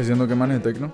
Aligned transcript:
diciendo 0.00 0.26
que 0.28 0.34
manes 0.34 0.62
de 0.62 0.72
tecno? 0.72 0.92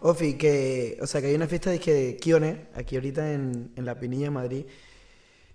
Ofi, 0.00 0.34
que, 0.34 0.96
o 1.02 1.06
sea, 1.06 1.20
que 1.20 1.28
hay 1.28 1.34
una 1.34 1.46
fiesta 1.48 1.70
de, 1.70 1.80
que 1.80 2.16
Kione, 2.20 2.66
aquí 2.74 2.94
ahorita 2.96 3.32
en, 3.32 3.72
en 3.74 3.84
La 3.84 3.98
Pinilla, 3.98 4.30
Madrid. 4.30 4.64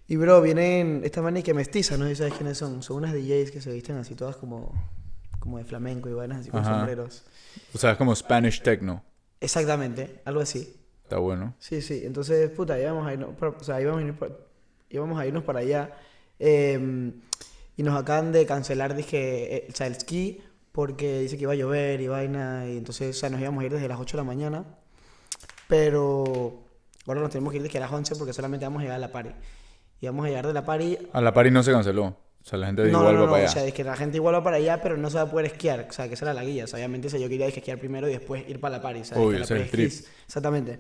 Y, 0.08 0.18
bro, 0.18 0.42
vienen 0.42 1.02
estas 1.06 1.24
manes 1.24 1.44
que 1.46 1.54
mestizas, 1.54 1.98
no 1.98 2.06
sé 2.06 2.12
si 2.12 2.16
sabes 2.18 2.34
quiénes 2.34 2.58
son. 2.58 2.84
Son 2.84 2.98
unas 2.98 3.14
DJs 3.14 3.52
que 3.52 3.62
se 3.62 3.72
visten 3.72 3.96
así 3.98 4.16
todas 4.16 4.36
como, 4.36 4.74
como 5.40 5.58
de 5.60 5.64
flamenco 5.64 6.10
y 6.10 6.14
vainas 6.14 6.40
así 6.40 6.50
con 6.50 6.60
Ajá. 6.60 6.76
sombreros. 6.78 7.24
O 7.74 7.78
sea, 7.78 7.92
es 7.92 7.98
como 7.98 8.14
Spanish 8.16 8.62
techno. 8.62 9.02
Exactamente, 9.40 10.22
algo 10.26 10.42
así. 10.42 10.76
Está 11.04 11.18
bueno. 11.20 11.56
Sí, 11.60 11.82
sí. 11.82 12.02
Entonces, 12.04 12.50
puta, 12.50 12.78
íbamos 12.80 13.08
a 13.08 13.14
irnos, 13.14 13.30
o 13.42 13.64
sea, 13.64 13.80
íbamos 13.80 14.00
a, 14.00 14.02
irnos 14.02 14.18
por- 14.18 14.48
íbamos 14.90 15.20
a 15.20 15.26
irnos 15.26 15.44
para 15.44 15.60
allá. 15.60 15.96
eh, 16.40 17.12
y 17.76 17.82
nos 17.82 18.00
acaban 18.00 18.32
de 18.32 18.46
cancelar, 18.46 18.96
dije, 18.96 19.56
eh, 19.56 19.68
o 19.72 19.76
sea, 19.76 19.88
el 19.88 19.96
ski, 19.96 20.42
porque 20.74 21.20
dice 21.22 21.38
que 21.38 21.44
iba 21.44 21.54
a 21.54 21.56
llover 21.56 22.02
y 22.02 22.08
vaina. 22.08 22.66
Y 22.68 22.78
entonces, 22.78 23.16
o 23.16 23.20
sea, 23.20 23.30
nos 23.30 23.40
íbamos 23.40 23.62
a 23.64 23.66
ir 23.68 23.72
desde 23.72 23.88
las 23.88 24.00
8 24.00 24.18
de 24.18 24.22
la 24.24 24.28
mañana. 24.28 24.66
Pero 25.68 26.64
ahora 27.08 27.22
nos 27.22 27.30
tenemos 27.30 27.52
que 27.52 27.58
ir 27.58 27.64
desde 27.64 27.80
las 27.80 27.92
11 27.92 28.16
porque 28.18 28.34
solamente 28.34 28.66
vamos 28.66 28.80
a 28.82 28.84
llegar 28.84 28.98
a 28.98 29.00
la 29.00 29.12
party. 29.12 29.30
Y 30.02 30.06
vamos 30.08 30.26
a 30.26 30.30
llegar 30.30 30.46
de 30.48 30.54
la 30.54 30.66
party. 30.66 30.98
A 31.14 31.22
la 31.22 31.34
party 31.34 31.52
no 31.52 31.64
se 31.64 31.72
canceló. 31.72 32.06
O 32.06 32.46
sea, 32.46 32.60
la 32.60 32.66
gente 32.68 32.84
No, 32.84 33.00
igual 33.00 33.16
no, 33.16 33.22
va 33.22 33.26
no, 33.28 33.32
para 33.32 33.44
o 33.44 33.46
allá. 33.46 33.48
sea, 33.48 33.66
es 33.66 33.74
que 33.74 33.84
la 33.86 33.96
gente 33.96 34.18
igual 34.18 34.36
va 34.36 34.44
para 34.44 34.58
allá, 34.58 34.82
pero 34.82 34.98
no 34.98 35.10
se 35.10 35.16
va 35.16 35.22
a 35.24 35.32
poder 35.32 35.46
esquiar. 35.46 35.88
O 35.90 35.94
sea, 35.94 36.08
que 36.10 36.16
esa 36.16 36.26
era 36.26 36.34
la 36.34 36.44
guía. 36.44 36.66
O 36.66 36.68
sea, 36.68 36.78
obviamente, 36.78 37.08
o 37.08 37.10
sea, 37.10 37.20
yo 37.20 37.30
quería 37.30 37.48
esquiar 37.48 37.78
primero 37.80 38.10
y 38.10 38.12
después 38.12 38.48
ir 38.50 38.60
para 38.60 38.80
la. 38.80 39.00
O 39.00 39.04
sea, 39.06 39.18
Obvio, 39.18 39.38
la 39.40 39.46
ese 39.46 39.56
es 39.56 39.62
el 39.62 39.70
trip. 39.70 39.92
Exactamente. 40.26 40.80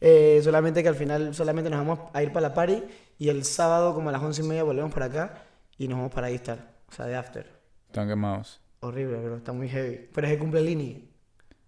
Eh, 0.00 0.40
solamente 0.44 0.82
que 0.82 0.88
al 0.88 0.96
final 0.96 1.34
solamente 1.34 1.70
nos 1.70 1.78
vamos 1.78 2.10
a 2.12 2.22
ir 2.22 2.32
para 2.32 2.48
la 2.48 2.54
party 2.54 2.82
y 3.18 3.28
el 3.30 3.44
sábado 3.44 3.94
como 3.94 4.10
a 4.10 4.12
las 4.12 4.22
once 4.22 4.42
y 4.42 4.44
media 4.44 4.62
volvemos 4.64 4.92
para 4.92 5.06
acá 5.06 5.44
y 5.78 5.88
nos 5.88 5.96
vamos 5.98 6.12
para 6.12 6.26
ahí 6.26 6.34
estar. 6.34 6.74
O 6.90 6.92
sea, 6.92 7.06
de 7.06 7.16
after. 7.16 7.50
Están 7.86 8.08
quemados. 8.08 8.60
Horrible, 8.84 9.16
pero 9.22 9.36
está 9.36 9.52
muy 9.52 9.66
heavy. 9.70 10.08
Pero 10.12 10.26
es 10.26 10.32
que 10.34 10.38
cumple 10.38 10.60
Lini. 10.60 11.08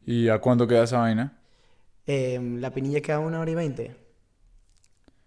¿Y 0.05 0.28
a 0.28 0.39
cuánto 0.39 0.67
queda 0.67 0.84
esa 0.84 0.98
vaina? 0.98 1.41
Eh, 2.06 2.39
la 2.59 2.70
pinilla 2.70 3.00
queda 3.00 3.20
una 3.20 3.41
hora 3.41 3.50
y 3.50 3.55
veinte. 3.55 3.97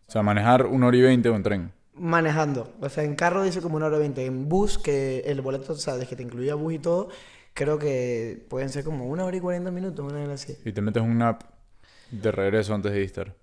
O 0.08 0.12
sea, 0.12 0.22
manejar 0.22 0.68
una 0.68 0.86
hora 0.86 0.98
y 0.98 1.02
veinte 1.02 1.30
o 1.30 1.36
en 1.36 1.42
tren. 1.42 1.72
Manejando. 1.96 2.72
O 2.80 2.90
sea, 2.90 3.04
en 3.04 3.16
carro 3.16 3.42
dice 3.42 3.60
como 3.60 3.76
una 3.76 3.88
hora 3.88 3.98
y 3.98 4.02
veinte. 4.02 4.24
En 4.24 4.48
bus, 4.48 4.78
que 4.78 5.22
el 5.26 5.42
boleto, 5.42 5.74
o 5.74 5.76
sea, 5.76 5.96
desde 5.96 6.08
que 6.08 6.16
te 6.16 6.22
incluía 6.22 6.54
bus 6.54 6.74
y 6.74 6.80
todo, 6.80 7.10
creo 7.56 7.80
que 7.80 8.46
pueden 8.50 8.70
ser 8.70 8.84
como 8.84 9.08
una 9.08 9.26
hora 9.26 9.36
y 9.36 9.40
cuarenta 9.40 9.72
minutos, 9.72 10.06
una 10.06 10.24
hora 10.24 10.36
así. 10.36 10.56
Y 10.64 10.72
te 10.72 10.82
metes 10.82 11.02
un 11.02 11.18
nap 11.18 11.42
de 12.12 12.32
regreso 12.32 12.76
antes 12.76 12.92
de 12.92 13.02
Easter. 13.02 13.36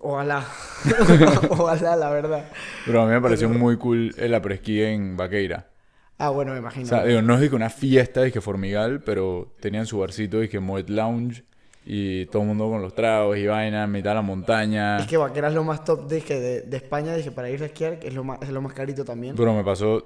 Ojalá. 0.00 0.46
Ojalá, 1.50 1.96
la 1.96 2.08
verdad. 2.08 2.50
Pero 2.86 3.02
a 3.02 3.04
mí 3.04 3.12
me 3.12 3.20
pareció 3.20 3.50
muy 3.50 3.76
cool 3.76 4.14
el 4.16 4.34
apresquí 4.34 4.80
en 4.80 5.18
Vaqueira. 5.18 5.73
Ah, 6.18 6.30
bueno, 6.30 6.52
me 6.52 6.58
imagino. 6.58 6.86
O 6.86 6.88
sea, 6.88 7.04
digo, 7.04 7.22
no 7.22 7.34
es 7.34 7.40
de 7.40 7.50
que 7.50 7.56
una 7.56 7.70
fiesta, 7.70 8.24
es 8.24 8.32
que 8.32 8.40
Formigal, 8.40 9.02
pero 9.02 9.54
tenían 9.60 9.86
su 9.86 9.98
barcito, 9.98 10.40
que 10.48 10.60
Moet 10.60 10.88
Lounge, 10.88 11.44
y 11.84 12.26
todo 12.26 12.42
el 12.42 12.48
mundo 12.48 12.68
con 12.70 12.80
los 12.80 12.94
tragos 12.94 13.36
y 13.36 13.46
vaina, 13.46 13.84
en 13.84 13.92
mitad 13.92 14.10
de 14.10 14.14
la 14.14 14.22
montaña. 14.22 14.98
Es 14.98 15.06
que 15.06 15.16
Vaquera 15.16 15.48
es 15.48 15.54
lo 15.54 15.64
más 15.64 15.84
top 15.84 16.06
de, 16.08 16.20
que 16.22 16.38
de, 16.38 16.60
de 16.62 16.76
España, 16.76 17.14
dije, 17.14 17.30
para 17.30 17.50
ir 17.50 17.62
a 17.62 17.66
esquiar, 17.66 17.98
que 17.98 18.08
es 18.08 18.14
lo 18.14 18.24
más, 18.24 18.40
es 18.42 18.50
lo 18.50 18.62
más 18.62 18.72
carito 18.72 19.04
también. 19.04 19.34
Pero 19.36 19.52
me 19.54 19.64
pasó, 19.64 19.96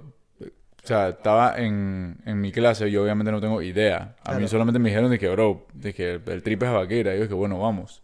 o 0.40 0.86
sea, 0.86 1.10
estaba 1.10 1.56
en, 1.58 2.16
en 2.24 2.40
mi 2.40 2.52
clase, 2.52 2.90
yo 2.90 3.02
obviamente 3.02 3.30
no 3.30 3.40
tengo 3.40 3.60
idea. 3.62 4.16
A 4.24 4.38
mí 4.38 4.48
solamente 4.48 4.78
me 4.78 4.88
dijeron 4.88 5.10
de 5.10 5.18
que, 5.18 5.28
bro, 5.28 5.66
de 5.74 5.92
que 5.92 6.14
el, 6.14 6.22
el 6.26 6.42
trip 6.42 6.62
es 6.62 6.68
a 6.70 6.72
vaquera. 6.72 7.14
Y 7.14 7.18
yo 7.18 7.22
dije, 7.24 7.34
bueno, 7.34 7.58
vamos. 7.60 8.02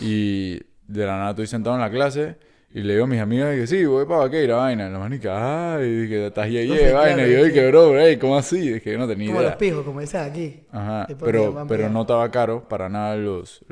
Y 0.00 0.60
de 0.86 1.06
la 1.06 1.18
nada 1.18 1.30
estoy 1.30 1.46
sentado 1.48 1.74
en 1.76 1.82
la 1.82 1.90
clase 1.90 2.36
y 2.72 2.82
le 2.82 2.92
digo 2.94 3.04
a 3.04 3.08
mis 3.08 3.20
amigas 3.20 3.54
que 3.56 3.66
sí, 3.66 3.84
voy 3.84 4.04
para 4.06 4.20
vaquera, 4.20 4.56
vaina. 4.56 4.88
La 4.88 4.98
manica, 4.98 5.74
ay, 5.76 5.90
dije, 6.02 6.26
estás 6.28 6.48
ye, 6.48 6.66
ye, 6.66 6.92
vaina. 6.92 7.14
claro, 7.16 7.28
y 7.28 7.32
yo 7.32 7.38
es 7.38 7.44
dije, 7.46 7.60
que- 7.60 7.68
bro, 7.70 7.98
hey, 8.00 8.16
¿cómo 8.18 8.36
así? 8.36 8.60
Dije, 8.72 8.92
yo 8.92 8.98
no 8.98 9.08
tenía 9.08 9.26
como 9.28 9.40
idea. 9.40 9.50
los 9.50 9.58
pijos, 9.58 9.84
como 9.84 10.00
dicen 10.00 10.20
aquí. 10.22 10.60
Ajá, 10.70 11.06
que 11.06 11.16
pero, 11.16 11.64
pero 11.68 11.88
no 11.88 12.02
estaba 12.02 12.30
caro 12.30 12.68
para 12.68 12.88
nada 12.88 13.16
los, 13.16 13.64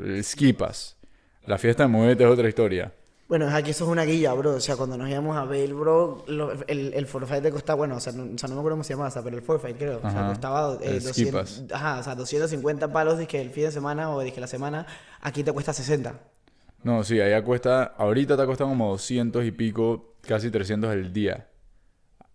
pass. 0.57 0.97
La 1.45 1.57
fiesta 1.57 1.83
de 1.83 1.89
Muete 1.89 2.23
es 2.23 2.29
otra 2.29 2.47
historia. 2.47 2.91
Bueno, 3.27 3.47
es 3.47 3.53
aquí 3.53 3.69
eso 3.71 3.83
es 3.85 3.91
una 3.91 4.05
guía, 4.05 4.33
bro. 4.33 4.55
O 4.55 4.59
sea, 4.59 4.75
cuando 4.75 4.97
nos 4.97 5.07
íbamos 5.07 5.37
a 5.37 5.43
Bale, 5.45 5.71
bro, 5.71 6.23
lo- 6.27 6.51
el, 6.67 6.93
el 6.95 7.05
forfait 7.05 7.43
te 7.43 7.51
costaba, 7.51 7.77
bueno, 7.77 7.95
o 7.97 7.99
sea, 7.99 8.11
no, 8.11 8.23
o 8.23 8.37
sea, 8.39 8.49
no 8.49 8.55
me 8.55 8.61
acuerdo 8.61 8.71
cómo 8.75 8.83
se 8.83 8.93
llamaba, 8.95 9.11
pero 9.23 9.37
el 9.37 9.43
forfait 9.43 9.77
creo. 9.77 9.99
O 10.03 10.09
sea, 10.09 10.27
costaba 10.29 10.73
eh, 10.81 10.95
El 10.95 11.01
ski 11.01 11.25
200, 11.25 11.41
pass. 11.41 11.63
ajá, 11.71 11.99
o 11.99 12.03
sea, 12.03 12.15
250 12.15 12.91
palos, 12.91 13.19
dije, 13.19 13.39
el 13.39 13.51
fin 13.51 13.65
de 13.65 13.71
semana 13.71 14.09
o 14.09 14.19
dije 14.21 14.41
la 14.41 14.47
semana, 14.47 14.87
aquí 15.21 15.43
te 15.43 15.51
cuesta 15.51 15.73
60. 15.73 16.15
No, 16.83 17.03
sí, 17.03 17.19
allá 17.19 17.43
cuesta, 17.43 17.83
ahorita 17.97 18.37
te 18.37 18.43
ha 18.43 18.45
costado 18.45 18.69
como 18.69 18.89
200 18.91 19.43
y 19.45 19.51
pico, 19.51 20.15
casi 20.21 20.49
300 20.49 20.93
el 20.93 21.11
día. 21.11 21.47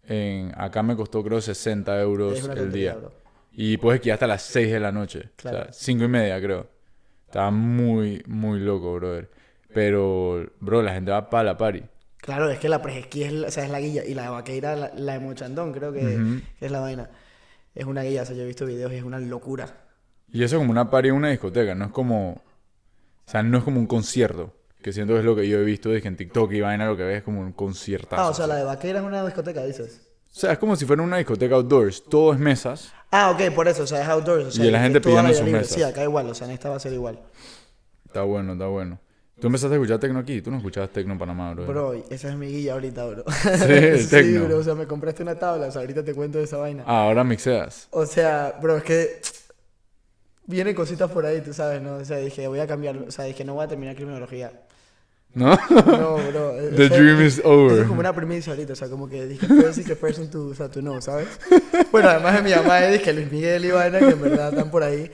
En, 0.06 0.53
acá 0.56 0.82
me 0.82 0.97
costó 0.97 1.22
creo 1.25 1.41
60 1.41 1.99
euros 2.00 2.47
el 2.49 2.71
día. 2.72 2.94
bro. 2.94 3.12
Y 3.53 3.77
puedes 3.78 4.00
esquiar 4.00 4.15
hasta 4.15 4.27
las 4.27 4.43
6 4.43 4.71
de 4.71 4.81
la 4.81 4.93
noche. 4.93 5.31
Claro. 5.37 5.59
O 5.59 5.62
sea, 5.65 5.72
5 5.72 6.04
y 6.04 6.09
media 6.09 6.41
creo. 6.41 6.69
Estaba 7.27 7.50
muy, 7.50 8.22
muy 8.27 8.60
loco, 8.60 8.94
brother. 8.94 9.31
Pero, 9.72 10.47
bro, 10.60 10.83
la 10.83 10.93
gente 10.93 11.10
va 11.10 11.28
para 11.31 11.44
la 11.44 11.56
party. 11.56 11.83
Claro, 12.19 12.50
es 12.50 12.59
que 12.59 12.69
la 12.69 12.81
pre-esquí 12.81 13.25
es, 13.25 13.33
la- 13.33 13.49
o 13.49 13.50
sea, 13.50 13.65
es 13.65 13.71
la 13.71 13.81
guía 13.81 14.04
y 14.04 14.15
la 14.15 14.25
de 14.25 14.28
Vaqueira, 14.28 14.77
la, 14.77 14.93
la 14.94 15.12
de 15.15 15.19
Mochandón, 15.21 15.72
creo 15.72 15.93
que 15.93 16.19
es 16.60 16.71
la 16.71 16.81
vaina. 16.81 17.10
Es 17.75 17.84
una 17.87 18.03
guía, 18.03 18.22
o 18.22 18.25
sea, 18.25 18.37
yo 18.37 18.43
he 18.43 18.47
visto 18.47 18.66
videos 18.66 18.93
y 18.93 18.97
es 18.97 19.03
una 19.04 19.19
locura. 19.19 19.66
Y 20.33 20.43
eso 20.43 20.56
es 20.56 20.60
como 20.60 20.71
una 20.71 20.91
party 20.91 21.09
en 21.09 21.15
una 21.15 21.31
discoteca, 21.31 21.75
no 21.75 21.87
es 21.87 21.91
como... 21.93 22.43
O 23.27 23.31
sea, 23.31 23.43
no 23.43 23.59
es 23.59 23.65
como 23.65 23.81
un 23.81 23.87
concierto. 23.87 24.53
Que 24.83 24.93
siento 24.93 25.15
que 25.15 25.21
es 25.21 25.25
lo 25.25 25.35
que 25.35 25.49
yo 25.49 25.59
he 25.59 25.65
visto, 25.65 25.95
es 25.95 26.03
que 26.03 26.09
en 26.09 26.17
TikTok 26.17 26.53
y 26.53 26.61
vaina 26.61 26.87
lo 26.87 26.97
que 26.97 27.05
ves 27.05 27.19
es 27.19 27.23
como 27.23 27.41
un 27.41 27.53
conciertazo. 27.53 28.23
Ah, 28.23 28.29
o 28.29 28.35
sea, 28.35 28.47
la 28.47 28.57
de 28.57 28.65
Vaqueira 28.65 28.99
es 29.01 29.05
una 29.05 29.25
discoteca, 29.25 29.65
dices. 29.65 30.03
O 30.31 30.39
sea, 30.39 30.53
es 30.53 30.59
como 30.59 30.77
si 30.77 30.85
fuera 30.85 31.03
una 31.03 31.17
discoteca 31.17 31.55
outdoors. 31.55 32.05
Todo 32.05 32.34
es 32.34 32.39
mesas. 32.39 32.93
Ah, 33.11 33.31
ok, 33.31 33.55
por 33.55 33.67
eso, 33.67 33.84
o 33.84 33.87
sea, 33.87 34.03
es 34.03 34.09
outdoors. 34.09 34.47
O 34.47 34.51
sea, 34.51 34.65
Y 34.65 34.71
la 34.71 34.83
gente 34.83 35.01
pidiendo 35.01 35.33
sus 35.33 35.47
mesas. 35.47 35.69
Sí, 35.69 35.83
acá 35.83 36.03
igual, 36.03 36.29
o 36.29 36.34
sea, 36.34 36.47
en 36.49 36.53
esta 36.53 36.69
va 36.69 36.77
a 36.77 36.81
ser 36.81 36.93
igual. 36.93 37.19
Está 38.05 38.25
bueno, 38.25 38.53
está 38.53 38.67
bueno. 38.67 39.01
Tú 39.41 39.47
empezaste 39.49 39.75
a 39.75 39.79
escuchar 39.79 39.99
tecno 39.99 40.19
aquí. 40.19 40.43
Tú 40.43 40.51
no 40.51 40.59
escuchabas 40.59 40.91
tecno 40.91 41.13
en 41.13 41.19
Panamá, 41.19 41.55
bro. 41.55 41.67
Bro, 41.67 41.95
esa 42.11 42.29
es 42.29 42.37
mi 42.37 42.49
guía 42.49 42.75
ahorita, 42.75 43.05
bro. 43.07 43.25
Sí, 43.31 43.49
el 43.69 44.09
tecno. 44.09 44.45
bro, 44.45 44.59
o 44.59 44.63
sea, 44.63 44.75
me 44.75 44.87
compraste 44.87 45.23
una 45.23 45.39
tabla, 45.39 45.69
o 45.69 45.71
sea, 45.71 45.81
ahorita 45.81 46.05
te 46.05 46.15
cuento 46.15 46.39
de 46.39 46.45
esa 46.45 46.59
vaina. 46.59 46.84
Ah, 46.87 47.05
ahora 47.05 47.25
mixeas. 47.25 47.89
O 47.91 48.05
sea, 48.07 48.59
bro, 48.61 48.77
es 48.77 48.84
que 48.84 49.21
vienen 50.47 50.75
cositas 50.75 51.10
por 51.10 51.25
ahí, 51.27 51.41
tú 51.41 51.53
sabes, 51.53 51.81
¿no? 51.82 51.97
O 51.97 52.05
sea, 52.05 52.19
dije, 52.19 52.47
voy 52.49 52.60
a 52.60 52.66
cambiar, 52.66 52.97
o 52.97 53.10
sea, 53.10 53.25
dije, 53.25 53.44
no 53.44 53.55
voy 53.55 53.65
a 53.65 53.69
terminar 53.69 53.94
criminología. 53.97 54.53
¿No? 55.34 55.56
No, 55.69 56.16
bro. 56.31 56.53
The 56.77 56.87
eso- 56.87 56.94
dream 56.94 57.21
is 57.27 57.41
over. 57.44 57.81
es 57.81 57.88
como 57.88 57.99
una 58.00 58.15
premisa 58.15 58.53
ahorita, 58.53 58.75
o 58.75 58.77
sea, 58.77 58.88
como 58.88 59.09
que 59.09 59.27
dije, 59.27 59.47
first 59.47 59.78
is 59.78 59.87
the 59.87 59.97
person 59.97 60.31
to, 60.31 60.47
o 60.49 60.54
sea, 60.54 60.69
to 60.71 60.81
know, 60.81 61.00
¿sabes? 61.00 61.27
Bueno, 61.91 62.09
además 62.09 62.34
de 62.37 62.43
mi 62.43 62.54
mamá, 62.54 62.81
dije 62.83 63.12
Luis 63.12 63.33
Miguel 63.33 63.65
y 63.65 63.71
vaina, 63.72 63.99
que 63.99 64.10
en 64.10 64.22
verdad 64.22 64.50
están 64.50 64.71
por 64.71 64.83
ahí. 64.84 65.10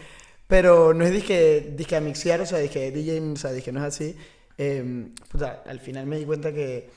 Pero 0.46 0.92
no 0.92 1.04
es 1.04 1.12
dije, 1.12 1.72
dije 1.76 1.96
a 1.96 2.00
mixear, 2.00 2.40
o 2.40 2.46
sea, 2.46 2.58
dije 2.58 2.90
DJ, 2.90 3.20
o 3.32 3.36
sea, 3.36 3.52
dije 3.52 3.72
no 3.72 3.80
es 3.80 3.86
así. 3.86 4.16
Eh, 4.58 5.08
puta, 5.30 5.62
al 5.66 5.80
final 5.80 6.06
me 6.06 6.18
di 6.18 6.24
cuenta 6.26 6.52
que 6.52 6.90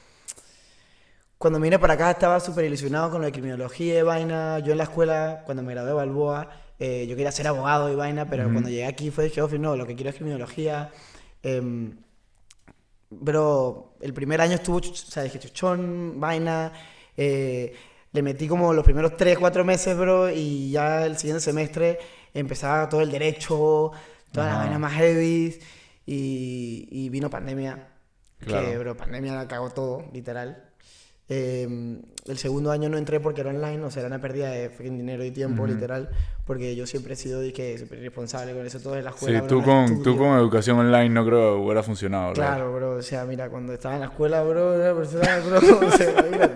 cuando 1.38 1.60
vine 1.60 1.78
para 1.80 1.94
acá 1.94 2.12
estaba 2.12 2.40
súper 2.40 2.66
ilusionado 2.66 3.12
con 3.12 3.22
de 3.22 3.32
criminología 3.32 4.00
y 4.00 4.02
vaina. 4.02 4.60
Yo 4.60 4.72
en 4.72 4.78
la 4.80 4.86
escuela, 4.86 5.44
cuando 5.46 5.62
me 5.64 5.72
gradué 5.74 5.90
de 5.90 5.96
Balboa, 5.96 6.50
eh, 6.80 7.06
yo 7.08 7.16
quería 7.16 7.32
ser 7.32 7.48
abogado 7.48 7.92
y 7.92 7.96
vaina, 7.96 8.30
pero 8.30 8.52
cuando 8.52 8.70
llegué 8.70 8.86
aquí 8.86 9.12
fue 9.12 9.26
dije, 9.26 9.42
"Ofi, 9.42 9.58
no, 9.60 9.76
lo 9.76 9.86
que 9.88 9.96
quiero 9.96 10.10
es 10.10 10.16
criminología. 10.16 10.92
Em, 11.44 11.96
Bro, 13.10 13.94
el 14.02 14.14
primer 14.14 14.42
año 14.42 14.56
estuvo, 14.56 14.78
o 14.78 14.84
sea, 14.84 15.24
dije 15.24 15.40
chuchón, 15.40 16.20
vaina. 16.20 16.72
eh, 17.16 17.76
le 18.12 18.22
metí 18.24 18.48
como 18.48 18.74
los 18.74 18.84
primeros 18.84 19.16
3, 19.18 19.38
4 19.40 19.64
meses, 19.64 19.96
bro, 19.98 20.30
y 20.32 20.72
ya 20.72 21.06
el 21.06 21.18
siguiente 21.18 21.42
semestre 21.42 22.00
empezaba 22.34 22.88
todo 22.90 23.02
el 23.02 23.12
derecho, 23.12 23.92
toda 24.32 24.46
la 24.48 24.52
Ajá. 24.54 24.62
vaina 24.64 24.80
más 24.80 24.94
heavy, 24.94 25.60
y, 26.08 26.88
y 26.92 27.10
vino 27.10 27.30
pandemia. 27.30 27.88
Que, 28.40 28.46
Claro. 28.48 28.80
bro, 28.80 28.98
pandemia 28.98 29.34
la 29.36 29.48
cagó 29.48 29.70
todo, 29.72 30.06
literal. 30.12 30.64
Eh, 31.36 31.98
el 32.28 32.38
segundo 32.38 32.72
año 32.72 32.90
no 32.90 32.98
entré 32.98 33.20
porque 33.20 33.42
era 33.42 33.50
online, 33.50 33.84
o 33.84 33.90
sea, 33.90 34.02
era 34.02 34.08
una 34.08 34.22
pérdida 34.22 34.52
de 34.52 34.70
fucking 34.70 34.98
dinero 34.98 35.26
y 35.26 35.32
tiempo, 35.32 35.66
literal, 35.66 36.10
porque 36.46 36.76
yo 36.76 36.86
siempre 36.86 37.14
he 37.14 37.16
sido 37.18 37.42
de 37.42 37.52
que 37.52 37.78
súper 37.78 37.98
irresponsable 38.00 38.54
con 38.54 38.66
eso 38.66 38.80
todo 38.80 38.94
de 38.94 39.02
la 39.02 39.10
Sí, 39.12 39.16
escuela. 39.18 39.40
bro, 39.42 39.48
tú 39.50 39.64
con, 39.64 40.04
tú 40.04 40.18
con 40.18 40.38
educación 40.38 40.78
online 40.78 41.10
no 41.10 41.26
creo 41.26 41.56
que 41.56 41.62
hubiera 41.64 41.82
funcionado, 41.82 42.26
bro. 42.28 42.36
Claro, 42.36 42.74
bro. 42.74 42.92
O 42.98 43.02
sea, 43.02 43.26
mira, 43.26 43.50
cuando 43.50 43.74
estaba 43.74 43.96
en 43.96 44.02
la 44.02 44.06
escuela, 44.08 44.44
bro, 44.44 44.76
era 44.76 44.94
persona, 44.96 45.40
bro. 45.40 45.60
O 45.88 45.92
sea, 45.92 46.14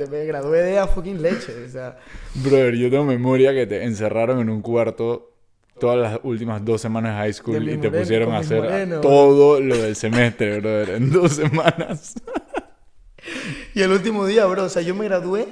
me 0.09 0.25
gradué 0.25 0.61
de 0.63 0.77
a 0.79 0.87
fucking 0.87 1.21
leche. 1.21 1.53
O 1.65 1.69
sea, 1.69 1.97
Brother, 2.35 2.75
yo 2.75 2.89
tengo 2.91 3.03
memoria 3.03 3.51
que 3.53 3.65
te 3.65 3.83
encerraron 3.83 4.39
en 4.39 4.49
un 4.49 4.61
cuarto 4.61 5.33
todas 5.79 5.97
las 5.99 6.19
últimas 6.23 6.63
dos 6.63 6.79
semanas 6.81 7.13
de 7.13 7.17
high 7.17 7.27
De 7.27 7.33
school 7.33 7.55
Luis 7.57 7.75
y 7.75 7.77
te 7.79 7.87
Moreno, 7.87 7.99
pusieron 8.03 8.31
a 8.33 8.37
hacer 8.37 8.61
Moreno, 8.63 9.01
todo 9.01 9.59
lo 9.59 9.75
del 9.77 9.95
semestre, 9.95 10.59
brother, 10.59 10.89
en 10.91 11.11
dos 11.11 11.33
semanas. 11.33 12.15
y 13.77 13.81
el 13.83 13.91
último 13.91 14.25
día, 14.25 14.45
bro, 14.45 14.63
o 14.63 14.69
sea, 14.69 14.81
yo 14.81 14.95
me 14.95 15.05
gradué. 15.05 15.47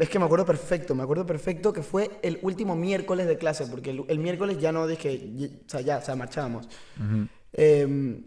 Es 0.00 0.08
que 0.08 0.18
me 0.18 0.24
acuerdo 0.24 0.44
perfecto, 0.44 0.94
me 0.96 1.02
acuerdo 1.04 1.24
perfecto 1.26 1.72
que 1.72 1.82
fue 1.82 2.10
el 2.22 2.38
último 2.42 2.74
miércoles 2.74 3.26
de 3.28 3.38
clase, 3.38 3.66
porque 3.66 3.90
el, 3.90 4.04
el 4.08 4.18
miércoles 4.18 4.58
ya 4.58 4.72
no 4.72 4.86
dije, 4.86 5.60
o 5.64 5.70
sea, 5.70 5.80
ya, 5.80 5.98
o 5.98 6.02
sea, 6.02 6.16
marchábamos. 6.16 6.68
Em, 7.52 8.24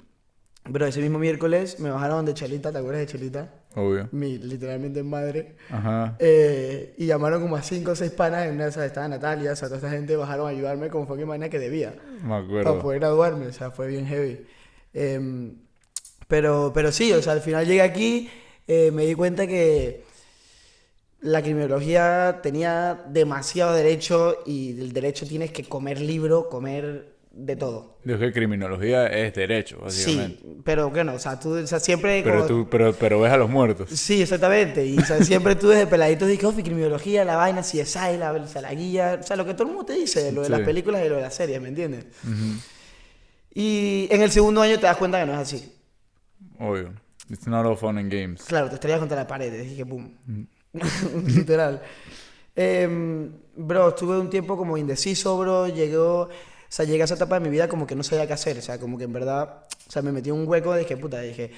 bro, 0.66 0.86
ese 0.86 1.02
mismo 1.02 1.20
miércoles 1.20 1.80
me 1.80 1.90
bajaron 1.90 2.26
de 2.26 2.34
Chelita, 2.34 2.72
¿te 2.72 2.78
acuerdas 2.78 3.02
de 3.02 3.08
Chelita? 3.08 3.54
Obvio. 3.76 4.08
mi 4.12 4.38
literalmente 4.38 5.04
madre. 5.04 5.56
Ajá. 5.70 6.16
Eh, 6.20 6.96
y 6.98 7.06
llamaron 7.06 7.42
como 7.42 7.56
a 7.56 7.62
cinco 7.62 7.92
o 7.92 7.96
seis 7.96 8.12
panas, 8.12 8.46
en 8.48 8.56
una 8.56 8.64
de 8.64 8.70
esas 8.72 8.86
estaba 8.86 9.08
Natalia, 9.10 9.52
o 9.52 9.56
sea, 9.56 9.68
toda 9.68 9.78
esta 9.78 9.90
gente 9.92 10.16
bajaron 10.16 10.48
a 10.48 10.50
ayudarme 10.52 10.90
como 10.90 11.06
fue 11.08 11.18
que 11.18 11.26
manera 11.26 11.50
que 11.50 11.60
debía, 11.60 11.94
Me 12.24 12.30
para 12.30 12.40
acuerdo. 12.42 12.80
poder 12.80 13.00
graduarme, 13.00 13.48
o 13.48 13.54
sea, 13.54 13.70
fue 13.70 13.88
bien 13.88 14.08
heavy. 14.08 14.46
Em, 14.94 15.56
pero, 16.28 16.72
pero 16.74 16.92
sí, 16.92 17.12
o 17.12 17.22
sea, 17.22 17.34
al 17.34 17.42
final 17.42 17.66
llegué 17.68 17.82
aquí, 17.82 18.30
eh, 18.70 18.92
me 18.92 19.06
di 19.08 19.16
cuenta 19.16 19.48
que 19.48 20.04
la 21.22 21.42
criminología 21.42 22.40
tenía 22.44 23.04
demasiado 23.10 23.74
derecho 23.74 24.38
y 24.46 24.74
del 24.74 24.94
derecho 24.94 25.28
tienes 25.28 25.52
que 25.52 25.64
comer 25.64 26.00
libro, 26.00 26.48
comer 26.50 27.18
de 27.32 27.56
todo. 27.56 27.98
Digo 28.04 28.20
que 28.20 28.32
criminología 28.32 29.08
es 29.08 29.34
derecho, 29.34 29.80
básicamente. 29.82 30.40
Sí, 30.42 30.62
pero 30.64 30.92
bueno, 30.92 31.16
o 31.16 31.20
sea, 31.20 31.40
tú, 31.40 31.54
o 31.58 31.66
sea, 31.68 31.80
siempre 31.80 32.22
Pero 32.24 32.36
como- 32.36 32.48
tú, 32.48 32.68
pero, 32.70 32.94
pero 32.94 33.20
ves 33.20 33.32
a 33.32 33.38
los 33.38 33.50
muertos. 33.50 33.90
Sí, 33.90 34.22
exactamente. 34.22 34.86
Y 34.86 35.00
o 35.00 35.06
sea, 35.06 35.24
siempre 35.24 35.56
tú 35.56 35.70
desde 35.70 35.88
peladito 35.88 36.28
dices, 36.28 36.46
oh, 36.46 36.54
criminología, 36.54 37.26
la 37.26 37.38
vaina, 37.38 37.64
si 37.64 37.80
es 37.80 37.96
la, 37.96 38.32
o 38.32 38.48
sea, 38.48 38.62
la 38.62 38.74
guía, 38.76 39.18
o 39.20 39.24
sea, 39.24 39.36
lo 39.36 39.46
que 39.46 39.54
todo 39.56 39.64
el 39.64 39.70
mundo 39.74 39.86
te 39.86 39.94
dice, 39.94 40.32
lo 40.32 40.44
de 40.44 40.50
las 40.50 40.62
películas 40.62 41.04
y 41.04 41.10
lo 41.10 41.16
de 41.16 41.22
las 41.22 41.34
series, 41.34 41.60
¿me 41.60 41.70
entiendes? 41.70 42.06
Y 43.52 44.08
en 44.12 44.22
el 44.22 44.30
segundo 44.30 44.62
año 44.62 44.76
te 44.76 44.86
das 44.86 44.98
cuenta 44.98 45.20
que 45.20 45.26
no 45.26 45.34
es 45.34 45.40
así. 45.40 45.74
Obvio. 46.60 46.94
It's 47.30 47.48
not 47.48 47.66
all 47.66 47.78
fun 47.78 47.98
and 47.98 48.12
games. 48.12 48.44
Claro, 48.44 48.70
te 48.70 48.76
estrellas 48.76 49.00
contra 49.00 49.18
la 49.18 49.28
pared, 49.28 49.52
dije, 49.62 49.86
pum. 49.86 50.16
Literal. 51.26 51.82
Em, 52.56 53.32
bro, 53.56 53.90
estuve 53.90 54.18
un 54.18 54.30
tiempo 54.30 54.58
como 54.58 54.78
indeciso, 54.78 55.38
bro. 55.38 55.68
Llegó, 55.68 56.24
o 56.24 56.30
sea, 56.68 56.86
llegué 56.86 57.02
a 57.02 57.06
esa 57.06 57.16
etapa 57.16 57.40
de 57.40 57.42
mi 57.42 57.50
vida 57.50 57.68
como 57.68 57.86
que 57.88 57.96
no 57.96 58.04
sabía 58.04 58.28
qué 58.28 58.34
hacer. 58.34 58.58
O 58.58 58.62
sea, 58.62 58.80
como 58.80 58.98
que 58.98 59.06
en 59.06 59.14
verdad, 59.14 59.66
o 59.88 59.92
sea, 59.92 60.02
me 60.02 60.12
metí 60.12 60.30
en 60.30 60.36
un 60.36 60.48
hueco. 60.48 60.76
Dije, 60.76 60.98
puta, 60.98 61.22
dije, 61.22 61.52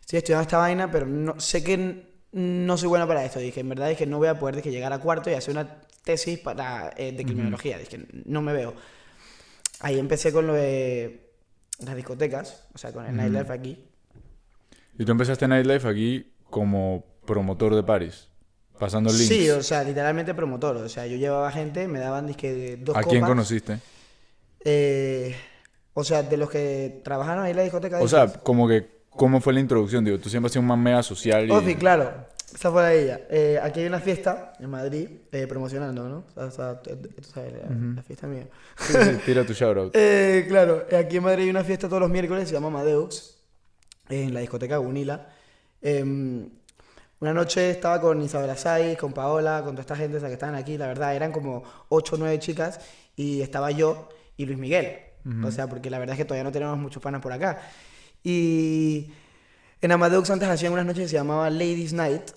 estoy 0.00 0.18
estudiando 0.18 0.42
esta 0.42 0.58
vaina, 0.58 0.90
pero 0.90 1.06
no, 1.06 1.38
sé 1.38 1.62
que 1.62 2.06
no 2.32 2.76
soy 2.78 2.88
bueno 2.88 3.06
para 3.06 3.24
esto. 3.24 3.38
Dije, 3.38 3.60
en 3.60 3.68
verdad, 3.68 3.88
dije, 3.88 4.06
no 4.06 4.18
voy 4.18 4.28
a 4.28 4.38
poder 4.38 4.56
dije, 4.56 4.70
llegar 4.70 4.92
a 4.92 4.98
cuarto 4.98 5.30
y 5.30 5.34
hacer 5.34 5.52
una 5.52 5.80
tesis 6.02 6.38
para, 6.38 6.92
eh, 6.96 7.12
de 7.12 7.24
criminología. 7.24 7.78
Dije, 7.78 8.06
no 8.24 8.42
me 8.42 8.52
veo. 8.52 8.74
Ahí 9.80 9.98
empecé 9.98 10.32
con 10.32 10.46
lo 10.46 10.54
de 10.54 11.30
las 11.78 11.94
discotecas, 11.94 12.64
o 12.74 12.78
sea, 12.78 12.92
con 12.92 13.06
el 13.06 13.14
nightlife 13.14 13.52
aquí. 13.52 13.84
Y 14.98 15.04
tú 15.04 15.12
empezaste 15.12 15.46
Nightlife 15.46 15.88
aquí 15.88 16.32
como 16.50 17.04
promotor 17.24 17.74
de 17.74 17.84
Paris, 17.84 18.28
pasando 18.78 19.10
links. 19.10 19.28
Sí, 19.28 19.48
o 19.50 19.62
sea, 19.62 19.84
literalmente 19.84 20.34
promotor. 20.34 20.76
O 20.78 20.88
sea, 20.88 21.06
yo 21.06 21.16
llevaba 21.16 21.50
gente, 21.52 21.86
me 21.86 22.00
daban 22.00 22.26
disque 22.26 22.78
dos 22.80 22.96
¿A 22.96 23.02
quién 23.02 23.24
conociste? 23.24 23.78
Eh, 24.64 25.36
o 25.94 26.02
sea, 26.02 26.22
de 26.24 26.36
los 26.36 26.50
que 26.50 27.00
trabajaron 27.04 27.44
ahí 27.44 27.52
en 27.52 27.56
la 27.58 27.62
discoteca. 27.62 28.00
O 28.00 28.08
sea, 28.08 28.26
dices. 28.26 28.40
como 28.42 28.66
que, 28.66 29.04
¿cómo 29.10 29.40
fue 29.40 29.52
la 29.52 29.60
introducción? 29.60 30.04
Digo, 30.04 30.18
tú 30.18 30.28
siempre 30.28 30.46
has 30.48 30.52
sido 30.52 30.62
un 30.62 30.68
man 30.68 30.82
mega 30.82 31.02
social 31.02 31.46
y... 31.46 31.50
Ofi, 31.50 31.76
claro. 31.76 32.26
Esa 32.52 32.72
fue 32.72 32.82
la 32.82 32.88
de 32.88 33.02
ella. 33.02 33.20
Eh, 33.30 33.60
aquí 33.62 33.80
hay 33.80 33.86
una 33.86 34.00
fiesta 34.00 34.54
en 34.58 34.70
Madrid, 34.70 35.08
eh, 35.30 35.46
promocionando, 35.46 36.08
¿no? 36.08 36.24
O 36.34 36.50
sea, 36.50 36.80
tú, 36.80 36.96
tú 36.96 37.22
sabes, 37.22 37.52
la, 37.52 37.94
la 37.96 38.02
fiesta 38.02 38.26
mía. 38.26 38.46
Sí, 38.78 38.94
sí, 38.94 39.10
tira 39.24 39.44
tu 39.44 39.52
shoutout. 39.52 39.94
Eh, 39.96 40.46
claro, 40.48 40.86
aquí 40.98 41.18
en 41.18 41.22
Madrid 41.22 41.44
hay 41.44 41.50
una 41.50 41.62
fiesta 41.62 41.88
todos 41.88 42.00
los 42.00 42.10
miércoles, 42.10 42.48
se 42.48 42.54
llama 42.54 42.70
Madeux, 42.70 43.37
en 44.08 44.34
la 44.34 44.40
discoteca 44.40 44.80
Unila. 44.80 45.28
Em, 45.80 46.50
una 47.20 47.34
noche 47.34 47.70
estaba 47.70 48.00
con 48.00 48.22
Isabela 48.22 48.56
Saiz, 48.56 48.96
con 48.96 49.12
Paola, 49.12 49.62
con 49.64 49.72
toda 49.72 49.80
esta 49.80 49.96
gente 49.96 50.18
o 50.18 50.20
sea, 50.20 50.28
que 50.28 50.34
estaban 50.34 50.54
aquí, 50.54 50.78
la 50.78 50.86
verdad, 50.86 51.14
eran 51.16 51.32
como 51.32 51.64
8 51.88 52.14
o 52.14 52.18
9 52.18 52.38
chicas, 52.38 52.80
y 53.16 53.40
estaba 53.40 53.70
yo 53.72 54.08
y 54.36 54.46
Luis 54.46 54.58
Miguel. 54.58 54.98
O 55.44 55.50
sea, 55.50 55.66
porque 55.66 55.90
la 55.90 55.98
verdad 55.98 56.14
es 56.14 56.18
que 56.18 56.24
todavía 56.24 56.44
no 56.44 56.52
tenemos 56.52 56.78
muchos 56.78 57.02
panas 57.02 57.20
por 57.20 57.32
acá. 57.32 57.60
Y 58.22 59.10
en 59.82 59.92
Amadeux 59.92 60.30
antes 60.30 60.48
hacían 60.48 60.72
unas 60.72 60.86
noches 60.86 61.02
que 61.02 61.08
se 61.08 61.16
llamaba 61.16 61.50
Ladies 61.50 61.92
Night, 61.92 62.30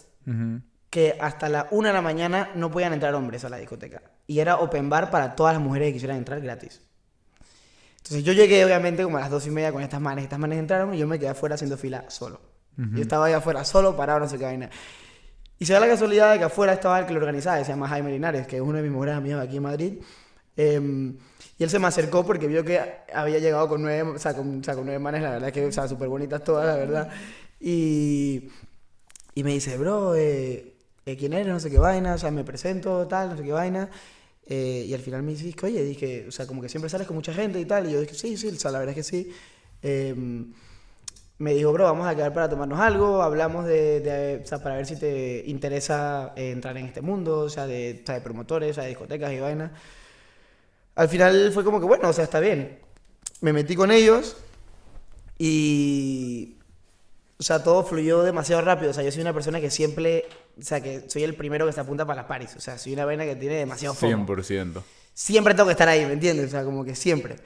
que 0.89 1.15
hasta 1.21 1.47
la 1.47 1.67
una 1.71 1.89
de 1.89 1.93
la 1.93 2.01
mañana 2.01 2.49
no 2.55 2.69
podían 2.69 2.91
entrar 2.91 3.15
hombres 3.15 3.45
a 3.45 3.49
la 3.49 3.57
discoteca. 3.57 4.01
Y 4.27 4.39
era 4.39 4.57
open 4.57 4.89
bar 4.89 5.09
para 5.09 5.35
todas 5.35 5.53
las 5.53 5.63
mujeres 5.63 5.87
que 5.87 5.93
quisieran 5.93 6.17
entrar 6.17 6.41
gratis. 6.41 6.81
Entonces 8.03 8.23
yo 8.23 8.33
llegué 8.33 8.65
obviamente 8.65 9.03
como 9.03 9.17
a 9.17 9.21
las 9.21 9.29
dos 9.29 9.45
y 9.45 9.51
media 9.51 9.71
con 9.71 9.81
estas 9.81 10.01
manes. 10.01 10.23
Estas 10.23 10.39
manes 10.39 10.59
entraron 10.59 10.93
y 10.93 10.97
yo 10.97 11.07
me 11.07 11.19
quedé 11.19 11.29
afuera 11.29 11.55
haciendo 11.55 11.77
fila 11.77 12.05
solo. 12.09 12.41
Yo 12.77 13.01
estaba 13.01 13.25
ahí 13.25 13.33
afuera 13.33 13.63
solo, 13.63 13.95
parado, 13.95 14.21
no 14.21 14.27
sé 14.27 14.39
qué 14.39 14.45
vaina. 14.45 14.69
Y 15.59 15.65
se 15.65 15.73
da 15.73 15.79
la 15.79 15.87
casualidad 15.87 16.31
de 16.31 16.39
que 16.39 16.45
afuera 16.45 16.73
estaba 16.73 16.99
el 16.99 17.05
que 17.05 17.13
lo 17.13 17.19
organizaba, 17.19 17.59
que 17.59 17.65
se 17.65 17.71
llama 17.71 17.87
Jaime 17.87 18.09
Linares, 18.09 18.47
que 18.47 18.55
es 18.55 18.61
uno 18.61 18.77
de 18.77 18.81
mis 18.81 18.91
mejores 18.91 19.13
amigos 19.13 19.43
aquí 19.43 19.57
en 19.57 19.63
Madrid. 19.63 19.93
Em, 20.57 21.15
y 21.59 21.63
él 21.63 21.69
se 21.69 21.77
me 21.77 21.85
acercó 21.85 22.25
porque 22.25 22.47
vio 22.47 22.65
que 22.65 22.81
había 23.13 23.37
llegado 23.37 23.67
con 23.67 23.83
nueve, 23.83 24.01
o 24.15 24.17
sea, 24.17 24.33
con, 24.33 24.61
o 24.61 24.63
sea, 24.63 24.73
con 24.73 24.85
nueve 24.85 24.97
manes, 24.97 25.21
la 25.21 25.31
verdad 25.31 25.51
que, 25.51 25.63
o 25.63 25.71
sea, 25.71 25.87
súper 25.87 26.07
bonitas 26.07 26.43
todas, 26.43 26.65
la 26.65 26.75
verdad. 26.75 27.09
Y, 27.59 28.49
y 29.35 29.43
me 29.43 29.51
dice, 29.51 29.77
bro, 29.77 30.15
eh, 30.15 30.73
eh, 31.05 31.17
¿quién 31.17 31.33
eres? 31.33 31.47
No 31.47 31.59
sé 31.59 31.69
qué 31.69 31.77
vaina, 31.77 32.15
o 32.15 32.17
sea, 32.17 32.31
me 32.31 32.43
presento, 32.43 33.07
tal, 33.07 33.29
no 33.29 33.37
sé 33.37 33.43
qué 33.43 33.51
vaina. 33.51 33.89
Eh, 34.51 34.85
y 34.89 34.93
al 34.93 35.01
final 35.01 35.23
me 35.23 35.31
dice, 35.33 35.55
oye, 35.65 35.83
dije, 35.83 36.25
o 36.27 36.31
sea, 36.31 36.45
como 36.47 36.61
que 36.61 36.69
siempre 36.69 36.89
sales 36.89 37.07
con 37.07 37.15
mucha 37.15 37.33
gente 37.33 37.59
y 37.59 37.65
tal. 37.65 37.89
Y 37.89 37.93
yo 37.93 38.01
dije, 38.01 38.15
sí, 38.15 38.37
sí, 38.37 38.49
o 38.49 38.55
sea, 38.55 38.71
la 38.71 38.79
verdad 38.79 38.97
es 38.97 39.05
que 39.07 39.11
sí. 39.11 39.31
Em, 39.81 40.53
me 41.39 41.53
dijo, 41.55 41.73
bro, 41.73 41.85
vamos 41.85 42.07
a 42.07 42.15
quedar 42.15 42.33
para 42.33 42.49
tomarnos 42.49 42.79
algo, 42.79 43.21
hablamos 43.23 43.65
de, 43.65 44.01
de- 44.01 44.41
o 44.43 44.47
sea, 44.47 44.61
para 44.63 44.75
ver 44.77 44.85
si 44.87 44.97
te 44.97 45.43
interesa 45.47 46.33
eh, 46.37 46.51
entrar 46.51 46.77
en 46.77 46.85
este 46.87 47.01
mundo, 47.01 47.39
o 47.41 47.49
sea, 47.49 47.67
de, 47.67 48.01
o 48.03 48.07
sea, 48.07 48.15
de 48.15 48.21
promotores, 48.21 48.71
o 48.71 48.73
sea, 48.75 48.83
de 48.83 48.89
discotecas 48.91 49.31
y 49.33 49.39
vainas. 49.39 49.71
Al 50.95 51.09
final 51.09 51.51
fue 51.53 51.63
como 51.63 51.79
que, 51.79 51.85
bueno, 51.85 52.09
o 52.09 52.13
sea, 52.13 52.23
está 52.23 52.39
bien. 52.39 52.79
Me 53.41 53.53
metí 53.53 53.75
con 53.75 53.91
ellos 53.91 54.37
y, 55.37 56.57
o 57.39 57.43
sea, 57.43 57.63
todo 57.63 57.83
fluyó 57.83 58.23
demasiado 58.23 58.61
rápido. 58.63 58.91
O 58.91 58.93
sea, 58.93 59.03
yo 59.03 59.11
soy 59.11 59.21
una 59.21 59.33
persona 59.33 59.61
que 59.61 59.71
siempre, 59.71 60.25
o 60.59 60.61
sea, 60.61 60.81
que 60.81 61.09
soy 61.09 61.23
el 61.23 61.35
primero 61.35 61.65
que 61.65 61.73
se 61.73 61.79
apunta 61.79 62.05
para 62.05 62.21
las 62.21 62.25
paris. 62.27 62.55
O 62.55 62.59
sea, 62.59 62.77
soy 62.77 62.93
una 62.93 63.05
vaina 63.05 63.25
que 63.25 63.35
tiene 63.35 63.55
demasiado 63.55 63.93
fomo 63.93 64.25
100%. 64.25 64.81
siempre 65.13 65.53
tengo 65.53 65.67
que 65.67 65.73
estar 65.73 65.87
ahí, 65.87 66.05
¿me 66.05 66.13
entiendes? 66.13 66.47
O 66.47 66.49
sea, 66.49 66.63
como 66.63 66.83
que 66.83 66.95
siempre. 66.95 67.37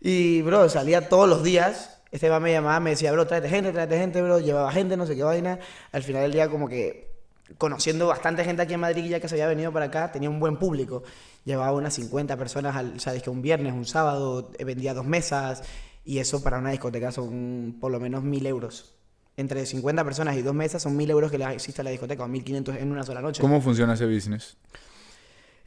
Y, 0.00 0.42
bro, 0.42 0.68
salía 0.68 1.08
todos 1.08 1.28
los 1.28 1.42
días. 1.42 2.02
Este 2.10 2.28
va 2.28 2.38
me 2.38 2.52
llamaba, 2.52 2.78
me 2.78 2.90
decía, 2.90 3.10
bro, 3.10 3.26
tráete 3.26 3.48
gente, 3.48 3.72
tráete 3.72 3.98
gente, 3.98 4.22
bro. 4.22 4.38
Llevaba 4.38 4.70
gente, 4.70 4.96
no 4.96 5.06
sé 5.06 5.16
qué 5.16 5.22
vaina. 5.22 5.58
Al 5.92 6.02
final 6.02 6.22
del 6.22 6.32
día, 6.32 6.48
como 6.48 6.68
que 6.68 7.14
conociendo 7.58 8.06
bastante 8.06 8.44
gente 8.44 8.62
aquí 8.62 8.74
en 8.74 8.80
Madrid, 8.80 9.04
ya 9.08 9.20
que 9.20 9.28
se 9.28 9.34
había 9.34 9.46
venido 9.46 9.72
para 9.72 9.86
acá, 9.86 10.12
tenía 10.12 10.30
un 10.30 10.40
buen 10.40 10.58
público. 10.58 11.02
Llevaba 11.44 11.72
unas 11.72 11.94
50 11.94 12.36
personas, 12.36 12.76
al, 12.76 12.96
o 12.96 13.00
sea, 13.00 13.14
es 13.14 13.22
que 13.22 13.30
un 13.30 13.42
viernes, 13.42 13.72
un 13.72 13.84
sábado, 13.84 14.50
eh, 14.58 14.64
vendía 14.64 14.94
dos 14.94 15.06
mesas. 15.06 15.62
Y 16.04 16.18
eso 16.18 16.42
para 16.42 16.58
una 16.58 16.70
discoteca 16.70 17.10
son 17.10 17.78
por 17.80 17.90
lo 17.90 17.98
menos 17.98 18.22
mil 18.22 18.46
euros. 18.46 18.94
Entre 19.36 19.66
50 19.66 20.04
personas 20.04 20.36
y 20.36 20.42
dos 20.42 20.54
mesas 20.54 20.82
son 20.82 20.96
mil 20.96 21.10
euros 21.10 21.30
que 21.30 21.38
le 21.38 21.52
existe 21.52 21.80
a 21.80 21.84
la 21.84 21.90
discoteca, 21.90 22.22
o 22.22 22.28
1500 22.28 22.76
en 22.76 22.92
una 22.92 23.02
sola 23.02 23.20
noche. 23.20 23.40
¿Cómo 23.40 23.60
funciona 23.60 23.94
ese 23.94 24.06
business? 24.06 24.56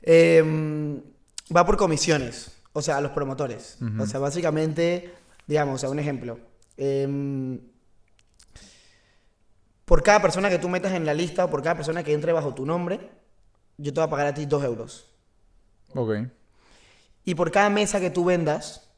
Eh, 0.02 1.02
va 1.56 1.66
por 1.66 1.76
comisiones, 1.76 2.52
o 2.72 2.82
sea, 2.82 2.98
a 2.98 3.02
los 3.02 3.12
promotores. 3.12 3.78
O 4.00 4.06
sea, 4.06 4.20
básicamente, 4.20 5.14
digamos, 5.48 5.76
o 5.76 5.78
sea, 5.80 5.90
un 5.90 6.00
ejemplo. 6.00 6.40
eh, 6.78 7.60
por 9.86 10.04
cada 10.04 10.22
persona 10.22 10.50
que 10.50 10.60
tú 10.60 10.68
metas 10.68 10.92
en 10.92 11.06
la 11.06 11.14
lista 11.14 11.46
o 11.46 11.50
por 11.50 11.64
cada 11.64 11.76
persona 11.76 12.04
que 12.04 12.12
entre 12.14 12.34
bajo 12.34 12.54
tu 12.54 12.66
nombre, 12.66 13.10
yo 13.78 13.94
te 13.94 14.02
voy 14.02 14.08
a 14.08 14.10
pagar 14.10 14.28
a 14.28 14.34
ti 14.34 14.46
2 14.46 14.64
euros. 14.66 15.10
Ok. 15.96 16.28
Y 17.24 17.36
por 17.36 17.52
cada 17.52 17.70
mesa 17.70 18.02
que 18.02 18.10
tú 18.10 18.26
vendas, 18.26 18.90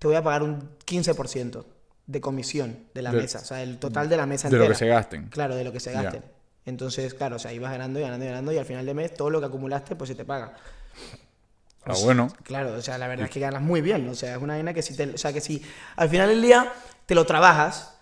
te 0.00 0.08
voy 0.08 0.16
a 0.16 0.22
pagar 0.24 0.42
un 0.42 0.70
15% 0.84 1.64
de 2.08 2.20
comisión 2.20 2.76
de 2.94 3.02
la 3.02 3.12
De- 3.12 3.22
mesa. 3.22 3.38
O 3.38 3.44
sea, 3.44 3.62
el 3.62 3.78
total 3.78 4.08
de 4.08 4.16
la 4.16 4.26
mesa 4.26 4.48
De 4.48 4.56
entera. 4.56 4.64
lo 4.68 4.74
que 4.74 4.78
se 4.78 4.86
gasten. 4.88 5.28
Claro, 5.28 5.54
de 5.54 5.62
lo 5.62 5.70
que 5.72 5.78
se 5.78 5.92
gasten. 5.92 6.24
Entonces, 6.64 7.14
claro, 7.14 7.36
o 7.36 7.38
sea, 7.38 7.52
ibas 7.52 7.70
ganando 7.70 8.00
y 8.00 8.02
ganando 8.02 8.24
y 8.24 8.28
ganando 8.28 8.52
y 8.52 8.58
al 8.58 8.64
final 8.66 8.84
de 8.84 8.92
mes 8.94 9.14
todo 9.14 9.30
lo 9.30 9.38
que 9.40 9.46
acumulaste 9.46 9.94
pues 9.94 10.08
se 10.08 10.14
te 10.16 10.24
paga. 10.24 10.54
Ah, 11.84 11.94
bueno. 12.02 12.28
Claro, 12.42 12.74
o 12.74 12.82
sea, 12.82 12.98
la 12.98 13.08
verdad 13.08 13.26
es 13.26 13.30
que 13.30 13.40
ganas 13.40 13.62
muy 13.62 13.80
bien. 13.80 14.06
O 14.08 14.14
sea, 14.14 14.34
es 14.36 14.42
una 14.42 14.54
vaina 14.54 14.74
que 14.74 14.82
si 14.82 14.94
te, 14.96 15.04
o 15.10 15.16
sea, 15.18 15.32
que 15.32 15.40
si 15.40 15.62
al 15.96 16.08
final 16.10 16.28
del 16.28 16.42
día 16.42 16.70
te 17.06 17.14
lo 17.14 17.24
trabajas, 17.24 17.94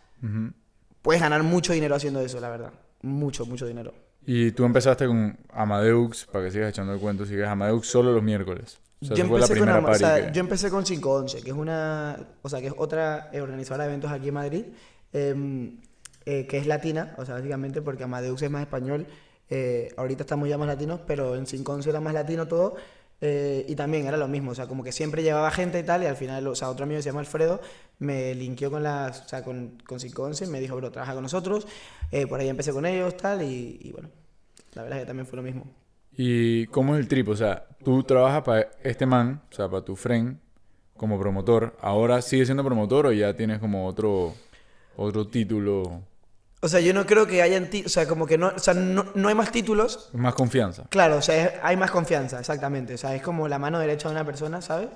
puedes 1.03 1.21
ganar 1.23 1.43
mucho 1.43 1.73
dinero 1.73 1.95
haciendo 1.95 2.21
eso, 2.21 2.41
la 2.41 2.49
verdad. 2.49 2.73
Mucho, 3.03 3.47
mucho 3.47 3.67
dinero. 3.67 3.95
Y 4.25 4.51
tú 4.53 4.65
empezaste 4.65 5.07
con 5.07 5.39
Amadeux, 5.53 6.27
para 6.33 6.45
que 6.47 6.51
sigas 6.51 6.71
echando 6.71 6.93
el 6.95 6.99
cuento, 6.99 7.25
sigues 7.27 7.47
Amadeux 7.47 7.87
solo 7.87 8.13
los 8.13 8.23
miércoles. 8.25 8.79
O 9.00 9.05
sea, 9.05 9.17
yo, 9.17 9.25
empecé 9.37 9.53
con, 9.61 9.69
Ama- 9.79 9.88
o 9.88 9.99
sea, 9.99 10.15
que- 10.17 10.33
yo 10.35 10.41
empecé 10.41 10.71
con 10.71 10.85
511, 10.85 11.43
que 11.43 11.50
es 11.50 11.57
una, 11.57 12.19
o 12.43 12.49
sea, 12.49 12.61
que 12.61 12.69
es 12.69 12.75
otra 12.76 13.31
eh, 13.33 13.41
organizadora 13.41 13.85
de 13.85 13.91
eventos 13.91 14.11
aquí 14.11 14.29
en 14.29 14.35
Madrid, 14.35 14.65
em, 15.12 15.79
eh, 16.25 16.47
que 16.47 16.59
es 16.59 16.67
latina, 16.67 17.15
o 17.19 17.25
sea, 17.25 17.35
básicamente 17.37 17.83
porque 17.83 18.05
Amadeus 18.05 18.43
es 18.43 18.50
más 18.50 18.62
español. 18.62 19.07
eh, 19.49 19.91
ahorita 19.97 20.25
estamos 20.25 20.49
ya 20.49 20.59
más 20.59 20.67
latinos, 20.67 21.00
pero 21.07 21.37
en 21.37 21.45
511 21.45 21.88
era 21.91 22.00
más 22.00 22.12
latino 22.15 22.47
todo. 22.49 22.75
eh, 23.21 23.65
y 23.69 23.75
también 23.76 24.07
era 24.07 24.17
lo 24.19 24.29
mismo, 24.29 24.50
o 24.50 24.55
sea, 24.55 24.67
como 24.67 24.83
que 24.85 24.93
siempre 24.93 25.23
llevaba 25.23 25.50
gente 25.50 25.79
y 25.79 25.83
tal, 25.85 26.03
y 26.03 26.07
al 26.07 26.17
final, 26.17 26.47
o 26.49 26.55
sea, 26.55 26.69
otro 26.69 26.85
amigo 26.85 26.99
que 26.99 27.03
se 27.03 27.09
llama 27.11 27.21
Alfredo 27.21 27.61
me 27.99 28.35
linkeó 28.35 28.71
con 28.71 28.83
las, 28.83 29.23
o 29.23 29.29
sea, 29.29 29.43
con, 29.43 29.79
con 29.87 29.99
511 29.99 30.45
y 30.45 30.49
me 30.49 30.61
dijo, 30.61 30.76
bro, 30.76 30.91
trabaja 30.91 31.15
con 31.15 31.23
nosotros. 31.23 31.67
eh, 32.11 32.26
por 32.26 32.41
ahí 32.41 32.49
empecé 32.50 32.73
con 32.73 32.85
ellos, 32.87 33.17
tal, 33.17 33.41
y, 33.43 33.79
y 33.83 33.93
bueno, 33.93 34.11
la 34.75 34.83
verdad 34.83 34.99
es 34.99 35.03
que 35.05 35.07
también 35.07 35.26
fue 35.26 35.37
lo 35.37 35.43
mismo. 35.45 35.65
¿Y 36.17 36.67
cómo 36.67 36.95
es 36.95 37.01
el 37.01 37.09
trip? 37.09 37.29
O 37.29 37.37
sea, 37.37 37.67
tú 37.85 38.03
trabajas 38.03 38.43
para 38.43 38.69
este 38.83 39.07
man, 39.07 39.43
o 39.51 39.55
sea, 39.55 39.69
para 39.69 39.85
tu 39.85 39.97
friend, 39.97 40.39
como 40.97 41.19
promotor. 41.21 41.77
¿Ahora 41.81 42.23
sigues 42.23 42.49
siendo 42.49 42.65
promotor 42.65 43.07
o 43.07 43.13
ya 43.13 43.35
tienes 43.35 43.59
como 43.59 43.87
otro, 43.87 44.35
otro 44.97 45.27
título? 45.27 46.03
O 46.63 46.69
sea, 46.69 46.81
yo 46.81 46.95
no 46.95 47.05
creo 47.05 47.27
que 47.27 47.43
hayan... 47.43 47.69
ti- 47.69 47.85
O 47.85 47.89
sea, 47.89 48.09
como 48.09 48.27
que 48.27 48.39
no... 48.39 48.49
O 48.49 48.59
sea, 48.59 48.73
no, 48.75 49.05
no 49.15 49.29
hay 49.29 49.35
más 49.35 49.53
títulos. 49.53 50.09
Más 50.15 50.35
confianza. 50.35 50.87
Claro, 50.89 51.17
o 51.19 51.23
sea, 51.23 51.45
es- 51.47 51.53
hay 51.63 51.77
más 51.77 51.91
confianza, 51.91 52.41
exactamente. 52.41 52.95
O 52.95 52.99
sea, 52.99 53.15
es 53.15 53.21
como 53.23 53.47
la 53.47 53.59
mano 53.59 53.79
derecha 53.79 54.09
de 54.09 54.15
una 54.15 54.25
persona, 54.25 54.63
¿sabes? 54.63 54.89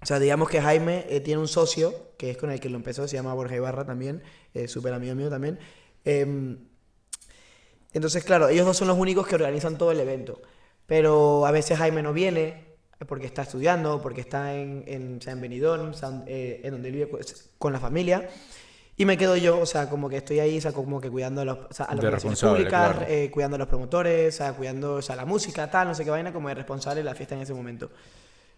O 0.00 0.06
sea, 0.06 0.20
digamos 0.20 0.48
que 0.48 0.60
Jaime 0.62 1.04
eh, 1.08 1.20
tiene 1.20 1.40
un 1.40 1.48
socio, 1.48 2.12
que 2.16 2.30
es 2.30 2.36
con 2.36 2.50
el 2.52 2.60
que 2.60 2.68
lo 2.68 2.76
empezó, 2.76 3.08
se 3.08 3.16
llama 3.16 3.34
Borja 3.34 3.56
Ibarra 3.56 3.84
también, 3.84 4.22
eh, 4.54 4.68
súper 4.68 4.94
amigo 4.94 5.16
mío 5.16 5.28
también. 5.30 5.58
Em, 6.04 6.58
entonces, 7.92 8.24
claro, 8.24 8.48
ellos 8.48 8.66
dos 8.66 8.76
son 8.76 8.88
los 8.88 8.98
únicos 8.98 9.26
que 9.26 9.34
organizan 9.34 9.78
todo 9.78 9.90
el 9.92 10.00
evento. 10.00 10.40
Pero 10.86 11.46
a 11.46 11.50
veces 11.50 11.78
Jaime 11.78 12.02
no 12.02 12.12
viene 12.12 12.64
porque 13.06 13.26
está 13.26 13.42
estudiando, 13.42 14.00
porque 14.02 14.20
está 14.20 14.54
en, 14.54 14.84
en, 14.86 15.20
en 15.24 15.40
Benidorm, 15.40 15.94
San- 15.94 16.24
eh, 16.26 16.60
en 16.64 16.72
donde 16.72 16.90
vive 16.90 17.10
con 17.58 17.72
la 17.72 17.80
familia. 17.80 18.28
Y 18.96 19.06
me 19.06 19.16
quedo 19.16 19.36
yo, 19.36 19.58
o 19.58 19.66
sea, 19.66 19.88
como 19.88 20.08
que 20.08 20.18
estoy 20.18 20.38
ahí, 20.40 20.58
o 20.58 20.60
sea, 20.60 20.72
como 20.72 21.00
que 21.00 21.10
cuidando 21.10 21.40
a, 21.40 21.44
los, 21.46 21.58
o 21.70 21.72
sea, 21.72 21.86
a 21.86 21.94
las 21.94 22.02
De 22.02 22.10
relaciones 22.10 22.38
responsable, 22.40 22.64
públicas, 22.64 22.96
claro. 22.96 23.12
eh, 23.12 23.30
cuidando 23.30 23.54
a 23.54 23.58
los 23.58 23.68
promotores, 23.68 24.34
o 24.34 24.36
sea, 24.36 24.52
cuidando 24.52 24.94
o 24.96 25.02
sea, 25.02 25.16
la 25.16 25.24
música, 25.24 25.70
tal, 25.70 25.88
no 25.88 25.94
sé 25.94 26.04
qué 26.04 26.10
vaina, 26.10 26.32
como 26.32 26.48
de 26.48 26.54
responsable 26.54 27.00
de 27.00 27.04
la 27.04 27.14
fiesta 27.14 27.34
en 27.34 27.40
ese 27.40 27.54
momento. 27.54 27.90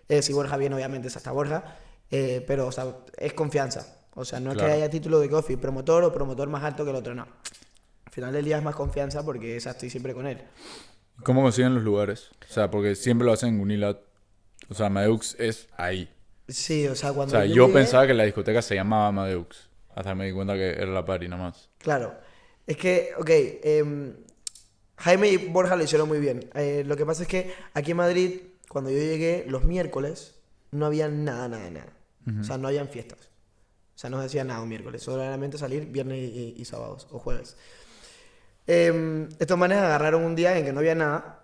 Eh, 0.08 0.22
si 0.22 0.32
Borja 0.32 0.56
viene, 0.56 0.74
obviamente 0.74 1.08
es 1.08 1.16
hasta 1.16 1.30
Borja, 1.30 1.76
eh, 2.10 2.44
pero, 2.46 2.66
o 2.66 2.72
sea, 2.72 2.86
es 3.16 3.32
confianza. 3.32 3.98
O 4.14 4.24
sea, 4.24 4.40
no 4.40 4.52
es 4.52 4.58
que 4.58 4.64
haya 4.64 4.90
título 4.90 5.20
de 5.20 5.30
coffee, 5.30 5.56
promotor 5.56 6.04
o 6.04 6.12
promotor 6.12 6.48
más 6.48 6.62
alto 6.64 6.84
que 6.84 6.90
el 6.90 6.96
otro, 6.96 7.14
no. 7.14 7.26
Al 8.14 8.16
final 8.16 8.32
del 8.32 8.44
día 8.44 8.58
es 8.58 8.62
más 8.62 8.76
confianza 8.76 9.24
porque 9.24 9.56
esa 9.56 9.72
estoy 9.72 9.90
siempre 9.90 10.14
con 10.14 10.24
él. 10.28 10.38
¿Cómo 11.24 11.42
consiguen 11.42 11.74
los 11.74 11.82
lugares? 11.82 12.30
O 12.48 12.52
sea, 12.52 12.70
porque 12.70 12.94
siempre 12.94 13.26
lo 13.26 13.32
hacen 13.32 13.56
en 13.56 13.60
Unila. 13.60 13.98
O 14.68 14.74
sea, 14.74 14.88
Madeux 14.88 15.34
es 15.40 15.66
ahí. 15.76 16.08
Sí, 16.46 16.86
o 16.86 16.94
sea, 16.94 17.10
O 17.10 17.14
cuando 17.16 17.32
sea, 17.32 17.44
yo 17.44 17.66
llegué- 17.66 17.72
pensaba 17.74 18.06
que 18.06 18.14
la 18.14 18.22
discoteca 18.22 18.62
se 18.62 18.76
llamaba 18.76 19.10
Madeux. 19.10 19.68
Hasta 19.96 20.14
me 20.14 20.26
di 20.26 20.32
cuenta 20.32 20.54
que 20.54 20.70
era 20.70 20.86
la 20.86 21.04
party 21.04 21.26
nada 21.26 21.42
más. 21.42 21.68
Claro. 21.78 22.14
Es 22.68 22.76
que, 22.76 23.10
ok, 23.18 23.30
em, 23.64 24.14
Jaime 24.98 25.30
y 25.30 25.36
Borja 25.48 25.74
lo 25.74 25.82
hicieron 25.82 26.06
muy 26.06 26.20
bien. 26.20 26.48
Eh, 26.54 26.84
lo 26.86 26.96
que 26.96 27.04
pasa 27.04 27.22
es 27.22 27.28
que 27.28 27.52
aquí 27.72 27.90
en 27.90 27.96
Madrid, 27.96 28.40
cuando 28.68 28.90
yo 28.90 28.96
llegué, 28.98 29.44
los 29.48 29.64
miércoles 29.64 30.36
no 30.70 30.86
había 30.86 31.08
nada, 31.08 31.48
nada, 31.48 31.68
nada. 31.68 31.92
O 32.40 32.44
sea, 32.44 32.58
no 32.58 32.68
habían 32.68 32.86
fiestas. 32.88 33.18
O 33.96 33.98
sea, 33.98 34.08
no 34.08 34.20
se 34.20 34.26
hacía 34.26 34.44
nada 34.44 34.60
un 34.60 34.68
miércoles. 34.68 35.02
Solamente 35.02 35.58
salir 35.58 35.86
viernes 35.86 36.18
y, 36.32 36.54
y 36.56 36.64
sábados 36.64 37.08
o 37.10 37.18
jueves. 37.18 37.56
Em, 38.66 39.28
estos 39.38 39.58
manes 39.58 39.78
agarraron 39.78 40.24
un 40.24 40.34
día 40.34 40.56
en 40.56 40.64
que 40.64 40.72
no 40.72 40.80
había 40.80 40.94
nada. 40.94 41.40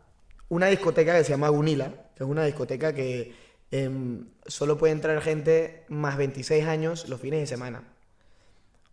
Una 0.48 0.66
discoteca 0.66 1.16
que 1.16 1.24
se 1.24 1.30
llama 1.30 1.48
Gunila, 1.48 1.92
que 2.16 2.24
es 2.24 2.28
una 2.28 2.44
discoteca 2.44 2.92
que 2.92 3.34
em, 3.70 4.26
solo 4.46 4.78
puede 4.78 4.92
entrar 4.92 5.20
gente 5.20 5.84
más 5.88 6.16
26 6.16 6.66
años 6.66 7.08
los 7.08 7.20
fines 7.20 7.40
de 7.40 7.46
semana. 7.46 7.84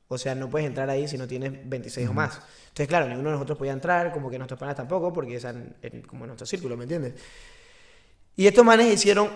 O 0.10 0.18
sea, 0.18 0.36
no 0.36 0.50
puedes 0.50 0.68
entrar 0.68 0.90
ahí 0.90 1.08
si 1.08 1.18
no 1.18 1.28
tienes 1.28 1.52
26 1.68 2.10
o 2.10 2.14
más. 2.14 2.42
Entonces, 2.70 2.88
claro, 2.88 3.08
ninguno 3.08 3.30
de 3.30 3.34
nosotros 3.36 3.58
podía 3.58 3.74
entrar, 3.74 4.14
como 4.14 4.30
que 4.30 4.38
nuestros 4.38 4.60
panas 4.60 4.76
tampoco, 4.76 5.12
porque 5.12 5.38
en, 5.82 6.02
como 6.04 6.24
en 6.24 6.28
nuestro 6.28 6.48
círculo, 6.48 6.78
¿me 6.78 6.84
entiendes? 6.84 7.16
Y 8.36 8.48
estos 8.48 8.64
manes 8.64 8.94
hicieron 8.94 9.30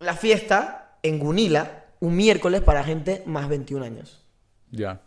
la 0.00 0.16
fiesta 0.16 0.98
en 1.02 1.18
Gunila 1.18 1.84
un 2.00 2.16
miércoles 2.16 2.60
para 2.62 2.82
gente 2.82 3.22
más 3.26 3.48
21 3.48 3.84
años. 3.84 4.24
Ya. 4.70 5.00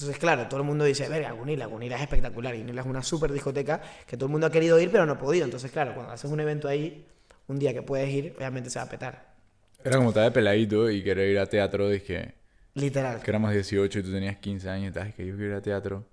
Entonces, 0.00 0.18
claro, 0.18 0.46
todo 0.48 0.60
el 0.60 0.66
mundo 0.66 0.84
dice, 0.84 1.08
verga, 1.08 1.32
Gunila, 1.32 1.66
Gunila 1.66 1.96
es 1.96 2.02
espectacular. 2.02 2.54
Y 2.54 2.60
Gunila 2.60 2.80
es 2.80 2.86
una 2.86 3.02
super 3.02 3.32
discoteca 3.32 3.80
que 4.06 4.16
todo 4.16 4.26
el 4.26 4.32
mundo 4.32 4.46
ha 4.46 4.50
querido 4.52 4.80
ir, 4.80 4.90
pero 4.90 5.04
no 5.06 5.12
ha 5.12 5.18
podido. 5.18 5.44
Entonces, 5.44 5.70
claro, 5.70 5.94
cuando 5.94 6.12
haces 6.12 6.30
un 6.30 6.40
evento 6.40 6.68
ahí, 6.68 7.06
un 7.48 7.58
día 7.58 7.72
que 7.74 7.82
puedes 7.82 8.08
ir, 8.08 8.34
obviamente 8.36 8.70
se 8.70 8.78
va 8.78 8.84
a 8.84 8.88
petar. 8.88 9.34
Era 9.84 9.96
como 9.96 10.08
estar 10.10 10.24
de 10.24 10.30
peladito 10.30 10.90
y 10.90 11.02
querer 11.02 11.30
ir 11.30 11.38
a 11.38 11.46
teatro. 11.46 11.88
Dije 11.88 12.34
Literal. 12.74 13.20
que 13.22 13.30
éramos 13.30 13.52
18 13.52 13.98
y 13.98 14.02
tú 14.02 14.10
tenías 14.12 14.36
15 14.38 14.68
años. 14.70 14.84
Y 14.84 14.88
estabas 14.88 15.14
que 15.14 15.26
yo 15.26 15.34
quiero 15.36 15.50
ir 15.52 15.56
a 15.56 15.62
teatro. 15.62 16.06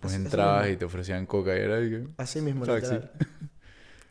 Pues 0.00 0.14
Así- 0.14 0.22
entrabas 0.24 0.68
y 0.70 0.76
te 0.76 0.84
ofrecían 0.84 1.26
coca 1.26 1.54
y 1.56 1.60
era. 1.60 1.78
Así 2.18 2.40
mismo, 2.40 2.64
literal. 2.66 3.10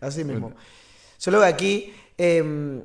Así 0.01 0.23
mismo. 0.23 0.53
Solo 1.17 1.39
que 1.39 1.45
aquí, 1.45 1.93
em, 2.17 2.81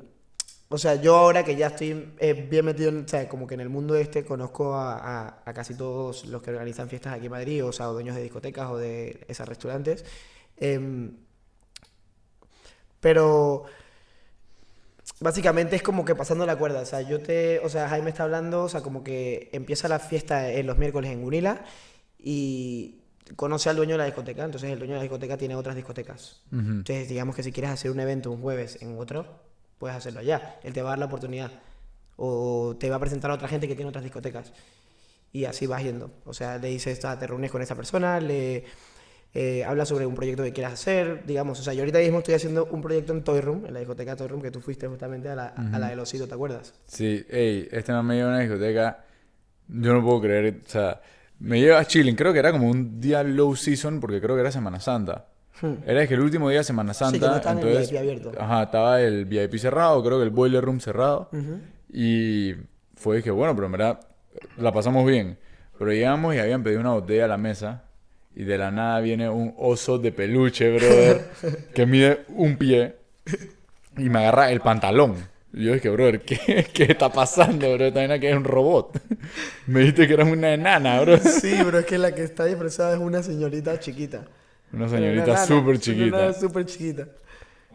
o 0.71 0.77
sea, 0.77 0.95
yo 0.95 1.15
ahora 1.17 1.43
que 1.43 1.55
ya 1.55 1.67
estoy 1.67 2.13
eh, 2.19 2.33
bien 2.49 2.65
metido, 2.65 2.89
en, 2.89 3.05
o 3.05 3.07
sea, 3.07 3.27
como 3.29 3.45
que 3.47 3.55
en 3.55 3.61
el 3.61 3.69
mundo 3.69 3.95
este, 3.95 4.23
conozco 4.25 4.73
a, 4.75 4.97
a- 5.27 5.43
a 5.45 5.53
casi 5.53 5.75
todos 5.75 6.25
los 6.25 6.41
que 6.41 6.51
organizan 6.51 6.89
fiestas 6.89 7.13
aquí 7.13 7.25
en 7.27 7.31
Madrid, 7.31 7.65
o 7.65 7.71
sea, 7.71 7.89
o 7.89 7.93
dueños 7.93 8.15
de 8.15 8.23
discotecas 8.23 8.69
o 8.71 8.77
de 8.77 9.25
esos 9.27 9.47
restaurantes. 9.47 10.05
Em, 10.57 11.17
pero 12.99 13.65
básicamente 15.19 15.75
es 15.75 15.83
como 15.83 16.05
que 16.05 16.15
pasando 16.15 16.45
la 16.45 16.55
cuerda. 16.57 16.81
O 16.81 16.85
sea, 16.85 17.01
yo 17.01 17.19
te, 17.21 17.59
o 17.59 17.69
sea, 17.69 17.89
Jaime 17.89 18.09
está 18.09 18.23
hablando, 18.23 18.63
o 18.63 18.69
sea, 18.69 18.81
como 18.81 19.03
que 19.03 19.49
empieza 19.53 19.87
la 19.87 19.99
fiesta 19.99 20.51
en 20.51 20.67
los 20.67 20.77
miércoles 20.77 21.11
en 21.11 21.21
Gunila 21.21 21.63
y 22.19 23.01
conoce 23.35 23.69
al 23.69 23.75
dueño 23.77 23.93
de 23.93 23.99
la 23.99 24.05
discoteca. 24.05 24.43
Entonces 24.43 24.69
el 24.71 24.79
dueño 24.79 24.93
de 24.93 24.99
la 24.99 25.03
discoteca 25.03 25.37
tiene 25.37 25.55
otras 25.55 25.75
discotecas. 25.75 26.41
Entonces, 26.51 27.09
digamos 27.09 27.35
que 27.35 27.43
si 27.43 27.51
quieres 27.51 27.71
hacer 27.71 27.91
un 27.91 27.99
evento 27.99 28.31
un 28.31 28.41
jueves 28.41 28.77
en 28.81 28.97
otro, 28.99 29.25
puedes 29.81 29.97
hacerlo 29.97 30.19
allá. 30.21 30.59
Él 30.63 30.71
te 30.73 30.81
va 30.81 30.89
a 30.89 30.91
dar 30.91 30.99
la 30.99 31.05
oportunidad. 31.05 31.51
O 32.15 32.77
te 32.79 32.89
va 32.89 32.97
a 32.97 32.99
presentar 32.99 33.31
a 33.31 33.33
otra 33.33 33.47
gente 33.47 33.67
que 33.67 33.75
tiene 33.75 33.89
otras 33.89 34.03
discotecas. 34.03 34.53
Y 35.33 35.45
así 35.45 35.65
vas 35.65 35.83
yendo. 35.83 36.11
O 36.25 36.33
sea, 36.33 36.57
le 36.59 36.67
dices, 36.67 37.03
"Ah, 37.03 37.17
te 37.17 37.25
reúnes 37.25 37.49
con 37.51 37.61
esa 37.63 37.75
persona, 37.75 38.19
le 38.19 38.63
eh, 39.33 39.63
hablas 39.63 39.87
sobre 39.87 40.05
un 40.05 40.13
proyecto 40.13 40.43
que 40.43 40.51
quieras 40.53 40.73
hacer. 40.73 41.25
Digamos, 41.25 41.59
o 41.59 41.63
sea, 41.63 41.73
yo 41.73 41.81
ahorita 41.81 41.99
mismo 41.99 42.19
estoy 42.19 42.35
haciendo 42.35 42.65
un 42.65 42.81
proyecto 42.81 43.13
en 43.13 43.23
Toy 43.23 43.41
Room, 43.41 43.65
en 43.65 43.73
la 43.73 43.79
discoteca 43.79 44.15
Toy 44.15 44.27
Room, 44.27 44.41
que 44.41 44.51
tú 44.51 44.59
fuiste 44.61 44.87
justamente 44.87 45.29
a 45.29 45.35
la, 45.35 45.47
a 45.47 45.79
la 45.79 45.89
de 45.89 45.99
Osito, 45.99 46.27
¿te 46.27 46.33
acuerdas? 46.35 46.73
Sí, 46.85 47.25
ey, 47.29 47.67
este 47.71 47.93
me 47.93 48.15
lleva 48.15 48.29
a 48.29 48.33
una 48.33 48.39
discoteca. 48.41 49.05
Yo 49.69 49.93
no 49.93 50.03
puedo 50.03 50.21
creer, 50.21 50.59
o 50.65 50.69
sea, 50.69 51.01
me 51.39 51.59
lleva 51.61 51.79
a 51.79 51.85
chilling. 51.85 52.15
Creo 52.15 52.33
que 52.33 52.39
era 52.39 52.51
como 52.51 52.69
un 52.69 52.99
día 52.99 53.23
low 53.23 53.55
season 53.55 53.99
porque 54.01 54.19
creo 54.21 54.35
que 54.35 54.41
era 54.41 54.51
Semana 54.51 54.79
Santa. 54.79 55.27
Hmm. 55.59 55.73
Era 55.85 56.07
que 56.07 56.13
el 56.13 56.21
último 56.21 56.49
día 56.49 56.59
de 56.59 56.63
Semana 56.63 56.93
que 56.93 57.03
no 57.03 57.11
Santa, 57.11 57.35
estaba 57.37 57.51
en 57.51 57.57
el 57.59 57.67
entonces, 57.67 57.91
VIP 57.91 57.99
abierto. 57.99 58.31
ajá, 58.39 58.63
estaba 58.63 59.01
el 59.01 59.25
VIP 59.25 59.57
cerrado, 59.57 60.03
creo 60.03 60.17
que 60.17 60.23
el 60.23 60.29
boiler 60.29 60.63
room 60.63 60.79
cerrado. 60.79 61.29
Ujú. 61.31 61.59
Y 61.93 62.55
fue 62.95 63.21
que 63.21 63.31
bueno, 63.31 63.53
pero 63.55 63.65
en 63.65 63.71
verdad 63.73 63.99
la 64.57 64.71
pasamos 64.71 65.05
bien. 65.05 65.37
Pero 65.77 65.91
llegamos 65.91 66.35
y 66.35 66.39
habían 66.39 66.63
pedido 66.63 66.79
una 66.79 66.91
botella 66.93 67.25
a 67.25 67.27
la 67.27 67.37
mesa 67.37 67.83
y 68.35 68.43
de 68.43 68.57
la 68.57 68.71
nada 68.71 68.99
viene 69.01 69.29
un 69.29 69.53
oso 69.57 69.97
de 69.97 70.11
peluche, 70.11 70.71
brother, 70.71 71.29
que 71.75 71.85
mide 71.85 72.25
un 72.29 72.55
pie 72.57 72.95
y 73.97 74.09
me 74.09 74.19
agarra 74.19 74.51
el 74.51 74.61
pantalón. 74.61 75.15
Y 75.53 75.65
yo 75.65 75.73
dije, 75.73 75.89
brother, 75.89 76.21
¿qué, 76.21 76.65
qué 76.73 76.83
está 76.83 77.09
pasando, 77.11 77.73
bro? 77.73 77.91
También 77.91 78.21
que 78.21 78.29
es 78.29 78.35
un 78.37 78.45
robot. 78.45 78.99
Me 79.67 79.81
dijiste 79.81 80.07
que 80.07 80.13
eras 80.13 80.29
una 80.29 80.53
enana, 80.53 81.01
bro. 81.01 81.17
Sí, 81.17 81.59
pero 81.63 81.79
es 81.79 81.85
que 81.85 81.97
la 81.97 82.15
que 82.15 82.23
está 82.23 82.45
disfrazada 82.45 82.93
es 82.93 82.99
una 82.99 83.21
señorita 83.21 83.77
chiquita. 83.79 84.25
Una 84.73 84.85
Una 84.85 84.89
señorita 84.89 85.45
súper 85.45 85.75
Una 85.75 85.79
chiquita. 85.79 86.33
súper 86.33 86.65
chiquita. 86.65 87.07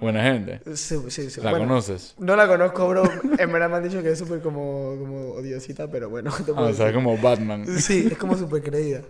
Buena 0.01 0.23
gente. 0.23 0.61
Sí, 0.77 0.97
sí, 1.09 1.31
sí. 1.31 1.41
¿La 1.41 1.51
Bueno, 1.51 1.67
conoces? 1.69 2.15
No 2.19 2.37
la 2.37 2.47
conozco, 2.47 2.87
bro. 2.89 3.05
En 3.39 3.53
verdad 3.53 3.71
me 3.71 3.77
han 3.77 3.83
dicho 3.83 4.03
que 4.03 4.11
es 4.11 4.19
súper 4.19 4.41
como, 4.41 4.97
como 4.99 5.31
odiosita, 5.33 5.91
pero 5.91 6.11
bueno, 6.11 6.31
te 6.45 6.53
Ah, 6.55 6.63
o 6.65 6.73
sea, 6.75 6.87
decir. 6.87 6.95
como 6.95 7.17
Batman. 7.17 7.67
Sí, 7.81 8.09
es 8.11 8.19
como 8.19 8.37
súper 8.37 8.63
creída. 8.63 9.03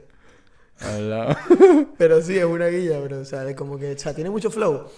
Pero 1.98 2.20
sí, 2.22 2.36
es 2.38 2.44
una 2.44 2.66
guilla, 2.68 3.00
bro. 3.00 3.20
O 3.20 3.24
sea, 3.24 3.48
es 3.48 3.56
como 3.56 3.78
que, 3.78 3.92
o 3.92 3.98
sea, 3.98 4.14
tiene 4.14 4.30
mucho 4.30 4.50
flow. 4.50 4.88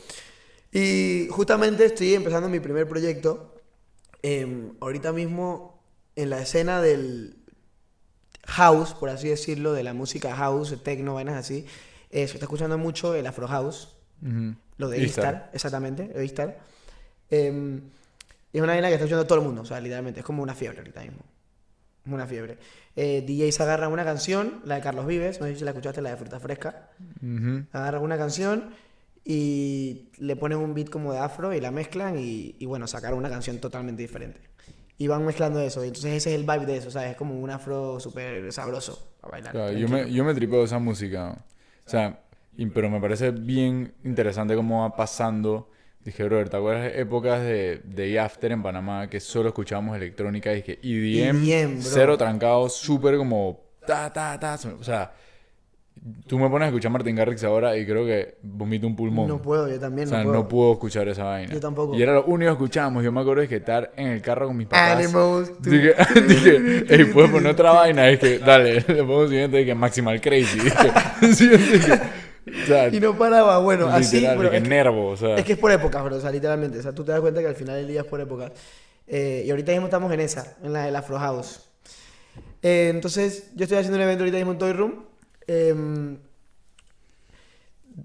Y 0.73 1.28
justamente 1.30 1.85
estoy 1.85 2.14
empezando 2.14 2.49
mi 2.49 2.61
primer 2.61 2.87
proyecto. 2.88 3.54
em, 4.23 4.73
ahorita 4.80 5.12
mismo 5.12 5.80
en 6.16 6.30
la 6.30 6.40
escena 6.42 6.83
del 6.83 7.37
house, 8.47 8.92
por 8.95 9.09
así 9.11 9.28
decirlo, 9.28 9.73
de 9.73 9.85
la 9.85 9.95
música 9.95 10.35
house, 10.35 10.76
techno, 10.83 11.14
vainas 11.14 11.37
así. 11.37 11.66
Eh, 12.10 12.26
se 12.26 12.34
está 12.34 12.44
escuchando 12.44 12.78
mucho 12.78 13.14
el 13.14 13.26
Afro 13.26 13.46
House. 13.48 13.96
Ujú. 14.22 14.54
Lo 14.76 14.88
de. 14.88 15.02
Istar, 15.02 15.50
exactamente, 15.52 16.08
lo 16.12 16.18
de 16.20 16.24
Istar. 16.24 16.58
Em, 17.30 17.82
es 18.52 18.62
una 18.62 18.72
vaina 18.72 18.88
que 18.88 18.94
está 18.94 19.04
escuchando 19.04 19.26
todo 19.26 19.38
el 19.38 19.44
mundo, 19.44 19.62
o 19.62 19.64
sea, 19.64 19.80
literalmente, 19.80 20.20
es 20.20 20.26
como 20.26 20.42
una 20.42 20.54
fiebre 20.54 20.78
ahorita 20.78 21.02
mismo. 21.02 21.18
Es 22.06 22.12
una 22.12 22.26
fiebre. 22.26 22.58
Eh, 22.96 23.22
DJs 23.26 23.60
agarran 23.60 23.92
una 23.92 24.04
canción, 24.04 24.62
la 24.64 24.76
de 24.76 24.80
Carlos 24.80 25.06
Vives, 25.06 25.40
no 25.40 25.46
sé 25.46 25.56
si 25.56 25.64
la 25.64 25.70
escuchaste, 25.72 26.00
la 26.00 26.10
de 26.10 26.16
Fruta 26.16 26.40
Fresca. 26.40 26.90
Ujú. 27.22 27.66
Agarran 27.72 28.02
una 28.02 28.16
canción 28.16 28.70
y 29.24 30.08
le 30.16 30.36
ponen 30.36 30.58
un 30.58 30.72
beat 30.72 30.88
como 30.88 31.12
de 31.12 31.18
afro 31.18 31.52
y 31.52 31.60
la 31.60 31.70
mezclan 31.70 32.18
y, 32.18 32.56
y 32.58 32.64
bueno, 32.64 32.86
sacaron 32.86 33.18
una 33.18 33.28
canción 33.28 33.58
totalmente 33.58 34.00
diferente. 34.00 34.40
Y 34.96 35.06
van 35.06 35.24
mezclando 35.24 35.60
eso, 35.60 35.84
y 35.84 35.88
entonces 35.88 36.12
ese 36.14 36.30
es 36.30 36.40
el 36.40 36.46
vibe 36.46 36.66
de 36.66 36.78
eso, 36.78 36.90
¿sabes? 36.90 37.10
Es 37.10 37.16
como 37.16 37.38
un 37.38 37.50
afro 37.50 38.00
súper 38.00 38.50
sabroso 38.52 39.12
para 39.20 39.32
bailar. 39.32 39.52
Claro, 39.52 39.72
yo, 39.72 39.88
me, 39.88 40.10
yo 40.10 40.24
me 40.24 40.34
tripeo 40.34 40.64
esa 40.64 40.78
música. 40.78 41.44
O 41.88 41.90
sea, 41.90 42.21
pero 42.75 42.90
me 42.90 43.00
parece 43.00 43.30
bien 43.30 43.95
interesante 44.04 44.54
cómo 44.54 44.83
va 44.83 44.95
pasando. 44.95 45.71
Dije, 46.04 46.23
brother, 46.25 46.50
¿te 46.50 46.59
acuerdas 46.59 46.83
de 46.92 47.00
épocas 47.00 47.40
de, 47.40 47.80
de 47.83 48.21
After 48.21 48.52
en 48.52 48.62
Panamá 48.62 49.09
que 49.09 49.21
solo 49.21 49.49
escuchábamos 49.49 49.97
electrónica? 49.97 50.52
Y 50.52 50.57
dije, 50.57 50.78
EDM, 50.83 51.49
EDM, 51.49 51.80
cero 51.80 52.18
trancado, 52.18 52.68
súper 52.68 53.16
como 53.16 53.59
ta, 53.87 54.12
ta, 54.12 54.38
ta. 54.38 54.59
O 54.78 54.85
sea, 54.85 55.14
tú 56.26 56.38
me 56.38 56.48
pones 56.48 56.66
a 56.66 56.68
escuchar 56.68 56.90
Martin 56.90 57.16
Garrix 57.16 57.42
ahora 57.44 57.76
y 57.76 57.86
creo 57.86 58.04
que 58.04 58.38
vomito 58.42 58.86
un 58.86 58.96
pulmón. 58.96 59.28
No 59.28 59.40
puedo, 59.40 59.68
yo 59.68 59.78
también 59.78 60.08
o 60.08 60.10
sea, 60.10 60.18
no 60.18 60.24
puedo. 60.24 60.36
no 60.36 60.48
puedo 60.48 60.72
escuchar 60.72 61.08
esa 61.08 61.24
vaina. 61.24 61.52
Yo 61.52 61.60
tampoco. 61.60 61.94
Y 61.94 62.02
era 62.02 62.14
lo 62.14 62.24
único 62.24 62.50
que 62.50 62.64
escuchábamos. 62.64 63.04
Yo 63.04 63.12
me 63.12 63.20
acuerdo 63.20 63.42
de 63.42 63.48
que 63.48 63.56
estar 63.56 63.92
en 63.96 64.08
el 64.08 64.22
carro 64.22 64.46
con 64.46 64.56
mis 64.56 64.66
papás. 64.66 64.98
Animals. 64.98 65.52
Dije, 65.60 65.94
dije, 66.28 66.84
ey, 66.88 67.04
puedes 67.06 67.30
poner 67.30 67.52
otra 67.52 67.72
vaina. 67.72 68.08
Es 68.08 68.18
que, 68.18 68.38
dale, 68.38 68.74
le 68.88 69.04
pongo 69.04 69.28
siguiente. 69.28 69.58
Dije, 69.58 69.74
Maximal 69.74 70.20
Crazy. 70.20 70.58
Dije, 70.60 71.34
siguiente, 71.34 71.72
dije, 71.78 72.00
o 72.62 72.66
sea, 72.66 72.88
Y 72.88 73.00
no 73.00 73.16
paraba, 73.16 73.58
bueno, 73.58 73.88
así, 73.88 74.16
literal, 74.16 74.38
dije, 74.38 74.56
es 74.56 74.62
que, 74.62 74.68
nervo, 74.68 75.08
o 75.08 75.16
sea. 75.16 75.36
es 75.36 75.44
que 75.44 75.52
es 75.52 75.58
por 75.58 75.70
épocas, 75.70 76.02
bro, 76.02 76.16
o 76.16 76.20
sea, 76.20 76.30
literalmente. 76.30 76.78
O 76.78 76.82
sea, 76.82 76.92
tú 76.92 77.04
te 77.04 77.12
das 77.12 77.20
cuenta 77.20 77.40
que 77.40 77.46
al 77.46 77.54
final 77.54 77.76
del 77.76 77.88
día 77.88 78.00
es 78.00 78.06
por 78.06 78.20
épocas. 78.20 78.52
Eh, 79.06 79.44
y 79.46 79.50
ahorita 79.50 79.72
mismo 79.72 79.86
estamos 79.86 80.12
en 80.12 80.20
esa, 80.20 80.56
en 80.62 80.72
la 80.72 80.84
del 80.84 80.96
Afro 80.96 81.18
House. 81.18 81.68
Eh, 82.62 82.90
entonces, 82.90 83.50
yo 83.54 83.64
estoy 83.64 83.78
haciendo 83.78 83.96
un 83.96 84.02
evento 84.02 84.22
ahorita 84.22 84.36
mismo 84.36 84.52
en 84.52 84.58
Toy 84.58 84.72
Room 84.72 85.07
em, 85.48 86.18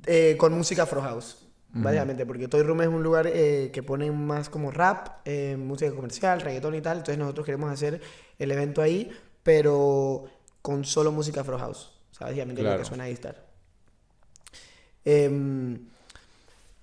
eh, 0.07 0.35
con 0.37 0.53
música 0.53 0.83
Afro 0.83 1.01
House. 1.01 1.37
Básicamente, 1.75 2.23
porque 2.27 2.47
Toy 2.47 2.61
Room 2.61 2.81
es 2.81 2.87
un 2.87 3.01
lugar 3.01 3.25
eh, 3.27 3.71
que 3.73 3.81
pone 3.81 4.11
más 4.11 4.47
como 4.47 4.69
rap, 4.69 5.07
eh, 5.25 5.57
música 5.57 5.91
comercial, 5.91 6.39
reggaetón 6.41 6.75
y 6.75 6.81
tal. 6.81 6.97
Entonces, 6.97 7.17
nosotros 7.17 7.45
queremos 7.47 7.71
hacer 7.71 7.99
el 8.37 8.51
evento 8.51 8.81
ahí, 8.83 9.09
pero 9.41 10.25
con 10.61 10.85
solo 10.85 11.11
música 11.11 11.41
Afro 11.41 11.57
House. 11.57 11.91
O 12.11 12.15
sea, 12.15 12.27
básicamente 12.27 12.61
lo 12.61 12.69
que 12.77 12.85
suena 12.85 13.05
ahí 13.05 13.13
estar. 13.13 13.43
Em, 15.03 15.79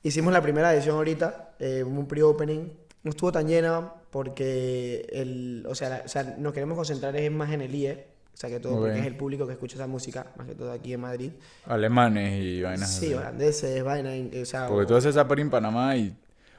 hicimos 0.03 0.33
la 0.33 0.43
primera 0.43 0.75
edición 0.75 0.97
ahorita, 0.97 1.55
un 1.87 2.07
pre-opening. 2.09 2.69
No 3.05 3.11
estuvo 3.11 3.31
tan 3.31 3.47
llena 3.47 3.93
porque 4.11 5.07
el, 5.13 5.65
o, 5.69 5.75
sea, 5.77 5.89
la- 5.89 6.03
o 6.05 6.09
sea, 6.09 6.25
nos 6.37 6.53
queremos 6.53 6.77
concentrar 6.77 7.15
es 7.17 7.31
más 7.31 7.53
en 7.53 7.61
el 7.61 7.75
IE, 7.75 8.07
o 8.41 8.47
sea, 8.47 8.49
que 8.49 8.59
todo, 8.59 8.79
porque 8.79 8.99
es 9.01 9.05
el 9.07 9.17
público 9.17 9.47
que 9.47 9.53
escucha 9.53 9.75
esa 9.75 9.87
música, 9.87 10.33
más 10.39 10.47
que 10.47 10.55
todo 10.55 10.73
aquí 10.73 10.95
en 10.95 11.01
Madrid. 11.03 11.33
Alemanes 11.67 12.43
y 12.43 12.63
vainas 12.63 12.91
Sí, 12.91 13.13
holandeses, 13.13 13.85
vaina, 13.85 14.13
o 14.41 14.45
sea, 14.47 14.67
Porque 14.67 14.85
o- 14.85 14.87
tú 14.87 14.97
haces 14.97 15.11
esa 15.11 15.29
pari 15.29 15.43
en 15.43 15.51
Panamá 15.51 15.95
y... 15.95 16.17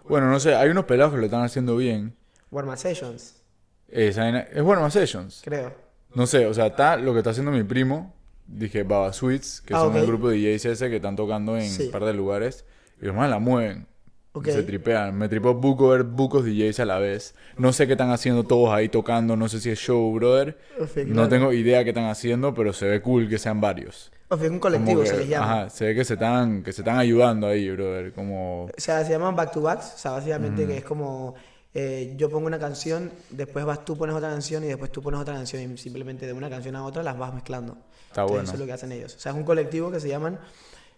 Bueno, 0.07 0.29
no 0.29 0.39
sé, 0.39 0.53
hay 0.53 0.69
unos 0.69 0.85
pelados 0.85 1.11
que 1.13 1.19
lo 1.19 1.25
están 1.25 1.41
haciendo 1.41 1.75
bien. 1.77 2.15
Warma 2.51 2.77
Sessions, 2.77 3.41
Esa 3.87 4.29
es 4.41 4.63
más 4.63 4.93
Sessions. 4.93 5.41
creo. 5.43 5.73
No 6.13 6.27
sé, 6.27 6.45
o 6.45 6.53
sea, 6.53 6.67
está 6.67 6.97
lo 6.97 7.13
que 7.13 7.19
está 7.19 7.31
haciendo 7.31 7.51
mi 7.51 7.63
primo. 7.63 8.13
Dije, 8.45 8.83
Baba 8.83 9.11
Sweets, 9.11 9.61
que 9.61 9.73
Ah, 9.73 9.79
son 9.79 9.89
ok. 9.89 9.95
un 10.01 10.05
grupo 10.05 10.29
de 10.29 10.37
DJs 10.37 10.65
ese 10.65 10.89
que 10.91 10.97
están 10.97 11.15
tocando 11.15 11.57
en 11.57 11.67
Sí. 11.67 11.85
un 11.85 11.91
par 11.91 12.05
de 12.05 12.13
lugares. 12.13 12.63
Y 13.01 13.05
los 13.05 13.15
más 13.15 13.27
la 13.27 13.39
mueven. 13.39 13.87
Ok. 14.33 14.45
Se 14.47 14.63
tripean. 14.63 15.17
Me 15.17 15.27
tripó 15.27 15.53
buco 15.53 15.89
ver 15.89 16.03
bucos 16.03 16.45
DJs 16.45 16.79
a 16.79 16.85
la 16.85 16.99
vez. 16.99 17.35
No 17.57 17.73
sé 17.73 17.85
qué 17.85 17.93
están 17.93 18.11
haciendo 18.11 18.43
todos 18.43 18.69
ahí 18.73 18.87
tocando. 18.89 19.35
No 19.35 19.49
sé 19.49 19.59
si 19.59 19.69
es 19.69 19.79
show, 19.79 20.13
brother. 20.13 20.57
Ok, 20.79 20.97
No 21.07 21.13
claro. 21.13 21.29
tengo 21.29 21.53
idea 21.53 21.83
qué 21.83 21.89
están 21.89 22.05
haciendo, 22.05 22.53
pero 22.53 22.71
se 22.73 22.87
ve 22.87 23.01
cool 23.01 23.27
que 23.27 23.37
sean 23.37 23.59
varios. 23.59 24.11
O 24.29 24.37
sea, 24.37 24.45
es 24.45 24.51
un 24.51 24.59
colectivo, 24.59 25.01
que- 25.01 25.07
se 25.07 25.17
les 25.17 25.27
llama. 25.27 25.61
Ajá, 25.63 25.69
se 25.69 25.85
ve 25.85 25.95
que 25.95 26.05
se 26.05 26.13
están, 26.13 26.63
que 26.63 26.71
se 26.71 26.81
están 26.81 26.97
ayudando 26.97 27.47
ahí, 27.47 27.69
brother. 27.71 28.13
Como... 28.13 28.65
O 28.65 28.69
sea, 28.77 29.03
se 29.03 29.11
llaman 29.11 29.35
back 29.35 29.51
to 29.51 29.61
backs, 29.61 29.93
o 29.95 29.97
sea, 29.97 30.11
básicamente 30.11 30.65
que 30.65 30.77
es 30.77 30.83
como 30.85 31.35
eh, 31.73 32.13
yo 32.17 32.29
pongo 32.29 32.47
una 32.47 32.59
canción, 32.59 33.11
después 33.29 33.63
vas 33.65 33.83
tú 33.85 33.97
pones 33.97 34.15
otra 34.15 34.29
canción 34.29 34.63
y 34.63 34.67
después 34.67 34.91
tú 34.91 35.01
pones 35.01 35.19
otra 35.19 35.33
canción 35.33 35.61
y 35.73 35.77
simplemente 35.77 36.25
de 36.25 36.33
una 36.33 36.49
canción 36.49 36.75
a 36.77 36.85
otra 36.85 37.03
las 37.03 37.17
vas 37.17 37.33
mezclando. 37.33 37.77
Está 38.07 38.21
Entonces, 38.21 38.27
bueno. 38.31 38.43
Eso 38.43 38.53
es 38.53 38.59
lo 38.59 38.65
que 38.65 38.71
hacen 38.73 38.91
ellos. 38.93 39.15
O 39.15 39.19
sea, 39.19 39.31
es 39.33 39.37
un 39.37 39.43
colectivo 39.43 39.91
que 39.91 39.99
se 39.99 40.07
llaman, 40.07 40.39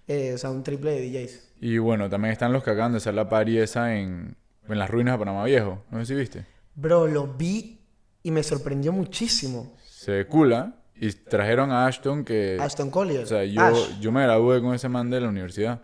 eh, 0.08 0.34
o 0.34 0.38
sea, 0.38 0.50
un 0.52 0.64
triple 0.64 0.92
de 0.92 1.10
DJs. 1.10 1.52
Y 1.62 1.78
bueno, 1.78 2.10
también 2.10 2.32
están 2.32 2.52
los 2.54 2.64
que 2.64 2.72
acaban 2.72 2.92
de 2.92 2.98
hacer 2.98 3.14
la 3.14 3.30
party 3.30 3.58
esa 3.58 3.96
en, 3.96 4.36
en 4.68 4.80
las 4.80 4.90
ruinas 4.90 5.14
de 5.16 5.20
Panamá 5.20 5.46
Viejo. 5.46 5.84
No 5.92 6.00
sé 6.00 6.06
si 6.08 6.16
viste. 6.16 6.46
Bro, 6.76 7.08
lo 7.08 7.28
vi 7.28 7.80
y 8.24 8.32
me 8.32 8.44
sorprendió 8.44 8.92
muchísimo. 8.92 9.76
Se 9.86 10.26
cool, 10.28 10.54
¿ah? 10.54 10.76
Y 10.96 11.12
trajeron 11.12 11.72
a 11.72 11.86
Ashton 11.88 12.24
que... 12.24 12.58
Aston 12.60 12.90
Collier. 12.90 13.24
O 13.24 13.26
sea, 13.28 13.44
yo, 13.46 13.62
Ash. 13.62 14.00
yo 14.00 14.12
me 14.12 14.24
gradué 14.24 14.62
con 14.62 14.74
ese 14.74 14.90
man 14.90 15.10
de 15.10 15.22
la 15.22 15.30
universidad. 15.30 15.82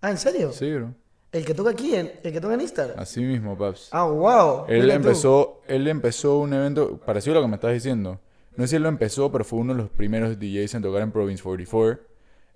Ah, 0.00 0.10
¿en 0.10 0.18
serio? 0.18 0.52
Sí, 0.52 0.72
bro. 0.72 0.94
El 1.32 1.44
que 1.44 1.52
toca 1.54 1.70
aquí, 1.70 1.94
en- 1.94 2.12
el 2.22 2.32
que 2.32 2.40
toca 2.40 2.54
en 2.54 2.60
Instagram. 2.62 2.98
Así 2.98 3.20
mismo, 3.22 3.56
paps. 3.58 3.90
Ah, 3.92 4.04
wow. 4.06 4.64
Él 4.68 4.86
tú. 4.86 4.90
empezó, 4.92 5.60
él 5.68 5.86
empezó 5.88 6.38
un 6.38 6.54
evento 6.54 6.98
parecido 6.98 7.34
a 7.36 7.40
lo 7.40 7.42
que 7.42 7.48
me 7.50 7.56
estás 7.56 7.72
diciendo. 7.74 8.20
No 8.56 8.64
sé 8.64 8.68
si 8.68 8.76
él 8.76 8.82
lo 8.82 8.88
empezó, 8.88 9.30
pero 9.30 9.44
fue 9.44 9.58
uno 9.58 9.74
de 9.74 9.82
los 9.82 9.90
primeros 9.90 10.38
DJs 10.38 10.74
en 10.76 10.82
tocar 10.82 11.02
en 11.02 11.12
Province 11.12 11.42
44, 11.42 12.00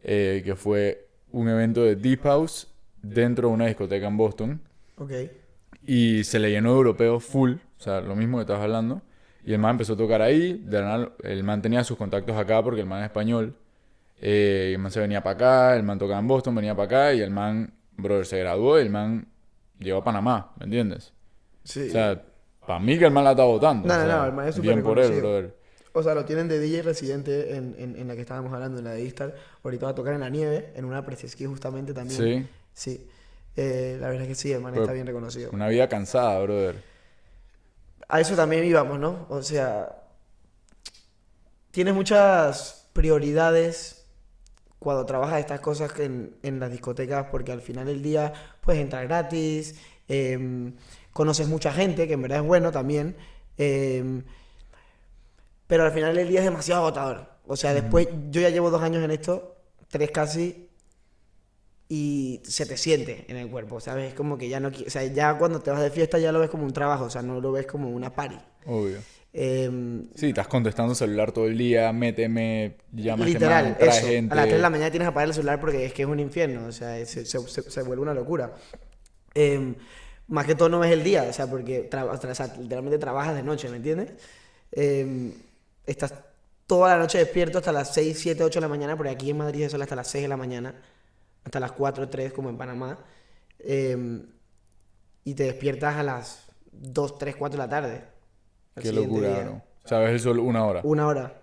eh, 0.02 0.42
que 0.44 0.56
fue 0.56 1.08
un 1.30 1.48
evento 1.48 1.82
de 1.82 1.96
Deep 1.96 2.22
House 2.22 2.68
dentro 3.02 3.48
de 3.48 3.54
una 3.54 3.66
discoteca 3.66 4.06
en 4.06 4.16
Boston. 4.16 4.60
Ok. 4.96 5.12
Y 5.86 6.24
se 6.24 6.38
le 6.38 6.50
llenó 6.50 6.70
de 6.70 6.76
europeos 6.76 7.24
full, 7.24 7.52
o 7.54 7.82
sea, 7.82 8.00
lo 8.00 8.14
mismo 8.14 8.38
que 8.38 8.42
estabas 8.42 8.62
hablando. 8.62 9.02
Y 9.44 9.52
el 9.52 9.58
man 9.58 9.72
empezó 9.72 9.94
a 9.94 9.96
tocar 9.96 10.22
ahí. 10.22 10.52
De 10.64 10.80
la 10.80 10.86
nada, 10.86 11.12
el 11.24 11.42
man 11.42 11.60
tenía 11.60 11.82
sus 11.82 11.96
contactos 11.96 12.36
acá 12.36 12.62
porque 12.62 12.80
el 12.80 12.86
man 12.86 13.00
es 13.00 13.06
español. 13.06 13.56
Eh, 14.20 14.68
y 14.70 14.74
el 14.74 14.78
man 14.78 14.92
se 14.92 15.00
venía 15.00 15.20
para 15.20 15.34
acá, 15.34 15.76
el 15.76 15.82
man 15.82 15.98
tocaba 15.98 16.20
en 16.20 16.28
Boston, 16.28 16.54
venía 16.54 16.76
para 16.76 16.86
acá. 16.86 17.14
Y 17.14 17.20
el 17.20 17.30
man, 17.30 17.72
brother, 17.96 18.24
se 18.24 18.38
graduó 18.38 18.78
y 18.78 18.82
el 18.82 18.90
man 18.90 19.26
llegó 19.80 19.98
a 19.98 20.04
Panamá, 20.04 20.52
¿me 20.60 20.66
entiendes? 20.66 21.12
Sí. 21.64 21.88
O 21.88 21.90
sea, 21.90 22.22
para 22.64 22.78
mí 22.78 22.96
que 22.98 23.06
el 23.06 23.10
man 23.10 23.24
la 23.24 23.32
está 23.32 23.42
votando. 23.42 23.88
No, 23.88 23.94
o 23.94 23.96
no, 23.96 24.04
sea, 24.04 24.16
no, 24.16 24.26
el 24.26 24.32
man 24.32 24.48
es 24.48 24.54
súper 24.54 24.70
Bien 24.70 24.84
por 24.84 24.98
él, 25.00 25.20
brother. 25.20 25.56
O 25.94 26.02
sea, 26.02 26.14
lo 26.14 26.24
tienen 26.24 26.48
de 26.48 26.58
DJ 26.58 26.82
residente 26.82 27.54
en, 27.54 27.74
en, 27.78 27.96
en 27.96 28.08
la 28.08 28.14
que 28.14 28.22
estábamos 28.22 28.52
hablando, 28.52 28.78
en 28.78 28.84
la 28.84 28.92
de 28.92 29.02
Istar. 29.04 29.34
Ahorita 29.62 29.86
va 29.86 29.92
a 29.92 29.94
tocar 29.94 30.14
en 30.14 30.20
la 30.20 30.30
nieve, 30.30 30.72
en 30.74 30.84
una 30.86 31.04
Preseski 31.04 31.44
justamente 31.46 31.92
también. 31.92 32.18
Sí, 32.18 32.48
Sí. 32.74 33.06
Eh, 33.54 33.98
la 34.00 34.08
verdad 34.08 34.22
es 34.22 34.28
que 34.28 34.34
sí, 34.34 34.50
el 34.52 34.62
man 34.62 34.72
Pero- 34.72 34.84
está 34.84 34.94
bien 34.94 35.06
reconocido. 35.06 35.50
una 35.52 35.68
vida 35.68 35.86
cansada, 35.88 36.40
brother. 36.40 36.82
A 38.08 38.20
eso 38.20 38.34
también 38.34 38.64
íbamos, 38.64 38.98
¿no? 38.98 39.26
O 39.28 39.42
sea, 39.42 39.94
tienes 41.70 41.94
muchas 41.94 42.88
prioridades 42.92 44.06
cuando 44.78 45.06
trabajas 45.06 45.40
estas 45.40 45.60
cosas 45.60 45.98
en, 46.00 46.34
en 46.42 46.58
las 46.60 46.70
discotecas, 46.70 47.26
porque 47.30 47.52
al 47.52 47.60
final 47.60 47.86
del 47.86 48.02
día 48.02 48.32
puedes 48.62 48.80
entrar 48.82 49.06
gratis, 49.06 49.76
em, 50.08 50.74
conoces 51.12 51.46
mucha 51.48 51.72
gente, 51.72 52.06
que 52.08 52.14
en 52.14 52.22
verdad 52.22 52.38
es 52.38 52.44
bueno 52.46 52.72
también, 52.72 53.16
em, 53.58 54.24
pero 55.72 55.84
al 55.84 55.92
final 55.92 56.14
del 56.14 56.28
día 56.28 56.40
es 56.40 56.44
demasiado 56.44 56.82
agotador. 56.82 57.26
O 57.46 57.56
sea, 57.56 57.72
después, 57.72 58.06
yo 58.30 58.42
ya 58.42 58.50
llevo 58.50 58.68
dos 58.70 58.82
años 58.82 59.02
en 59.02 59.10
esto, 59.10 59.56
tres 59.88 60.10
casi, 60.10 60.68
y 61.88 62.42
se 62.44 62.66
te 62.66 62.76
siente 62.76 63.24
en 63.28 63.38
el 63.38 63.48
cuerpo, 63.48 63.80
¿sabes? 63.80 64.08
Es 64.08 64.14
como 64.14 64.36
que 64.36 64.50
ya 64.50 64.60
no, 64.60 64.68
o 64.68 64.90
sea, 64.90 65.02
ya 65.04 65.38
cuando 65.38 65.60
te 65.60 65.70
vas 65.70 65.80
de 65.80 65.90
fiesta 65.90 66.18
ya 66.18 66.30
lo 66.30 66.40
ves 66.40 66.50
como 66.50 66.64
un 66.64 66.74
trabajo, 66.74 67.04
o 67.04 67.10
sea, 67.10 67.22
no 67.22 67.40
lo 67.40 67.52
ves 67.52 67.66
como 67.66 67.88
una 67.88 68.14
party. 68.14 68.36
Obvio. 68.66 68.98
Em, 69.32 70.08
Sí, 70.14 70.28
estás 70.28 70.46
contestando 70.46 70.94
celular 70.94 71.32
todo 71.32 71.46
el 71.46 71.56
día, 71.56 71.90
méteme, 71.94 72.76
llama 72.92 73.24
a 73.24 73.28
literal, 73.28 73.76
trae 73.78 73.88
eso. 73.98 74.06
gente. 74.08 74.30
A 74.34 74.36
las 74.36 74.44
3 74.44 74.56
de 74.56 74.62
la 74.62 74.68
mañana 74.68 74.90
tienes 74.90 75.06
que 75.06 75.10
apagar 75.10 75.28
el 75.28 75.34
celular 75.34 75.58
porque 75.58 75.86
es 75.86 75.94
que 75.94 76.02
es 76.02 76.08
un 76.08 76.20
infierno, 76.20 76.66
o 76.66 76.72
sea, 76.72 76.96
se, 77.06 77.24
se- 77.24 77.38
se- 77.48 77.70
se 77.70 77.82
vuelve 77.82 78.02
una 78.02 78.12
locura. 78.12 78.52
Em, 79.32 79.74
más 80.28 80.44
que 80.44 80.54
todo 80.54 80.68
no 80.68 80.80
ves 80.80 80.92
el 80.92 81.02
día, 81.02 81.22
o 81.30 81.32
sea, 81.32 81.46
porque 81.46 81.88
tra- 81.88 82.04
o 82.30 82.34
sea, 82.34 82.54
literalmente 82.58 82.98
trabajas 82.98 83.34
de 83.34 83.42
noche, 83.42 83.70
¿me 83.70 83.78
entiendes? 83.78 84.10
Em, 84.70 85.32
estás 85.86 86.14
toda 86.66 86.90
la 86.90 86.98
noche 86.98 87.18
despierto 87.18 87.58
hasta 87.58 87.72
las 87.72 87.92
6, 87.94 88.18
7, 88.18 88.44
8 88.44 88.58
de 88.58 88.60
la 88.62 88.68
mañana, 88.68 88.96
porque 88.96 89.10
aquí 89.10 89.30
en 89.30 89.38
Madrid 89.38 89.64
es 89.64 89.72
solo 89.72 89.84
hasta 89.84 89.96
las 89.96 90.08
6 90.08 90.22
de 90.22 90.28
la 90.28 90.36
mañana, 90.36 90.74
hasta 91.44 91.60
las 91.60 91.72
4, 91.72 92.08
3 92.08 92.32
como 92.32 92.48
en 92.48 92.56
Panamá. 92.56 92.98
Em, 93.58 94.26
y 95.24 95.34
te 95.34 95.44
despiertas 95.44 95.96
a 95.96 96.02
las 96.02 96.46
2, 96.72 97.18
3, 97.18 97.36
4 97.36 97.58
de 97.58 97.58
la 97.58 97.68
tarde. 97.68 98.04
Qué 98.80 98.92
locura, 98.92 99.40
bro. 99.40 99.62
O 99.84 99.88
sea, 99.88 99.98
ves 99.98 100.12
el 100.12 100.20
sol 100.20 100.38
una 100.38 100.64
hora. 100.64 100.80
Una 100.84 101.06
hora. 101.06 101.42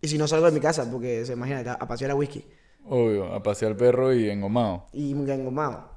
Y 0.00 0.08
si 0.08 0.18
no 0.18 0.26
salgo 0.26 0.46
de 0.46 0.52
mi 0.52 0.60
casa, 0.60 0.90
porque 0.90 1.24
se 1.24 1.34
imagina, 1.34 1.60
a 1.72 1.86
pasear 1.86 2.10
a 2.10 2.14
whisky. 2.14 2.44
Obvio, 2.86 3.32
a 3.32 3.42
pasear 3.42 3.72
al 3.72 3.76
perro 3.76 4.12
y 4.12 4.28
engomado. 4.28 4.86
Y 4.92 5.12
engomado. 5.12 5.90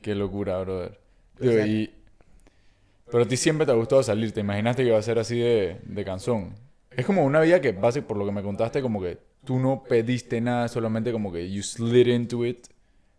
Qué 0.00 0.14
locura, 0.14 0.58
brother. 0.60 0.98
Tío, 1.38 1.50
Exacto. 1.50 1.72
y... 1.72 1.94
Pero 3.10 3.24
a 3.24 3.28
ti 3.28 3.36
siempre 3.36 3.66
te 3.66 3.72
ha 3.72 3.74
gustado 3.74 4.02
salir, 4.02 4.32
te 4.32 4.40
imaginaste 4.40 4.82
que 4.82 4.88
iba 4.88 4.98
a 4.98 5.02
ser 5.02 5.18
así 5.18 5.38
de, 5.38 5.80
de 5.84 6.04
canción. 6.04 6.54
Es 6.96 7.04
como 7.04 7.24
una 7.24 7.40
vida 7.40 7.60
que, 7.60 7.72
base, 7.72 8.02
por 8.02 8.16
lo 8.16 8.24
que 8.24 8.32
me 8.32 8.42
contaste, 8.42 8.80
como 8.80 9.02
que 9.02 9.18
tú 9.44 9.58
no 9.58 9.82
pediste 9.84 10.40
nada, 10.40 10.66
solamente 10.68 11.12
como 11.12 11.30
que 11.30 11.50
you 11.50 11.62
slid 11.62 12.06
into 12.06 12.44
it, 12.44 12.66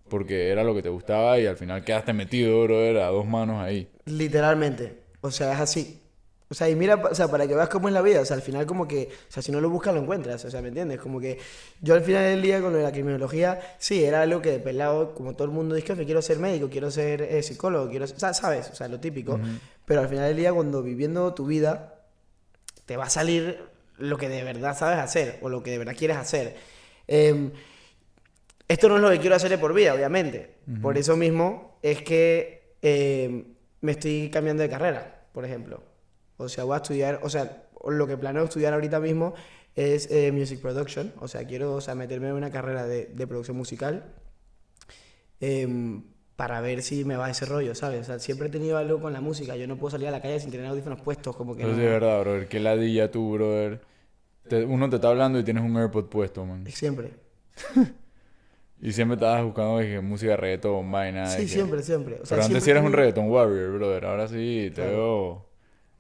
porque 0.10 0.50
era 0.50 0.64
lo 0.64 0.74
que 0.74 0.82
te 0.82 0.90
gustaba 0.90 1.40
y 1.40 1.46
al 1.46 1.58
final 1.58 1.84
quedaste 1.84 2.12
metido, 2.14 2.64
brother, 2.64 2.98
a 2.98 3.08
dos 3.08 3.28
manos 3.28 3.62
ahí. 3.64 3.88
Literalmente. 4.06 5.00
O 5.22 5.30
sea, 5.30 5.54
es 5.54 5.60
así. 5.60 6.02
O 6.50 6.54
sea, 6.54 6.70
y 6.70 6.76
mira, 6.76 6.96
o 6.96 7.14
sea, 7.14 7.28
para 7.28 7.46
que 7.46 7.54
veas 7.54 7.68
cómo 7.68 7.90
es 7.90 7.94
la 7.94 8.02
vida. 8.02 8.22
O 8.22 8.26
sea, 8.26 8.36
al 8.36 8.42
final 8.42 8.66
como 8.66 8.88
que, 8.88 9.10
o 9.12 9.32
sea, 9.32 9.44
si 9.44 9.52
no 9.52 9.60
lo 9.60 9.70
buscas, 9.70 9.94
lo 9.94 10.02
encuentras. 10.02 10.44
O 10.46 10.50
sea, 10.50 10.62
¿me 10.62 10.70
entiendes? 10.70 11.00
Como 11.00 11.20
que 11.20 11.38
yo 11.82 11.94
al 11.94 12.02
final 12.02 12.24
del 12.24 12.42
día 12.42 12.62
con 12.62 12.72
lo 12.72 12.78
de 12.78 12.84
la 12.84 12.92
criminología, 12.92 13.60
sí, 13.78 14.04
era 14.04 14.22
algo 14.22 14.42
que 14.42 14.52
de 14.52 14.60
pelado, 14.60 15.14
como 15.14 15.34
todo 15.34 15.44
el 15.46 15.52
mundo 15.52 15.76
dice 15.76 15.96
que 15.96 16.06
quiero 16.06 16.22
ser 16.22 16.40
médico, 16.40 16.70
quiero 16.70 16.90
ser 16.90 17.22
eh, 17.22 17.44
psicólogo, 17.44 17.90
quiero 17.90 18.08
ser, 18.08 18.16
o 18.16 18.20
sea, 18.20 18.34
sabes, 18.34 18.70
o 18.72 18.76
sea, 18.76 18.88
lo 18.88 19.00
típico. 19.00 19.40
Pero 19.86 20.02
al 20.02 20.08
final 20.08 20.26
del 20.30 20.38
día, 20.38 20.54
cuando 20.54 20.82
viviendo 20.82 21.34
tu 21.34 21.46
vida, 21.46 21.97
te 22.88 22.98
va 22.98 23.04
a 23.06 23.10
salir 23.10 23.60
lo 24.00 24.18
que 24.18 24.30
de 24.30 24.44
verdad 24.44 24.76
sabes 24.76 24.98
hacer 24.98 25.38
o 25.42 25.50
lo 25.50 25.62
que 25.62 25.72
de 25.72 25.78
verdad 25.78 25.96
quieres 25.96 26.18
hacer. 26.18 26.56
Em, 27.06 27.52
esto 28.68 28.90
no 28.90 28.96
es 28.96 29.02
lo 29.02 29.10
que 29.12 29.20
quiero 29.20 29.36
hacer 29.36 29.50
de 29.50 29.58
por 29.58 29.74
vida, 29.74 29.94
obviamente. 29.94 30.56
Por 30.82 30.98
eso 30.98 31.16
mismo 31.16 31.78
es 31.84 32.02
que 32.02 32.76
em, 32.82 33.56
me 33.82 33.92
estoy 33.92 34.30
cambiando 34.32 34.64
de 34.64 34.70
carrera, 34.70 35.26
por 35.32 35.46
ejemplo. 35.46 35.84
O 36.38 36.50
sea, 36.50 36.64
voy 36.64 36.74
a 36.76 36.78
estudiar, 36.78 37.20
o 37.24 37.30
sea, 37.30 37.64
lo 37.88 38.08
que 38.08 38.18
planeo 38.18 38.44
estudiar 38.46 38.74
ahorita 38.74 39.00
mismo 39.00 39.34
es 39.76 40.10
eh, 40.10 40.32
Music 40.32 40.62
Production. 40.62 41.14
O 41.20 41.28
sea, 41.28 41.46
quiero 41.46 41.74
o 41.74 41.82
sea, 41.82 41.94
meterme 41.94 42.30
en 42.30 42.36
una 42.36 42.52
carrera 42.52 42.86
de, 42.86 43.06
de 43.06 43.28
producción 43.28 43.58
musical 43.58 44.14
em, 45.40 46.04
para 46.38 46.62
ver 46.62 46.82
si 46.84 47.04
me 47.04 47.18
va 47.18 47.30
ese 47.30 47.46
rollo, 47.46 47.76
¿sabes? 47.76 48.02
O 48.02 48.04
sea, 48.06 48.20
siempre 48.20 48.48
he 48.48 48.52
tenido 48.52 48.78
algo 48.78 49.02
con 49.02 49.12
la 49.12 49.20
música. 49.20 49.58
Yo 49.58 49.68
no 49.68 49.76
puedo 49.76 49.92
salir 49.92 50.08
a 50.08 50.12
la 50.12 50.22
calle 50.22 50.40
sin 50.40 50.50
tener 50.52 50.68
audífonos 50.68 51.02
puestos, 51.02 51.36
como 51.36 51.56
que 51.56 51.64
Eso 51.64 51.72
no- 51.74 51.78
es 51.78 51.84
verdad, 51.90 52.22
brother. 52.22 52.48
Qué 52.48 52.60
ladilla 52.62 53.12
tú, 53.12 53.34
brother. 53.34 53.82
Te- 54.48 54.64
uno 54.64 54.90
te 54.90 54.96
está 54.96 55.10
hablando 55.10 55.38
y 55.40 55.44
tienes 55.44 55.64
un 55.64 55.76
AirPod 55.76 56.06
puesto, 56.06 56.46
man. 56.46 56.66
Siempre. 56.68 57.12
Y 58.80 58.92
siempre 58.92 59.16
estabas 59.16 59.44
buscando 59.44 59.80
dije, 59.80 60.00
música 60.02 60.38
reggaetón, 60.38 60.92
vaina. 60.92 61.26
Sí, 61.26 61.48
siempre, 61.48 61.82
siempre. 61.82 62.20
O 62.22 62.26
sea, 62.28 62.36
Pero 62.38 62.44
antes 62.46 62.64
sí 62.64 62.70
eras 62.70 62.86
un 62.86 62.94
reggaeton 62.94 63.28
warrior, 63.28 63.72
brother. 63.74 64.06
Ahora 64.06 64.28
sí 64.28 64.68
te 64.70 64.84
Claro. 64.84 64.92
veo 64.92 65.46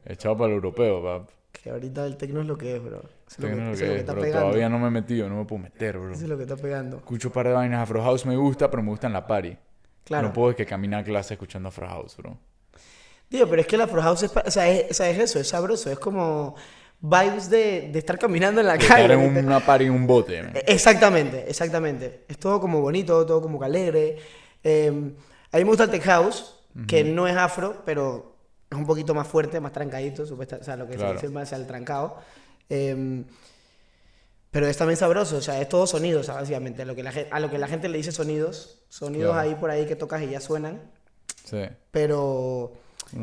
echado 0.05 0.37
para 0.37 0.49
el 0.49 0.53
europeo, 0.57 1.01
pap. 1.03 1.29
Que 1.51 1.71
ahorita 1.71 2.05
el 2.05 2.17
tecno 2.17 2.41
es 2.41 2.45
lo 2.45 2.55
que 2.55 2.75
es, 2.75 2.83
bro. 2.83 2.99
Eso 2.99 3.09
es 3.29 3.39
lo 3.39 3.47
que, 3.49 3.55
lo 3.55 3.57
que 3.57 3.71
es 3.71 3.79
lo 3.81 3.85
que 3.87 3.93
es, 3.95 3.99
está 4.01 4.11
pero 4.13 4.21
pegando. 4.21 4.45
todavía 4.49 4.69
no 4.69 4.77
me 4.77 4.87
he 4.89 4.91
metido, 4.91 5.27
no 5.27 5.37
me 5.37 5.45
puedo 5.45 5.63
meter, 5.63 5.97
bro. 5.97 6.11
Eso 6.13 6.23
es 6.23 6.29
lo 6.29 6.37
que 6.37 6.43
está 6.43 6.55
pegando. 6.55 6.97
Escucho 6.97 7.29
un 7.29 7.33
par 7.33 7.47
de 7.47 7.53
vainas. 7.53 7.81
Afro 7.81 8.03
House 8.03 8.27
me 8.27 8.37
gusta, 8.37 8.69
pero 8.69 8.83
me 8.83 8.89
gusta 8.91 9.07
en 9.07 9.13
la 9.13 9.25
party. 9.25 9.57
Claro. 10.07 10.27
No 10.29 10.33
puedo 10.33 10.55
que 10.55 10.65
caminar 10.65 11.01
a 11.01 11.03
clase 11.03 11.33
escuchando 11.35 11.67
Afro 11.69 11.87
House, 11.87 12.15
bro. 12.17 12.37
Tío, 13.29 13.47
pero 13.49 13.61
es 13.61 13.67
que 13.67 13.75
la 13.77 13.83
Afro 13.83 14.01
House 14.01 14.23
es, 14.23 14.31
o 14.35 14.49
sea, 14.51 14.69
es, 14.69 14.89
o 14.91 14.93
sea, 14.93 15.09
es 15.09 15.19
eso, 15.19 15.39
es 15.39 15.47
sabroso. 15.49 15.91
Es 15.91 15.99
como 15.99 16.55
vibes 17.01 17.49
de, 17.49 17.89
de 17.91 17.99
estar 17.99 18.17
caminando 18.17 18.61
en 18.61 18.67
la 18.67 18.75
Estar 18.75 19.01
calle. 19.01 19.13
en 19.13 19.21
¿viste? 19.33 19.45
una 19.45 19.59
party 19.59 19.85
en 19.85 19.91
un 19.91 20.07
bote, 20.07 20.41
man. 20.43 20.55
Eh, 20.55 20.63
Exactamente, 20.67 21.43
exactamente. 21.49 22.23
Es 22.29 22.37
todo 22.37 22.59
como 22.61 22.79
bonito, 22.81 23.25
todo 23.25 23.41
como 23.41 23.59
que 23.59 23.65
alegre. 23.65 24.17
Eh, 24.63 24.87
a 25.51 25.57
mí 25.57 25.63
me 25.63 25.69
gusta 25.69 25.83
el 25.83 25.89
tech 25.91 26.03
house, 26.03 26.55
que 26.87 27.03
no 27.03 27.27
es 27.27 27.35
afro, 27.35 27.81
pero 27.85 28.35
es 28.69 28.77
un 28.77 28.85
poquito 28.85 29.13
más 29.13 29.27
fuerte, 29.27 29.59
más 29.59 29.71
trancadito, 29.73 30.25
supuesta, 30.25 30.57
o 30.61 30.63
sea, 30.63 30.75
lo 30.77 30.87
que 30.87 30.95
Claro. 30.95 31.19
se 31.19 31.25
dice 31.27 31.33
más 31.33 31.51
el 31.51 31.67
trancado. 31.67 32.17
Eh, 32.69 33.23
pero 34.51 34.67
es 34.67 34.77
también 34.77 34.97
sabroso, 34.97 35.37
o 35.37 35.41
sea, 35.41 35.59
es 35.61 35.69
todo 35.69 35.85
sonidos, 35.87 36.21
o 36.21 36.23
sea, 36.23 36.35
básicamente. 36.35 36.81
A 36.81 36.85
lo, 36.85 36.95
que 36.95 37.03
la, 37.03 37.11
gen- 37.11 37.27
a 37.31 37.39
lo 37.39 37.49
que 37.49 37.57
la 37.57 37.67
gente 37.67 37.89
le 37.89 37.97
dice 37.97 38.11
sonidos, 38.11 38.83
sonidos 38.89 39.33
Claro. 39.33 39.49
ahí 39.49 39.55
por 39.55 39.69
ahí 39.69 39.85
que 39.85 39.95
tocas 39.95 40.21
y 40.23 40.29
ya 40.29 40.39
suenan, 40.39 40.81
Sí. 41.43 41.63
pero 41.91 42.73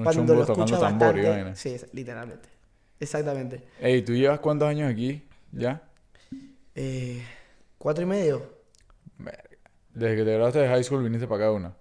cuando 0.03 0.35
lo 0.35 0.47
tocando 0.47 0.65
escuchas 0.65 0.81
tambor 0.81 1.15
bastante... 1.23 1.57
Sí, 1.57 1.77
literalmente. 1.93 2.49
Exactamente. 3.01 3.65
Ey, 3.81 4.03
¿tú 4.03 4.13
llevas 4.15 4.41
cuántos 4.41 4.69
años 4.69 4.91
aquí? 4.91 5.23
¿Ya? 5.53 5.83
Eh, 6.75 7.23
¿Cuatro 7.79 8.03
y 8.03 8.07
medio? 8.07 8.55
Desde 9.93 10.17
que 10.17 10.25
te 10.25 10.31
graduaste 10.33 10.59
de 10.61 10.69
high 10.69 10.83
school 10.85 11.03
viniste 11.05 11.27
para 11.27 11.45
acá 11.45 11.53
una. 11.53 11.75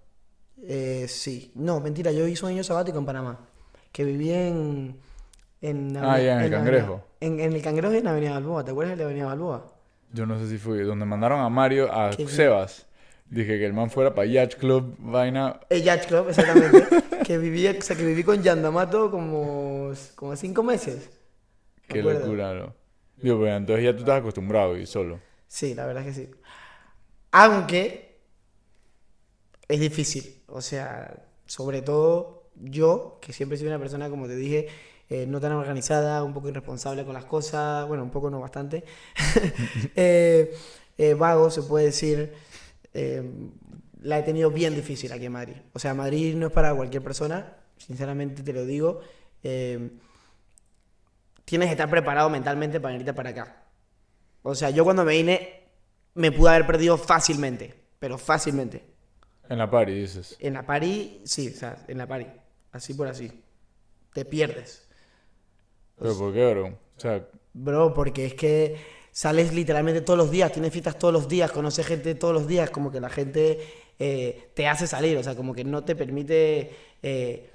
Eh, 0.61 1.05
sí. 1.07 1.51
No, 1.55 1.79
mentira, 1.79 2.11
yo 2.11 2.27
hice 2.27 2.45
un 2.45 2.51
año 2.51 2.63
sabático 2.63 2.97
en 2.99 3.05
Panamá. 3.05 3.39
Que 3.91 4.03
viví 4.03 4.31
en. 4.31 4.95
En 5.63 5.97
Ah, 5.97 6.19
ya, 6.19 6.37
en 6.37 6.41
el 6.45 6.51
Cangrejo. 6.51 6.93
avenida- 6.93 7.03
En, 7.21 7.39
en 7.39 7.53
el 7.53 7.61
Cangrejo 7.61 7.93
y 7.93 7.97
en 7.97 8.03
la 8.03 8.11
Avenida 8.11 8.31
Balboa. 8.33 8.63
¿Te 8.65 8.71
acuerdas 8.71 8.91
de 8.97 9.03
la 9.03 9.09
Avenida 9.09 9.25
Balboa? 9.25 9.73
Yo 10.11 10.25
no 10.27 10.37
sé 10.37 10.47
si 10.47 10.57
fui. 10.59 10.79
Donde 10.83 11.05
mandaron 11.05 11.39
a 11.41 11.49
Mario, 11.49 11.91
a 11.91 12.11
Sebas. 12.13 12.85
Dije 13.29 13.57
que 13.57 13.65
el 13.65 13.73
man 13.73 13.89
fuera 13.89 14.13
para 14.13 14.27
Yacht 14.27 14.55
Club, 14.59 14.95
vaina. 14.99 15.59
El 15.69 15.81
Yacht 15.81 16.05
Club, 16.07 16.29
exactamente. 16.29 16.85
que, 17.25 17.37
viví, 17.39 17.65
o 17.67 17.81
sea, 17.81 17.95
que 17.95 18.05
viví 18.05 18.23
con 18.23 18.43
Yandamato 18.43 19.09
como, 19.09 19.91
como 20.15 20.35
cinco 20.35 20.61
meses. 20.61 21.09
Me 21.87 21.93
Qué 21.95 21.99
acuerdo. 22.01 22.19
locura, 22.19 22.53
¿no? 22.53 22.73
Digo, 23.17 23.39
pues 23.39 23.53
entonces 23.53 23.85
ya 23.85 23.93
tú 23.93 23.99
estás 23.99 24.19
acostumbrado 24.19 24.77
y 24.77 24.85
solo. 24.85 25.19
Sí, 25.47 25.73
la 25.73 25.85
verdad 25.87 26.05
es 26.07 26.15
que 26.15 26.25
sí. 26.25 26.31
Aunque 27.31 28.19
es 29.67 29.79
difícil. 29.79 30.41
O 30.47 30.61
sea, 30.61 31.15
sobre 31.45 31.81
todo 31.81 32.49
yo, 32.61 33.17
que 33.21 33.33
siempre 33.33 33.57
sido 33.57 33.69
una 33.71 33.79
persona, 33.79 34.09
como 34.09 34.27
te 34.27 34.35
dije, 34.35 34.67
eh, 35.13 35.27
no 35.27 35.39
tan 35.39 35.51
organizada, 35.51 36.23
un 36.23 36.33
poco 36.33 36.49
irresponsable 36.49 37.05
con 37.05 37.13
las 37.13 37.25
cosas, 37.25 37.87
bueno, 37.87 38.01
un 38.01 38.09
poco 38.09 38.31
no 38.31 38.39
bastante. 38.39 38.83
Eh, 39.95 40.51
eh, 40.97 41.13
vago, 41.13 41.51
se 41.51 41.61
puede 41.61 41.85
decir. 41.85 42.33
la 44.01 44.17
he 44.17 44.23
tenido 44.23 44.49
bien 44.49 44.73
difícil 44.73 45.11
aquí 45.11 45.25
en 45.25 45.33
Madrid. 45.33 45.53
O 45.73 45.79
sea, 45.79 45.93
Madrid 45.93 46.35
no 46.35 46.47
es 46.47 46.51
para 46.51 46.73
cualquier 46.73 47.03
persona, 47.03 47.57
sinceramente 47.77 48.41
te 48.41 48.53
lo 48.53 48.65
digo. 48.65 49.01
Tienes 49.43 49.91
que 51.45 51.73
estar 51.73 51.89
preparado 51.91 52.31
mentalmente 52.31 52.79
para 52.79 52.93
venirte 52.93 53.13
para 53.13 53.29
acá. 53.29 53.65
O 54.41 54.55
sea, 54.55 54.71
yo 54.71 54.83
cuando 54.83 55.05
me 55.05 55.13
vine 55.13 55.61
me 56.15 56.31
pude 56.31 56.49
haber 56.49 56.65
perdido 56.65 56.97
fácilmente, 56.97 57.75
pero 57.99 58.17
fácilmente. 58.17 58.83
En 59.47 59.59
la 59.59 59.69
party, 59.69 59.93
dices. 59.93 60.37
En 60.39 60.55
la 60.55 60.65
pari, 60.65 61.21
sí, 61.25 61.49
o 61.49 61.55
sea, 61.55 61.85
en 61.87 61.99
la 61.99 62.07
pari, 62.07 62.25
así 62.71 62.95
por 62.95 63.07
así. 63.07 63.43
Te 64.11 64.25
pierdes. 64.25 64.82
¿Pero 65.99 66.17
por 66.17 66.33
qué, 66.33 66.51
bro? 66.51 66.67
O 66.67 66.99
sea, 66.99 67.27
Bro, 67.53 67.93
porque 67.93 68.25
es 68.25 68.33
que 68.33 68.75
sales 69.11 69.53
literalmente 69.53 70.01
todos 70.01 70.17
los 70.17 70.31
días, 70.31 70.51
tienes 70.51 70.71
fiestas 70.71 70.97
todos 70.97 71.13
los 71.13 71.27
días, 71.27 71.51
conoces 71.51 71.85
gente 71.85 72.15
todos 72.15 72.33
los 72.33 72.47
días, 72.47 72.71
como 72.71 72.91
que 72.91 72.99
la 72.99 73.09
gente 73.09 73.59
eh, 73.99 74.49
te 74.55 74.67
hace 74.67 74.87
salir, 74.87 75.17
o 75.17 75.23
sea, 75.23 75.35
como 75.35 75.53
que 75.53 75.63
no 75.63 75.83
te 75.83 75.95
permite 75.95 76.71
eh, 77.03 77.49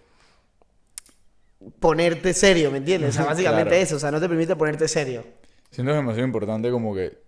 ponerte 1.80 2.32
serio, 2.34 2.70
¿me 2.70 2.78
entiendes? 2.78 3.10
O 3.10 3.12
sea, 3.12 3.24
básicamente 3.26 3.70
Claro. 3.70 3.82
eso, 3.82 3.96
o 3.96 3.98
sea, 3.98 4.10
no 4.10 4.20
te 4.20 4.28
permite 4.28 4.54
ponerte 4.56 4.86
serio. 4.88 5.24
siento 5.70 5.90
que 5.92 5.96
es 5.98 6.02
demasiado 6.02 6.26
importante 6.26 6.70
como 6.70 6.94
que 6.94 7.18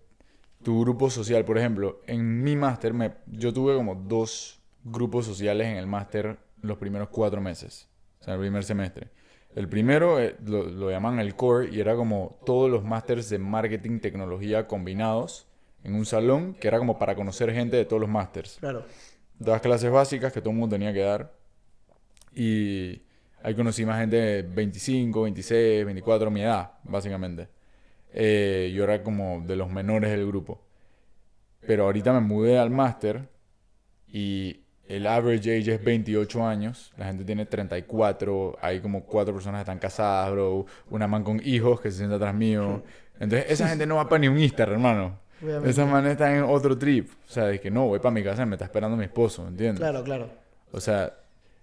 tu 0.63 0.79
grupo 0.81 1.09
social, 1.09 1.43
por 1.43 1.57
ejemplo, 1.57 2.01
en 2.07 2.43
mi 2.43 2.55
máster, 2.55 2.93
me, 2.93 3.13
yo 3.27 3.51
tuve 3.53 3.75
como 3.75 3.95
dos 3.95 4.61
grupos 4.83 5.25
sociales 5.25 5.67
en 5.67 5.77
el 5.77 5.87
máster 5.87 6.37
los 6.61 6.77
primeros 6.77 7.09
cuatro 7.09 7.41
meses, 7.41 7.87
o 8.19 8.23
sea, 8.23 8.35
el 8.35 8.39
primer 8.39 8.63
semestre. 8.63 9.09
El 9.55 9.67
primero 9.67 10.19
eh, 10.19 10.35
lo, 10.45 10.63
lo 10.63 10.89
llaman 10.89 11.19
el 11.19 11.35
core 11.35 11.69
y 11.71 11.79
era 11.79 11.95
como 11.95 12.39
todos 12.45 12.69
los 12.69 12.83
másters 12.83 13.29
de 13.29 13.39
marketing, 13.39 13.99
tecnología 13.99 14.67
combinados 14.67 15.47
en 15.83 15.95
un 15.95 16.05
salón 16.05 16.53
que 16.53 16.67
era 16.67 16.77
como 16.77 16.97
para 16.97 17.15
conocer 17.15 17.53
gente 17.53 17.75
de 17.77 17.85
todos 17.85 18.01
los 18.01 18.09
másters. 18.09 18.57
Claro. 18.59 18.85
Dos 19.39 19.59
clases 19.61 19.91
básicas 19.91 20.31
que 20.31 20.39
todo 20.39 20.51
el 20.51 20.57
mundo 20.57 20.75
tenía 20.75 20.93
que 20.93 21.01
dar. 21.01 21.33
Y 22.33 23.01
ahí 23.43 23.55
conocí 23.55 23.85
más 23.85 23.99
gente 23.99 24.15
de 24.15 24.41
25, 24.43 25.23
26, 25.23 25.85
24, 25.85 26.31
mi 26.31 26.41
edad, 26.41 26.73
básicamente. 26.83 27.49
Eh, 28.13 28.71
yo 28.75 28.83
era 28.83 29.01
como 29.03 29.41
de 29.45 29.55
los 29.55 29.69
menores 29.69 30.11
del 30.11 30.25
grupo. 30.27 30.63
Pero 31.65 31.85
ahorita 31.85 32.13
me 32.13 32.21
mudé 32.21 32.57
al 32.57 32.69
máster 32.69 33.29
y 34.07 34.60
el 34.95 35.07
average 35.07 35.57
age 35.57 35.73
es 35.75 35.83
28 35.83 36.45
años. 36.45 36.91
La 36.97 37.05
gente 37.05 37.23
tiene 37.23 37.45
34. 37.45 38.57
Hay 38.61 38.81
como 38.81 39.05
cuatro 39.05 39.33
personas 39.33 39.59
que 39.59 39.61
están 39.61 39.79
casadas, 39.79 40.31
bro. 40.31 40.65
Una 40.89 41.07
man 41.07 41.23
con 41.23 41.41
hijos 41.43 41.79
que 41.79 41.91
se 41.91 41.99
sienta 41.99 42.17
atrás 42.17 42.35
mío. 42.35 42.83
Entonces, 43.19 43.49
esa 43.49 43.69
gente 43.69 43.85
no 43.85 43.95
va 43.95 44.09
para 44.09 44.19
ni 44.19 44.27
un 44.27 44.37
Easter, 44.37 44.67
hermano. 44.67 45.19
Obviamente. 45.41 45.69
Esas 45.69 45.89
manes 45.89 46.11
están 46.11 46.35
en 46.35 46.43
otro 46.43 46.77
trip. 46.77 47.09
O 47.27 47.31
sea, 47.31 47.49
es 47.51 47.61
que 47.61 47.71
no, 47.71 47.87
voy 47.87 47.99
para 47.99 48.11
mi 48.11 48.23
casa 48.23 48.43
y 48.43 48.45
me 48.45 48.55
está 48.55 48.65
esperando 48.65 48.97
mi 48.97 49.05
esposo, 49.05 49.47
¿entiendes? 49.47 49.79
Claro, 49.79 50.03
claro. 50.03 50.29
O 50.71 50.81
sea, 50.81 51.13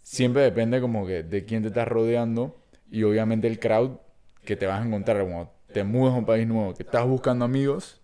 siempre 0.02 0.42
depende 0.42 0.80
como 0.80 1.06
que 1.06 1.22
de 1.22 1.44
quién 1.44 1.62
te 1.62 1.68
estás 1.68 1.86
rodeando 1.86 2.56
y 2.90 3.02
obviamente 3.02 3.46
el 3.46 3.60
crowd 3.60 3.98
que 4.44 4.56
te 4.56 4.66
vas 4.66 4.80
a 4.80 4.86
encontrar 4.86 5.22
cuando 5.22 5.52
te 5.72 5.84
mudas 5.84 6.14
a 6.14 6.16
un 6.16 6.24
país 6.24 6.46
nuevo, 6.46 6.72
que 6.72 6.82
estás 6.82 7.06
buscando 7.06 7.44
amigos, 7.44 8.00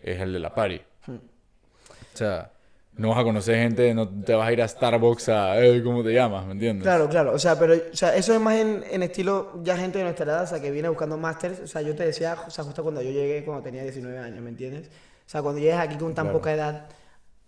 es 0.00 0.18
el 0.20 0.32
de 0.32 0.38
la 0.38 0.54
party. 0.54 0.80
O 1.08 2.16
sea, 2.16 2.51
no 2.96 3.08
vas 3.10 3.18
a 3.18 3.22
conocer 3.24 3.56
gente, 3.56 3.94
no 3.94 4.08
te 4.08 4.34
vas 4.34 4.46
a 4.48 4.52
ir 4.52 4.60
a 4.62 4.68
Starbucks 4.68 5.28
a, 5.30 5.58
"Ey, 5.58 5.82
¿cómo 5.82 6.02
te 6.04 6.12
llamas? 6.12 6.44
¿Me 6.46 6.52
entiendes? 6.52 6.82
Claro, 6.82 7.08
claro. 7.08 7.32
O 7.32 7.38
sea, 7.38 7.58
pero 7.58 7.74
o 7.74 7.96
sea, 7.96 8.14
eso 8.14 8.34
es 8.34 8.40
más 8.40 8.54
en, 8.56 8.84
en 8.90 9.02
estilo 9.02 9.60
ya 9.62 9.76
gente 9.76 9.98
de 9.98 10.04
nuestra 10.04 10.24
edad, 10.26 10.42
o 10.44 10.46
sea, 10.46 10.60
que 10.60 10.70
viene 10.70 10.88
buscando 10.88 11.16
másters. 11.16 11.60
O 11.60 11.66
sea, 11.66 11.80
yo 11.82 11.94
te 11.96 12.04
decía, 12.04 12.36
o 12.46 12.50
sea, 12.50 12.64
justo 12.64 12.82
cuando 12.82 13.00
yo 13.02 13.10
llegué, 13.10 13.44
cuando 13.44 13.62
tenía 13.64 13.82
19 13.82 14.18
años, 14.18 14.40
¿me 14.42 14.50
entiendes? 14.50 14.88
O 14.88 15.30
sea, 15.32 15.40
cuando 15.42 15.60
llegas 15.60 15.80
aquí 15.86 15.96
con 15.96 16.14
tan 16.14 16.26
Claro. 16.26 16.38
poca 16.38 16.52
edad, 16.52 16.86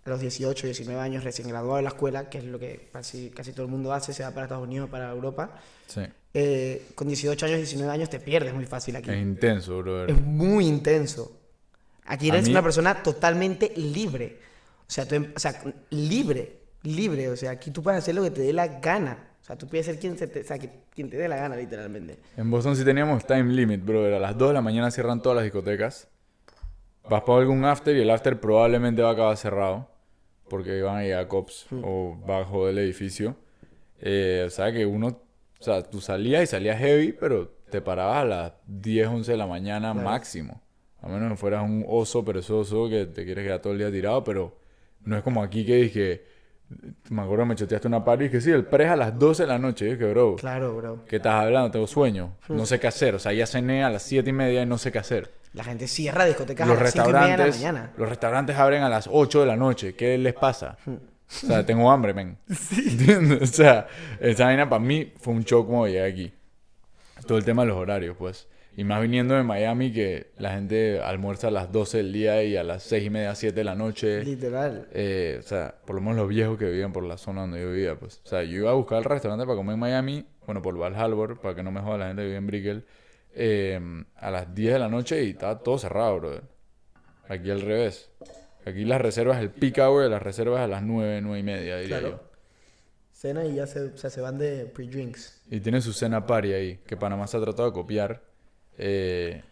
a 0.07 0.11
los 0.11 0.20
18, 0.20 0.66
19 0.66 1.00
años, 1.00 1.24
recién 1.24 1.48
graduado 1.48 1.76
de 1.76 1.83
la 1.83 1.88
escuela, 1.90 2.28
que 2.28 2.38
es 2.38 2.44
lo 2.44 2.59
que 2.59 2.88
casi, 2.92 3.30
casi 3.30 3.52
todo 3.52 3.66
el 3.66 3.72
mundo 3.72 3.92
hace, 3.92 4.12
sea 4.12 4.30
para 4.33 4.44
Estados 4.44 4.64
Unidos 4.64 4.88
para 4.90 5.11
Europa, 5.11 5.50
Sí. 5.87 6.02
eh, 6.35 6.88
con 6.94 7.07
18 7.09 7.46
años, 7.46 7.59
19 7.59 7.90
años 7.92 8.11
te 8.11 8.18
pierdes 8.20 8.52
muy 8.54 8.66
fácil 8.66 8.96
aquí. 8.96 9.11
Es 9.11 9.16
intenso, 9.16 9.78
brother. 9.78 10.11
Es 10.11 10.20
muy 10.20 10.66
intenso. 10.66 11.33
Aquí 12.07 12.28
eres 12.28 12.44
mí- 12.44 12.50
una 12.50 12.62
persona 12.62 13.02
totalmente 13.02 13.72
libre. 13.76 14.40
O 14.87 14.90
sea, 14.90 15.07
tú, 15.07 15.14
em- 15.14 15.33
o 15.35 15.38
sea, 15.38 15.55
libre, 15.90 16.59
libre. 16.83 17.29
O 17.31 17.37
sea, 17.37 17.53
aquí 17.53 17.70
tú 17.70 17.83
puedes 17.83 17.99
hacer 17.99 18.14
lo 18.14 18.23
que 18.23 18.31
te 18.31 18.42
dé 18.42 18.53
la 18.53 18.66
gana. 18.68 19.31
O 19.40 19.44
sea, 19.44 19.57
tú 19.57 19.66
puedes 19.68 19.85
ser 19.87 19.99
quien, 19.99 20.16
se 20.16 20.27
te, 20.27 20.40
o 20.40 20.44
sea, 20.44 20.59
quien 20.59 21.11
te 21.11 21.16
dé 21.16 21.29
la 21.29 21.37
gana, 21.37 21.57
literalmente. 21.57 22.18
En 22.37 22.51
Boston 22.51 22.77
sí 22.77 22.85
teníamos 22.85 23.27
time 23.27 23.53
limit, 23.53 23.85
brother. 23.85 24.14
A 24.14 24.18
las 24.18 24.38
2 24.38 24.49
de 24.49 24.55
la 24.55 24.62
mañana 24.62 24.90
cierran 24.90 25.20
todas 25.20 25.37
las 25.37 25.44
discotecas. 25.44 26.09
Vas 27.09 27.23
para 27.23 27.40
algún 27.40 27.64
after 27.64 27.94
y 27.94 28.01
el 28.01 28.09
after 28.11 28.40
probablemente 28.40 29.03
va 29.03 29.11
a 29.11 29.12
acabar 29.12 29.37
cerrado. 29.37 29.88
Porque 30.49 30.81
van 30.83 30.97
a 30.99 31.03
llegar 31.03 31.27
cops 31.29 31.66
o 31.83 32.16
bajo 32.27 32.66
del 32.66 32.79
edificio. 32.79 33.35
Eh, 34.01 34.44
o 34.47 34.51
sea 34.51 34.73
que 34.73 34.85
uno, 34.85 35.09
o 35.59 35.62
sea, 35.64 35.83
tú 35.83 36.01
salías 36.01 36.42
y 36.42 36.47
salías 36.47 36.79
heavy, 36.79 37.12
pero 37.12 37.49
te 37.70 37.81
parabas 37.81 38.18
a 38.18 38.25
las 38.27 38.53
10, 38.66 39.09
11 39.09 39.33
de 39.33 39.38
la 39.38 39.47
mañana 39.47 39.92
Claro. 39.92 40.09
máximo. 40.09 40.61
A 41.01 41.09
menos 41.09 41.31
que 41.31 41.37
fueras 41.37 41.62
un 41.64 41.85
oso 41.88 42.25
perezoso 42.25 42.88
que 42.90 43.07
te 43.07 43.25
quieres 43.25 43.44
quedar 43.44 43.61
todo 43.61 43.73
el 43.73 43.79
día 43.79 43.90
tirado, 43.90 44.23
pero 44.25 44.57
no 45.05 45.17
es 45.17 45.23
como 45.23 45.43
aquí 45.43 45.64
que 45.64 45.77
dije, 45.77 46.25
Me 47.11 47.23
acuerdo 47.23 47.47
me 47.47 47.55
choteaste 47.55 47.88
una 47.88 48.05
party 48.05 48.25
y 48.25 48.31
que 48.31 48.40
sí, 48.40 48.51
el 48.51 48.64
pre 48.64 48.85
es 48.85 48.90
a 48.90 48.97
las 48.97 49.19
12 49.19 49.43
de 49.45 49.47
la 49.49 49.59
noche. 49.59 49.90
Y 49.90 49.99
que, 49.99 50.07
bro, 50.07 50.37
Claro, 50.37 50.77
bro. 50.77 51.05
¿qué 51.07 51.17
estás 51.17 51.35
hablando? 51.35 51.71
Tengo 51.71 51.87
sueño. 51.87 52.37
No 52.49 52.67
sé 52.67 52.81
qué 52.81 52.87
hacer. 52.87 53.14
O 53.14 53.19
sea, 53.19 53.33
ya 53.33 53.47
cené 53.47 53.85
a 53.85 53.90
las 53.90 54.03
7 54.03 54.29
y 54.29 54.33
media 54.33 54.62
y 54.62 54.67
no 54.67 54.79
sé 54.79 54.90
qué 54.90 54.99
hacer. 54.99 55.33
La 55.53 55.62
gente 55.62 55.87
cierra 55.87 56.25
discotecas 56.25 56.67
Los 56.67 56.79
a 56.79 56.83
las 56.83 56.93
5 56.93 57.11
y 57.11 57.12
media 57.12 57.23
de 57.23 57.29
la 57.29 57.45
restaurantes, 57.45 57.57
mañana. 57.62 57.93
los 57.97 58.09
restaurantes 58.09 58.57
abren 58.57 58.83
a 58.83 58.88
las 58.88 59.09
8 59.12 59.40
de 59.40 59.47
la 59.47 59.57
noche. 59.57 59.95
¿Qué 59.95 60.19
les 60.19 60.35
pasa? 60.35 60.79
O 60.87 60.99
sea, 61.29 61.64
tengo 61.64 61.90
hambre, 61.90 62.12
men. 62.14 62.38
¿Entiendes? 62.77 63.43
O 63.43 63.47
sea, 63.55 63.87
esa 64.21 64.47
vaina 64.47 64.69
para 64.69 64.81
mí 64.83 65.12
fue 65.21 65.33
un 65.33 65.43
shock 65.45 65.67
como 65.67 65.87
llegué 65.87 66.03
aquí. 66.05 66.33
Todo 67.27 67.38
el 67.38 67.45
tema 67.45 67.62
de 67.62 67.69
los 67.69 67.77
horarios, 67.77 68.17
pues. 68.19 68.49
Y 68.77 68.83
más 68.83 69.01
viniendo 69.01 69.35
de 69.35 69.45
Miami 69.45 69.93
que 69.93 70.33
la 70.37 70.51
gente 70.53 71.01
almuerza 71.01 71.47
a 71.49 71.51
las 71.53 71.71
12 71.71 71.99
del 71.99 72.13
día 72.13 72.43
y 72.43 72.57
a 72.57 72.65
las 72.65 72.83
6 72.83 73.05
y 73.05 73.11
media, 73.11 73.35
7 73.35 73.55
de 73.55 73.65
la 73.65 73.77
noche. 73.77 74.25
Literal. 74.25 74.89
Eh, 74.93 75.37
o 75.39 75.43
sea, 75.47 75.77
por 75.85 75.95
lo 75.95 76.01
menos 76.01 76.17
los 76.17 76.29
viejos 76.29 76.59
que 76.59 76.65
vivían 76.65 76.93
por 76.93 77.05
la 77.05 77.17
zona 77.17 77.43
donde 77.43 77.61
yo 77.61 77.71
vivía, 77.71 77.95
pues. 77.97 78.21
O 78.25 78.29
sea, 78.29 78.43
yo 78.43 78.57
iba 78.59 78.71
a 78.71 78.75
buscar 78.75 78.99
el 78.99 79.05
restaurante 79.05 79.45
para 79.47 79.57
comer 79.57 79.75
en 79.75 79.81
Miami, 79.81 80.27
bueno, 80.45 80.61
por 80.61 80.77
Valhalla, 80.77 81.15
para 81.41 81.55
que 81.55 81.63
no 81.63 81.71
me 81.71 81.81
joda 81.81 81.99
la 81.99 82.07
gente 82.09 82.23
que 82.23 82.27
vive 82.27 82.37
en 82.39 82.47
Brickell, 82.49 82.85
eh, 83.35 84.05
a 84.17 84.31
las 84.33 84.53
10 84.55 84.73
de 84.73 84.79
la 84.81 84.89
noche 84.89 85.23
y 85.23 85.31
estaba 85.31 85.61
todo 85.61 85.79
cerrado, 85.79 86.19
brother. 86.19 86.43
Aquí 87.29 87.51
al 87.51 87.61
revés. 87.61 88.11
Aquí 88.67 88.85
las 88.85 89.01
reservas, 89.01 89.39
el 89.41 89.51
peak 89.51 89.79
hour 89.79 90.03
de 90.03 90.09
las 90.09 90.23
reservas 90.23 90.61
a 90.61 90.67
las 90.67 90.83
9, 90.83 91.21
9 91.23 91.39
y 91.39 91.43
media, 91.43 91.77
diría 91.79 92.01
Claro. 92.01 92.25
Cena 93.13 93.45
y 93.45 93.55
ya 93.55 93.67
se, 93.67 93.81
o 93.81 93.97
sea, 93.97 94.11
se 94.11 94.21
van 94.21 94.37
de 94.39 94.67
pre-drinks. 94.67 95.43
yo. 95.49 95.57
Y 95.57 95.61
tiene 95.61 95.81
su 95.81 95.93
cena 95.93 96.27
party 96.27 96.53
ahí, 96.53 96.81
que 96.87 96.97
Panamá 96.97 97.27
se 97.27 97.37
ha 97.37 97.41
tratado 97.41 97.69
de 97.69 97.75
copiar 97.75 98.34
eh, 98.79 99.43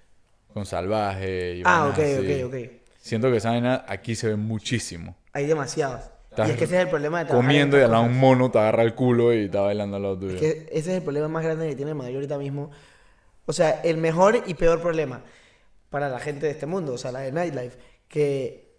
con 0.53 0.67
salvaje 0.67 1.57
y 1.57 1.63
Ah, 1.65 1.91
vainas 1.93 1.99
ok, 1.99 2.05
así. 2.05 2.43
ok, 2.43 2.55
ok. 2.55 2.71
Siento 3.01 3.31
que 3.31 3.37
esa 3.39 3.51
vaina 3.51 3.85
aquí 3.89 4.15
se 4.15 4.29
ve 4.29 4.37
muchísimo. 4.37 5.17
Hay 5.33 5.47
demasiadas. 5.47 6.11
Estás 6.31 6.49
y 6.49 6.53
es 6.53 6.59
que 6.59 6.65
ese 6.65 6.77
es 6.77 6.83
el 6.83 6.89
problema 6.89 7.19
de 7.19 7.25
trabajar 7.27 7.47
Comiendo 7.49 7.79
y 7.79 7.83
al 7.83 7.91
lado 7.91 8.05
un 8.05 8.17
mono 8.19 8.51
te 8.51 8.59
agarra 8.59 8.83
el 8.85 8.95
culo 8.95 9.35
y 9.35 9.45
está 9.47 9.61
bailando 9.61 9.97
al 9.97 10.03
lado 10.03 10.19
tuyo. 10.19 10.35
Es 10.35 10.41
que 10.41 10.51
ese 10.71 10.93
es 10.93 10.99
el 10.99 11.03
problema 11.03 11.29
más 11.29 11.45
grande 11.45 11.69
que 11.69 11.77
tiene 11.77 11.93
Madrid 11.95 12.15
ahorita 12.17 12.39
mismo. 12.39 12.71
O 13.45 13.53
sea, 13.53 13.81
el 13.83 13.97
mejor 13.99 14.43
y 14.47 14.55
peor 14.55 14.81
problema 14.81 15.23
para 15.91 16.09
la 16.09 16.19
gente 16.21 16.47
de 16.47 16.53
este 16.53 16.65
mundo, 16.65 16.95
o 16.95 16.99
sea, 16.99 17.13
la 17.13 17.21
de 17.21 17.33
Nightlife, 17.33 17.77
que 18.09 18.79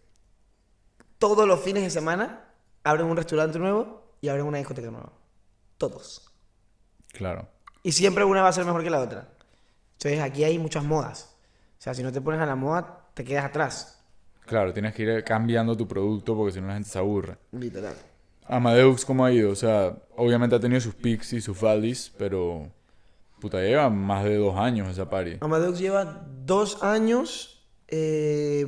todos 1.20 1.48
los 1.48 1.60
fines 1.62 1.84
de 1.84 1.90
semana 1.90 2.46
abren 2.84 3.06
un 3.08 3.18
restaurante 3.18 3.60
nuevo 3.60 4.16
y 4.22 4.30
abren 4.30 4.46
una 4.46 4.58
discoteca 4.58 4.90
nueva. 4.90 5.12
Todos. 5.78 6.32
Claro. 7.12 7.48
Y 7.84 7.92
siempre 7.92 8.24
una 8.24 8.42
va 8.42 8.48
a 8.50 8.54
ser 8.54 8.66
mejor 8.66 8.84
que 8.84 8.90
la 8.90 9.02
otra. 9.02 9.30
Entonces 9.94 10.20
aquí 10.22 10.44
hay 10.44 10.60
muchas 10.60 10.84
modas. 10.84 11.36
O 11.80 11.82
sea, 11.84 11.94
si 11.94 12.04
no 12.04 12.12
te 12.12 12.22
pones 12.22 12.40
a 12.42 12.46
la 12.46 12.56
moda, 12.56 13.08
te 13.14 13.24
quedas 13.24 13.46
atrás. 13.46 14.00
Claro, 14.46 14.74
tienes 14.74 14.94
que 14.94 15.04
ir 15.04 15.24
cambiando 15.24 15.76
tu 15.78 15.88
producto 15.88 16.36
porque 16.36 16.54
si 16.54 16.62
no 16.62 16.68
la 16.68 16.74
gente 16.74 16.90
se 16.90 17.00
aburre. 17.00 17.38
Literal. 17.52 17.96
Amadeus, 18.46 19.06
¿cómo 19.06 19.24
ha 19.26 19.32
ido? 19.32 19.52
O 19.52 19.56
sea, 19.56 19.96
obviamente 20.18 20.56
ha 20.56 20.60
tenido 20.60 20.82
sus 20.82 20.96
peaks 20.96 21.34
y 21.34 21.42
sus 21.42 21.60
valleys, 21.62 22.12
pero... 22.18 22.70
Puta, 23.40 23.60
lleva 23.62 23.90
más 23.90 24.24
de 24.24 24.38
dos 24.38 24.58
años 24.58 24.90
esa 24.90 25.10
party. 25.10 25.38
Amadeus 25.42 25.78
lleva 25.80 26.26
dos 26.46 26.82
años, 26.84 27.66
eh, 27.90 28.66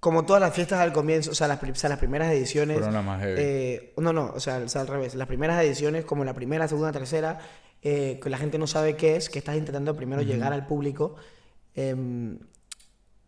como 0.00 0.24
todas 0.26 0.40
las 0.42 0.52
fiestas 0.54 0.80
al 0.80 0.92
comienzo, 0.92 1.30
o 1.30 1.34
sea, 1.34 1.46
las, 1.48 1.58
pri- 1.60 1.70
o 1.70 1.74
sea, 1.76 1.88
las 1.90 1.98
primeras 1.98 2.32
ediciones. 2.32 2.76
Fueron 2.78 2.94
las 2.94 3.04
más 3.04 3.20
heavy. 3.22 3.34
eh, 3.38 3.94
no, 3.98 4.12
no, 4.12 4.32
o 4.34 4.40
sea, 4.40 4.58
o 4.58 4.68
sea, 4.68 4.80
al 4.80 4.88
revés. 4.88 5.14
Las 5.14 5.28
primeras 5.28 5.62
ediciones, 5.64 6.04
como 6.04 6.24
la 6.24 6.34
primera, 6.34 6.66
segunda, 6.68 6.90
tercera, 6.92 7.38
eh, 7.82 8.18
que 8.22 8.30
la 8.30 8.38
gente 8.38 8.58
no 8.58 8.66
sabe 8.66 8.96
qué 8.96 9.16
es, 9.16 9.28
que 9.30 9.38
estás 9.38 9.56
intentando 9.56 9.94
primero 9.96 10.22
llegar 10.22 10.52
al 10.52 10.66
público. 10.66 11.16
em, 11.74 12.38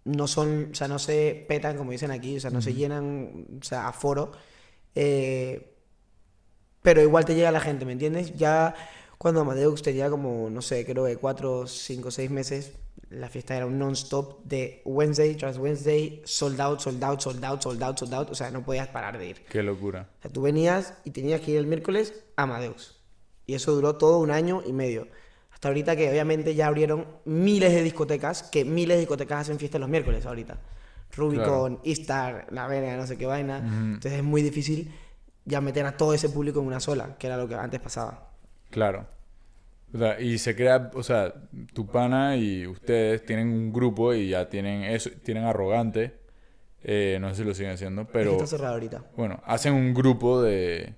no 0.04 0.26
son, 0.26 0.70
o 0.72 0.74
sea, 0.74 0.88
no 0.88 0.98
se 0.98 1.44
petan, 1.48 1.76
como 1.76 1.90
dicen 1.92 2.10
aquí, 2.10 2.36
o 2.36 2.40
sea, 2.40 2.50
no 2.50 2.62
se 2.62 2.72
llenan, 2.72 3.46
o 3.60 3.64
sea, 3.64 3.88
a 3.88 3.92
foro. 3.92 4.32
eh, 4.94 5.74
pero 6.82 7.02
igual 7.02 7.24
te 7.24 7.34
llega 7.34 7.50
la 7.50 7.60
gente, 7.60 7.84
¿me 7.84 7.92
entiendes? 7.92 8.34
Ya 8.36 8.74
cuando 9.18 9.40
Amadeus 9.40 9.82
tenía 9.82 10.08
como, 10.08 10.48
no 10.48 10.62
sé, 10.62 10.86
creo 10.86 11.04
que 11.04 11.16
4, 11.16 11.66
5, 11.66 12.10
6 12.10 12.30
meses, 12.30 12.72
la 13.10 13.28
fiesta 13.28 13.56
era 13.56 13.66
un 13.66 13.78
non-stop 13.78 14.44
de 14.44 14.80
Wednesday 14.84 15.34
tras 15.34 15.58
Wednesday, 15.58 16.22
sold 16.24 16.60
out, 16.60 16.80
sold 16.80 17.02
out, 17.02 17.20
sold 17.20 17.44
out, 17.44 17.60
sold 17.62 17.82
out, 17.82 17.98
sold 17.98 18.14
out, 18.14 18.30
o 18.30 18.34
sea, 18.34 18.50
no 18.50 18.64
podías 18.64 18.88
parar 18.88 19.18
de 19.18 19.28
ir. 19.28 19.44
Qué 19.50 19.62
locura. 19.62 20.08
O 20.18 20.22
sea, 20.22 20.30
tú 20.30 20.42
venías 20.42 20.94
y 21.04 21.10
tenías 21.10 21.40
que 21.40 21.50
ir 21.52 21.58
el 21.58 21.66
miércoles 21.66 22.14
a 22.36 22.44
Amadeus. 22.44 22.97
Y 23.48 23.54
eso 23.54 23.72
duró 23.72 23.96
todo 23.96 24.18
un 24.18 24.30
año 24.30 24.62
y 24.64 24.74
medio. 24.74 25.08
Hasta 25.50 25.68
ahorita 25.68 25.96
que 25.96 26.10
obviamente 26.10 26.54
ya 26.54 26.66
abrieron 26.66 27.06
miles 27.24 27.72
de 27.72 27.82
discotecas, 27.82 28.42
que 28.42 28.66
miles 28.66 28.98
de 28.98 29.00
discotecas 29.00 29.40
hacen 29.40 29.58
fiesta 29.58 29.78
los 29.78 29.88
miércoles 29.88 30.26
ahorita. 30.26 30.58
Rubicon, 31.16 31.80
Istar, 31.82 32.46
La 32.50 32.66
Verga, 32.66 32.94
no 32.98 33.06
sé 33.06 33.16
qué 33.16 33.24
vaina. 33.24 33.56
Entonces 33.56 34.12
es 34.12 34.22
muy 34.22 34.42
difícil 34.42 34.92
ya 35.46 35.62
meter 35.62 35.86
a 35.86 35.96
todo 35.96 36.12
ese 36.12 36.28
público 36.28 36.60
en 36.60 36.66
una 36.66 36.78
sola, 36.78 37.16
que 37.18 37.26
era 37.26 37.38
lo 37.38 37.48
que 37.48 37.54
antes 37.54 37.80
pasaba. 37.80 38.32
Claro. 38.68 39.06
O 39.94 39.98
sea, 39.98 40.20
y 40.20 40.36
se 40.36 40.54
crea, 40.54 40.90
o 40.92 41.02
sea, 41.02 41.32
tu 41.72 41.86
pana 41.86 42.36
y 42.36 42.66
ustedes 42.66 43.24
tienen 43.24 43.48
un 43.48 43.72
grupo 43.72 44.12
y 44.12 44.28
ya 44.28 44.50
tienen 44.50 44.84
eso, 44.84 45.08
tienen 45.24 45.44
arrogante. 45.44 46.18
eh, 46.84 47.16
no 47.18 47.30
sé 47.30 47.36
si 47.36 47.44
lo 47.44 47.54
siguen 47.54 47.72
haciendo, 47.72 48.06
pero 48.06 48.32
está 48.32 48.46
cerrado 48.46 48.74
ahorita. 48.74 49.04
bueno, 49.16 49.40
hacen 49.46 49.72
un 49.72 49.94
grupo 49.94 50.42
de, 50.42 50.94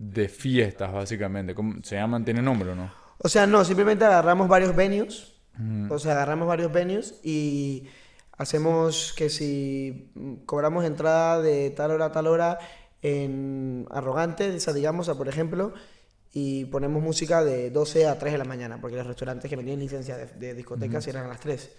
de 0.00 0.28
fiestas, 0.30 0.90
básicamente. 0.90 1.54
¿Cómo, 1.54 1.74
¿Se 1.82 1.96
llaman? 1.96 2.24
¿Tiene 2.24 2.40
nombre 2.40 2.70
o 2.70 2.74
no? 2.74 2.90
O 3.18 3.28
sea, 3.28 3.46
no, 3.46 3.64
simplemente 3.66 4.04
agarramos 4.04 4.48
varios 4.48 4.74
venues. 4.74 5.34
O 5.90 5.98
sea, 5.98 6.12
agarramos 6.12 6.48
varios 6.48 6.72
venues 6.72 7.20
y 7.22 7.86
hacemos 8.38 9.12
que 9.14 9.28
si 9.28 10.10
cobramos 10.46 10.86
entrada 10.86 11.42
de 11.42 11.68
tal 11.68 11.90
hora 11.90 12.06
a 12.06 12.12
tal 12.12 12.28
hora 12.28 12.58
en 13.02 13.86
Arrogante, 13.90 14.48
o 14.56 14.58
sea, 14.58 14.72
digamos, 14.72 15.10
por 15.10 15.28
ejemplo, 15.28 15.74
y 16.32 16.64
ponemos 16.66 17.02
música 17.02 17.44
de 17.44 17.70
12 17.70 18.06
a 18.06 18.18
3 18.18 18.32
de 18.32 18.38
la 18.38 18.44
mañana, 18.44 18.80
porque 18.80 18.96
los 18.96 19.06
restaurantes 19.06 19.50
que 19.50 19.56
tienen 19.58 19.80
licencia 19.80 20.16
de, 20.16 20.24
de 20.24 20.54
discotecas 20.54 21.04
cierran 21.04 21.26
a 21.26 21.28
las 21.28 21.40
3. 21.40 21.70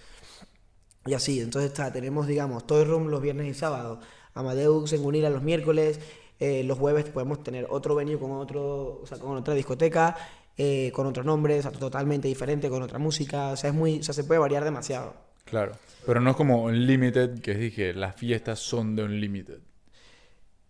Y 1.08 1.16
así, 1.16 1.40
entonces 1.40 1.72
está, 1.72 1.92
tenemos, 1.92 2.28
digamos, 2.28 2.68
Toy 2.68 2.84
Room 2.84 3.08
los 3.08 3.20
viernes 3.20 3.48
y 3.48 3.56
sábados, 3.56 4.06
Amadeus 4.36 4.94
en 4.94 5.04
Unila 5.04 5.32
los 5.32 5.42
miércoles, 5.42 6.00
eh, 6.42 6.64
los 6.64 6.80
jueves 6.80 7.06
podemos 7.06 7.44
tener 7.44 7.68
otro 7.70 7.94
venue 7.94 8.18
con, 8.18 8.32
otro, 8.32 9.02
o 9.04 9.06
sea, 9.06 9.20
con 9.20 9.38
otra 9.38 9.54
discoteca, 9.54 10.18
eh, 10.58 10.92
con 10.92 11.06
otro 11.06 11.24
nombre, 11.24 11.60
o 11.60 11.62
sea, 11.62 11.70
totalmente 11.70 12.28
diferente, 12.28 12.68
con 12.68 12.82
otra 12.82 12.98
música, 12.98 13.50
o 13.50 13.56
sea, 13.56 13.70
es 13.70 13.76
muy, 13.76 14.00
o 14.00 14.04
sea, 14.04 14.16
se 14.16 14.24
puede 14.24 14.40
variar 14.40 14.64
demasiado. 14.64 15.14
Claro. 15.46 15.74
Pero 16.04 16.20
no 16.20 16.32
es 16.32 16.36
como 16.36 16.64
Unlimited, 16.64 17.42
que 17.42 17.54
dije, 17.54 17.94
las 17.94 18.16
fiestas 18.16 18.58
son 18.58 18.96
de 18.96 19.04
Unlimited. 19.04 19.60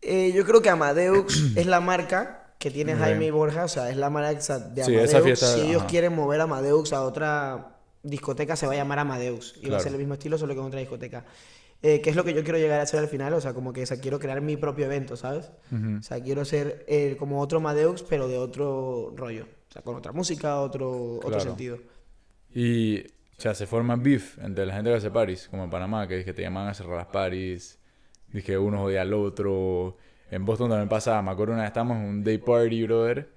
Eh, 0.02 0.34
yo 0.36 0.44
creo 0.44 0.62
que 0.62 0.70
Amadeus 0.70 1.42
es 1.56 1.66
la 1.68 1.80
marca 1.80 2.54
que 2.60 2.70
tiene. 2.70 2.96
Jaime 2.96 3.32
Borja, 3.32 3.64
o 3.64 3.70
sea, 3.70 3.90
es 3.90 3.96
la 3.96 4.10
marca 4.10 4.34
de 4.34 4.42
Sí, 4.42 4.92
Amadeus. 4.92 5.10
esa 5.10 5.22
fiesta, 5.22 5.54
si 5.54 5.62
ellos 5.62 5.84
ajá. 5.84 5.88
quieren 5.88 6.14
mover 6.14 6.42
Amadeus 6.42 6.92
a 6.92 7.04
otra 7.04 7.78
discoteca, 8.04 8.58
se 8.58 8.68
va 8.68 8.74
a 8.74 8.76
llamar 8.76 9.00
Amadeus. 9.00 9.56
Y 9.62 9.70
va 9.70 9.78
a 9.78 9.80
ser 9.80 9.94
el 9.94 10.00
mismo 10.00 10.16
estilo, 10.16 10.38
solo 10.38 10.54
que 10.54 10.60
en 10.60 10.66
otra 10.66 10.82
discoteca. 10.82 11.24
Eh, 11.84 12.00
que 12.02 12.12
es 12.12 12.16
lo 12.16 12.24
que 12.24 12.34
yo 12.36 12.44
quiero 12.44 12.60
llegar 12.60 12.80
a 12.80 12.84
hacer 12.84 13.00
al 13.00 13.08
final, 13.08 13.34
o 13.34 13.42
sea, 13.42 13.54
como 13.56 13.74
que 13.74 13.82
o 13.82 13.86
sea, 13.88 14.00
quiero 14.00 14.20
crear 14.20 14.40
mi 14.42 14.56
propio 14.56 14.86
evento, 14.86 15.16
¿sabes? 15.16 15.52
Ujú. 15.72 15.98
O 16.00 16.04
sea, 16.04 16.22
quiero 16.22 16.46
ser 16.46 16.86
eh, 16.88 17.16
como 17.18 17.42
otro 17.42 17.58
Amadeus, 17.58 18.04
pero 18.04 18.28
de 18.28 18.38
otro 18.38 19.12
rollo. 19.16 19.46
O 19.70 19.72
sea, 19.74 19.82
con 19.82 19.96
otra 19.96 20.12
música, 20.12 20.60
otro, 20.62 21.16
otro 21.16 21.30
Claro. 21.30 21.44
sentido. 21.44 21.80
Y, 22.54 23.00
o 23.02 23.42
sea, 23.42 23.56
se 23.56 23.66
forma 23.66 23.96
beef 23.96 24.38
entre 24.40 24.66
la 24.66 24.74
gente 24.74 24.92
que 24.92 24.98
hace 24.98 25.10
paris, 25.10 25.48
como 25.50 25.64
en 25.64 25.70
Panamá, 25.70 26.08
que, 26.08 26.24
que 26.24 26.34
te 26.34 26.42
llaman 26.44 26.68
a 26.68 26.74
cerrar 26.74 26.98
las 26.98 27.08
paris. 27.08 27.80
Dije, 28.32 28.58
uno 28.58 28.84
odia 28.84 29.02
al 29.02 29.14
otro. 29.14 29.98
En 30.30 30.46
Boston 30.46 30.70
también 30.70 30.88
pasaba, 30.90 31.22
me 31.22 31.32
acuerdo 31.32 31.54
una 31.54 31.64
vez 31.64 31.70
estábamos 31.70 31.98
en 31.98 32.04
un 32.06 32.24
day 32.24 32.38
party, 32.38 32.84
brother, 32.84 33.30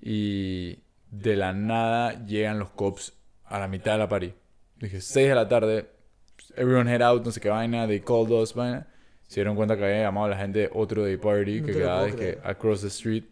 y 0.00 0.78
de 1.10 1.36
la 1.36 1.52
nada 1.52 2.24
llegan 2.26 2.58
los 2.58 2.70
cops 2.70 3.14
a 3.44 3.58
la 3.58 3.68
mitad 3.68 3.92
de 3.92 3.98
la 3.98 4.08
party. 4.08 4.34
Dije, 4.80 5.00
6 5.00 5.28
de 5.28 5.34
la 5.34 5.48
tarde, 5.48 5.88
everyone 6.56 6.90
head 6.90 7.02
out, 7.02 7.24
no 7.24 7.30
sé 7.30 7.40
qué 7.40 7.48
vaina, 7.48 7.86
they 7.86 8.00
called 8.00 8.30
us, 8.30 8.54
vaina. 8.54 8.86
Se 9.28 9.40
dieron 9.40 9.56
cuenta 9.56 9.76
que 9.76 9.84
había 9.84 10.02
llamado 10.02 10.26
a 10.26 10.30
la 10.30 10.36
gente 10.36 10.68
otro 10.74 11.04
day 11.04 11.16
party 11.16 11.60
No 11.60 11.66
que 11.66 11.72
quedaba 11.72 12.06
creer. 12.08 12.40
across 12.44 12.82
the 12.82 12.88
street 12.88 13.24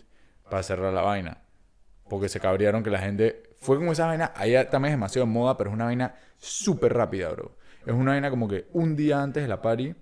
para 0.49 0.63
cerrar 0.63 0.93
la 0.93 1.03
vaina. 1.03 1.39
Porque 2.09 2.29
se 2.29 2.41
cabrearon 2.41 2.83
que 2.83 2.91
la 2.91 2.99
gente. 2.99 3.43
Fue 3.61 3.77
como 3.77 3.93
esa 3.93 4.07
vaina. 4.07 4.33
Allá 4.35 4.69
también 4.71 4.95
es 4.95 4.99
demasiado 4.99 5.27
de 5.27 5.33
moda, 5.33 5.57
pero 5.57 5.71
es 5.71 5.75
una 5.75 5.85
vaina 5.85 6.15
súper 6.39 6.95
rápida, 6.95 7.29
bro. 7.29 7.57
Es 7.85 7.93
una 7.93 8.13
vaina 8.13 8.31
como 8.31 8.49
que 8.49 8.67
un 8.73 8.97
día 8.97 9.23
antes 9.23 9.43
de 9.43 9.49
la 9.49 9.61
party, 9.61 9.95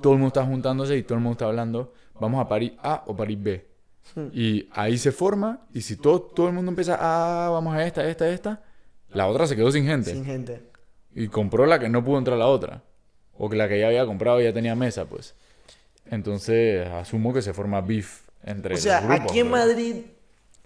todo 0.00 0.12
el 0.12 0.18
mundo 0.20 0.28
está 0.28 0.44
juntándose 0.44 0.96
y 0.96 1.02
todo 1.02 1.14
el 1.16 1.22
mundo 1.22 1.32
está 1.32 1.46
hablando. 1.46 1.92
Vamos 2.20 2.40
a 2.40 2.48
party 2.48 2.76
A 2.82 3.02
o 3.06 3.16
party 3.16 3.36
B. 3.36 3.66
Y 4.32 4.68
ahí 4.72 4.96
se 4.98 5.12
forma. 5.12 5.66
Y 5.72 5.80
si 5.80 5.96
todo, 5.96 6.20
todo 6.20 6.46
el 6.48 6.54
mundo 6.54 6.70
empieza, 6.70 6.96
ah, 7.00 7.48
vamos 7.50 7.74
a 7.74 7.84
esta, 7.84 8.06
esta, 8.08 8.28
esta, 8.28 8.62
la 9.08 9.26
otra 9.26 9.46
se 9.46 9.56
quedó 9.56 9.70
sin 9.72 9.86
gente. 9.86 10.12
Sin 10.12 10.24
gente. 10.24 10.62
Y 11.14 11.28
compró 11.28 11.66
la 11.66 11.78
que 11.78 11.88
no 11.88 12.04
pudo 12.04 12.18
entrar 12.18 12.36
la 12.38 12.46
otra. 12.46 12.82
O 13.36 13.48
que 13.50 13.56
la 13.56 13.68
que 13.68 13.78
ya 13.80 13.88
había 13.88 14.06
comprado 14.06 14.40
ya 14.40 14.52
tenía 14.52 14.74
mesa, 14.74 15.04
pues. 15.06 15.34
Entonces, 16.10 16.86
asumo 16.88 17.32
que 17.32 17.42
se 17.42 17.52
forma 17.52 17.80
beef 17.80 18.22
entre 18.44 18.74
O 18.74 18.76
sea, 18.78 19.00
los 19.00 19.08
grupos, 19.10 19.30
aquí 19.30 19.40
en. 19.40 19.50
Madrid, 19.50 19.96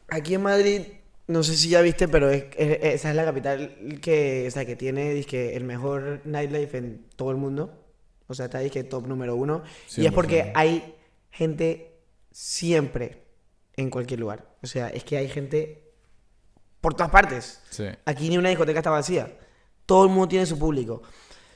aquí 0.08 0.34
en 0.34 0.42
Madrid, 0.42 0.82
no 1.26 1.42
sé 1.42 1.56
si 1.56 1.68
ya 1.70 1.80
viste, 1.80 2.08
pero 2.08 2.30
es- 2.30 2.46
es- 2.56 2.78
esa 2.82 3.10
es 3.10 3.16
la 3.16 3.24
capital 3.24 3.76
que, 4.02 4.44
o 4.48 4.50
sea, 4.50 4.64
que 4.66 4.76
tiene 4.76 5.12
dizque, 5.14 5.56
el 5.56 5.64
mejor 5.64 6.20
nightlife 6.24 6.76
en 6.78 7.04
todo 7.16 7.30
el 7.30 7.36
mundo. 7.36 7.84
O 8.26 8.34
sea, 8.34 8.46
está 8.46 8.58
dizque, 8.58 8.84
top 8.84 9.06
número 9.06 9.36
uno. 9.36 9.62
Y 9.96 10.06
es 10.06 10.12
porque 10.12 10.42
100%. 10.44 10.52
hay 10.54 10.94
gente 11.30 11.92
siempre 12.32 13.22
en 13.76 13.90
cualquier 13.90 14.20
lugar. 14.20 14.44
O 14.62 14.66
sea, 14.66 14.88
es 14.88 15.04
que 15.04 15.16
hay 15.16 15.28
gente 15.28 15.82
por 16.80 16.94
todas 16.94 17.10
partes. 17.10 17.62
Sí. 17.70 17.84
Aquí 18.04 18.28
ni 18.28 18.36
una 18.38 18.48
discoteca 18.50 18.80
está 18.80 18.90
vacía. 18.90 19.32
Todo 19.88 20.04
el 20.04 20.10
mundo 20.10 20.28
tiene 20.28 20.44
su 20.44 20.58
público. 20.58 21.00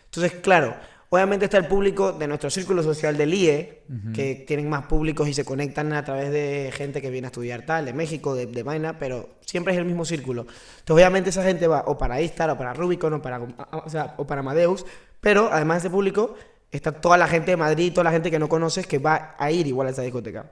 Entonces, 0.06 0.40
claro, 0.40 0.74
obviamente 1.10 1.44
está 1.44 1.58
el 1.58 1.66
público 1.66 2.12
de 2.12 2.26
nuestro 2.26 2.48
círculo 2.48 2.82
social 2.82 3.14
del 3.14 3.34
IE, 3.34 3.82
que 4.14 4.44
tienen 4.46 4.70
más 4.70 4.86
públicos 4.86 5.28
y 5.28 5.34
se 5.34 5.44
conectan 5.44 5.92
a 5.92 6.02
través 6.02 6.32
de 6.32 6.72
gente 6.72 7.02
que 7.02 7.10
viene 7.10 7.26
a 7.26 7.28
estudiar 7.28 7.66
tal, 7.66 7.84
de 7.84 7.92
México, 7.92 8.34
de, 8.34 8.46
de 8.46 8.62
vaina, 8.62 8.98
pero 8.98 9.28
siempre 9.44 9.74
es 9.74 9.78
el 9.78 9.84
mismo 9.84 10.06
círculo. 10.06 10.46
Entonces, 10.78 10.94
obviamente 10.94 11.28
esa 11.28 11.42
gente 11.42 11.66
va 11.66 11.84
o 11.86 11.98
para 11.98 12.22
Istar, 12.22 12.48
o 12.48 12.56
para 12.56 12.72
Rubicon, 12.72 13.12
o 13.12 13.20
para, 13.20 13.38
o 13.38 13.90
sea, 13.90 14.14
o 14.16 14.26
para 14.26 14.40
Amadeus, 14.40 14.86
pero 15.20 15.50
además 15.52 15.82
de 15.82 15.88
ese 15.88 15.92
público, 15.94 16.34
está 16.70 16.92
toda 16.92 17.18
la 17.18 17.28
gente 17.28 17.50
de 17.50 17.58
Madrid, 17.58 17.92
toda 17.92 18.04
la 18.04 18.12
gente 18.12 18.30
que 18.30 18.38
no 18.38 18.48
conoces 18.48 18.86
que 18.86 18.98
va 18.98 19.34
a 19.38 19.50
ir 19.50 19.66
igual 19.66 19.88
a 19.88 19.90
esa 19.90 20.00
discoteca. 20.00 20.50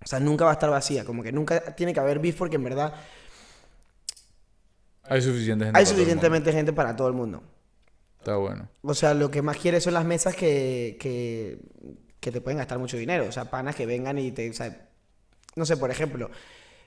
O 0.00 0.06
sea, 0.06 0.20
nunca 0.20 0.44
va 0.44 0.52
a 0.52 0.54
estar 0.54 0.70
vacía, 0.70 1.04
como 1.04 1.24
que 1.24 1.32
nunca 1.32 1.74
tiene 1.74 1.92
que 1.92 1.98
haber 1.98 2.20
beef 2.20 2.36
porque 2.36 2.54
en 2.54 2.62
verdad 2.62 2.94
Hay 5.10 5.20
suficiente 5.22 5.64
gente. 5.64 5.78
hay 5.78 5.84
para 5.84 5.84
todo 5.84 5.92
el 5.92 5.96
mundo. 5.96 6.04
suficientemente 6.04 6.52
gente 6.52 6.72
para 6.72 6.96
todo 6.96 7.08
el 7.08 7.14
mundo. 7.14 7.42
Está 8.18 8.36
bueno. 8.36 8.68
O 8.82 8.94
sea, 8.94 9.12
lo 9.12 9.30
que 9.30 9.42
más 9.42 9.56
quieres 9.56 9.82
son 9.82 9.94
las 9.94 10.04
mesas 10.04 10.36
que, 10.36 10.96
que, 11.00 11.58
que 12.20 12.30
te 12.30 12.40
pueden 12.40 12.58
gastar 12.58 12.78
mucho 12.78 12.96
dinero. 12.96 13.26
O 13.28 13.32
sea, 13.32 13.50
panas 13.50 13.74
que 13.74 13.86
vengan 13.86 14.18
y 14.18 14.30
te... 14.30 14.48
O 14.48 14.52
sea, 14.52 14.88
no 15.56 15.66
sé, 15.66 15.76
por 15.76 15.90
ejemplo, 15.90 16.30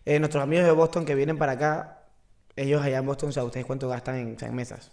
eh, 0.05 0.19
nuestros 0.19 0.41
amigos 0.41 0.65
de 0.65 0.71
Boston 0.71 1.05
que 1.05 1.15
vienen 1.15 1.37
para 1.37 1.53
acá, 1.53 2.05
ellos 2.55 2.81
allá 2.81 2.99
en 2.99 3.05
Boston, 3.05 3.29
o 3.29 3.31
sea, 3.33 3.43
¿ustedes 3.43 3.65
cuánto 3.65 3.89
gastan 3.89 4.15
en, 4.15 4.35
o 4.35 4.39
sea, 4.39 4.47
en 4.47 4.55
mesas? 4.55 4.91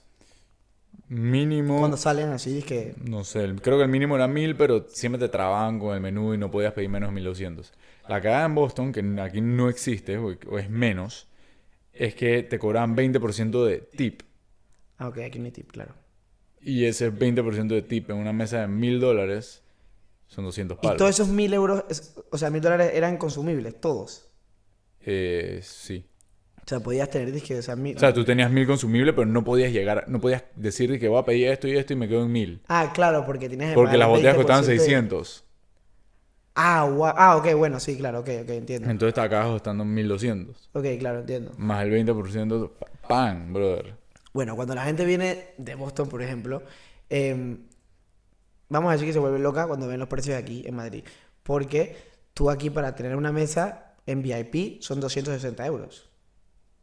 Mínimo. 1.06 1.78
Cuando 1.78 1.96
salen 1.96 2.30
así, 2.30 2.58
es 2.58 2.64
que... 2.64 2.94
No 3.04 3.22
sé, 3.22 3.54
creo 3.62 3.76
que 3.76 3.84
el 3.84 3.90
mínimo 3.90 4.16
era 4.16 4.26
1000, 4.26 4.56
pero 4.56 4.86
siempre 4.88 5.20
te 5.20 5.28
trababan 5.28 5.78
con 5.78 5.94
el 5.94 6.00
menú 6.00 6.34
y 6.34 6.38
no 6.38 6.50
podías 6.50 6.72
pedir 6.72 6.88
menos 6.88 7.10
de 7.10 7.14
1200. 7.14 7.72
La 8.08 8.20
cagada 8.20 8.46
en 8.46 8.56
Boston, 8.56 8.92
que 8.92 9.20
aquí 9.20 9.40
no 9.40 9.68
existe 9.68 10.18
o 10.18 10.58
es 10.58 10.68
menos, 10.68 11.29
es 12.06 12.14
que 12.14 12.42
te 12.42 12.58
cobraban 12.58 12.96
20% 12.96 13.64
de 13.64 13.78
tip. 13.78 14.22
Ah, 14.98 15.08
ok, 15.08 15.18
aquí 15.18 15.38
no 15.38 15.44
hay 15.46 15.50
tip, 15.52 15.70
claro. 15.70 15.94
Y 16.62 16.84
ese 16.84 17.12
20% 17.12 17.68
de 17.68 17.82
tip 17.82 18.10
en 18.10 18.16
una 18.16 18.32
mesa 18.32 18.60
de 18.62 18.68
1000 18.68 19.00
dólares 19.00 19.62
son 20.26 20.44
200 20.44 20.78
Y 20.78 20.80
palos. 20.82 20.96
todos 20.98 21.10
esos 21.10 21.28
mil 21.28 21.52
euros, 21.54 21.84
o 22.30 22.38
sea, 22.38 22.50
mil 22.50 22.60
dólares 22.60 22.92
eran 22.94 23.16
consumibles, 23.16 23.80
todos. 23.80 24.30
Eh, 25.00 25.60
sí. 25.62 26.06
O 26.64 26.68
sea, 26.70 26.80
podías 26.80 27.10
tener, 27.10 27.32
dije, 27.32 27.58
o 27.58 27.62
sea, 27.62 27.74
mil... 27.76 27.96
O 27.96 27.98
sea, 27.98 28.12
tú 28.12 28.24
tenías 28.24 28.50
1000 28.50 28.66
consumibles, 28.66 29.14
pero 29.14 29.26
no 29.26 29.42
podías 29.42 29.72
llegar, 29.72 30.04
no 30.08 30.20
podías 30.20 30.44
decir 30.54 31.00
que 31.00 31.08
voy 31.08 31.18
a 31.18 31.24
pedir 31.24 31.48
esto 31.48 31.66
y 31.66 31.76
esto 31.76 31.94
y 31.94 31.96
me 31.96 32.06
quedo 32.08 32.22
en 32.24 32.32
1000. 32.32 32.62
Ah, 32.68 32.92
claro, 32.94 33.24
porque 33.26 33.48
tienes... 33.48 33.70
que 33.70 33.74
Porque 33.74 33.96
las 33.96 34.06
el 34.06 34.12
botellas 34.12 34.36
costaban 34.36 34.62
20% 34.64 34.66
de- 34.68 34.78
600. 34.78 35.44
Ah, 36.54 36.82
ah, 37.16 37.36
ok, 37.36 37.54
bueno, 37.56 37.78
sí, 37.80 37.96
claro, 37.96 38.20
ok, 38.20 38.28
ok, 38.42 38.50
entiendo. 38.50 38.90
Entonces 38.90 39.14
te 39.14 39.20
acabas 39.20 39.46
costando 39.48 39.84
1200. 39.84 40.68
Ok, 40.72 40.84
claro, 40.98 41.20
entiendo. 41.20 41.52
Más 41.56 41.82
el 41.84 41.90
20% 41.90 42.72
pa- 42.78 42.86
pan, 43.08 43.52
brother. 43.52 43.94
Bueno, 44.32 44.56
cuando 44.56 44.74
la 44.74 44.84
gente 44.84 45.04
viene 45.04 45.54
de 45.58 45.74
Boston, 45.74 46.08
por 46.08 46.22
ejemplo, 46.22 46.62
em, 47.08 47.58
vamos 48.68 48.90
a 48.90 48.92
decir 48.92 49.06
que 49.06 49.12
se 49.12 49.18
vuelve 49.18 49.38
loca 49.38 49.66
cuando 49.66 49.86
ven 49.88 49.98
los 50.00 50.08
precios 50.08 50.34
de 50.36 50.42
aquí 50.42 50.62
en 50.66 50.74
Madrid. 50.74 51.04
Porque 51.42 51.96
tú 52.34 52.50
aquí 52.50 52.68
para 52.70 52.94
tener 52.94 53.16
una 53.16 53.32
mesa 53.32 53.94
en 54.06 54.22
VIP 54.22 54.82
son 54.82 55.00
260 55.00 55.64
euros. 55.66 56.10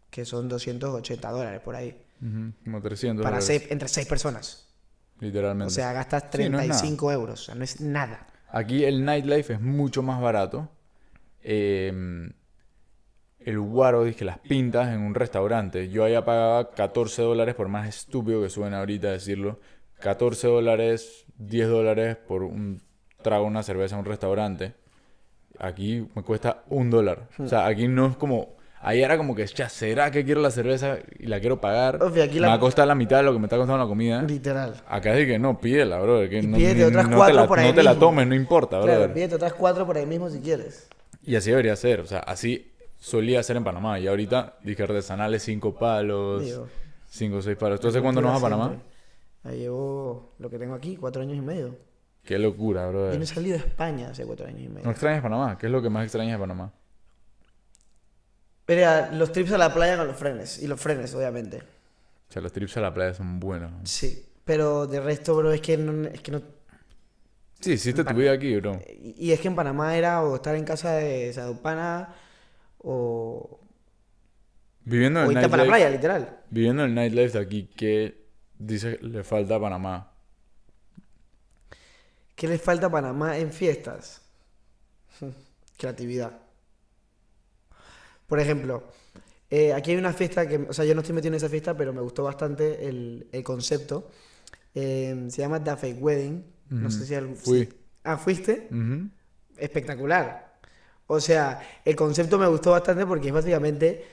Que 0.10 0.26
son 0.26 0.48
280 0.48 1.30
dólares 1.30 1.60
por 1.62 1.76
ahí. 1.76 2.02
Ujú, 2.22 2.54
Como 2.64 2.82
300 2.82 3.24
Para 3.24 3.42
seis, 3.42 3.64
entre 3.70 3.88
seis 3.90 4.08
personas. 4.08 4.68
literalmente. 5.20 5.68
O 5.68 5.74
sea, 5.76 5.92
gastas 5.94 6.24
Sí, 6.24 6.50
no. 6.50 6.58
35 6.58 7.12
euros. 7.12 7.42
O 7.42 7.44
sea, 7.46 7.56
no 7.56 7.64
es 7.64 7.80
nada. 7.82 8.28
Aquí 8.50 8.86
el 8.86 9.04
nightlife 9.06 9.54
es 9.54 9.62
mucho 9.62 10.04
más 10.04 10.22
barato. 10.22 10.70
Eh, 11.44 11.92
el 13.48 13.62
guaro, 13.62 14.04
dije, 14.04 14.26
las 14.26 14.40
pintas 14.40 14.90
en 14.90 15.00
un 15.00 15.16
restaurante. 15.16 15.88
Yo 15.88 16.04
allá 16.04 16.26
pagaba 16.26 16.72
14 16.72 17.22
dólares, 17.22 17.56
por 17.56 17.70
más 17.70 17.88
estúpido 17.88 18.42
que 18.42 18.50
suene 18.50 18.76
ahorita 18.76 19.10
decirlo. 19.10 19.62
14 20.02 20.48
dólares, 20.48 21.26
10 21.38 21.70
dólares 21.70 22.18
por 22.18 22.44
un 22.44 22.82
trago, 23.22 23.46
una 23.46 23.64
cerveza 23.64 23.96
en 23.96 24.00
un 24.00 24.06
restaurante. 24.06 24.74
Aquí 25.60 26.06
me 26.14 26.24
cuesta 26.24 26.64
un 26.68 26.90
dólar. 26.90 27.30
O 27.40 27.48
sea, 27.48 27.68
aquí 27.68 27.88
no 27.88 28.08
es 28.08 28.18
como... 28.18 28.57
Ahí 28.88 29.02
era 29.04 29.18
como 29.18 29.36
que, 29.36 29.46
ya, 29.46 29.68
¿será 29.68 30.12
que 30.12 30.24
quiero 30.24 30.40
la 30.42 30.50
cerveza 30.52 30.98
y 31.20 31.26
la 31.28 31.40
quiero 31.40 31.60
pagar? 31.60 32.00
Aquí 32.02 32.40
me 32.40 32.48
va 32.48 32.54
a 32.54 32.60
costar 32.60 32.88
la 32.88 32.96
mitad 32.96 33.18
de 33.18 33.24
lo 33.24 33.34
que 33.34 33.40
me 33.40 33.46
está 33.46 33.58
costando 33.58 33.84
la 33.84 33.88
comida. 33.90 34.22
Literal. 34.22 34.76
Acá 34.88 35.12
de 35.14 35.28
que 35.28 35.38
no, 35.38 35.60
pídela, 35.60 36.00
bro. 36.00 36.28
Que 36.30 36.40
Y 36.40 36.48
no, 36.48 36.56
pídete 36.58 36.86
otras 36.86 37.10
no 37.10 37.18
cuatro 37.18 37.36
la, 37.36 37.48
por 37.48 37.60
ahí 37.60 37.68
no 37.70 37.76
te 37.76 37.84
la 37.84 37.96
tomes, 37.96 38.26
no 38.28 38.34
importa, 38.36 38.78
Claro, 38.80 38.86
brother. 39.00 39.14
pídete 39.14 39.36
otras 39.36 39.54
cuatro 39.54 39.86
por 39.86 39.98
ahí 39.98 40.06
mismo 40.06 40.30
si 40.30 40.40
quieres. 40.40 40.88
Y 41.24 41.36
así 41.36 41.50
debería 41.50 41.76
ser. 41.76 42.00
O 42.00 42.06
sea, 42.06 42.20
así 42.20 42.72
solía 42.98 43.44
ser 43.44 43.58
en 43.58 43.64
Panamá. 43.66 44.00
Y 44.00 44.08
ahorita, 44.08 44.58
dije 44.64 44.84
artesanales, 44.84 45.44
cinco 45.44 45.76
palos, 45.76 46.44
Digo, 46.46 46.68
cinco 47.10 47.38
o 47.38 47.42
seis 47.42 47.58
palos. 47.58 47.80
¿Tú 47.82 47.90
hace 47.90 48.02
cuándo 48.02 48.22
no 48.22 48.30
vas 48.30 48.38
a 48.38 48.42
Panamá? 48.42 48.68
siempre. 48.70 48.88
Ahí 49.44 49.60
llevo 49.60 50.34
lo 50.40 50.50
que 50.50 50.58
tengo 50.60 50.76
aquí, 50.76 50.96
cuatro 50.96 51.22
años 51.22 51.36
y 51.38 51.42
medio. 51.42 51.76
Qué 52.24 52.38
locura, 52.40 52.82
Yo 52.82 52.86
no 52.88 52.92
brother. 53.00 53.22
he 53.22 53.26
salido 53.26 53.58
de 53.58 53.66
España 53.66 54.10
hace 54.12 54.26
cuatro 54.26 54.48
años 54.48 54.62
y 54.62 54.68
¿No 54.68 54.76
medio. 54.76 54.92
extrañas 54.92 55.22
Panamá? 55.22 55.58
¿Qué 55.58 55.66
es 55.66 55.72
lo 55.72 55.82
que 55.82 55.90
más 55.90 56.04
extrañas 56.04 56.34
de 56.34 56.40
Panamá? 56.40 56.72
Mira, 58.68 59.12
los 59.14 59.32
trips 59.32 59.52
a 59.54 59.58
la 59.58 59.74
playa 59.74 59.98
con 59.98 60.08
los 60.08 60.18
frenes. 60.18 60.62
Y 60.62 60.68
los 60.68 60.80
frenes, 60.80 61.14
obviamente. 61.14 61.58
O 62.30 62.34
sea, 62.34 62.42
los 62.42 62.52
trips 62.52 62.76
a 62.78 62.82
la 62.82 62.94
playa 62.94 63.14
son 63.14 63.40
buenos. 63.40 63.72
Sí. 63.90 64.26
Pero 64.44 64.88
de 64.88 65.00
resto, 65.00 65.36
bro, 65.36 65.52
es 65.52 65.62
que 65.62 65.78
no, 65.78 66.08
es 66.08 66.22
que 66.22 66.32
no. 66.32 66.42
Sí, 67.60 67.74
hiciste 67.74 68.04
tu 68.04 68.14
vida 68.14 68.32
aquí, 68.32 68.56
bro. 68.58 68.80
Y 68.88 69.16
y 69.18 69.32
es 69.32 69.40
que 69.40 69.48
en 69.48 69.56
Panamá 69.56 69.98
era 69.98 70.24
o 70.24 70.36
estar 70.36 70.56
en 70.56 70.64
casa 70.64 70.94
de 70.94 71.32
Sadupana 71.34 72.16
o. 72.80 73.60
Viviendo 74.84 75.22
en 75.22 75.26
el 75.26 75.32
irte 75.34 75.50
para 75.50 75.66
la 75.66 75.70
nightlife, 75.70 75.70
playa, 75.70 75.90
literal. 75.90 76.40
viviendo 76.50 76.84
en 76.84 76.90
el 76.90 76.96
nightlife 76.96 77.38
de 77.38 77.44
aquí, 77.44 77.70
¿qué 77.76 78.26
dice 78.58 79.00
le 79.02 79.24
falta 79.26 79.56
a 79.56 79.60
Panamá? 79.60 80.14
¿Qué 82.36 82.48
les 82.48 82.62
falta 82.62 82.88
a 82.88 82.90
Panamá 82.90 83.38
en 83.38 83.52
fiestas? 83.52 84.22
Creatividad. 85.78 86.47
Por 88.28 88.40
ejemplo, 88.40 88.84
eh, 89.50 89.74
aquí 89.74 89.92
hay 89.92 89.98
una 89.98 90.14
fiesta 90.14 90.48
que, 90.48 90.58
o 90.58 90.74
sea, 90.74 90.86
yo 90.86 90.94
no 90.94 91.02
estoy 91.02 91.16
metido 91.16 91.30
en 91.34 91.36
esa 91.38 91.50
fiesta, 91.50 91.76
pero 91.76 91.94
me 91.94 92.02
gustó 92.02 92.24
bastante 92.24 92.88
el, 92.88 93.28
el 93.32 93.44
concepto. 93.44 94.10
Eh, 94.76 95.28
se 95.30 95.42
llama 95.42 95.64
The 95.64 95.76
Fake 95.78 95.98
Wedding. 96.04 96.46
No 96.70 96.92
sé 96.92 97.06
si 97.06 97.16
al- 97.16 97.36
Fui. 97.36 97.70
Ah, 98.04 98.18
¿fuiste? 98.18 98.68
Espectacular. 99.58 100.60
O 101.08 101.20
sea, 101.22 101.62
el 101.86 101.96
concepto 101.96 102.38
me 102.38 102.48
gustó 102.48 102.72
bastante 102.72 103.06
porque 103.06 103.30
es 103.30 103.34
básicamente 103.34 104.06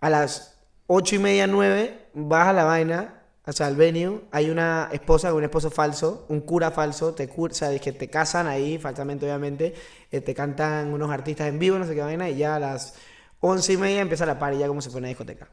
a 0.00 0.08
las 0.08 0.58
ocho 0.86 1.16
y 1.16 1.18
media, 1.18 1.46
nueve, 1.46 2.06
vas 2.14 2.48
a 2.48 2.52
la 2.54 2.64
vaina, 2.64 3.22
o 3.46 3.52
sea, 3.52 3.66
al 3.66 3.76
venue, 3.76 4.22
hay 4.30 4.48
una 4.48 4.88
esposa 4.92 5.34
un 5.34 5.44
esposo 5.44 5.70
falso, 5.70 6.24
un 6.28 6.40
cura 6.40 6.70
falso, 6.70 7.14
te 7.14 7.28
cur 7.28 7.50
o 7.50 7.54
sea, 7.54 7.72
es 7.72 7.80
que 7.80 7.92
te 7.92 8.08
casan 8.08 8.46
ahí, 8.46 8.78
falsamente 8.78 9.26
obviamente, 9.26 9.74
eh, 10.10 10.20
te 10.20 10.34
cantan 10.34 10.92
unos 10.92 11.10
artistas 11.10 11.48
en 11.48 11.58
vivo, 11.58 11.78
no 11.78 11.86
sé 11.86 11.94
qué 11.94 12.00
vaina, 12.00 12.30
y 12.30 12.38
ya 12.38 12.56
a 12.56 12.60
las 12.60 12.94
once 13.40 13.74
y 13.74 13.76
media 13.76 14.00
empieza 14.00 14.24
la 14.24 14.38
party, 14.38 14.58
ya 14.58 14.68
como 14.68 14.80
se 14.80 14.88
pone 14.88 15.00
una 15.00 15.08
discoteca. 15.08 15.48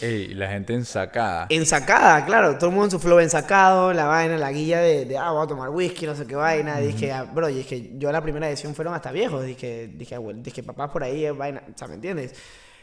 Ey, 0.00 0.30
y 0.30 0.34
la 0.34 0.48
gente 0.48 0.74
ensacada. 0.74 1.46
Ensacada, 1.50 2.24
claro, 2.24 2.56
todo 2.56 2.70
el 2.70 2.72
mundo 2.72 2.86
en 2.86 2.90
su 2.90 2.98
flow 2.98 3.20
ensacado, 3.20 3.92
la 3.92 4.06
vaina, 4.06 4.36
la 4.36 4.50
guía 4.50 4.80
de, 4.80 5.04
de 5.04 5.16
ah, 5.16 5.30
voy 5.30 5.44
a 5.44 5.46
tomar 5.46 5.70
whisky, 5.70 6.06
no 6.06 6.16
sé 6.16 6.26
qué 6.26 6.34
vaina. 6.34 6.78
Dije, 6.78 7.12
ah, 7.12 7.24
bro, 7.24 7.48
y 7.48 7.60
es 7.60 7.66
que 7.66 7.96
yo 7.96 8.10
la 8.10 8.20
primera 8.20 8.48
edición 8.48 8.74
fueron 8.74 8.94
hasta 8.94 9.12
viejos. 9.12 9.44
Dije, 9.44 9.88
dije, 9.94 10.16
abuelo, 10.16 10.40
dije, 10.42 10.64
papás 10.64 10.90
por 10.90 11.04
ahí 11.04 11.24
es 11.24 11.36
vaina, 11.36 11.62
o 11.72 11.78
sea, 11.78 11.86
¿me 11.86 11.94
entiendes? 11.94 12.32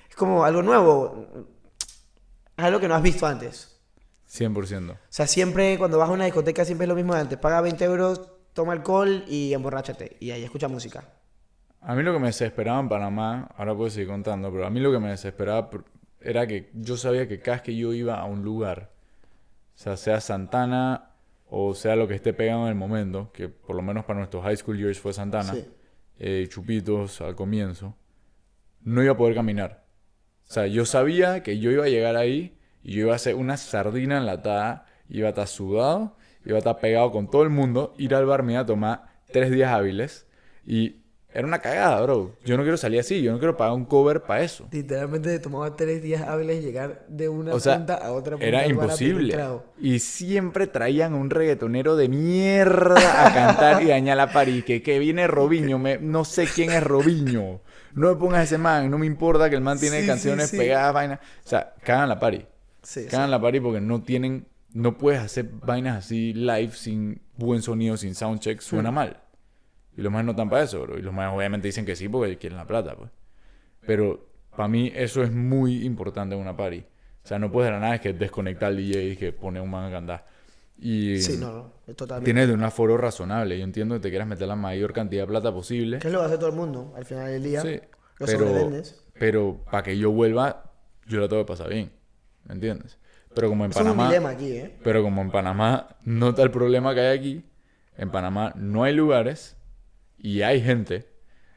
Es 0.09 0.15
como 0.15 0.45
algo 0.45 0.61
nuevo, 0.61 1.27
algo 2.55 2.79
que 2.79 2.87
no 2.87 2.95
has 2.95 3.03
visto 3.03 3.25
antes. 3.27 3.80
100%. 4.31 4.91
O 4.93 4.97
sea, 5.09 5.27
siempre 5.27 5.77
cuando 5.77 5.97
vas 5.97 6.09
a 6.09 6.13
una 6.13 6.25
discoteca 6.25 6.63
siempre 6.65 6.85
es 6.85 6.89
lo 6.89 6.95
mismo 6.95 7.13
de 7.13 7.21
antes. 7.21 7.37
Paga 7.37 7.61
20 7.61 7.83
euros, 7.85 8.31
toma 8.53 8.73
alcohol 8.73 9.25
y 9.27 9.53
emborráchate. 9.53 10.15
Y 10.19 10.31
ahí 10.31 10.43
escucha 10.43 10.67
música. 10.67 11.03
A 11.81 11.95
mí 11.95 12.03
lo 12.03 12.13
que 12.13 12.19
me 12.19 12.27
desesperaba 12.27 12.79
en 12.79 12.87
Panamá, 12.89 13.49
ahora 13.57 13.75
puedo 13.75 13.89
seguir 13.89 14.07
contando, 14.07 14.51
pero 14.51 14.65
a 14.65 14.69
mí 14.69 14.79
lo 14.79 14.91
que 14.91 14.99
me 14.99 15.09
desesperaba 15.09 15.69
era 16.21 16.45
que 16.47 16.69
yo 16.75 16.95
sabía 16.95 17.27
que 17.27 17.39
cada 17.39 17.57
vez 17.57 17.63
que 17.63 17.75
yo 17.75 17.91
iba 17.93 18.19
a 18.19 18.25
un 18.25 18.43
lugar, 18.43 18.91
o 19.75 19.77
sea, 19.77 19.97
sea 19.97 20.21
Santana 20.21 21.07
o 21.53 21.73
sea 21.73 21.97
lo 21.97 22.07
que 22.07 22.13
esté 22.15 22.31
pegado 22.33 22.61
en 22.63 22.69
el 22.69 22.75
momento, 22.75 23.31
que 23.33 23.49
por 23.49 23.75
lo 23.75 23.81
menos 23.81 24.05
para 24.05 24.19
nuestros 24.19 24.41
high 24.43 24.55
school 24.55 24.77
years 24.77 24.99
fue 24.99 25.11
Santana, 25.11 25.53
Sí. 25.53 25.65
eh, 26.19 26.47
Chupitos 26.49 27.19
al 27.19 27.35
comienzo, 27.35 27.95
no 28.83 29.03
iba 29.03 29.11
a 29.13 29.17
poder 29.17 29.35
caminar. 29.35 29.83
O 30.47 30.53
sea, 30.53 30.67
yo 30.67 30.85
sabía 30.85 31.43
que 31.43 31.59
yo 31.59 31.71
iba 31.71 31.83
a 31.85 31.89
llegar 31.89 32.15
ahí 32.15 32.57
y 32.83 32.93
yo 32.93 33.01
iba 33.01 33.13
a 33.13 33.15
hacer 33.15 33.35
una 33.35 33.57
sardina 33.57 34.17
enlatada, 34.17 34.85
iba 35.09 35.27
a 35.27 35.29
estar 35.31 35.47
sudado, 35.47 36.15
iba 36.45 36.55
a 36.55 36.59
estar 36.59 36.79
pegado 36.79 37.11
con 37.11 37.29
todo 37.29 37.43
el 37.43 37.49
mundo, 37.49 37.93
ir 37.97 38.15
al 38.15 38.25
bar 38.25 38.43
me 38.43 38.53
iba 38.53 38.61
a 38.61 38.65
tomar 38.65 39.03
tres 39.31 39.51
días 39.51 39.71
hábiles 39.71 40.27
y 40.65 40.97
era 41.33 41.47
una 41.47 41.59
cagada, 41.59 42.01
bro. 42.01 42.35
Yo 42.43 42.57
no 42.57 42.63
quiero 42.63 42.75
salir 42.75 42.99
así, 42.99 43.21
yo 43.21 43.31
no 43.31 43.39
quiero 43.39 43.55
pagar 43.55 43.73
un 43.73 43.85
cover 43.85 44.21
para 44.23 44.41
eso. 44.41 44.67
Literalmente 44.69 45.39
tomaba 45.39 45.77
tres 45.77 46.03
días 46.03 46.23
hábiles 46.27 46.61
llegar 46.61 47.05
de 47.07 47.29
una 47.29 47.53
O 47.53 47.59
sea, 47.61 47.77
punta 47.77 47.93
a 47.95 48.11
otra 48.11 48.33
punta. 48.33 48.45
era 48.45 48.67
imposible. 48.67 49.37
Y 49.79 49.99
siempre 49.99 50.67
traían 50.67 51.13
un 51.13 51.29
reggaetonero 51.29 51.95
de 51.95 52.09
mierda 52.09 53.25
a 53.27 53.33
cantar 53.33 53.81
y 53.81 53.87
dañar 53.87 54.17
la 54.17 54.31
party. 54.33 54.63
Que, 54.63 54.83
que 54.83 54.99
viene 54.99 55.25
Robiño, 55.27 55.79
me, 55.79 55.97
no 55.99 56.25
sé 56.25 56.47
quién 56.53 56.69
es 56.71 56.83
Robiño. 56.83 57.61
No 57.93 58.09
me 58.09 58.15
pongas 58.15 58.43
ese 58.43 58.57
man, 58.57 58.89
no 58.91 58.97
me 58.97 59.05
importa 59.05 59.49
que 59.49 59.55
el 59.55 59.61
man 59.61 59.79
tiene 59.79 59.97
Sí, 59.97 60.01
sí, 60.03 60.07
canciones 60.07 60.49
sí. 60.49 60.57
pegadas, 60.57 60.93
vainas. 60.93 61.19
O 61.45 61.47
sea, 61.49 61.73
cagan 61.83 62.09
la 62.09 62.19
party. 62.19 62.45
Sí, 62.83 63.01
sí. 63.03 63.07
Cagan 63.09 63.31
la 63.31 63.39
party 63.41 63.59
porque 63.59 63.81
no 63.81 64.01
tienen, 64.01 64.47
no 64.73 64.97
puedes 64.97 65.21
hacer 65.21 65.49
vainas 65.65 65.97
así 65.97 66.33
live 66.33 66.71
sin 66.71 67.21
buen 67.37 67.61
sonido, 67.61 67.97
sin 67.97 68.15
soundcheck, 68.15 68.59
suena 68.61 68.91
Hmm. 68.91 68.95
mal. 68.95 69.17
Y 69.97 70.01
los 70.01 70.11
más 70.11 70.23
no 70.23 70.31
están 70.31 70.49
para 70.49 70.63
eso, 70.63 70.81
bro. 70.81 70.97
Y 70.97 71.01
los 71.01 71.13
más 71.13 71.33
obviamente 71.33 71.67
dicen 71.67 71.85
que 71.85 71.95
sí 71.95 72.07
porque 72.09 72.37
quieren 72.37 72.57
la 72.57 72.65
plata, 72.65 72.95
pues. 72.95 73.11
Pero 73.85 74.25
para 74.55 74.67
mí 74.67 74.91
eso 74.95 75.21
es 75.23 75.31
muy 75.31 75.83
importante 75.85 76.35
en 76.35 76.41
una 76.41 76.55
party. 76.55 76.79
O 77.23 77.27
sea, 77.27 77.37
no 77.39 77.51
puedes 77.51 77.67
de 77.67 77.73
la 77.73 77.79
nada 77.79 77.95
es 77.95 78.01
que 78.01 78.13
desconectar 78.13 78.69
al 78.69 78.77
DJ 78.77 79.03
y 79.09 79.15
que 79.17 79.31
pone 79.33 79.59
un 79.61 79.69
man 79.69 79.85
a 79.85 79.91
cantar. 79.91 80.27
Y 80.79 81.19
Sí, 81.19 81.37
no, 81.37 81.51
no. 81.51 81.73
es 81.85 81.95
Totalmente. 81.95 82.25
tienes 82.25 82.47
de 82.47 82.53
un 82.55 82.63
aforo 82.63 82.97
razonable. 82.97 83.57
Yo 83.57 83.63
entiendo 83.63 83.95
que 83.95 84.01
te 84.01 84.09
quieras 84.09 84.27
meter 84.27 84.47
la 84.47 84.55
mayor 84.55 84.93
cantidad 84.93 85.23
de 85.23 85.27
plata 85.27 85.53
posible. 85.53 85.99
¿Qué 85.99 86.07
es 86.07 86.13
lo 86.13 86.19
que 86.21 86.25
hace 86.25 86.37
todo 86.37 86.49
el 86.49 86.55
mundo? 86.55 86.93
Al 86.95 87.05
final 87.05 87.27
del 87.29 87.43
día, 87.43 87.61
Sí, 87.61 87.79
pero, 88.17 88.71
pero 89.19 89.63
para 89.69 89.83
que 89.83 89.97
yo 89.97 90.11
vuelva, 90.11 90.71
yo 91.05 91.19
la 91.19 91.27
tengo 91.27 91.43
que 91.43 91.47
pasar 91.47 91.69
bien. 91.69 91.91
¿Me 92.45 92.53
entiendes? 92.55 92.97
Pero 93.33 93.49
como 93.49 93.65
en 93.65 93.71
es 93.71 93.77
un 93.77 93.83
Panamá... 93.83 94.07
dilema 94.07 94.29
aquí, 94.29 94.51
¿eh? 94.51 94.75
Pero 94.83 95.03
como 95.03 95.21
en 95.21 95.31
Panamá 95.31 95.95
no 96.03 96.29
está 96.29 96.43
el 96.43 96.51
problema 96.51 96.93
que 96.93 97.01
hay 97.01 97.17
aquí, 97.17 97.45
en 97.97 98.11
Panamá 98.11 98.53
no 98.55 98.83
hay 98.83 98.93
lugares 98.93 99.55
y 100.17 100.41
hay 100.41 100.61
gente. 100.61 101.07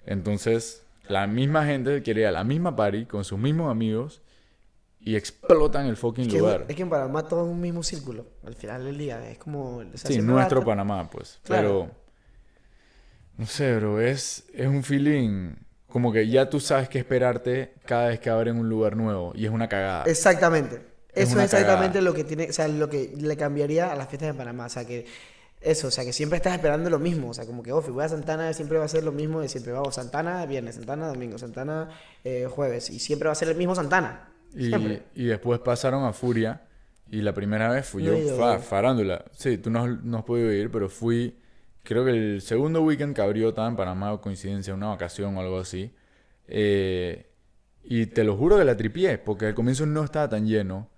Entonces, 0.07 0.87
la 1.09 1.27
misma 1.27 1.65
gente 1.67 2.03
quiere 2.03 2.23
ir 2.23 2.27
a 2.29 2.33
la 2.33 2.45
misma 2.45 2.77
party 2.77 3.07
con 3.07 3.25
sus 3.25 3.39
mismos 3.39 3.71
amigos 3.71 4.23
y 5.01 5.17
explotan 5.17 5.87
el 5.87 5.97
fucking 5.97 6.27
Es 6.27 6.33
que, 6.33 6.39
lugar. 6.39 6.65
es 6.69 6.77
que 6.77 6.83
en 6.83 6.91
Panamá 6.91 7.27
todo 7.27 7.45
es 7.45 7.51
un 7.51 7.61
mismo 7.61 7.83
círculo. 7.83 8.27
Al 8.47 8.55
final 8.55 8.85
del 8.85 8.97
día 8.97 9.29
es 9.31 9.39
como... 9.39 9.79
o 9.79 9.85
sea, 9.97 10.11
sí, 10.11 10.21
nuestro 10.23 10.65
Panamá, 10.65 11.11
pues. 11.11 11.41
Claro. 11.43 11.89
Pero, 11.89 12.05
no 13.37 13.47
sé, 13.47 13.77
bro, 13.77 14.01
es, 14.01 14.45
es 14.55 14.67
un 14.67 14.83
feeling 14.85 15.55
como 15.95 16.13
que 16.13 16.27
ya 16.29 16.51
tú 16.51 16.59
sabes 16.59 16.89
qué 16.89 16.99
esperarte 16.99 17.75
cada 17.87 18.09
vez 18.09 18.19
que 18.19 18.29
abren 18.29 18.59
un 18.59 18.69
lugar 18.69 18.97
nuevo 18.97 19.31
y 19.37 19.45
es 19.45 19.53
una 19.53 19.69
cagada. 19.69 20.03
Exactamente. 20.07 20.81
Es 21.13 21.29
Eso 21.29 21.39
es 21.39 21.45
exactamente 21.45 22.01
cagada. 22.01 22.01
lo 22.01 22.15
que 22.15 22.25
tiene, 22.25 22.51
o 22.51 22.53
sea, 22.53 22.67
lo 22.67 22.91
que 22.91 23.13
le 23.17 23.37
cambiaría 23.37 23.93
a 23.93 23.95
las 23.95 24.09
fiestas 24.09 24.33
de 24.33 24.35
Panamá. 24.35 24.67
O 24.67 24.69
sea, 24.69 24.85
que 24.85 25.07
eso, 25.61 25.87
o 25.87 25.91
sea, 25.93 26.05
que 26.05 26.13
siempre 26.13 26.37
estás 26.39 26.53
esperando 26.53 26.91
lo 26.91 26.99
mismo. 26.99 27.31
O 27.31 27.35
sea, 27.35 27.47
como 27.47 27.63
que, 27.63 27.71
oh, 27.71 27.81
si 27.81 27.93
voy 27.93 28.03
a 28.03 28.09
Santana, 28.09 28.53
siempre 28.55 28.77
va 28.77 28.87
a 28.87 28.89
ser 28.89 29.05
lo 29.05 29.13
mismo 29.13 29.41
de 29.41 29.49
siempre. 29.49 29.73
Vamos, 29.73 29.95
Santana 29.95 30.45
viernes, 30.47 30.75
Santana 30.75 31.07
domingo, 31.07 31.39
Santana 31.39 31.91
eh, 32.25 32.49
jueves. 32.51 32.91
Y 32.91 32.99
siempre 32.99 33.27
va 33.29 33.33
a 33.33 33.37
ser 33.37 33.51
el 33.51 33.57
mismo 33.57 33.77
Santana. 33.77 34.31
Y, 34.53 34.73
y 35.15 35.27
después 35.27 35.61
pasaron 35.61 36.05
a 36.05 36.13
Furia. 36.13 36.63
Y 37.09 37.21
la 37.23 37.33
primera 37.33 37.69
vez 37.71 37.87
fui 37.87 38.03
No 38.03 38.15
yo, 38.19 38.37
fa- 38.37 38.59
farándula. 38.59 39.25
Sí, 39.31 39.59
tú 39.59 39.71
no, 39.71 39.87
no 39.87 40.19
has 40.19 40.25
podido 40.25 40.53
ir, 40.53 40.73
pero 40.73 40.89
fui. 40.89 41.39
Creo 41.85 42.05
que 42.05 42.11
el 42.13 42.41
segundo 42.41 42.83
weekend 42.83 43.15
que 43.15 43.21
abrió 43.21 43.51
estaba 43.51 43.69
en 43.69 43.77
Panamá, 43.77 44.13
o 44.13 44.21
coincidencia, 44.21 44.75
una 44.75 44.89
vacación 44.89 45.37
o 45.37 45.41
algo 45.41 45.61
así. 45.61 45.93
Eh, 46.49 47.27
y 47.85 48.07
te 48.07 48.25
lo 48.25 48.37
juro 48.37 48.57
que 48.57 48.65
la 48.65 48.77
tripié, 48.77 49.19
porque 49.19 49.47
al 49.47 49.55
comienzo 49.55 49.85
no 49.85 50.03
estaba 50.03 50.29
tan 50.29 50.47
lleno. 50.47 50.89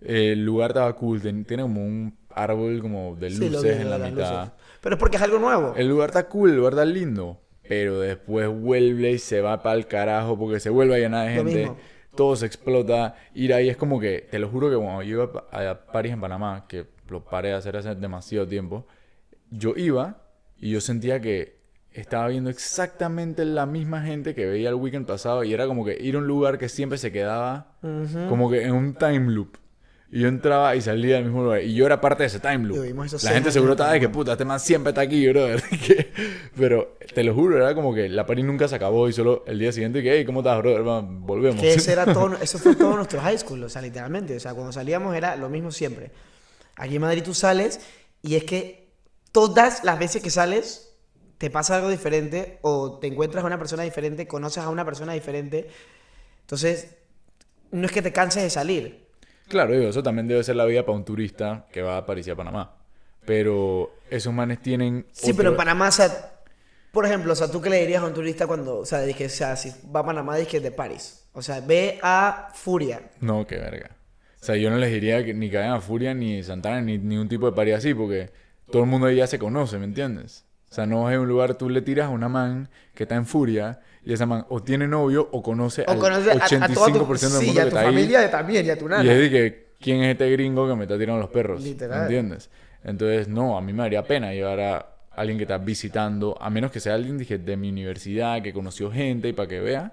El 0.00 0.44
lugar 0.44 0.70
estaba 0.70 0.90
cool, 0.96 1.20
tiene 1.20 1.62
como 1.62 1.84
un 1.84 2.16
árbol 2.30 2.80
como 2.80 3.14
de 3.14 3.28
luces 3.28 3.78
en 3.78 3.90
la 3.90 3.98
mitad. 3.98 4.44
luces. 4.46 4.52
Pero 4.80 4.96
es 4.96 4.98
porque 4.98 5.18
es 5.18 5.22
algo 5.22 5.38
nuevo. 5.38 5.74
El 5.76 5.88
lugar 5.88 6.08
está 6.08 6.26
cool, 6.28 6.50
el 6.50 6.56
lugar 6.56 6.72
está 6.72 6.86
lindo. 6.86 7.38
Pero 7.68 8.00
después 8.00 8.48
vuelve 8.48 9.12
y 9.12 9.18
se 9.18 9.42
va 9.42 9.62
para 9.62 9.76
el 9.76 9.86
carajo 9.86 10.38
porque 10.38 10.60
se 10.60 10.70
vuelve 10.70 10.96
a 10.96 10.98
llenar 10.98 11.28
de 11.28 11.34
gente. 11.34 11.72
Todo 12.16 12.36
se 12.36 12.46
explota. 12.46 13.16
Ir 13.34 13.52
ahí 13.52 13.68
es 13.68 13.76
como 13.76 14.00
que, 14.00 14.26
te 14.30 14.38
lo 14.38 14.48
juro 14.48 14.70
que 14.70 14.76
cuando 14.76 15.02
yo 15.02 15.22
iba 15.24 15.70
a 15.70 15.86
París 15.92 16.12
en 16.12 16.20
Panamá, 16.20 16.64
que 16.68 16.86
lo 17.08 17.22
paré 17.22 17.50
de 17.50 17.54
hacer 17.54 17.76
hace 17.76 17.94
demasiado 17.94 18.48
tiempo, 18.48 18.86
yo 19.52 19.74
iba 19.76 20.18
y 20.58 20.70
yo 20.70 20.80
sentía 20.80 21.20
que 21.20 21.60
estaba 21.92 22.28
viendo 22.28 22.48
exactamente 22.50 23.44
la 23.44 23.66
misma 23.66 24.02
gente 24.02 24.34
que 24.34 24.46
veía 24.46 24.70
el 24.70 24.74
weekend 24.76 25.06
pasado 25.06 25.44
y 25.44 25.52
era 25.52 25.66
como 25.66 25.84
que 25.84 25.96
ir 26.00 26.14
a 26.14 26.18
un 26.18 26.26
lugar 26.26 26.56
que 26.58 26.68
siempre 26.68 26.96
se 26.98 27.12
quedaba 27.12 27.76
Ujú. 27.82 28.28
como 28.28 28.50
que 28.50 28.62
en 28.64 28.72
un 28.72 28.94
time 28.94 29.30
loop. 29.30 29.56
Y 30.10 30.20
yo 30.20 30.28
entraba 30.28 30.76
y 30.76 30.82
salía 30.82 31.14
del 31.16 31.24
mismo 31.24 31.42
lugar. 31.42 31.62
Y 31.62 31.72
yo 31.74 31.86
era 31.86 31.98
parte 31.98 32.22
de 32.22 32.26
ese 32.26 32.38
time 32.38 32.58
loop. 32.68 32.84
La 33.22 33.30
gente 33.30 33.50
seguro 33.50 33.72
estaba 33.72 33.92
de 33.92 34.00
que 34.00 34.10
puta, 34.10 34.32
este 34.32 34.44
man 34.44 34.60
siempre 34.60 34.90
está 34.90 35.00
aquí, 35.00 35.26
brother. 35.28 35.62
Pero 36.56 36.96
te 37.14 37.24
lo 37.24 37.34
juro, 37.34 37.56
era 37.56 37.74
como 37.74 37.94
que 37.94 38.10
la 38.10 38.26
party 38.26 38.42
nunca 38.42 38.68
se 38.68 38.74
acabó 38.76 39.08
y 39.08 39.12
solo 39.14 39.42
el 39.46 39.58
día 39.58 39.72
siguiente 39.72 40.02
que, 40.02 40.12
hey, 40.18 40.24
¿cómo 40.26 40.40
estás, 40.40 40.58
brother? 40.58 40.82
Man, 40.82 41.26
volvemos. 41.26 41.60
Que 41.60 41.72
ese 41.74 41.92
era 41.92 42.04
todo, 42.12 42.36
eso 42.36 42.58
fue 42.58 42.76
todo 42.76 42.94
nuestro 42.96 43.20
high 43.20 43.38
school, 43.38 43.62
o 43.64 43.68
sea, 43.70 43.80
literalmente. 43.80 44.36
O 44.36 44.40
sea, 44.40 44.52
cuando 44.54 44.72
salíamos 44.72 45.14
era 45.16 45.34
lo 45.36 45.48
mismo 45.48 45.70
siempre. 45.70 46.10
Aquí 46.76 46.96
en 46.96 47.02
Madrid 47.02 47.22
tú 47.24 47.32
sales 47.34 47.80
y 48.20 48.34
es 48.36 48.44
que 48.44 48.81
todas 49.32 49.82
las 49.84 49.98
veces 49.98 50.22
que 50.22 50.30
sales 50.30 50.94
te 51.38 51.50
pasa 51.50 51.76
algo 51.76 51.88
diferente 51.90 52.58
o 52.62 52.98
te 53.00 53.08
encuentras 53.08 53.42
a 53.42 53.46
una 53.46 53.58
persona 53.58 53.82
diferente, 53.82 54.28
conoces 54.28 54.62
a 54.62 54.68
una 54.68 54.84
persona 54.84 55.12
diferente. 55.12 55.68
Entonces, 56.42 56.96
no 57.70 57.86
es 57.86 57.92
que 57.92 58.02
te 58.02 58.12
canses 58.12 58.42
de 58.42 58.50
salir. 58.50 59.08
Claro, 59.48 59.72
digo, 59.72 59.88
eso 59.88 60.02
también 60.02 60.28
debe 60.28 60.44
ser 60.44 60.56
la 60.56 60.64
vida 60.66 60.84
para 60.86 60.96
un 60.96 61.04
turista 61.04 61.66
que 61.72 61.82
va 61.82 61.96
a 61.96 62.06
París 62.06 62.26
y 62.26 62.30
a 62.30 62.36
Panamá. 62.36 62.76
Pero 63.24 63.92
esos 64.10 64.32
manes 64.32 64.60
tienen. 64.62 65.06
Sí, 65.12 65.26
otro- 65.30 65.36
pero 65.36 65.50
en 65.50 65.56
Panamá, 65.56 65.88
o 65.88 65.92
sea, 65.92 66.32
por 66.92 67.06
ejemplo, 67.06 67.32
o 67.32 67.36
sea, 67.36 67.48
¿tú 67.50 67.60
qué 67.60 67.70
le 67.70 67.80
dirías 67.80 68.02
a 68.02 68.06
un 68.06 68.14
turista 68.14 68.46
cuando, 68.46 68.78
o 68.78 68.86
sea, 68.86 69.00
dije, 69.00 69.26
o 69.26 69.30
sea, 69.30 69.56
si 69.56 69.72
va 69.94 70.00
a 70.00 70.06
Panamá, 70.06 70.36
dije 70.36 70.60
de 70.60 70.70
París? 70.72 71.24
O 71.32 71.42
sea, 71.42 71.60
ve 71.60 71.98
a 72.02 72.50
Furia. 72.54 73.00
No, 73.20 73.46
qué 73.46 73.56
verga. 73.58 73.90
O 74.40 74.44
sea, 74.44 74.56
yo 74.56 74.70
no 74.70 74.76
les 74.76 74.90
diría 74.92 75.24
que 75.24 75.32
ni 75.34 75.50
Cadena 75.50 75.80
Furia, 75.80 76.14
ni 76.14 76.42
Santana, 76.42 76.80
ni 76.80 76.98
ningún 76.98 77.28
tipo 77.28 77.46
de 77.46 77.52
party 77.52 77.72
así, 77.72 77.94
porque 77.94 78.30
todo 78.72 78.82
el 78.82 78.88
mundo 78.88 79.06
ahí 79.06 79.16
ya 79.16 79.28
se 79.28 79.38
conoce, 79.38 79.78
¿me 79.78 79.84
entiendes? 79.84 80.44
O 80.68 80.74
sea, 80.74 80.86
no 80.86 81.10
es 81.10 81.18
un 81.18 81.28
lugar, 81.28 81.54
tú 81.54 81.68
le 81.70 81.82
tiras 81.82 82.06
a 82.06 82.08
una 82.10 82.28
man 82.28 82.68
que 82.94 83.04
está 83.04 83.14
en 83.14 83.26
Furia 83.26 83.80
y 84.04 84.12
esa 84.12 84.26
man 84.26 84.46
o 84.48 84.62
tiene 84.62 84.88
novio 84.88 85.28
o 85.30 85.42
conoce 85.42 85.84
O 85.86 85.92
al 85.92 85.98
conoces 85.98 86.34
a, 86.40 86.44
a 86.44 86.48
85% 86.48 86.72
toda 86.74 86.90
tu, 86.90 87.16
del 87.20 87.30
mundo 87.30 87.52
sí, 87.52 87.54
que 87.54 87.60
a 87.60 87.68
tu 87.68 87.68
está 87.68 87.80
ahí. 87.82 87.86
familia 87.86 88.30
también, 88.30 88.66
y 88.66 88.70
a 88.70 88.78
tu 88.78 88.88
nana. 88.88 89.04
Y 89.04 89.08
es 89.08 89.18
de 89.18 89.30
que, 89.30 89.74
¿quién 89.78 90.02
es 90.02 90.12
este 90.12 90.30
gringo 90.32 90.66
que 90.68 90.74
me 90.74 90.84
está 90.84 90.98
tirando 90.98 91.20
los 91.20 91.30
perros? 91.30 91.62
Literal. 91.62 91.98
¿Me 91.98 92.00
entiendes? 92.00 92.50
Entonces, 92.82 93.28
no, 93.28 93.56
a 93.56 93.60
mí 93.60 93.72
me 93.72 93.82
daría 93.82 94.02
pena 94.06 94.32
llevar 94.32 94.60
a 94.60 94.86
alguien 95.10 95.38
que 95.38 95.44
está 95.44 95.58
visitando, 95.58 96.36
a 96.40 96.50
menos 96.50 96.72
que 96.72 96.80
sea 96.80 96.94
alguien 96.94 97.18
dije, 97.18 97.38
de 97.38 97.56
mi 97.56 97.68
universidad, 97.68 98.42
que 98.42 98.52
conoció 98.52 98.90
gente 98.90 99.28
y 99.28 99.32
para 99.34 99.48
que 99.48 99.60
vea. 99.60 99.92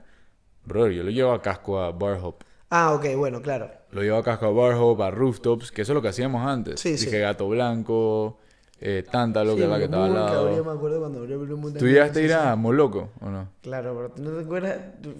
Brother, 0.65 0.93
yo 0.93 1.03
lo 1.03 1.11
llevo 1.11 1.31
a 1.33 1.41
casco 1.41 1.79
a 1.81 1.91
Bar 1.91 2.19
Hop. 2.23 2.37
Ah, 2.69 2.93
ok, 2.93 3.15
bueno, 3.17 3.41
claro. 3.41 3.69
Lo 3.91 4.01
llevo 4.01 4.17
a 4.17 4.23
casco 4.23 4.45
a 4.45 4.51
Bar 4.51 4.75
Hop, 4.75 5.01
a 5.01 5.11
Rooftops, 5.11 5.71
que 5.71 5.81
eso 5.81 5.91
es 5.91 5.95
lo 5.95 6.01
que 6.01 6.07
hacíamos 6.09 6.47
antes. 6.47 6.79
Sí, 6.79 6.91
dije 6.91 7.09
sí. 7.09 7.17
Gato 7.17 7.49
Blanco, 7.49 8.39
eh, 8.81 9.03
Tántalo, 9.11 9.51
que 9.55 9.57
Sí, 9.59 9.63
es 9.63 9.69
la 9.69 9.77
que 9.77 9.83
estaba 9.85 10.05
al 10.05 10.11
que 10.13 10.17
abrió, 10.19 10.51
lado. 10.51 10.63
me 10.65 10.71
acuerdo 10.71 10.99
cuando 10.99 11.19
abrió 11.19 11.39
Blue 11.39 11.57
Moon 11.57 11.73
¿Tú 11.73 11.85
llegaste 11.87 12.19
a 12.19 12.23
ir 12.23 12.33
a 12.33 12.55
Moloco 12.55 13.09
o 13.21 13.29
no? 13.29 13.49
Claro, 13.61 13.93
pero 13.95 14.09
tú 14.11 14.21
no 14.23 14.31
te 14.37 14.43
acuerdas. 14.45 14.77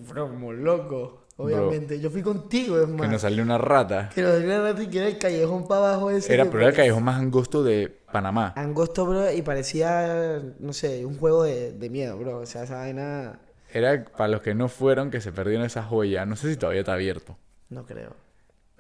Bro, 0.09 0.29
como 0.29 0.53
loco, 0.53 1.25
obviamente. 1.37 1.99
Yo 1.99 2.09
fui 2.09 2.21
contigo, 2.21 2.79
es 2.79 2.85
Que 2.85 2.91
más. 2.93 3.09
nos 3.09 3.21
salió 3.21 3.43
una 3.43 3.57
rata. 3.57 4.09
Que 4.15 4.21
nos 4.21 4.37
dio 4.37 4.45
una 4.47 4.61
rata 4.61 4.81
y 4.83 4.87
que 4.87 4.97
era 4.99 5.07
el 5.07 5.17
callejón 5.17 5.67
para 5.67 5.89
abajo 5.89 6.09
ese. 6.09 6.33
Era, 6.33 6.45
que 6.45 6.49
pero 6.51 6.61
era 6.61 6.69
el 6.69 6.75
callejón 6.75 7.03
más 7.03 7.19
angosto 7.19 7.63
de 7.63 7.89
Panamá. 8.11 8.53
Angosto, 8.55 9.05
bro, 9.05 9.31
y 9.31 9.41
parecía, 9.41 10.41
no 10.59 10.73
sé, 10.73 11.05
un 11.05 11.17
juego 11.17 11.43
de, 11.43 11.73
de 11.73 11.89
miedo, 11.89 12.17
bro. 12.17 12.39
O 12.39 12.45
sea, 12.45 12.63
esa 12.63 12.75
vaina. 12.77 13.39
Era 13.71 14.03
para 14.05 14.29
los 14.29 14.41
que 14.41 14.55
no 14.55 14.67
fueron, 14.67 15.11
que 15.11 15.21
se 15.21 15.31
perdieron 15.31 15.65
esa 15.65 15.83
joya. 15.83 16.25
No 16.25 16.35
sé 16.35 16.49
si 16.49 16.57
todavía 16.57 16.79
está 16.81 16.93
abierto. 16.93 17.37
No 17.69 17.85
creo. 17.85 18.15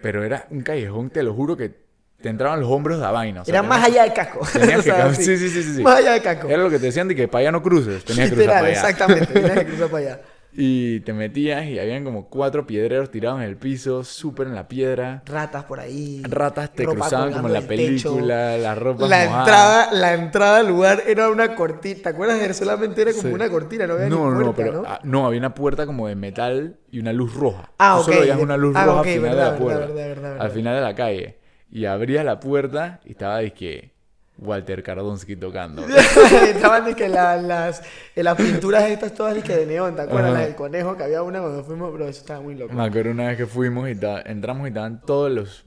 Pero 0.01 0.23
era 0.23 0.47
un 0.49 0.61
callejón, 0.61 1.09
te 1.09 1.21
lo 1.23 1.33
juro, 1.33 1.57
que 1.57 1.88
te 2.21 2.29
entraban 2.29 2.59
los 2.59 2.69
hombros 2.69 2.97
de 2.97 3.03
la 3.03 3.11
vaina. 3.11 3.41
o 3.41 3.45
sea, 3.45 3.53
Era 3.53 3.63
más 3.63 3.83
allá 3.85 4.03
del 4.03 4.13
casco. 4.13 4.39
tenías 4.51 4.83
que 4.83 4.91
sí. 5.15 5.37
sí, 5.37 5.49
sí, 5.49 5.63
sí. 5.75 5.81
Más 5.83 5.97
allá 5.99 6.13
del 6.13 6.21
casco. 6.21 6.47
Era 6.49 6.63
lo 6.63 6.69
que 6.69 6.79
te 6.79 6.87
decían 6.87 7.07
de 7.07 7.15
que 7.15 7.27
para 7.27 7.41
allá 7.41 7.51
no 7.51 7.61
cruces. 7.63 8.03
Tenías 8.03 8.29
que 8.29 8.35
cruzar 8.35 8.53
para 8.55 8.67
allá. 8.67 8.71
exactamente. 8.71 9.25
Tenías 9.33 9.59
que 9.59 9.65
cruzar 9.65 9.87
para 9.89 10.05
allá. 10.05 10.21
Y 10.51 11.01
te 11.01 11.13
metías 11.13 11.67
y 11.67 11.77
habían 11.77 12.03
como 12.03 12.27
cuatro 12.27 12.65
piedreros 12.65 13.11
tirados 13.11 13.39
en 13.39 13.45
el 13.45 13.55
piso, 13.55 14.03
súper 14.03 14.47
en 14.47 14.55
la 14.55 14.67
piedra. 14.67 15.21
Ratas 15.27 15.63
por 15.65 15.79
ahí. 15.79 16.23
Ratas 16.27 16.73
te 16.73 16.85
ropa 16.85 17.01
cruzaban 17.01 17.31
como 17.33 17.47
en 17.49 17.53
la 17.53 17.59
del 17.61 17.67
techo. 17.69 18.09
película, 18.15 18.57
las 18.57 18.75
ropas 18.79 19.07
La 19.09 19.25
mojadas. 19.25 19.47
entrada, 19.47 19.89
la 19.93 20.13
entrada 20.15 20.57
al 20.57 20.67
lugar 20.67 21.03
era 21.05 21.29
una 21.29 21.53
cortina. 21.53 21.99
¿Te 22.01 22.09
acuerdas? 22.09 22.41
Era 22.41 22.55
solamente 22.55 22.99
era 23.03 23.11
como 23.11 23.21
Sí. 23.27 23.33
una 23.33 23.47
cortina, 23.47 23.85
no 23.85 23.93
había 23.93 24.09
No, 24.09 24.15
ni 24.15 24.23
no, 24.23 24.29
no, 24.31 24.53
puerta, 24.53 24.55
pero 24.57 24.81
¿no? 24.81 24.83
ah, 24.89 24.99
no, 25.03 25.27
había 25.27 25.39
una 25.39 25.53
puerta 25.53 25.85
como 25.85 26.07
de 26.07 26.15
metal 26.15 26.77
y 26.89 26.99
una 26.99 27.13
luz 27.13 27.35
roja. 27.35 27.69
Ah, 27.77 27.93
Tú 27.97 28.01
ok, 28.01 28.05
solo 28.07 28.21
veías 28.21 28.39
una 28.39 28.57
luz 28.57 28.75
ah, 28.75 28.85
roja 28.85 29.01
ok, 29.01 29.05
al 29.07 29.13
final 29.13 29.21
verdad, 29.21 29.35
de 29.35 29.43
la 29.43 29.49
verdad, 29.51 29.59
puerta. 29.63 29.85
verdad, 29.93 30.07
verdad, 30.23 30.41
Al 30.41 30.51
final 30.51 30.75
de 30.75 30.81
la 30.81 30.95
calle. 30.95 31.38
Y 31.71 31.85
abrías 31.85 32.25
la 32.25 32.39
puerta 32.39 32.99
y 33.05 33.11
estaba 33.11 33.41
que 33.49 33.91
Walter 34.37 34.81
Cardonsky 34.83 35.35
tocando. 35.35 35.83
Estaban 36.45 36.85
de 36.85 36.95
que 36.95 37.09
la- 37.09 37.35
las, 37.37 37.81
en 38.15 38.23
las 38.23 38.35
pinturas 38.37 38.83
estas 38.89 39.13
todas 39.13 39.35
de 39.35 39.41
que 39.41 39.55
de 39.55 39.65
neón, 39.65 39.95
¿te 39.95 40.01
acuerdas? 40.03 40.31
Ajá. 40.31 40.39
La 40.39 40.45
del 40.45 40.55
conejo 40.55 40.95
que 40.97 41.03
había 41.03 41.21
una 41.21 41.41
cuando 41.41 41.63
fuimos, 41.63 41.91
pero 41.91 42.07
eso 42.07 42.21
estaba 42.21 42.41
muy 42.41 42.55
loco. 42.55 42.73
Me 42.73 42.83
acuerdo 42.83 43.11
una 43.11 43.27
vez 43.27 43.37
que 43.37 43.45
fuimos 43.45 43.89
y 43.89 43.95
ta- 43.95 44.21
entramos 44.21 44.65
y 44.65 44.69
estaban 44.69 45.01
todos 45.01 45.29
los, 45.31 45.65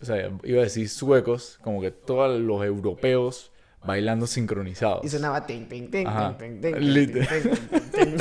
o 0.00 0.04
sea, 0.04 0.30
iba 0.44 0.60
a 0.60 0.64
decir 0.64 0.88
suecos, 0.88 1.58
como 1.62 1.80
que 1.80 1.90
todos 1.90 2.40
los 2.40 2.64
europeos 2.64 3.52
bailando 3.86 4.26
sincronizados. 4.26 5.04
Y 5.04 5.08
sonaba 5.08 5.46
ting, 5.46 5.66
ting, 5.68 5.90
ting, 5.90 6.06
ting, 6.38 6.60
ting. 6.60 8.16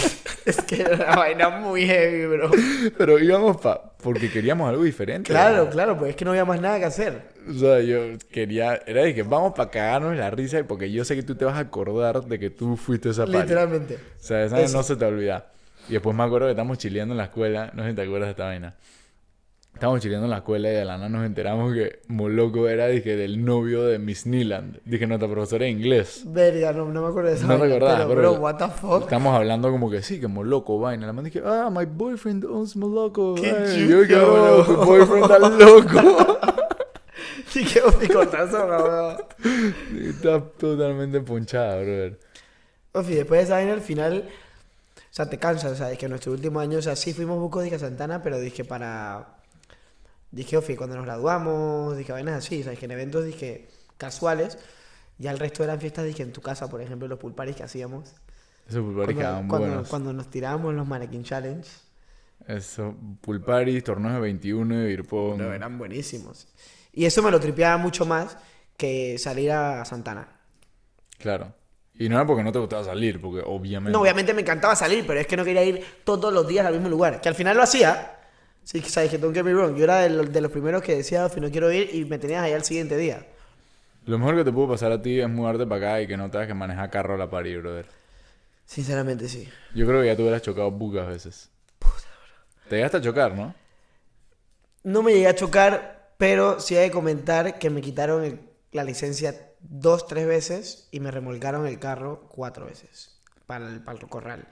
Es 0.45 0.61
que 0.61 0.81
era 0.81 0.95
una 0.95 1.15
vaina 1.15 1.49
muy 1.49 1.85
heavy, 1.87 2.27
bro. 2.27 2.51
Pero 2.97 3.19
íbamos 3.19 3.57
pa... 3.57 3.95
porque 3.97 4.29
queríamos 4.29 4.69
algo 4.69 4.83
diferente. 4.83 5.31
Claro, 5.31 5.69
claro, 5.69 5.97
pues 5.97 6.11
es 6.11 6.15
que 6.15 6.23
no 6.23 6.31
había 6.31 6.45
más 6.45 6.61
nada 6.61 6.77
que 6.77 6.85
hacer. 6.85 7.23
O 7.49 7.53
sea, 7.53 7.81
yo 7.81 8.17
quería... 8.31 8.79
Era 8.85 9.03
de 9.03 9.15
que 9.15 9.23
vamos 9.23 9.53
para 9.53 9.71
cagarnos 9.71 10.15
la 10.15 10.29
risa 10.29 10.63
porque 10.67 10.91
yo 10.91 11.03
sé 11.03 11.15
que 11.15 11.23
tú 11.23 11.35
te 11.35 11.45
vas 11.45 11.55
a 11.55 11.61
acordar 11.61 12.23
de 12.23 12.37
que 12.37 12.51
tú 12.51 12.77
fuiste 12.77 13.09
a 13.09 13.11
esa 13.11 13.25
party. 13.25 13.39
Literalmente. 13.39 13.95
O 13.95 14.23
sea, 14.23 14.43
esa 14.45 14.61
Eso. 14.61 14.77
no 14.77 14.83
se 14.83 14.95
te 14.95 15.05
olvida. 15.05 15.51
Y 15.89 15.93
después 15.93 16.15
me 16.15 16.23
acuerdo 16.23 16.47
que 16.47 16.51
estamos 16.51 16.77
chileando 16.77 17.13
en 17.13 17.17
la 17.17 17.25
escuela. 17.25 17.71
No 17.73 17.83
sé 17.83 17.89
si 17.89 17.95
te 17.95 18.03
acuerdas 18.03 18.27
de 18.27 18.31
esta 18.31 18.45
vaina. 18.45 18.75
Estábamos 19.75 20.01
chileando 20.01 20.25
en 20.25 20.31
la 20.31 20.37
escuela 20.37 20.69
y 20.69 20.73
de 20.73 20.85
la 20.85 20.95
nada 20.97 21.09
nos 21.09 21.25
enteramos 21.25 21.73
que 21.73 21.99
Moloco 22.07 22.67
era 22.69 22.87
dije, 22.87 23.17
del 23.17 23.43
novio 23.43 23.83
de 23.83 23.99
Miss 23.99 24.25
Neeland. 24.25 24.79
Dije, 24.85 25.05
nuestra 25.05 25.29
profesora 25.29 25.65
de 25.65 25.71
inglés. 25.71 26.23
Verga, 26.25 26.71
no, 26.71 26.85
no 26.85 27.01
me 27.01 27.07
acuerdo 27.09 27.29
de 27.29 27.35
esa 27.35 27.45
No 27.45 27.55
acordabas, 27.55 27.95
pero, 28.05 28.07
pero- 28.07 28.31
bro, 28.31 28.41
what 28.41 28.55
the 28.55 28.69
fuck. 28.69 29.03
Estamos 29.03 29.35
hablando 29.35 29.69
como 29.71 29.91
que 29.91 30.01
sí, 30.01 30.19
que 30.19 30.27
Moloco, 30.29 30.79
vaina. 30.79 31.05
La 31.05 31.11
man 31.13 31.25
dije, 31.25 31.41
ah, 31.45 31.69
my 31.69 31.85
boyfriend 31.85 32.45
owns 32.45 32.77
Moloco. 32.77 33.35
Qué 33.35 33.51
ay". 33.51 33.85
chulo, 33.85 34.03
yo 34.05 34.31
bro. 34.33 34.57
oh, 34.59 34.63
tu 34.63 34.75
boyfriend 34.85 35.23
está 35.23 35.39
loco. 35.39 36.27
Y 37.53 37.63
qué 37.63 37.81
picotazo, 38.01 38.65
bro. 38.67 39.17
está 40.09 40.41
totalmente 40.57 41.21
ponchada, 41.21 41.75
brother. 41.77 42.19
Ofi, 42.91 43.15
después 43.15 43.39
de 43.39 43.43
esa 43.45 43.53
vaina 43.55 43.71
al 43.73 43.79
final, 43.81 44.25
o 44.97 45.01
sea, 45.09 45.29
te 45.29 45.37
cansas, 45.37 45.71
o 45.71 45.75
sea, 45.75 45.89
es 45.89 45.97
que 45.97 46.09
nuestro 46.09 46.33
último 46.33 46.59
año, 46.59 46.79
o 46.79 46.81
sea, 46.81 46.97
sí 46.97 47.13
fuimos 47.13 47.39
bucos, 47.39 47.63
dije 47.63 47.79
Santana, 47.79 48.21
pero 48.21 48.39
dije 48.41 48.65
para, 48.65 49.34
dije, 50.35 50.57
Ofi, 50.57 50.75
cuando 50.75 50.95
nos 50.95 51.05
graduamos, 51.05 51.97
dije 51.97 52.11
vainas 52.11 52.35
así, 52.35 52.61
sea, 52.63 52.71
dije 52.71 52.85
en 52.85 52.91
eventos, 52.91 53.25
dije 53.25 53.67
casuales, 53.97 54.57
ya 55.17 55.31
el 55.31 55.39
resto 55.39 55.63
eran 55.63 55.79
fiestas, 55.79 56.05
dije 56.05 56.23
en 56.23 56.33
tu 56.33 56.41
casa, 56.41 56.69
por 56.69 56.81
ejemplo, 56.81 57.07
los 57.07 57.17
pool 57.17 57.33
parties 57.33 57.55
que 57.57 57.63
hacíamos. 57.63 58.13
Esos 58.67 58.81
pulparis 58.83 59.15
Cuando, 59.15 59.47
cuando, 59.47 59.67
buenos. 59.67 59.89
cuando 59.89 60.13
nos 60.13 60.29
tirábamos 60.29 60.73
los 60.73 60.87
Mannequin 60.87 61.23
Challenge, 61.23 61.67
Eso, 62.47 62.95
pulparis, 63.21 63.83
torneos 63.83 64.15
de 64.15 64.19
21 64.21 64.73
y 64.75 64.85
beer 64.85 65.03
pong. 65.05 65.37
no, 65.39 65.53
eran 65.53 65.77
buenísimos. 65.77 66.47
Y 66.91 67.05
eso 67.05 67.21
me 67.23 67.31
lo 67.31 67.39
tripeaba 67.39 67.77
mucho 67.77 68.05
más 68.05 68.37
que 68.77 69.17
salir 69.17 69.51
a 69.51 69.85
Santana. 69.85 70.27
Claro. 71.17 71.53
Y 71.97 72.09
no 72.09 72.15
era 72.15 72.25
porque 72.25 72.43
no 72.43 72.51
te 72.51 72.59
gustaba 72.59 72.83
salir, 72.83 73.21
porque 73.21 73.41
obviamente. 73.45 73.91
No, 73.93 74.01
obviamente 74.01 74.33
me 74.33 74.41
encantaba 74.41 74.75
salir, 74.75 75.05
pero 75.07 75.19
es 75.19 75.27
que 75.27 75.37
no 75.37 75.45
quería 75.45 75.63
ir 75.63 75.81
todos 76.03 76.33
los 76.33 76.45
días 76.47 76.65
al 76.65 76.73
mismo 76.73 76.89
lugar. 76.89 77.21
Que 77.21 77.29
al 77.29 77.35
final 77.35 77.55
lo 77.55 77.63
hacía. 77.63 78.14
Sí, 78.65 78.81
sabes 78.81 79.11
que 79.11 79.17
don't 79.17 79.33
get 79.33 79.43
me 79.45 79.53
wrong. 79.53 79.75
Yo 79.77 79.85
era 79.85 79.99
de 80.01 80.09
los, 80.09 80.31
de 80.33 80.41
los 80.41 80.51
primeros 80.51 80.81
que 80.83 80.95
decía, 80.97 81.25
"Ofi, 81.25 81.39
no 81.39 81.49
quiero 81.51 81.71
ir 81.71 81.89
y 81.95 82.03
me 82.05 82.19
tenías 82.19 82.43
allá 82.43 82.57
al 82.57 82.63
siguiente 82.65 82.97
día. 82.97 83.25
Lo 84.05 84.17
mejor 84.19 84.35
que 84.35 84.43
te 84.43 84.51
pudo 84.51 84.69
pasar 84.69 84.91
a 84.91 85.01
ti 85.01 85.19
es 85.19 85.29
mudarte 85.29 85.65
para 85.65 85.93
acá 85.93 86.01
y 86.01 86.07
que 86.07 86.17
no 86.17 86.29
tengas 86.29 86.47
que 86.47 86.53
manejar 86.53 86.89
carro 86.91 87.15
a 87.15 87.17
la 87.17 87.29
pari, 87.29 87.55
brother. 87.57 87.85
Sinceramente, 88.65 89.29
sí. 89.29 89.47
Yo 89.73 89.85
creo 89.87 90.01
que 90.01 90.07
ya 90.07 90.15
te 90.15 90.21
hubieras 90.23 90.41
chocado 90.41 90.77
pocas 90.77 91.07
veces. 91.07 91.49
Te 92.69 92.75
llegaste 92.77 92.97
a 92.97 93.01
chocar, 93.01 93.33
¿no? 93.35 93.53
No 94.83 95.01
me 95.03 95.13
llegué 95.13 95.27
a 95.27 95.35
chocar, 95.35 96.13
pero 96.17 96.59
sí 96.59 96.75
hay 96.75 96.89
que 96.89 96.93
comentar 96.93 97.59
que 97.59 97.69
me 97.69 97.81
quitaron 97.81 98.23
el- 98.23 98.39
la 98.71 98.83
licencia 98.83 99.35
dos, 99.59 100.07
tres 100.07 100.27
veces 100.27 100.87
y 100.91 100.99
me 100.99 101.11
remolcaron 101.11 101.65
el 101.65 101.79
carro 101.79 102.27
cuatro 102.29 102.65
veces 102.65 103.17
para 103.47 103.67
el, 103.67 103.81
para 103.81 103.99
el 103.99 104.07
corral. 104.07 104.47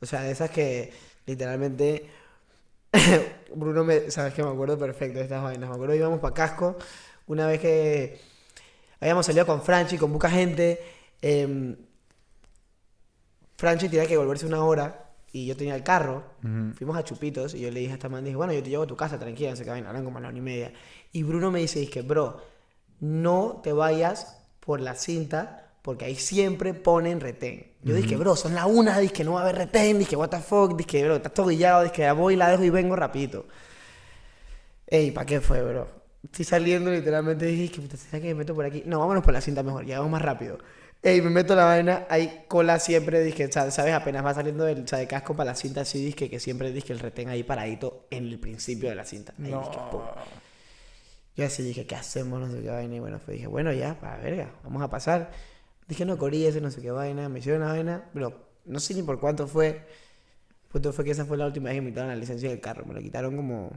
O 0.00 0.06
sea, 0.06 0.22
de 0.22 0.32
esas 0.32 0.50
que 0.50 0.92
literalmente 1.26 2.08
Bruno 3.54 3.84
me, 3.84 4.10
sabes 4.10 4.34
que 4.34 4.42
me 4.42 4.50
acuerdo 4.50 4.78
perfecto 4.78 5.18
de 5.18 5.24
estas 5.24 5.42
vainas. 5.42 5.68
Me 5.68 5.74
acuerdo 5.74 5.92
que 5.92 5.98
íbamos 5.98 6.20
para 6.20 6.34
Casco 6.34 6.76
una 7.26 7.46
vez 7.46 7.60
que 7.60 8.20
habíamos 9.00 9.26
salido 9.26 9.46
con 9.46 9.62
Franchi, 9.62 9.98
con 9.98 10.12
poca 10.12 10.30
gente. 10.30 10.80
em, 11.22 11.76
Franchi 13.56 13.88
tenía 13.88 14.06
que 14.06 14.16
volverse 14.16 14.46
una 14.46 14.64
hora 14.64 15.12
y 15.32 15.46
yo 15.46 15.56
tenía 15.56 15.74
el 15.74 15.82
carro. 15.82 16.22
Fuimos 16.74 16.96
a 16.96 17.04
Chupitos 17.04 17.54
y 17.54 17.60
yo 17.60 17.70
le 17.70 17.80
dije 17.80 17.92
a 17.92 17.94
esta 17.94 18.08
man, 18.08 18.24
dije, 18.24 18.36
bueno, 18.36 18.52
yo 18.52 18.62
te 18.62 18.70
llevo 18.70 18.84
a 18.84 18.86
tu 18.86 18.96
casa, 18.96 19.18
tranquila, 19.18 19.50
no 19.50 19.56
sé 19.56 19.64
qué 19.64 19.70
vaina, 19.70 19.88
hablan 19.88 20.04
como 20.04 20.18
a 20.18 20.20
la 20.20 20.28
una 20.28 20.38
y 20.38 20.42
media. 20.42 20.72
Y 21.12 21.22
Bruno 21.22 21.50
me 21.50 21.60
dice, 21.60 21.88
que 21.88 22.02
bro, 22.02 22.40
no 23.00 23.60
te 23.62 23.72
vayas 23.72 24.38
por 24.60 24.80
la 24.80 24.94
cinta 24.94 25.63
porque 25.84 26.06
ahí 26.06 26.14
siempre 26.16 26.72
ponen 26.72 27.20
retén. 27.20 27.66
Yo 27.82 27.94
dije, 27.94 28.16
bro, 28.16 28.34
son 28.36 28.54
la 28.54 28.64
una, 28.64 28.98
dije, 28.98 29.22
no 29.22 29.34
va 29.34 29.40
a 29.40 29.42
haber 29.42 29.56
retén, 29.56 29.98
dije, 29.98 30.16
what 30.16 30.30
the 30.30 30.38
fuck, 30.40 30.74
dije, 30.74 31.04
bro, 31.04 31.16
estás 31.16 31.34
todo 31.34 31.48
guillado, 31.48 31.82
dije, 31.84 31.98
ya 32.00 32.14
voy, 32.14 32.36
la 32.36 32.48
dejo 32.48 32.64
y 32.64 32.70
vengo 32.70 32.96
rapidito. 32.96 33.44
Ey, 34.86 35.10
¿para 35.10 35.26
qué 35.26 35.40
fue, 35.42 35.62
bro? 35.62 35.86
Estoy 36.22 36.46
saliendo 36.46 36.90
literalmente 36.90 37.44
dije, 37.44 37.70
que 37.70 37.82
puta, 37.82 37.98
¿será 37.98 38.18
que 38.22 38.28
me 38.28 38.34
meto 38.36 38.54
por 38.54 38.64
aquí? 38.64 38.82
No, 38.86 38.98
vámonos 39.00 39.22
por 39.22 39.34
la 39.34 39.42
cinta 39.42 39.62
mejor, 39.62 39.84
llegamos 39.84 40.10
más 40.10 40.22
rápido. 40.22 40.58
Ey, 41.02 41.20
me 41.20 41.28
meto 41.28 41.54
la 41.54 41.66
vaina, 41.66 42.06
hay 42.08 42.44
cola 42.48 42.78
siempre, 42.78 43.22
dije, 43.22 43.52
sa- 43.52 43.70
¿sabes? 43.70 43.92
Apenas 43.92 44.24
va 44.24 44.32
saliendo 44.32 44.64
del 44.64 44.84
o 44.84 44.88
sea, 44.88 44.98
de 44.98 45.06
casco 45.06 45.36
para 45.36 45.50
la 45.50 45.54
cinta, 45.54 45.82
así 45.82 46.02
dije 46.02 46.30
que 46.30 46.40
siempre 46.40 46.72
dije 46.72 46.94
el 46.94 46.98
retén 47.00 47.28
ahí 47.28 47.42
paradito 47.42 48.06
en 48.10 48.24
el 48.28 48.38
principio 48.38 48.88
de 48.88 48.94
la 48.94 49.04
cinta. 49.04 49.34
Ahí 49.38 49.50
dije, 49.50 49.78
pum. 49.90 50.00
Yo 51.36 51.44
así 51.44 51.62
dije, 51.62 51.86
¿qué 51.86 51.94
hacemos? 51.96 52.40
No 52.40 52.50
sé 52.50 52.62
qué 52.62 52.70
vaina. 52.70 52.94
Y 52.94 53.00
bueno, 53.00 53.18
fue, 53.18 53.34
dije, 53.34 53.46
bueno, 53.48 53.70
ya, 53.72 54.00
para 54.00 54.16
verga, 54.16 54.50
vamos 54.62 54.82
a 54.82 54.88
pasar. 54.88 55.30
Dije, 55.88 56.04
no, 56.04 56.18
ese 56.28 56.60
no 56.60 56.70
sé 56.70 56.80
qué 56.80 56.90
vaina. 56.90 57.28
Me 57.28 57.40
hicieron 57.40 57.62
una 57.62 57.72
vaina, 57.72 58.10
pero 58.12 58.48
no 58.64 58.80
sé 58.80 58.94
ni 58.94 59.02
por 59.02 59.20
cuánto 59.20 59.46
fue. 59.46 59.86
Punto 60.72 60.92
fue 60.92 61.04
que 61.04 61.12
esa 61.12 61.24
fue 61.24 61.36
la 61.36 61.46
última 61.46 61.68
vez 61.68 61.76
que 61.76 61.82
me 61.82 61.90
quitaron 61.90 62.10
la 62.10 62.16
licencia 62.16 62.48
del 62.48 62.60
carro. 62.60 62.84
Me 62.86 62.94
lo 62.94 63.00
quitaron 63.00 63.36
como 63.36 63.70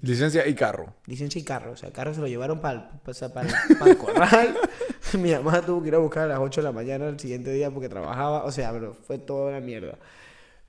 Licencia 0.00 0.46
y 0.46 0.54
carro. 0.54 0.94
licencia 1.06 1.40
y 1.40 1.44
carro. 1.44 1.72
O 1.72 1.76
sea, 1.76 1.88
el 1.88 1.92
carro 1.92 2.14
se 2.14 2.20
lo 2.20 2.28
llevaron 2.28 2.60
para 2.60 3.00
el, 3.04 3.98
corral. 3.98 4.56
Mi 5.18 5.32
mamá 5.32 5.60
tuvo 5.62 5.82
que 5.82 5.88
ir 5.88 5.94
a 5.96 5.98
buscar 5.98 6.24
a 6.24 6.26
las 6.28 6.38
8 6.38 6.60
de 6.60 6.64
la 6.64 6.72
mañana 6.72 7.08
el 7.08 7.18
siguiente 7.18 7.50
día 7.52 7.70
porque 7.70 7.88
trabajaba. 7.88 8.44
O 8.44 8.52
sea, 8.52 8.72
pero 8.72 8.94
fue 8.94 9.18
toda 9.18 9.48
una 9.50 9.60
mierda. 9.60 9.98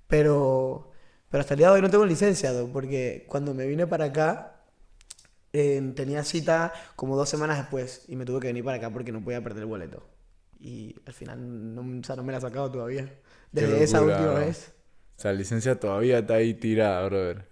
Pero, 0.08 0.92
pero 1.30 1.42
hasta 1.42 1.54
el 1.54 1.60
día 1.60 1.68
de 1.68 1.74
hoy 1.76 1.82
no 1.82 1.92
tengo 1.92 2.06
licencia, 2.06 2.52
Doc, 2.52 2.72
porque 2.72 3.26
cuando 3.30 3.54
me 3.54 3.68
vine 3.68 3.86
para 3.86 4.06
acá, 4.06 4.64
eh, 5.54 5.94
tenía 5.96 6.24
cita 6.24 6.74
como 6.96 7.16
dos 7.16 7.30
semanas 7.30 7.58
después 7.58 8.06
y 8.08 8.16
me 8.16 8.26
tuve 8.26 8.40
que 8.40 8.48
venir 8.48 8.64
para 8.64 8.78
acá 8.78 8.90
porque 8.90 9.12
no 9.12 9.24
podía 9.24 9.44
perder 9.44 9.64
el 9.64 9.70
boleto. 9.70 10.04
Y 10.60 10.96
al 11.06 11.14
final 11.14 11.74
no, 11.76 11.82
o 11.82 12.04
sea, 12.04 12.16
no 12.16 12.24
me 12.24 12.32
la 12.32 12.40
he 12.40 12.42
sacado 12.42 12.72
todavía. 12.72 13.12
Desde 13.52 13.84
esa 13.84 14.02
última 14.02 14.34
bro. 14.34 14.36
vez. 14.36 14.74
O 15.18 15.22
sea, 15.22 15.32
la 15.32 15.38
licencia 15.38 15.80
todavía 15.80 16.20
está 16.20 16.36
ahí 16.36 16.54
tirada, 16.54 17.06
brother. 17.06 17.46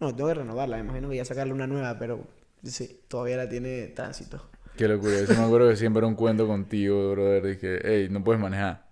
No, 0.00 0.14
tengo 0.14 0.28
que 0.28 0.34
renovarla. 0.34 0.76
Me 0.76 0.82
imagino 0.84 1.08
que 1.08 1.16
ya 1.16 1.24
sacarle 1.24 1.52
una 1.52 1.66
nueva, 1.66 1.98
pero 1.98 2.26
sí, 2.62 3.00
todavía 3.08 3.36
la 3.36 3.48
tiene 3.48 3.88
tránsito. 3.88 4.50
Qué 4.76 4.88
locura. 4.88 5.20
Yo 5.20 5.34
me 5.34 5.44
acuerdo 5.44 5.68
que 5.68 5.76
siempre 5.76 6.00
era 6.00 6.06
un 6.06 6.14
cuento 6.14 6.46
contigo, 6.46 7.12
brother. 7.12 7.46
Dije, 7.46 7.80
hey, 7.84 8.08
no 8.10 8.24
puedes 8.24 8.40
manejar. 8.40 8.86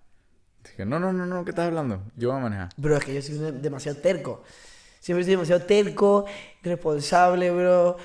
Dije, 0.64 0.84
no, 0.84 0.99
no, 0.99 1.12
no, 1.12 1.26
no, 1.26 1.45
¿qué 1.45 1.51
estás 1.51 1.66
hablando? 1.66 2.03
Yo 2.16 2.28
voy 2.28 2.38
a 2.38 2.43
manejar. 2.43 2.68
Bro, 2.76 2.97
es 2.97 3.05
que 3.05 3.14
yo 3.14 3.22
soy 3.22 3.38
demasiado 3.61 3.99
terco. 3.99 4.43
Siempre 5.01 5.24
soy 5.24 5.32
demasiado 5.32 5.62
terco, 5.62 6.26
irresponsable, 6.62 7.51
bro. 7.51 7.96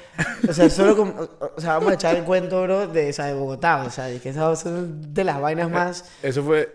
O 0.48 0.54
sea, 0.54 0.70
solo 0.70 0.96
con, 0.96 1.30
o, 1.58 1.60
sea, 1.60 1.74
vamos 1.74 1.92
a 1.92 1.96
echar 1.96 2.16
el 2.16 2.24
cuento, 2.24 2.64
bro, 2.64 2.88
de, 2.88 3.10
o 3.10 3.14
sea, 3.14 3.26
de 3.26 3.34
Bogotá. 3.34 3.84
O 3.86 3.90
sea, 3.90 4.06
de 4.06 4.20
que 4.20 4.30
esas 4.30 4.62
son 4.62 5.14
de 5.14 5.24
las 5.26 5.42
vainas 5.42 5.70
más... 5.70 6.10
Eso 6.24 6.42
fue 6.42 6.74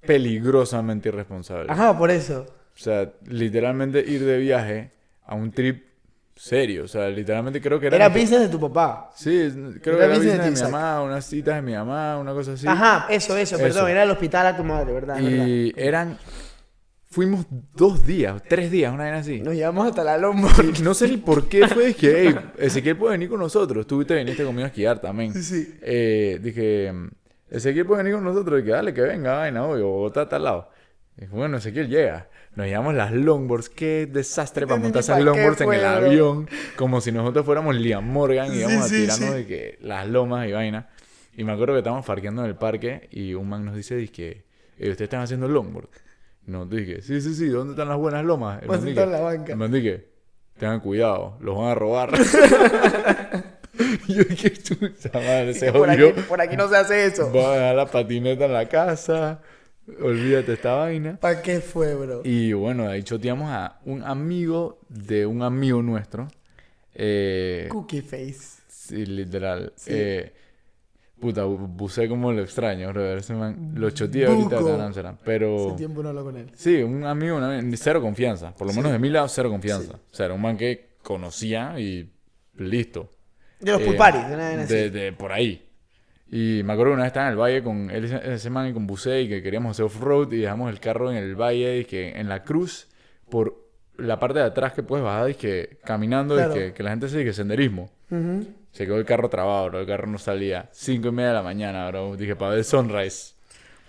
peligrosamente 0.00 1.08
irresponsable. 1.08 1.70
Ajá, 1.70 1.96
por 1.96 2.10
eso. 2.10 2.46
O 2.74 2.78
sea, 2.80 3.12
literalmente 3.26 4.00
ir 4.00 4.24
de 4.24 4.38
viaje 4.38 4.90
a 5.24 5.36
un 5.36 5.52
trip 5.52 5.86
serio. 6.34 6.82
O 6.82 6.88
sea, 6.88 7.08
literalmente 7.08 7.60
creo 7.60 7.78
que 7.78 7.86
era... 7.86 7.94
Era 7.94 8.08
business 8.08 8.40
de 8.40 8.48
tu 8.48 8.58
papá. 8.58 9.12
Sí, 9.14 9.52
creo 9.80 9.98
que 9.98 10.04
era 10.04 10.14
business 10.14 10.38
de 10.38 10.44
de 10.44 10.50
mi 10.50 10.60
mamá, 10.62 11.00
unas 11.02 11.24
citas 11.24 11.54
de 11.54 11.62
mi 11.62 11.74
mamá, 11.74 12.18
una 12.18 12.32
cosa 12.32 12.54
así. 12.54 12.66
Ajá, 12.66 13.06
eso, 13.08 13.36
eso, 13.36 13.56
perdón. 13.56 13.88
Era 13.88 14.02
el 14.02 14.10
hospital 14.10 14.48
a 14.48 14.56
tu 14.56 14.64
madre, 14.64 14.92
¿verdad? 14.92 15.14
¿verdad? 15.22 15.46
Y 15.46 15.72
eran... 15.76 16.18
Fuimos 17.10 17.46
dos 17.74 18.06
días, 18.06 18.42
tres 18.48 18.70
días, 18.70 18.92
una 18.92 19.04
vaina 19.04 19.18
así. 19.18 19.40
Nos 19.40 19.54
llevamos 19.54 19.88
hasta 19.88 20.04
la 20.04 20.18
lomba. 20.18 20.50
Y 20.78 20.82
no 20.82 20.92
sé 20.92 21.08
ni 21.08 21.16
por 21.16 21.48
qué 21.48 21.66
fue, 21.66 21.86
dije, 21.86 22.12
hey, 22.28 22.36
Ezequiel 22.58 22.96
puede 22.98 23.12
venir 23.12 23.30
con 23.30 23.40
nosotros. 23.40 23.86
Tú 23.86 24.04
te 24.04 24.14
viniste 24.14 24.44
conmigo 24.44 24.64
a 24.64 24.68
esquiar 24.68 25.00
también. 25.00 25.32
Sí, 25.32 25.42
sí. 25.42 25.74
Eh, 25.80 26.38
dije, 26.42 26.92
Ezequiel 27.50 27.86
puede 27.86 28.02
venir 28.02 28.16
con 28.16 28.24
nosotros. 28.24 28.58
Dije, 28.60 28.72
dale, 28.72 28.92
que 28.92 29.00
venga, 29.00 29.38
vaina, 29.38 29.64
obvio, 29.64 29.86
Bogotá 29.88 30.22
está 30.24 30.36
al 30.36 30.44
lado. 30.44 30.68
Dije, 31.16 31.32
bueno, 31.34 31.56
Ezequiel 31.56 31.88
llega. 31.88 32.28
Nos 32.54 32.66
llevamos 32.66 32.94
las 32.94 33.10
longboards. 33.12 33.70
Qué 33.70 34.06
desastre 34.12 34.66
para 34.66 34.78
montar 34.78 35.00
esas 35.00 35.22
longboards 35.22 35.62
en 35.62 35.72
el 35.72 35.84
avión. 35.86 36.48
Como 36.76 37.00
si 37.00 37.10
nosotros 37.10 37.46
fuéramos 37.46 37.74
Liam 37.74 38.04
Morgan 38.06 38.48
y 38.48 38.56
Sí, 38.56 38.58
íbamos 38.58 38.84
a 38.84 38.88
sí, 38.88 38.94
tirarnos 39.02 39.30
sí. 39.30 39.34
de 39.34 39.46
que 39.46 39.78
las 39.80 40.06
lomas 40.06 40.46
y 40.46 40.52
vaina. 40.52 40.90
Y 41.38 41.44
me 41.44 41.52
acuerdo 41.52 41.72
que 41.72 41.78
estábamos 41.78 42.04
parqueando 42.04 42.42
en 42.42 42.48
el 42.48 42.56
parque 42.56 43.08
y 43.12 43.32
un 43.32 43.48
man 43.48 43.64
nos 43.64 43.76
dice, 43.76 43.94
dije, 43.96 44.44
"Eh, 44.78 44.90
¿ustedes 44.90 45.02
están 45.02 45.20
haciendo 45.22 45.48
longboard? 45.48 45.88
Y 46.48 46.50
nos 46.50 46.70
dije, 46.70 47.02
sí, 47.02 47.20
sí, 47.20 47.34
sí, 47.34 47.46
¿dónde 47.48 47.74
están 47.74 47.88
las 47.88 47.98
buenas 47.98 48.24
lomas? 48.24 48.62
El 48.62 48.70
a 48.70 48.78
sentar 48.78 49.04
en 49.04 49.12
la 49.12 49.20
banca. 49.20 49.52
el 49.52 49.58
man 49.58 49.70
dije, 49.70 50.08
tengan 50.58 50.80
cuidado, 50.80 51.36
los 51.40 51.54
van 51.58 51.66
a 51.66 51.74
robar. 51.74 52.10
Yo 54.08 54.24
dije, 54.24 54.52
chucha 54.54 55.10
madre, 55.12 55.52
se 55.52 55.70
por, 55.70 55.90
aquí, 55.90 56.04
por 56.26 56.40
aquí 56.40 56.56
no 56.56 56.66
se 56.70 56.76
hace 56.76 57.04
eso. 57.04 57.30
Va 57.30 57.52
a 57.52 57.54
dejar 57.54 57.76
la 57.76 57.86
patineta 57.86 58.46
en 58.46 58.54
la 58.54 58.66
casa. 58.66 59.42
Olvídate 60.00 60.54
esta 60.54 60.74
vaina. 60.74 61.18
¿Para 61.20 61.42
qué 61.42 61.60
fue, 61.60 61.94
bro? 61.94 62.22
Y 62.24 62.54
bueno, 62.54 62.88
ahí 62.88 63.02
choteamos 63.02 63.50
a 63.50 63.78
un 63.84 64.02
amigo 64.02 64.80
de 64.88 65.26
un 65.26 65.42
amigo 65.42 65.82
nuestro. 65.82 66.28
Eh, 66.94 67.68
Cookie 67.70 68.00
face. 68.00 68.62
sí, 68.68 69.04
literal. 69.04 69.74
Sí. 69.76 69.90
Eh, 69.92 70.32
Puta, 71.20 71.44
bu- 71.44 71.66
bucé 71.68 72.08
como 72.08 72.32
lo 72.32 72.42
extraño, 72.42 72.88
brother. 72.92 73.18
Ese 73.18 73.34
man, 73.34 73.72
lo 73.74 73.90
choteé 73.90 74.26
ahorita 74.26 74.58
en 74.60 74.80
Amsterdam. 74.80 75.16
Pero. 75.24 75.68
Hace 75.68 75.76
tiempo 75.78 76.02
no 76.02 76.10
hablo 76.10 76.24
con 76.24 76.36
él. 76.36 76.50
Sí, 76.54 76.82
un 76.82 77.04
amigo, 77.04 77.36
una, 77.36 77.60
cero 77.76 78.00
confianza. 78.00 78.52
Por 78.54 78.66
lo 78.68 78.72
menos 78.72 78.90
Sí. 78.90 78.92
de 78.92 78.98
mi 79.00 79.10
lado, 79.10 79.26
cero 79.28 79.50
confianza. 79.50 79.94
O 79.94 80.14
sea, 80.14 80.26
era 80.26 80.34
un 80.34 80.40
man 80.42 80.56
que 80.56 80.90
conocía 81.02 81.78
y 81.80 82.10
listo. 82.56 83.10
De 83.60 83.72
los 83.72 83.80
Eh, 83.80 83.84
pool 83.84 83.96
parties, 83.96 84.28
de 84.28 84.34
una 84.34 84.48
de, 84.66 84.90
de 84.90 85.12
por 85.12 85.32
ahí. 85.32 85.64
Y 86.30 86.60
me 86.62 86.74
acuerdo 86.74 86.92
que 86.92 86.94
una 86.94 87.02
vez 87.04 87.08
estaba 87.10 87.26
en 87.26 87.32
el 87.32 87.38
valle 87.38 87.62
con 87.62 87.90
él, 87.90 88.04
ese- 88.04 88.50
man 88.50 88.68
y 88.68 88.72
con 88.72 88.86
Bucé 88.86 89.22
y 89.22 89.28
que 89.28 89.42
queríamos 89.42 89.70
hacer 89.72 89.86
off-road 89.86 90.30
y 90.32 90.36
dejamos 90.38 90.70
el 90.70 90.78
carro 90.78 91.10
en 91.10 91.16
el 91.16 91.34
valle 91.34 91.78
y 91.80 91.84
que 91.86 92.10
en 92.10 92.28
la 92.28 92.44
cruz, 92.44 92.86
por 93.30 93.66
la 93.96 94.20
parte 94.20 94.38
de 94.38 94.44
atrás 94.44 94.74
que 94.74 94.82
puedes 94.84 95.04
bajar 95.04 95.30
y 95.30 95.34
que 95.34 95.78
caminando 95.84 96.34
Claro. 96.36 96.52
y 96.52 96.58
que, 96.58 96.72
que 96.74 96.82
la 96.84 96.90
gente 96.90 97.08
se 97.08 97.18
dice 97.18 97.32
senderismo. 97.32 97.90
Ujú. 98.10 98.44
Se 98.78 98.86
quedó 98.86 98.98
el 98.98 99.04
carro 99.04 99.28
trabado, 99.28 99.70
bro. 99.70 99.80
El 99.80 99.88
carro 99.88 100.06
no 100.06 100.18
salía. 100.18 100.68
Cinco 100.70 101.08
y 101.08 101.10
media 101.10 101.30
de 101.30 101.34
la 101.34 101.42
mañana, 101.42 101.88
bro. 101.88 102.16
Dije, 102.16 102.36
para 102.36 102.54
ver 102.54 102.62
sunrise. 102.62 103.34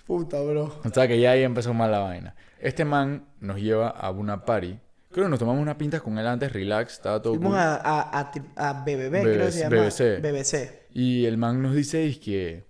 Puta, 0.08 0.42
bro. 0.42 0.80
O 0.84 0.90
sea 0.92 1.08
que 1.08 1.20
ya 1.20 1.30
ahí 1.30 1.44
empezó 1.44 1.76
mal 1.76 1.92
la 1.92 2.00
vaina. 2.00 2.34
Este 2.60 2.86
man 2.86 3.24
nos 3.40 3.58
lleva 3.62 3.90
a 3.90 4.10
una 4.10 4.46
party. 4.46 4.80
Creo 5.12 5.26
que 5.26 5.30
nos 5.30 5.38
tomamos 5.38 5.62
unas 5.62 5.76
pintas 5.76 6.02
con 6.02 6.18
él 6.18 6.26
antes, 6.26 6.52
relax, 6.52 6.94
estaba 6.94 7.22
todo 7.22 7.34
Fuimos 7.36 7.52
cool. 7.52 7.60
a, 7.60 7.76
a, 7.76 8.32
a, 8.56 8.74
BBB, 8.84 9.22
creo 9.22 9.46
que 9.46 9.52
se 9.52 9.60
llama. 9.60 9.76
BBC. 9.76 10.22
BBC. 10.24 10.88
Y 10.96 11.26
el 11.26 11.38
man 11.38 11.62
nos 11.62 11.76
dice, 11.76 12.08
es 12.08 12.18
que, 12.18 12.64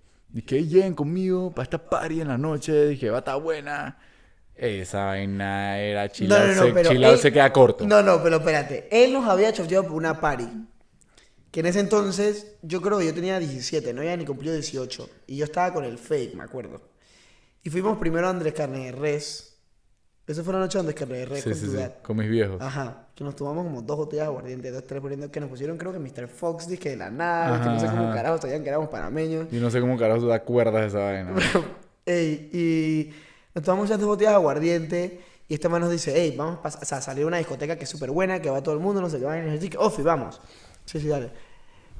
que 0.44 0.66
lleguen 0.66 0.94
conmigo 0.94 1.52
para 1.52 1.62
esta 1.62 1.78
party 1.78 2.20
en 2.20 2.28
la 2.28 2.36
noche, 2.36 2.88
dije, 2.88 3.08
va 3.08 3.16
a 3.16 3.20
estar 3.20 3.40
buena. 3.40 3.96
Esa 4.54 5.06
vaina 5.06 5.78
era 5.78 6.06
chill 6.10 6.28
No, 6.28 6.38
no, 6.38 6.54
no, 6.54 6.62
se, 6.64 6.72
pero 6.74 6.90
él- 6.90 7.18
se 7.18 7.32
queda 7.32 7.50
corto. 7.50 7.86
No, 7.86 8.02
no, 8.02 8.22
pero 8.22 8.36
espérate. 8.36 8.88
Él 8.92 9.14
nos 9.14 9.26
había 9.26 9.54
choteado 9.54 9.84
por 9.84 9.94
una 9.94 10.20
party. 10.20 10.46
Que 11.50 11.60
en 11.60 11.66
ese 11.66 11.80
entonces, 11.80 12.54
yo 12.62 12.80
creo 12.80 12.98
que 12.98 13.06
yo 13.06 13.14
tenía 13.14 13.38
17, 13.38 13.92
no 13.92 14.00
había 14.02 14.16
ni 14.16 14.24
cumplido 14.24 14.54
18. 14.54 15.08
Y 15.26 15.36
yo 15.36 15.44
estaba 15.44 15.72
con 15.72 15.84
el 15.84 15.98
fake, 15.98 16.34
me 16.34 16.44
acuerdo. 16.44 16.80
Y 17.62 17.70
fuimos 17.70 17.98
primero 17.98 18.26
a 18.26 18.30
Andrés 18.30 18.54
Carne 18.54 18.86
de 18.86 18.92
Res. 18.92 19.56
Esa 20.26 20.44
fue 20.44 20.52
la 20.52 20.60
noche 20.60 20.78
de 20.78 20.80
Andrés 20.80 20.96
Carne 20.96 21.18
de 21.18 21.26
Res 21.26 21.42
sí, 21.42 21.50
con 21.50 21.58
sí, 21.58 21.64
tu 21.66 21.70
sí, 21.72 21.76
dad. 21.76 21.94
con 22.02 22.16
mis 22.16 22.30
viejos. 22.30 22.60
Ajá. 22.60 23.08
Que 23.16 23.24
nos 23.24 23.34
tomamos 23.34 23.64
como 23.64 23.82
dos 23.82 23.96
botellas 23.96 24.26
de 24.26 24.28
aguardiente, 24.28 24.70
dos, 24.70 24.86
tres 24.86 25.00
poniendo 25.00 25.30
que 25.30 25.40
nos 25.40 25.50
pusieron, 25.50 25.76
creo 25.76 25.92
que 25.92 25.98
Mr. 25.98 26.28
Fox, 26.28 26.68
dije 26.68 26.90
de 26.90 26.96
la 26.96 27.10
nada, 27.10 27.60
que 27.60 27.68
no 27.68 27.80
sé 27.80 27.86
Ajá, 27.86 27.96
cómo 27.96 28.06
ajá. 28.06 28.14
carajo 28.14 28.40
sabían 28.40 28.62
que 28.62 28.68
éramos 28.68 28.88
panameños. 28.88 29.48
Y 29.52 29.56
no 29.56 29.70
sé 29.70 29.80
cómo 29.80 29.98
carajo 29.98 30.26
te 30.26 30.32
acuerdas 30.32 30.82
de 30.82 30.86
esa 30.86 30.98
vaina. 30.98 31.34
Ey, 32.06 32.50
y 32.52 33.10
nos 33.54 33.64
tomamos 33.64 33.86
esas 33.86 33.98
dos 33.98 34.08
botellas 34.08 34.32
de 34.32 34.36
aguardiente. 34.36 35.20
Y 35.48 35.54
este 35.54 35.68
man 35.68 35.80
nos 35.80 35.90
dice, 35.90 36.12
hey, 36.14 36.32
vamos 36.38 36.60
a, 36.64 37.00
salir 37.00 37.24
a 37.24 37.26
una 37.26 37.38
discoteca 37.38 37.74
que 37.74 37.82
es 37.82 37.90
súper 37.90 38.12
buena, 38.12 38.40
que 38.40 38.48
va 38.48 38.62
todo 38.62 38.72
el 38.72 38.80
mundo, 38.80 39.00
no 39.00 39.10
sé 39.10 39.18
qué 39.18 39.24
vaina. 39.24 39.48
Y 39.48 39.54
yo 39.56 39.58
dije, 39.58 39.76
Ofi, 39.78 40.00
vamos. 40.02 40.40
Sí, 40.90 40.98
sí, 40.98 41.06
dale. 41.06 41.30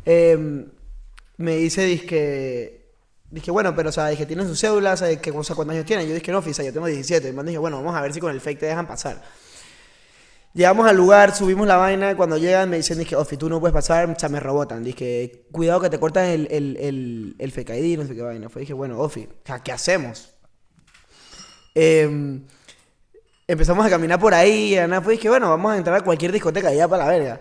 Em, 0.05 0.67
me 1.37 1.57
dice, 1.57 1.85
dije, 1.85 2.87
dije, 3.31 3.51
bueno, 3.53 3.75
pero, 3.77 3.91
o 3.91 3.93
sea, 3.93 4.09
dije, 4.09 4.27
¿tienen 4.27 4.49
sus 4.49 4.61
cédulas? 4.61 4.99
¿Sabes 4.99 5.19
qué, 5.19 5.31
o 5.31 5.45
sea, 5.45 5.55
¿Cuántos 5.55 5.75
años 5.75 5.87
tienen? 5.87 6.09
Yo 6.09 6.15
dije, 6.15 6.33
no, 6.33 6.43
sea, 6.43 6.65
yo 6.65 6.73
tengo 6.73 6.87
17. 6.87 7.29
Y 7.29 7.33
man 7.33 7.47
dije, 7.47 7.59
bueno, 7.59 7.77
vamos 7.77 7.95
a 7.95 8.01
ver 8.03 8.13
si 8.13 8.19
con 8.19 8.33
el 8.33 8.41
fake 8.41 8.59
te 8.59 8.67
dejan 8.67 8.89
pasar. 8.89 9.23
Llegamos 10.55 10.89
al 10.89 10.97
lugar, 10.97 11.33
subimos 11.33 11.69
la 11.69 11.77
vaina. 11.77 12.17
Cuando 12.17 12.37
llegan, 12.37 12.69
me 12.69 12.79
dicen, 12.79 12.99
dije, 12.99 13.15
Ofi, 13.15 13.37
tú 13.37 13.49
no 13.49 13.61
puedes 13.61 13.73
pasar, 13.73 14.11
o 14.11 14.19
sea, 14.19 14.29
me 14.29 14.41
rebotan. 14.41 14.83
Dije, 14.83 15.47
cuidado 15.53 15.81
que 15.81 15.91
te 15.91 16.01
cortan 16.01 16.25
el, 16.25 16.49
el, 16.51 16.77
el, 16.81 17.37
el 17.39 17.53
fake 17.53 17.71
ID, 17.71 17.99
no 17.99 18.07
sé 18.07 18.17
qué 18.17 18.23
vaina. 18.23 18.49
Fue, 18.49 18.61
dije, 18.61 18.73
bueno, 18.73 18.99
Ofi, 18.99 19.29
¿qué 19.63 19.71
hacemos? 19.71 20.35
Em, 21.77 22.45
empezamos 23.47 23.87
a 23.87 23.91
caminar 23.91 24.19
por 24.19 24.35
ahí. 24.35 24.75
Y 24.75 24.77
nada 24.77 25.01
fue, 25.01 25.13
dije, 25.13 25.29
bueno, 25.29 25.49
vamos 25.49 25.73
a 25.73 25.77
entrar 25.77 25.97
a 25.97 26.01
cualquier 26.01 26.33
discoteca 26.33 26.73
ya 26.75 26.89
para 26.89 27.05
la 27.05 27.11
verga. 27.11 27.41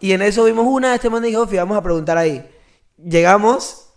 Y 0.00 0.12
en 0.12 0.22
eso 0.22 0.44
vimos 0.44 0.66
una, 0.66 0.94
este 0.94 1.10
man 1.10 1.22
dijo, 1.22 1.46
vamos 1.46 1.76
a 1.76 1.82
preguntar 1.82 2.18
ahí. 2.18 2.48
Llegamos 2.96 3.90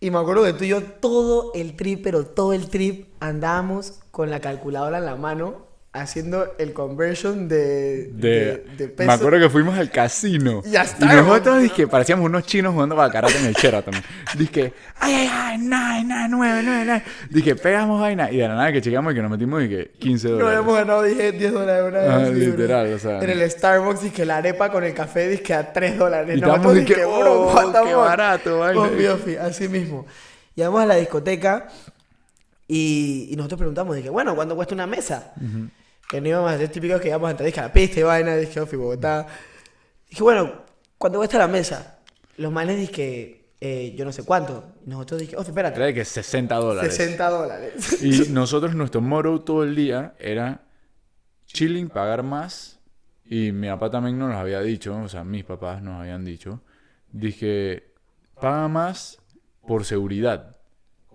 y 0.00 0.10
me 0.10 0.18
acuerdo 0.18 0.44
que 0.44 0.52
tú 0.52 0.64
y 0.64 0.68
yo 0.68 0.82
todo 0.82 1.52
el 1.54 1.76
trip, 1.76 2.02
pero 2.02 2.26
todo 2.26 2.52
el 2.52 2.68
trip 2.68 3.08
andábamos 3.20 4.00
con 4.10 4.30
la 4.30 4.40
calculadora 4.40 4.98
en 4.98 5.06
la 5.06 5.16
mano 5.16 5.67
haciendo 5.90 6.54
el 6.58 6.72
conversion 6.74 7.48
de, 7.48 8.08
De, 8.12 8.28
de, 8.30 8.64
de 8.76 8.86
me 8.86 8.88
peso. 8.88 9.10
acuerdo 9.10 9.40
que 9.40 9.48
fuimos 9.50 9.76
al 9.78 9.90
casino. 9.90 10.62
Ya 10.64 10.82
Y 10.82 10.86
está, 10.86 11.12
nosotros 11.14 11.62
dije, 11.62 11.86
parecíamos 11.88 12.26
unos 12.26 12.44
chinos 12.44 12.74
jugando 12.74 12.94
baccarat 12.94 13.34
en 13.36 13.46
el 13.46 13.54
Sheraton. 13.54 13.94
Dije, 14.36 14.74
ay, 15.00 15.14
ay, 15.14 15.28
ay, 15.32 15.58
nine, 15.58 16.04
nine, 16.04 16.28
nueve, 16.28 16.60
nueve, 16.62 16.82
nueve. 16.84 17.02
Dije, 17.30 17.56
pegamos 17.56 18.00
vaina. 18.00 18.30
Y 18.30 18.36
de 18.36 18.46
la 18.48 18.54
nada 18.54 18.70
que 18.72 18.80
llegamos 18.80 19.12
y 19.12 19.16
que 19.16 19.22
nos 19.22 19.30
metimos 19.30 19.62
y 19.64 19.68
que 19.68 19.90
15 19.98 20.28
No 20.28 20.34
dólares. 20.34 20.58
habíamos 20.58 20.74
ganado, 20.76 21.02
dije, 21.02 21.32
10 21.32 21.52
dólares 21.52 21.84
una 21.88 22.00
vez. 22.00 22.10
Ah, 22.10 22.30
literal, 22.30 22.92
o 22.92 22.98
sea. 22.98 23.18
En 23.20 23.30
el 23.30 23.50
Starbucks, 23.50 24.02
dije, 24.02 24.24
la 24.24 24.36
arepa 24.36 24.70
con 24.70 24.84
el 24.84 24.94
café, 24.94 25.26
dije, 25.28 25.54
a 25.54 25.72
3 25.72 25.98
dólares. 25.98 26.36
Y 26.36 26.40
Nosotros, 26.40 26.74
que, 26.74 26.80
dije, 26.80 27.04
oh, 27.06 27.72
qué 27.84 27.94
barato, 27.94 28.58
vaina. 28.60 28.88
Así 29.42 29.68
mismo. 29.68 30.06
Llegamos 30.54 30.82
a 30.82 30.86
la 30.86 30.96
discoteca 30.96 31.68
y, 32.68 33.28
y 33.30 33.36
nosotros 33.36 33.58
preguntamos, 33.58 33.96
dije, 33.96 34.10
bueno, 34.10 34.36
¿cuánto 34.36 34.54
cuesta 34.54 34.74
una 34.74 34.86
mesa? 34.86 35.32
Que 36.08 36.20
no 36.20 36.28
íbamos 36.28 36.52
a 36.52 36.58
ser 36.58 36.68
típicos 36.68 37.00
que 37.00 37.08
íbamos 37.08 37.28
a 37.28 37.30
entrar, 37.30 37.46
dije, 37.46 37.60
a 37.60 37.64
la 37.64 37.72
pista 37.72 38.00
y 38.00 38.02
vaina, 38.02 38.36
dije, 38.36 38.60
Ofi, 38.60 38.76
Bogotá. 38.76 39.26
Dije, 40.08 40.22
bueno, 40.22 40.52
¿cuánto 40.98 41.18
cuesta 41.18 41.38
la 41.38 41.48
mesa? 41.48 41.98
Los 42.36 42.52
manes 42.52 42.76
dije, 42.76 43.52
eh, 43.58 43.94
yo 43.96 44.04
no 44.04 44.12
sé 44.12 44.22
cuánto. 44.22 44.74
Y 44.86 44.90
nosotros 44.90 45.20
dije, 45.20 45.36
Ofi, 45.36 45.48
espérate, 45.48 45.80
de 45.80 45.94
que 45.94 46.04
60 46.04 46.54
dólares. 46.56 46.94
60 46.94 47.30
dólares. 47.30 48.02
Y 48.02 48.30
nosotros, 48.30 48.74
nuestro 48.74 49.00
motto 49.00 49.40
todo 49.40 49.64
el 49.64 49.74
día 49.74 50.14
era 50.18 50.60
chilling, 51.46 51.88
pagar 51.88 52.22
más. 52.22 52.78
Y 53.24 53.52
mi 53.52 53.68
papá 53.68 53.90
también 53.90 54.18
nos 54.18 54.30
lo 54.30 54.38
había 54.38 54.60
dicho, 54.60 54.94
o 54.94 55.08
sea, 55.08 55.24
mis 55.24 55.44
papás 55.44 55.82
nos 55.82 56.00
habían 56.00 56.24
dicho. 56.24 56.60
Dije, 57.10 57.94
paga 58.38 58.68
más 58.68 59.18
por 59.66 59.86
seguridad. 59.86 60.57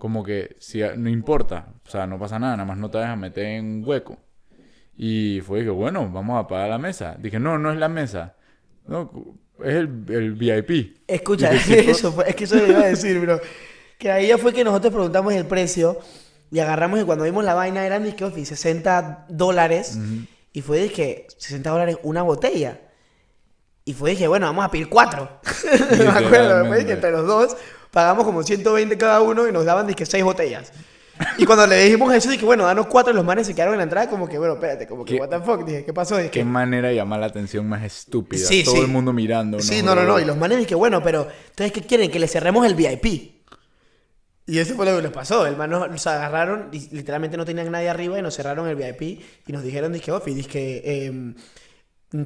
Como 0.04 0.22
que 0.22 0.54
si 0.58 0.82
no 0.98 1.08
importa, 1.08 1.68
o 1.86 1.88
sea, 1.90 2.06
no 2.06 2.18
pasa 2.18 2.38
nada, 2.38 2.58
nada 2.58 2.66
más 2.66 2.76
no 2.76 2.90
te 2.90 2.98
dejas 2.98 3.16
meter 3.16 3.46
en 3.46 3.82
hueco. 3.86 4.18
Y 4.98 5.40
fue 5.40 5.64
que, 5.64 5.70
bueno, 5.70 6.10
vamos 6.12 6.44
a 6.44 6.46
pagar 6.46 6.68
la 6.68 6.76
mesa. 6.76 7.16
Dije, 7.18 7.40
no, 7.40 7.56
no 7.58 7.72
es 7.72 7.78
la 7.78 7.88
mesa. 7.88 8.34
No, 8.86 9.10
es 9.60 9.74
el, 9.76 10.04
el 10.10 10.32
VIP. 10.34 10.98
Escucha, 11.08 11.48
Dije, 11.48 11.82
"Sí, 11.84 11.90
eso 11.90 12.12
fue- 12.12 12.28
es 12.28 12.36
que 12.36 12.44
eso 12.44 12.56
le 12.56 12.68
iba 12.68 12.80
a 12.80 12.86
decir, 12.88 13.18
bro. 13.18 13.40
Que 13.96 14.10
ahí 14.10 14.26
ya 14.28 14.36
fue 14.36 14.52
que 14.52 14.62
nosotros 14.62 14.92
preguntamos 14.92 15.32
el 15.32 15.46
precio 15.46 15.98
y 16.50 16.58
agarramos 16.58 17.00
y 17.00 17.04
cuando 17.04 17.24
vimos 17.24 17.42
la 17.42 17.54
vaina 17.54 17.86
eran, 17.86 18.04
dije, 18.04 18.26
Ofi, 18.26 18.44
60 18.44 19.24
dólares. 19.30 19.98
Y 20.52 20.60
fue, 20.60 20.82
dije, 20.82 21.28
60 21.38 21.70
dólares 21.70 21.96
una 22.02 22.20
botella. 22.20 22.78
Y 23.86 23.94
fue, 23.94 24.10
dije, 24.10 24.28
bueno, 24.28 24.44
vamos 24.44 24.66
a 24.66 24.70
pedir 24.70 24.90
cuatro. 24.90 25.40
Me 25.98 26.06
acuerdo, 26.08 26.58
después 26.58 26.80
dije, 26.80 26.92
entre 26.92 27.10
los 27.10 27.26
dos 27.26 27.56
pagamos 27.94 28.24
como 28.24 28.42
120 28.42 28.98
cada 28.98 29.22
uno 29.22 29.48
y 29.48 29.52
nos 29.52 29.64
daban, 29.64 29.86
dije, 29.86 30.04
seis 30.04 30.24
botellas. 30.24 30.72
Y 31.38 31.46
cuando 31.46 31.64
le 31.68 31.84
dijimos 31.84 32.12
eso, 32.12 32.28
dije, 32.28 32.44
bueno, 32.44 32.64
danos 32.64 32.88
cuatro, 32.88 33.12
los 33.12 33.24
manes 33.24 33.46
se 33.46 33.54
quedaron 33.54 33.74
en 33.74 33.78
la 33.78 33.84
entrada 33.84 34.10
como 34.10 34.28
que, 34.28 34.36
bueno, 34.36 34.54
espérate, 34.54 34.88
como 34.88 35.04
que, 35.04 35.14
¿Qué? 35.14 35.20
what 35.20 35.28
the 35.28 35.38
fuck, 35.38 35.64
dije, 35.64 35.84
¿qué 35.84 35.92
pasó? 35.92 36.16
Dije, 36.16 36.30
Qué 36.30 36.44
manera 36.44 36.88
de 36.88 36.96
llamar 36.96 37.20
la 37.20 37.26
atención 37.26 37.68
más 37.68 37.84
estúpida. 37.84 38.44
Sí, 38.44 38.64
Todo 38.64 38.74
sí. 38.74 38.80
el 38.80 38.88
mundo 38.88 39.12
mirando. 39.12 39.60
Sí, 39.60 39.80
no, 39.80 39.94
no, 39.94 40.02
no. 40.02 40.18
Y 40.18 40.24
los 40.24 40.36
manes 40.36 40.58
dije, 40.58 40.74
bueno, 40.74 41.02
pero 41.04 41.28
entonces, 41.50 41.70
¿qué 41.72 41.82
quieren? 41.82 42.10
Que 42.10 42.18
le 42.18 42.26
cerremos 42.26 42.66
el 42.66 42.74
VIP. 42.74 43.32
Y 44.46 44.58
eso 44.58 44.74
fue 44.74 44.86
lo 44.86 44.96
que 44.96 45.02
les 45.02 45.12
pasó. 45.12 45.46
El 45.46 45.56
man 45.56 45.70
nos, 45.70 45.88
nos 45.88 46.06
agarraron 46.08 46.68
y 46.72 46.88
literalmente 46.94 47.36
no 47.36 47.44
tenían 47.44 47.70
nadie 47.70 47.88
arriba 47.88 48.18
y 48.18 48.22
nos 48.22 48.34
cerraron 48.34 48.66
el 48.66 48.74
VIP 48.74 49.22
y 49.46 49.52
nos 49.52 49.62
dijeron, 49.62 49.92
dije, 49.92 50.10
Ofi, 50.10 50.34
dije, 50.34 50.82
eh, 50.84 51.34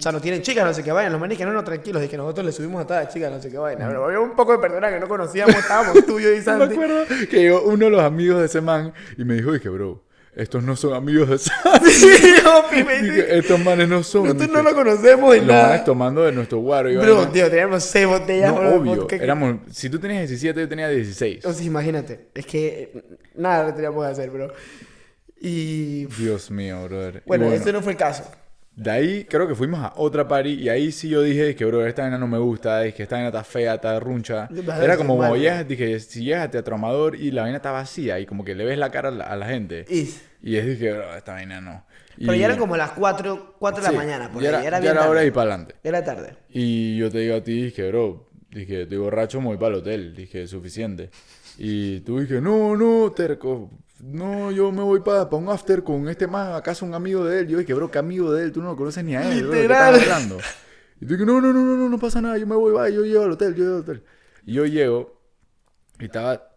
sea, 0.00 0.12
no 0.12 0.20
tienen 0.20 0.42
chicas, 0.42 0.64
no 0.64 0.74
sé 0.74 0.82
qué 0.82 0.92
vayan. 0.92 1.12
Los 1.12 1.20
manes 1.20 1.36
dijeron, 1.36 1.54
no, 1.54 1.60
no, 1.60 1.64
tranquilos, 1.64 2.02
dije, 2.02 2.16
nosotros 2.16 2.44
le 2.46 2.52
subimos 2.52 2.82
a 2.82 2.86
todas 2.86 3.04
las 3.04 3.14
chicas, 3.14 3.30
no 3.32 3.40
sé 3.40 3.50
qué 3.50 3.58
vayan. 3.58 3.88
Pero 3.88 4.04
había 4.04 4.20
un 4.20 4.36
poco 4.36 4.52
de 4.52 4.58
personas 4.58 4.92
que 4.92 5.00
no 5.00 5.08
conocíamos, 5.08 5.56
estábamos 5.56 6.04
tú, 6.06 6.20
yo 6.20 6.30
y 6.32 6.36
Me 6.38 6.42
Santi. 6.42 6.74
acuerdo 6.74 7.04
que 7.30 7.36
llegó 7.40 7.62
uno 7.62 7.86
de 7.86 7.90
los 7.92 8.02
amigos 8.02 8.40
de 8.40 8.46
ese 8.46 8.60
man 8.60 8.92
y 9.16 9.24
me 9.24 9.34
dijo, 9.34 9.52
dije, 9.52 9.68
bro, 9.68 10.04
estos 10.36 10.62
no 10.62 10.76
son 10.76 10.92
amigos 10.94 11.28
de 11.30 11.38
Santi. 11.38 11.90
Sí, 11.90 12.34
Ofi, 12.46 12.84
me 12.84 13.02
dice, 13.02 13.38
estos 13.38 13.58
manes 13.60 13.88
no 13.88 14.02
son. 14.02 14.24
nosotros 14.24 14.48
no 14.50 14.62
lo 14.62 14.74
conocemos 14.74 15.32
de 15.32 15.38
los 15.38 15.46
manes 15.46 15.62
nada. 15.64 15.84
tomando 15.84 16.22
de 16.22 16.32
nuestro 16.32 16.58
guaro. 16.58 16.90
Bro, 17.00 17.16
vaina. 17.16 17.32
tío, 17.32 17.48
teníamos 17.50 17.82
seis 17.82 18.06
botellas. 18.06 18.52
no, 18.54 18.60
obvio. 18.74 18.94
vodka 18.96 19.16
que- 19.18 19.24
Éramos, 19.24 19.56
si 19.72 19.88
tú 19.90 19.98
tenías 19.98 20.20
17, 20.28 20.60
yo 20.60 20.68
tenía 20.68 20.88
16. 20.88 21.44
O 21.44 21.52
sea, 21.52 21.66
imagínate, 21.66 22.28
es 22.34 22.46
que 22.46 22.92
eh, 22.94 23.04
nada 23.36 23.68
lo 23.68 23.74
teníamos 23.74 24.04
que 24.04 24.12
hacer, 24.12 24.30
bro. 24.30 24.52
Y 25.40 26.04
Dios 26.06 26.50
mío, 26.50 26.82
brother. 26.84 27.22
Y 27.24 27.28
bueno, 27.28 27.52
ese 27.52 27.72
no 27.72 27.80
fue 27.82 27.92
el 27.92 27.98
caso. 27.98 28.24
De 28.78 28.90
ahí 28.92 29.24
creo 29.24 29.48
que 29.48 29.56
fuimos 29.56 29.80
a 29.80 29.92
otra 29.96 30.28
party 30.28 30.50
y 30.50 30.68
ahí 30.68 30.92
sí 30.92 31.08
yo 31.08 31.20
dije 31.22 31.56
que, 31.56 31.64
bro, 31.64 31.84
esta 31.84 32.02
vaina 32.02 32.16
no 32.16 32.28
me 32.28 32.38
gusta, 32.38 32.84
es 32.86 32.94
que 32.94 33.02
esta 33.02 33.16
vaina 33.16 33.28
está 33.28 33.42
fea, 33.42 33.74
está 33.74 33.98
runcha. 33.98 34.48
Era 34.80 34.96
como, 34.96 35.16
como 35.16 35.36
llegas, 35.36 35.66
dije, 35.66 35.98
si 35.98 36.22
llegas 36.22 36.44
a 36.44 36.50
Teatro 36.50 36.76
Amador 36.76 37.16
y 37.16 37.32
la 37.32 37.42
vaina 37.42 37.56
está 37.56 37.72
vacía 37.72 38.20
y 38.20 38.26
como 38.26 38.44
que 38.44 38.54
le 38.54 38.64
ves 38.64 38.78
la 38.78 38.90
cara 38.90 39.08
a 39.08 39.12
la, 39.12 39.24
a 39.24 39.34
la 39.36 39.46
gente. 39.46 39.84
Y- 39.90 40.08
Y 40.40 40.56
es 40.56 40.64
dije, 40.66 40.92
bro, 40.92 41.16
esta 41.16 41.32
vaina 41.32 41.60
no. 41.60 41.84
Pero 42.16 42.34
Y- 42.34 42.38
ya 42.38 42.44
eran 42.46 42.58
como 42.58 42.76
las 42.76 42.92
4, 42.92 43.56
4 43.58 43.82
de 43.82 43.88
Sí, 43.88 43.94
la 43.96 43.98
mañana, 44.00 44.30
porque 44.32 44.44
ya 44.44 44.50
era, 44.50 44.64
era, 44.64 44.80
ya 44.80 44.90
era 44.92 45.10
hora 45.10 45.24
ir 45.24 45.32
para 45.32 45.50
adelante. 45.54 45.74
Era 45.82 46.04
tarde. 46.04 46.34
Y 46.50 46.96
yo 46.98 47.10
te 47.10 47.18
digo 47.18 47.34
a 47.36 47.42
ti, 47.42 47.62
dije, 47.64 47.88
bro, 47.88 48.28
dije, 48.50 48.82
estoy 48.82 48.98
borracho, 48.98 49.40
me 49.40 49.48
voy 49.48 49.56
para 49.56 49.74
el 49.74 49.80
hotel. 49.80 50.14
Dije, 50.14 50.46
suficiente. 50.46 51.10
Y 51.58 51.98
tú 52.00 52.20
dije, 52.20 52.40
no, 52.40 52.76
no, 52.76 53.10
terco. 53.10 53.70
No, 54.00 54.50
yo 54.52 54.70
me 54.70 54.82
voy 54.82 55.00
para 55.00 55.24
un 55.24 55.48
after 55.48 55.82
con 55.82 56.08
este 56.08 56.26
man, 56.26 56.52
acaso 56.54 56.86
un 56.86 56.94
amigo 56.94 57.24
de 57.24 57.40
él. 57.40 57.48
Yo 57.48 57.58
dije, 57.58 57.74
bro, 57.74 57.90
¿qué 57.90 57.98
amigo 57.98 58.32
de 58.32 58.44
él? 58.44 58.52
Tú 58.52 58.60
no 58.62 58.68
lo 58.68 58.76
conoces 58.76 59.02
ni 59.04 59.16
a 59.16 59.22
él, 59.32 59.42
bro, 59.42 59.50
¿de 59.50 59.56
qué 59.56 59.62
Literal. 59.62 59.94
estás 59.94 60.12
hablando? 60.12 60.38
Y 61.00 61.06
tú 61.06 61.12
dije, 61.14 61.26
no, 61.26 61.40
no, 61.40 61.52
no, 61.52 61.64
no, 61.64 61.76
no, 61.76 61.88
no 61.88 61.98
pasa 61.98 62.20
nada, 62.20 62.38
yo 62.38 62.46
me 62.46 62.54
voy, 62.56 62.72
va, 62.72 62.88
yo 62.88 63.02
llego 63.04 63.24
al 63.24 63.32
hotel, 63.32 63.54
yo 63.54 63.64
llego 63.64 63.74
al 63.76 63.80
hotel. 63.82 64.04
Y 64.46 64.52
yo 64.54 64.64
llego 64.66 65.20
Y 65.98 66.04
estaba 66.04 66.52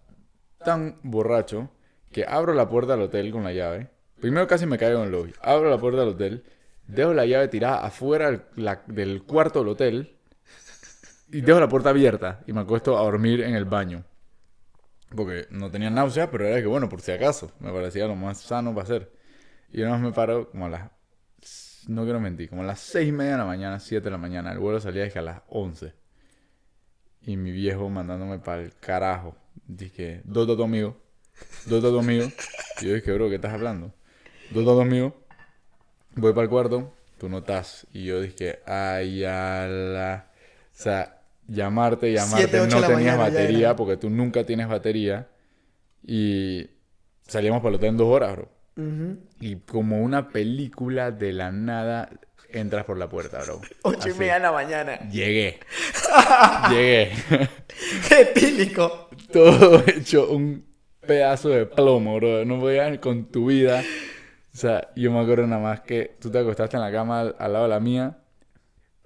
tan 0.64 1.00
borracho 1.04 1.70
que 2.12 2.26
abro 2.26 2.54
la 2.54 2.70
puerta 2.70 2.94
del 2.94 3.02
hotel 3.04 3.32
con 3.32 3.44
la 3.44 3.54
llave. 3.54 3.90
Primero 4.20 4.46
casi 4.48 4.66
me 4.68 4.78
caigo 4.78 5.00
en 5.00 5.06
el 5.06 5.12
lobby. 5.12 5.34
Abro 5.42 5.70
la 5.70 5.80
puerta 5.80 6.02
del 6.02 6.10
hotel, 6.10 6.44
dejo 6.88 7.14
la 7.14 7.26
llave 7.26 7.48
tirada 7.48 7.84
afuera 7.84 8.48
la- 8.56 8.84
del 8.86 9.24
cuarto 9.24 9.60
del 9.60 9.70
hotel 9.70 10.16
y 11.32 11.42
dejo 11.42 11.60
la 11.60 11.68
puerta 11.70 11.90
abierta 11.90 12.42
y 12.46 12.54
me 12.54 12.62
acuesto 12.62 12.98
a 13.00 13.02
dormir 13.04 13.42
en 13.42 13.56
el 13.56 13.66
baño. 13.66 14.04
Porque 15.16 15.48
no 15.50 15.70
tenía 15.70 15.90
náuseas, 15.90 16.30
pero 16.32 16.48
era 16.48 16.62
que 16.62 16.68
bueno, 16.68 16.88
por 16.88 17.02
si 17.02 17.12
acaso, 17.12 17.52
me 17.60 17.72
parecía 17.72 18.08
lo 18.08 18.16
más 18.16 18.40
sano 18.40 18.74
para 18.74 18.84
hacer. 18.84 19.12
Y 19.72 19.82
nada 19.82 19.92
más 19.92 20.02
me 20.02 20.12
paro 20.12 20.50
como 20.50 20.66
a 20.66 20.70
las, 20.70 20.90
no 21.88 22.04
quiero 22.04 22.20
mentir, 22.20 22.50
como 22.50 22.62
a 22.62 22.66
las 22.66 22.80
seis 22.80 23.10
y 23.10 23.12
media 23.12 23.34
de 23.34 23.38
la 23.40 23.46
mañana, 23.46 23.80
7 23.80 24.04
de 24.04 24.12
la 24.12 24.18
mañana. 24.18 24.52
El 24.52 24.60
vuelo 24.60 24.80
salía 24.80 25.04
dije, 25.04 25.20
a 25.20 25.22
las 25.22 25.42
11. 25.48 25.94
Y 27.24 27.38
mi 27.38 27.52
viejo 27.52 27.90
mandándome 27.90 28.40
para 28.40 28.62
el 28.62 28.76
carajo. 28.76 29.36
Dije, 29.68 30.22
¿dónde 30.24 30.54
está 30.54 30.58
tu 30.58 30.64
amigo? 30.64 30.98
¿Dónde 31.66 31.78
está 31.78 31.90
tu 31.90 32.00
amigo? 32.00 32.26
Y 32.82 32.86
yo 32.88 32.96
dije, 32.96 33.12
bro, 33.14 33.30
¿qué 33.30 33.36
estás 33.36 33.54
hablando? 33.54 33.94
¿Dónde 34.50 34.72
está 34.72 34.74
tu 34.74 34.82
amigo? 34.82 35.16
Voy 36.16 36.34
para 36.34 36.44
el 36.44 36.50
cuarto, 36.50 36.94
tú 37.18 37.30
no 37.30 37.40
estás. 37.40 37.88
Y 37.94 38.06
yo 38.06 38.22
dije, 38.22 38.60
ay, 38.66 39.24
ala. 39.24 40.32
O 40.72 40.84
sea, 40.84 41.21
llamarte, 41.52 42.12
llamarte, 42.12 42.48
Siete, 42.50 42.68
no 42.68 42.82
tenías 42.82 43.18
batería 43.18 43.76
porque 43.76 43.98
tú 43.98 44.10
nunca 44.10 44.44
tienes 44.44 44.68
batería. 44.68 45.28
Y 46.06 46.70
salíamos 47.28 47.62
para 47.62 47.70
el 47.70 47.76
hotel 47.76 47.90
en 47.90 47.98
dos 47.98 48.08
horas, 48.08 48.36
bro. 48.36 48.50
Ujú. 48.78 49.18
Y 49.40 49.58
como 49.58 50.02
una 50.02 50.30
película 50.30 51.12
de 51.12 51.34
la 51.34 51.52
nada, 51.52 52.10
entras 52.50 52.86
por 52.86 52.98
la 52.98 53.10
puerta, 53.10 53.40
bro. 53.44 53.62
Ocho 53.84 54.10
y 54.10 54.14
media 54.14 54.36
de 54.36 54.40
la 54.40 54.52
mañana. 54.52 55.00
Llegué. 55.10 55.60
Llegué. 56.70 57.12
¡Qué 58.10 58.26
pílico! 58.34 59.10
Todo 59.32 59.84
hecho 59.88 60.32
un 60.32 60.66
pedazo 61.06 61.50
de 61.50 61.66
plomo, 61.66 62.16
bro. 62.16 62.46
No 62.46 62.60
podías 62.60 62.98
con 63.00 63.26
tu 63.26 63.48
vida. 63.48 63.84
O 64.54 64.58
sea, 64.58 64.90
yo 64.96 65.12
me 65.12 65.20
acuerdo 65.20 65.48
nada 65.48 65.62
más 65.62 65.82
que 65.82 66.18
tú 66.20 66.30
te 66.30 66.40
acostaste 66.40 66.76
en 66.76 66.82
la 66.82 66.92
cama 66.92 67.22
al, 67.22 67.36
al 67.38 67.54
lado 67.54 67.66
de 67.66 67.70
la 67.70 67.80
mía. 67.80 68.18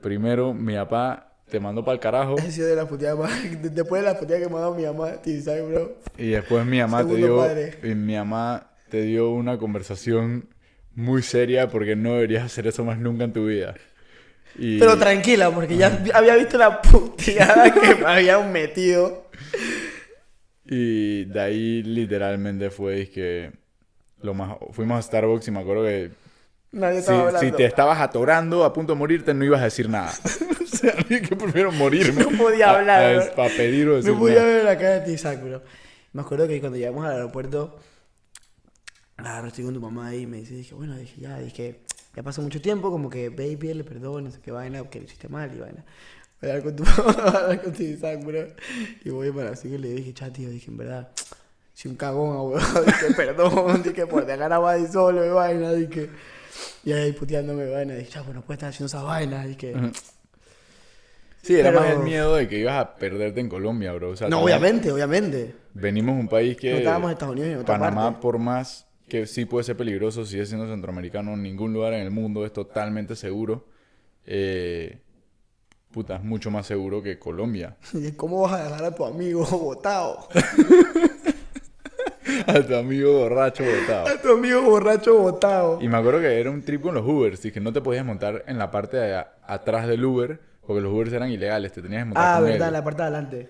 Primero, 0.01 0.53
mi 0.53 0.75
papá 0.75 1.24
te 1.49 1.59
mandó 1.59 1.83
para 1.83 1.93
el 1.93 1.99
carajo. 1.99 2.35
He 2.45 2.51
sido 2.51 2.67
de 2.67 2.75
la 2.75 2.87
puteada 2.87 3.15
más. 3.15 3.31
Después 3.61 4.01
de 4.01 4.07
la 4.11 4.19
puteada 4.19 4.43
que 4.43 4.49
me 4.49 4.57
ha 4.57 4.61
dado 4.61 4.75
mi 4.75 4.83
mamá, 4.83 5.13
¿sabes, 5.43 5.67
bro? 5.67 5.97
Y 6.17 6.29
después 6.29 6.65
mi 6.65 6.79
mamá 6.79 7.05
te 7.05 7.15
dio. 7.15 7.37
padre. 7.37 7.77
y 7.83 7.95
mi 7.95 8.15
mamá 8.15 8.71
te 8.89 9.01
dio 9.01 9.31
una 9.31 9.57
conversación 9.57 10.49
muy 10.93 11.21
seria 11.21 11.69
porque 11.69 11.95
no 11.95 12.13
deberías 12.13 12.43
hacer 12.43 12.67
eso 12.67 12.83
más 12.83 12.97
nunca 12.97 13.25
en 13.25 13.33
tu 13.33 13.47
vida. 13.47 13.75
Y, 14.57 14.79
Pero 14.79 14.97
tranquila, 14.97 15.51
porque 15.51 15.75
ya 15.75 16.01
había 16.13 16.35
visto 16.35 16.57
la 16.57 16.81
puteada 16.81 17.73
que 17.73 17.95
me 17.95 18.05
habían 18.05 18.51
metido. 18.51 19.25
y 20.65 21.25
de 21.25 21.39
ahí 21.41 21.83
literalmente 21.83 22.69
fue 22.69 23.09
que 23.09 23.51
lo 24.21 24.33
más 24.33 24.57
fuimos 24.71 24.97
a 24.97 25.01
Starbucks 25.01 25.47
y 25.49 25.51
me 25.51 25.59
acuerdo 25.59 25.83
que 25.83 26.11
Nadie 26.75 27.01
si, 27.01 27.13
estaba 27.13 27.39
si 27.39 27.51
te 27.53 27.63
estabas 27.63 28.01
atorando 28.01 28.65
a 28.65 28.73
punto 28.73 28.91
de 28.91 28.99
morirte 28.99 29.33
no 29.33 29.45
ibas 29.45 29.61
a 29.61 29.63
decir 29.63 29.87
nada. 29.89 30.11
o 30.61 30.67
sea, 30.67 30.93
dije 31.07 31.21
que 31.21 31.35
prefiero 31.37 31.71
morirme. 31.71 32.25
No 32.25 32.37
podía 32.37 32.71
hablar. 32.71 33.33
Para 33.33 33.47
pedir 33.47 33.87
o 33.87 33.95
decir 33.95 34.11
No 34.11 34.19
podía 34.19 34.39
nada. 34.39 34.47
ver 34.47 34.63
la 34.65 34.77
cara 34.77 34.99
de 34.99 35.37
bro. 35.37 35.61
Me 36.11 36.21
acuerdo 36.21 36.49
que 36.49 36.59
cuando 36.59 36.77
llegamos 36.77 37.05
al 37.05 37.13
aeropuerto, 37.13 37.79
claro, 39.15 39.47
estoy 39.47 39.63
con 39.63 39.73
tu 39.73 39.79
mamá 39.79 40.07
ahí 40.07 40.23
y 40.23 40.27
me 40.27 40.37
dice, 40.37 40.53
dije, 40.53 40.75
bueno, 40.75 40.97
dije, 40.97 41.21
ya, 41.21 41.39
dije, 41.39 41.79
ya 42.13 42.23
pasó 42.23 42.41
mucho 42.41 42.59
tiempo, 42.59 42.91
como 42.91 43.09
que, 43.09 43.29
baby, 43.29 43.55
pídele 43.55 43.83
perdón, 43.85 44.25
no 44.25 44.31
sé 44.31 44.41
qué 44.41 44.51
vaina, 44.51 44.83
que 44.89 44.99
lo 44.99 45.05
hiciste 45.05 45.29
mal 45.29 45.49
y 45.55 45.59
vaina. 45.59 45.85
Voy 46.41 46.49
a 46.49 46.53
hablar 46.55 46.63
con 46.65 46.75
tu 46.75 46.83
mamá, 46.97 47.13
voy 47.13 47.25
a 47.25 47.37
hablar 47.37 47.63
con 47.63 48.25
bro. 48.25 48.47
Y 49.05 49.09
voy 49.11 49.31
para 49.31 49.51
así 49.51 49.69
que 49.69 49.79
le 49.79 49.93
dije, 49.93 50.13
chat, 50.13 50.33
tío, 50.33 50.49
dije, 50.49 50.69
en 50.69 50.75
verdad, 50.75 51.09
soy 51.73 51.91
un 51.91 51.97
cagón, 51.97 52.35
abuelo. 52.35 52.65
Dije, 52.85 53.13
perdón, 53.15 53.81
dije, 53.81 54.05
por 54.07 54.25
dejar 54.25 54.51
a 54.51 54.57
Buddy 54.57 54.91
solo 54.91 55.25
y 55.25 55.29
vaina, 55.29 55.71
dije. 55.71 56.09
Y 56.85 56.91
ahí 56.93 57.11
puteándome, 57.13 57.67
vaina, 57.69 57.95
dije, 57.95 58.11
chapo, 58.11 58.31
no 58.33 58.41
puedes 58.41 58.57
estar 58.59 58.69
haciendo 58.69 58.85
esa 58.87 59.01
vaina, 59.03 59.43
dije. 59.45 59.73
Ujú. 59.75 59.91
Sí, 61.41 61.55
era 61.55 61.69
Pero- 61.69 61.81
más 61.81 61.89
el 61.91 61.99
miedo 61.99 62.35
de 62.35 62.47
que 62.47 62.59
ibas 62.59 62.75
a 62.79 62.95
perderte 62.95 63.39
en 63.39 63.49
Colombia, 63.49 63.91
bro. 63.93 64.11
O 64.11 64.15
sea, 64.15 64.29
No, 64.29 64.41
obviamente, 64.41 64.91
obviamente. 64.91 65.55
Venimos 65.73 66.15
a 66.15 66.19
un 66.19 66.27
país 66.27 66.55
que... 66.57 66.71
No 66.71 66.77
estábamos 66.77 67.07
en 67.09 67.13
Estados 67.13 67.33
Unidos 67.33 67.49
y 67.49 67.53
en 67.53 67.59
otra 67.59 67.77
Panamá, 67.79 68.03
parte. 68.11 68.21
por 68.21 68.37
más 68.39 68.87
que 69.07 69.27
sí 69.27 69.45
puede 69.45 69.63
ser 69.63 69.77
peligroso, 69.77 70.25
sigue 70.25 70.45
siendo 70.45 70.67
centroamericano, 70.67 71.35
ningún 71.37 71.73
lugar 71.73 71.93
en 71.93 72.01
el 72.01 72.11
mundo 72.11 72.45
es 72.45 72.53
totalmente 72.53 73.15
seguro. 73.15 73.67
Eh, 74.25 74.99
puta, 75.91 76.15
es 76.15 76.23
mucho 76.23 76.49
más 76.49 76.65
seguro 76.65 77.01
que 77.03 77.19
Colombia. 77.19 77.77
Y 77.93 78.11
¿Cómo 78.17 78.41
vas 78.41 78.53
a 78.53 78.63
dejar 78.63 78.83
a 78.85 78.95
tu 78.95 79.05
amigo 79.05 79.43
botado? 79.51 80.27
a 82.47 82.61
tu 82.65 82.75
amigo 82.75 83.13
borracho 83.19 83.63
botado. 83.63 84.07
A 84.07 84.21
tu 84.21 84.31
amigo 84.33 84.61
borracho 84.61 85.17
botado. 85.17 85.79
Y 85.81 85.87
me 85.87 85.97
acuerdo 85.97 86.21
que 86.21 86.39
era 86.39 86.49
un 86.51 86.61
trip 86.63 86.81
con 86.81 86.95
los 86.95 87.05
Ubers, 87.05 87.43
y 87.45 87.51
que 87.51 87.59
no 87.59 87.71
te 87.73 87.81
podías 87.81 88.05
montar 88.05 88.43
en 88.47 88.57
la 88.57 88.71
parte 88.71 88.97
de 88.97 89.15
a- 89.15 89.33
atrás 89.45 89.87
del 89.87 90.03
Uber, 90.05 90.39
porque 90.65 90.81
los 90.81 90.91
Ubers 90.93 91.13
eran 91.13 91.29
ilegales, 91.31 91.71
te 91.71 91.81
tenías 91.81 92.01
que 92.01 92.05
montar 92.05 92.23
Ah, 92.27 92.35
con 92.39 92.45
verdad, 92.49 92.67
él. 92.67 92.73
la 92.73 92.83
parte 92.83 93.01
de 93.01 93.07
adelante. 93.07 93.49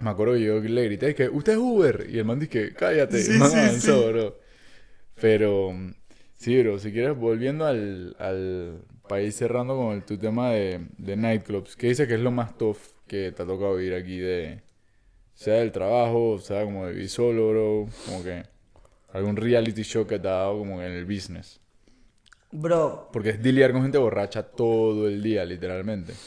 Me 0.00 0.10
acuerdo 0.10 0.34
que 0.34 0.40
yo 0.42 0.60
le 0.60 0.84
grité 0.84 1.14
que 1.14 1.28
usted 1.28 1.52
es 1.52 1.58
Uber. 1.58 2.06
Y 2.10 2.18
el 2.18 2.24
man 2.24 2.38
dice 2.38 2.50
que 2.50 2.74
cállate. 2.74 3.18
Sí, 3.22 3.38
man 3.38 3.50
sí, 3.50 3.56
avanzó, 3.56 4.02
sí. 4.06 4.12
bro. 4.12 4.36
Pero 5.20 5.72
sí, 6.34 6.60
bro, 6.62 6.78
si 6.78 6.92
quieres, 6.92 7.16
volviendo 7.16 7.66
al, 7.66 8.16
al 8.18 8.82
país 9.08 9.36
cerrando 9.36 9.76
con 9.76 9.94
el, 9.94 10.02
tu 10.04 10.18
tema 10.18 10.50
de, 10.50 10.86
de 10.98 11.16
nightclubs, 11.16 11.76
¿qué 11.76 11.88
dice 11.88 12.08
que 12.08 12.14
es 12.14 12.20
lo 12.20 12.30
más 12.32 12.58
tough 12.58 12.78
que 13.06 13.32
te 13.32 13.42
ha 13.42 13.46
tocado 13.46 13.76
vivir 13.76 13.94
aquí 13.94 14.18
de 14.18 14.62
sea 15.34 15.54
del 15.56 15.72
trabajo, 15.72 16.38
sea 16.38 16.64
como 16.64 16.86
de 16.86 16.92
vivir 16.94 17.10
solo, 17.10 17.48
bro, 17.50 17.88
como 18.04 18.22
que 18.24 18.44
algún 19.12 19.36
reality 19.36 19.82
show 19.82 20.06
que 20.06 20.18
te 20.18 20.28
ha 20.28 20.32
dado 20.32 20.58
como 20.58 20.82
en 20.82 20.92
el 20.92 21.04
business? 21.06 21.60
Bro, 22.52 22.84
Porque 23.10 23.30
es 23.30 23.40
lidiar 23.42 23.72
con 23.72 23.80
gente 23.82 23.96
borracha 23.96 24.42
todo 24.42 25.08
el 25.08 25.22
día, 25.22 25.42
literalmente. 25.46 26.20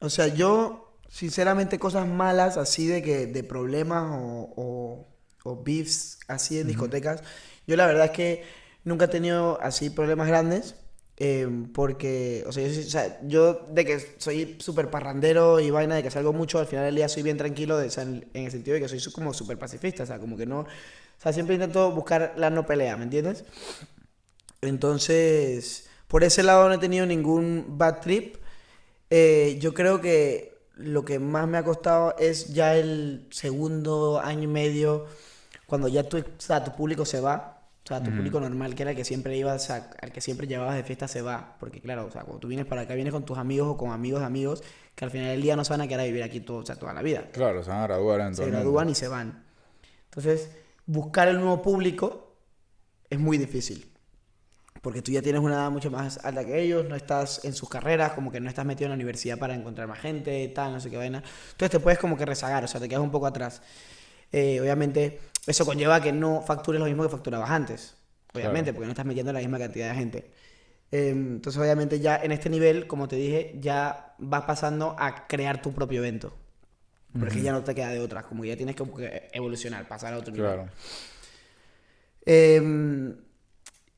o 0.00 0.08
sea, 0.10 0.28
yo, 0.28 0.98
sinceramente, 1.08 1.78
cosas 1.78 2.06
malas 2.06 2.56
así 2.56 2.86
de 2.86 3.02
que, 3.02 3.26
de 3.26 3.44
problemas 3.44 4.04
o, 4.12 4.52
o, 4.56 5.08
o 5.44 5.62
beefs 5.62 6.18
así 6.28 6.58
en 6.58 6.66
discotecas, 6.68 7.22
yo 7.66 7.76
la 7.76 7.86
verdad 7.86 8.06
es 8.06 8.10
que 8.12 8.44
nunca 8.84 9.06
he 9.06 9.08
tenido 9.08 9.60
así 9.60 9.90
problemas 9.90 10.28
grandes. 10.28 10.76
Eh, 11.18 11.48
porque, 11.74 12.44
o 12.46 12.52
sea, 12.52 12.66
yo, 12.66 12.80
o 12.80 12.84
sea, 12.84 13.20
yo 13.22 13.54
de 13.70 13.84
que 13.84 13.98
soy 14.18 14.56
súper 14.60 14.90
parrandero 14.90 15.60
y 15.60 15.70
vaina, 15.70 15.96
de 15.96 16.02
que 16.02 16.10
salgo 16.10 16.32
mucho, 16.32 16.58
al 16.58 16.66
final 16.66 16.84
del 16.86 16.96
día 16.96 17.08
soy 17.08 17.22
bien 17.24 17.36
tranquilo, 17.36 17.76
de, 17.78 17.88
o 17.88 17.90
sea, 17.90 18.04
en, 18.04 18.26
en 18.34 18.44
el 18.46 18.50
sentido 18.52 18.74
de 18.74 18.80
que 18.80 18.88
soy 18.88 19.12
como 19.12 19.34
súper 19.34 19.58
pacifista, 19.58 20.04
o 20.04 20.06
sea, 20.06 20.18
como 20.18 20.36
que 20.36 20.46
no, 20.46 20.60
o 20.60 20.66
sea, 21.18 21.32
siempre 21.32 21.54
intento 21.56 21.90
buscar 21.92 22.34
la 22.36 22.50
no 22.50 22.66
pelea, 22.66 22.96
¿me 22.96 23.04
entiendes? 23.04 23.44
Entonces, 24.60 25.88
por 26.08 26.24
ese 26.24 26.42
lado 26.42 26.68
no 26.68 26.74
he 26.74 26.78
tenido 26.78 27.06
ningún 27.06 27.78
bad 27.78 28.00
trip. 28.00 28.36
Eh, 29.10 29.58
yo 29.60 29.74
creo 29.74 30.00
que 30.00 30.58
lo 30.76 31.04
que 31.04 31.18
más 31.18 31.48
me 31.48 31.58
ha 31.58 31.64
costado 31.64 32.16
es 32.18 32.48
ya 32.54 32.76
el 32.76 33.26
segundo 33.30 34.20
año 34.20 34.44
y 34.44 34.46
medio, 34.48 35.06
cuando 35.66 35.88
ya 35.88 36.04
tu, 36.08 36.18
o 36.18 36.24
sea, 36.38 36.64
tu 36.64 36.72
público 36.76 37.04
se 37.04 37.20
va. 37.20 37.57
O 37.88 37.90
sea, 37.94 38.02
tu 38.02 38.10
público 38.10 38.38
normal, 38.38 38.74
que 38.74 38.82
era 38.82 38.90
el 38.90 38.96
que 38.98 39.04
siempre 39.04 39.34
ibas 39.34 39.70
a- 39.70 39.90
al 40.02 40.12
que 40.12 40.20
siempre 40.20 40.46
llevabas 40.46 40.76
de 40.76 40.84
fiesta, 40.84 41.08
se 41.08 41.22
va. 41.22 41.56
Porque 41.58 41.80
claro, 41.80 42.04
o 42.04 42.10
sea, 42.10 42.20
cuando 42.22 42.38
tú 42.38 42.46
vienes 42.48 42.66
para 42.66 42.82
acá, 42.82 42.92
vienes 42.92 43.14
con 43.14 43.24
tus 43.24 43.38
amigos 43.38 43.66
o 43.68 43.76
con 43.78 43.92
amigos 43.92 44.20
de 44.20 44.26
amigos, 44.26 44.62
que 44.94 45.06
al 45.06 45.10
final 45.10 45.28
del 45.28 45.40
día 45.40 45.56
no 45.56 45.64
se 45.64 45.70
van 45.72 45.80
a 45.80 45.88
quedar 45.88 46.00
a 46.00 46.04
vivir 46.04 46.22
aquí 46.22 46.40
todo, 46.40 46.58
o 46.58 46.66
sea, 46.66 46.76
toda 46.76 46.92
la 46.92 47.00
vida 47.00 47.24
Claro, 47.32 47.62
se 47.62 47.70
van 47.70 47.78
a 47.80 47.86
graduar 47.86 48.20
se 48.20 48.26
entonces. 48.26 48.52
gradúan 48.52 48.90
y 48.90 48.94
se 48.94 49.08
van. 49.08 49.42
Entonces, 50.04 50.50
buscar 50.84 51.28
el 51.28 51.36
nuevo 51.38 51.62
público 51.62 52.34
es 53.08 53.18
muy 53.18 53.38
difícil. 53.38 53.90
Porque 54.82 55.00
tú 55.02 55.10
ya 55.10 55.22
tienes 55.22 55.40
una 55.40 55.54
edad 55.54 55.70
mucho 55.70 55.90
más 55.90 56.22
alta 56.24 56.44
que 56.44 56.60
ellos, 56.60 56.84
no 56.88 56.94
estás 56.94 57.44
en 57.44 57.52
sus 57.54 57.68
carreras, 57.70 58.12
como 58.12 58.30
que 58.30 58.38
no 58.38 58.48
estás 58.50 58.66
metido 58.66 58.84
en 58.86 58.90
la 58.90 58.94
universidad 58.96 59.38
para 59.38 59.54
encontrar 59.54 59.88
más 59.88 59.98
gente, 59.98 60.46
tal, 60.54 60.72
no 60.74 60.80
sé 60.80 60.90
qué 60.90 60.96
vaina. 60.98 61.18
Entonces 61.52 61.70
te 61.70 61.80
puedes 61.80 61.98
como 61.98 62.16
que 62.18 62.26
rezagar, 62.26 62.62
o 62.64 62.68
sea, 62.68 62.80
te 62.80 62.88
quedas 62.88 63.02
un 63.02 63.10
poco 63.10 63.26
atrás. 63.26 63.60
Eh, 64.30 64.60
obviamente, 64.60 65.20
eso 65.48 65.64
conlleva 65.66 66.00
que 66.00 66.12
no 66.12 66.42
factures 66.42 66.78
lo 66.78 66.86
mismo 66.86 67.02
que 67.02 67.08
facturabas 67.08 67.50
antes. 67.50 67.96
Obviamente, 68.34 68.70
Claro. 68.70 68.74
porque 68.76 68.86
no 68.86 68.92
estás 68.92 69.06
metiendo 69.06 69.32
la 69.32 69.40
misma 69.40 69.58
cantidad 69.58 69.88
de 69.90 69.94
gente. 69.94 70.30
Eh, 70.92 71.08
entonces, 71.10 71.60
obviamente, 71.60 71.98
ya 72.00 72.16
en 72.16 72.32
este 72.32 72.48
nivel, 72.50 72.86
como 72.86 73.08
te 73.08 73.16
dije, 73.16 73.56
ya 73.58 74.14
vas 74.18 74.42
pasando 74.44 74.94
a 74.98 75.26
crear 75.26 75.60
tu 75.62 75.72
propio 75.72 75.98
evento. 76.00 76.34
Porque 77.18 77.40
ya 77.40 77.52
no 77.52 77.64
te 77.64 77.74
queda 77.74 77.88
de 77.88 78.00
otra, 78.00 78.22
como 78.22 78.44
ya 78.44 78.56
tienes 78.56 78.76
que 78.76 78.84
evolucionar, 79.32 79.88
pasar 79.88 80.12
a 80.12 80.18
otro 80.18 80.32
nivel. 80.32 80.46
Claro. 80.52 80.68
Eh, 82.26 83.14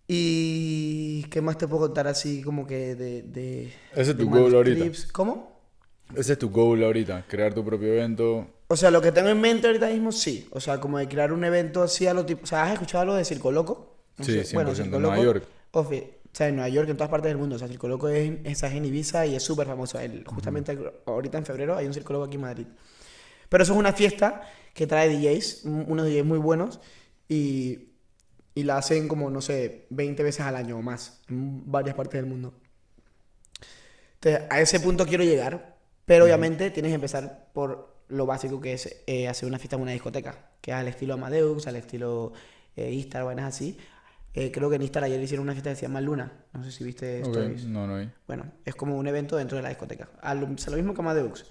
y 0.07 1.23
qué 1.25 1.41
más 1.41 1.59
te 1.59 1.69
puedo 1.69 1.83
contar 1.87 2.07
así 2.09 2.43
como 2.43 2.67
que 2.67 2.95
de... 2.95 3.23
de 3.23 3.73
Ese 3.93 4.01
es 4.01 4.07
de 4.09 4.15
tu 4.15 4.31
goal 4.31 4.55
ahorita. 4.55 4.85
¿Cómo? 5.13 5.61
Ese 6.17 6.33
es 6.33 6.39
tu 6.39 6.51
goal 6.51 6.83
ahorita, 6.83 7.25
crear 7.29 7.55
tu 7.55 7.65
propio 7.65 7.89
evento. 7.95 8.49
O 8.73 8.77
sea, 8.77 8.91
lo 8.93 9.01
que 9.03 9.11
tengo 9.11 9.29
en 9.31 9.41
mente 9.41 9.67
ahorita 9.67 9.89
mismo, 9.89 10.13
sí. 10.13 10.47
O 10.53 10.61
sea, 10.61 10.81
como 10.81 10.99
de 10.99 11.09
crear 11.09 11.33
un 11.33 11.45
evento 11.45 11.83
así 11.83 12.07
a 12.07 12.15
lo 12.15 12.25
tipo... 12.25 12.45
O 12.45 12.47
sea, 12.47 12.63
¿has 12.65 12.73
escuchado 12.73 13.05
lo 13.05 13.15
de 13.15 13.25
Circo 13.25 13.51
Loco? 13.51 13.97
No 14.17 14.25
Sí, 14.25 14.45
sé. 14.45 14.55
Bueno, 14.55 14.71
100%, 14.71 14.75
Circo 14.77 14.97
en 14.97 15.03
Nueva 15.03 15.19
York. 15.21 15.45
o 15.73 15.89
sea, 16.33 16.47
en 16.49 16.55
Nueva 16.55 16.69
York, 16.69 16.89
en 16.89 16.97
todas 16.97 17.11
partes 17.11 17.31
del 17.31 17.39
mundo. 17.39 17.57
O 17.57 17.59
sea, 17.59 17.67
Circo 17.67 17.89
Loco 17.89 18.09
es, 18.09 18.31
es 18.45 18.63
en 18.63 18.85
Ibiza 18.85 19.27
y 19.27 19.35
es 19.35 19.43
súper 19.43 19.67
famoso. 19.67 19.99
El- 19.99 20.25
justamente 20.25 20.79
ahorita 21.07 21.39
en 21.39 21.45
febrero 21.47 21.77
hay 21.77 21.87
un 21.87 21.95
Circo 21.95 22.13
Loco 22.13 22.27
aquí 22.27 22.37
en 22.37 22.43
Madrid. 22.43 22.67
Pero 23.49 23.65
eso 23.65 23.73
es 23.73 23.79
una 23.81 23.93
fiesta 23.93 24.43
que 24.75 24.87
trae 24.87 25.09
DJs, 25.09 25.65
un- 25.65 25.87
unos 25.89 26.07
DJs 26.07 26.25
muy 26.25 26.39
buenos, 26.39 26.79
y, 27.29 27.89
y 28.55 28.63
la 28.65 28.79
hacen 28.79 29.09
como, 29.09 29.31
no 29.31 29.41
sé, 29.41 29.87
20 29.91 30.23
veces 30.23 30.43
al 30.47 30.55
año 30.57 30.79
o 30.79 30.83
más, 30.83 31.23
en 31.29 31.71
varias 31.71 31.97
partes 31.97 32.21
del 32.21 32.27
mundo. 32.31 32.55
Entonces, 34.15 34.43
a 34.51 34.61
ese 34.61 34.81
punto 34.81 35.07
quiero 35.07 35.25
llegar, 35.25 35.77
pero 36.05 36.25
obviamente 36.25 36.71
tienes 36.71 36.91
que 36.91 36.95
empezar 36.97 37.49
por 37.53 37.90
lo 38.11 38.27
básico 38.27 38.61
que 38.61 38.75
es 38.75 39.03
eh, 39.07 39.29
hacer 39.29 39.49
una 39.49 39.59
fiesta 39.59 39.77
en 39.77 39.83
una 39.83 39.93
discoteca, 39.93 40.51
que 40.61 40.71
es 40.71 40.77
al 40.77 40.89
estilo 40.89 41.15
Amadeus, 41.15 41.67
al 41.67 41.77
estilo 41.77 42.33
eh, 42.77 42.93
Istar, 42.93 43.25
vainas 43.25 43.47
así. 43.47 43.79
Eh, 44.33 44.53
creo 44.53 44.71
que 44.71 44.77
en 44.77 44.83
Istar 44.83 45.03
ayer 45.03 45.21
hicieron 45.21 45.45
una 45.45 45.53
fiesta 45.53 45.71
que 45.71 45.77
se 45.77 45.83
llama 45.83 46.01
Luna, 46.01 46.33
no 46.53 46.63
sé 46.63 46.71
si 46.71 46.85
viste 46.85 47.21
Ok, 47.23 47.29
stories. 47.29 47.65
No, 47.65 47.87
no 47.87 47.97
hay. 47.97 48.11
Bueno, 48.27 48.45
es 48.65 48.75
como 48.75 48.97
un 48.97 49.07
evento 49.07 49.37
dentro 49.37 49.57
de 49.57 49.63
la 49.63 49.71
discoteca. 49.71 50.09
A 50.21 50.35
lo, 50.35 50.47
o 50.47 50.59
sea, 50.59 50.71
lo 50.71 50.77
mismo 50.77 50.95
que 50.95 51.01
Amadeus. 51.01 51.47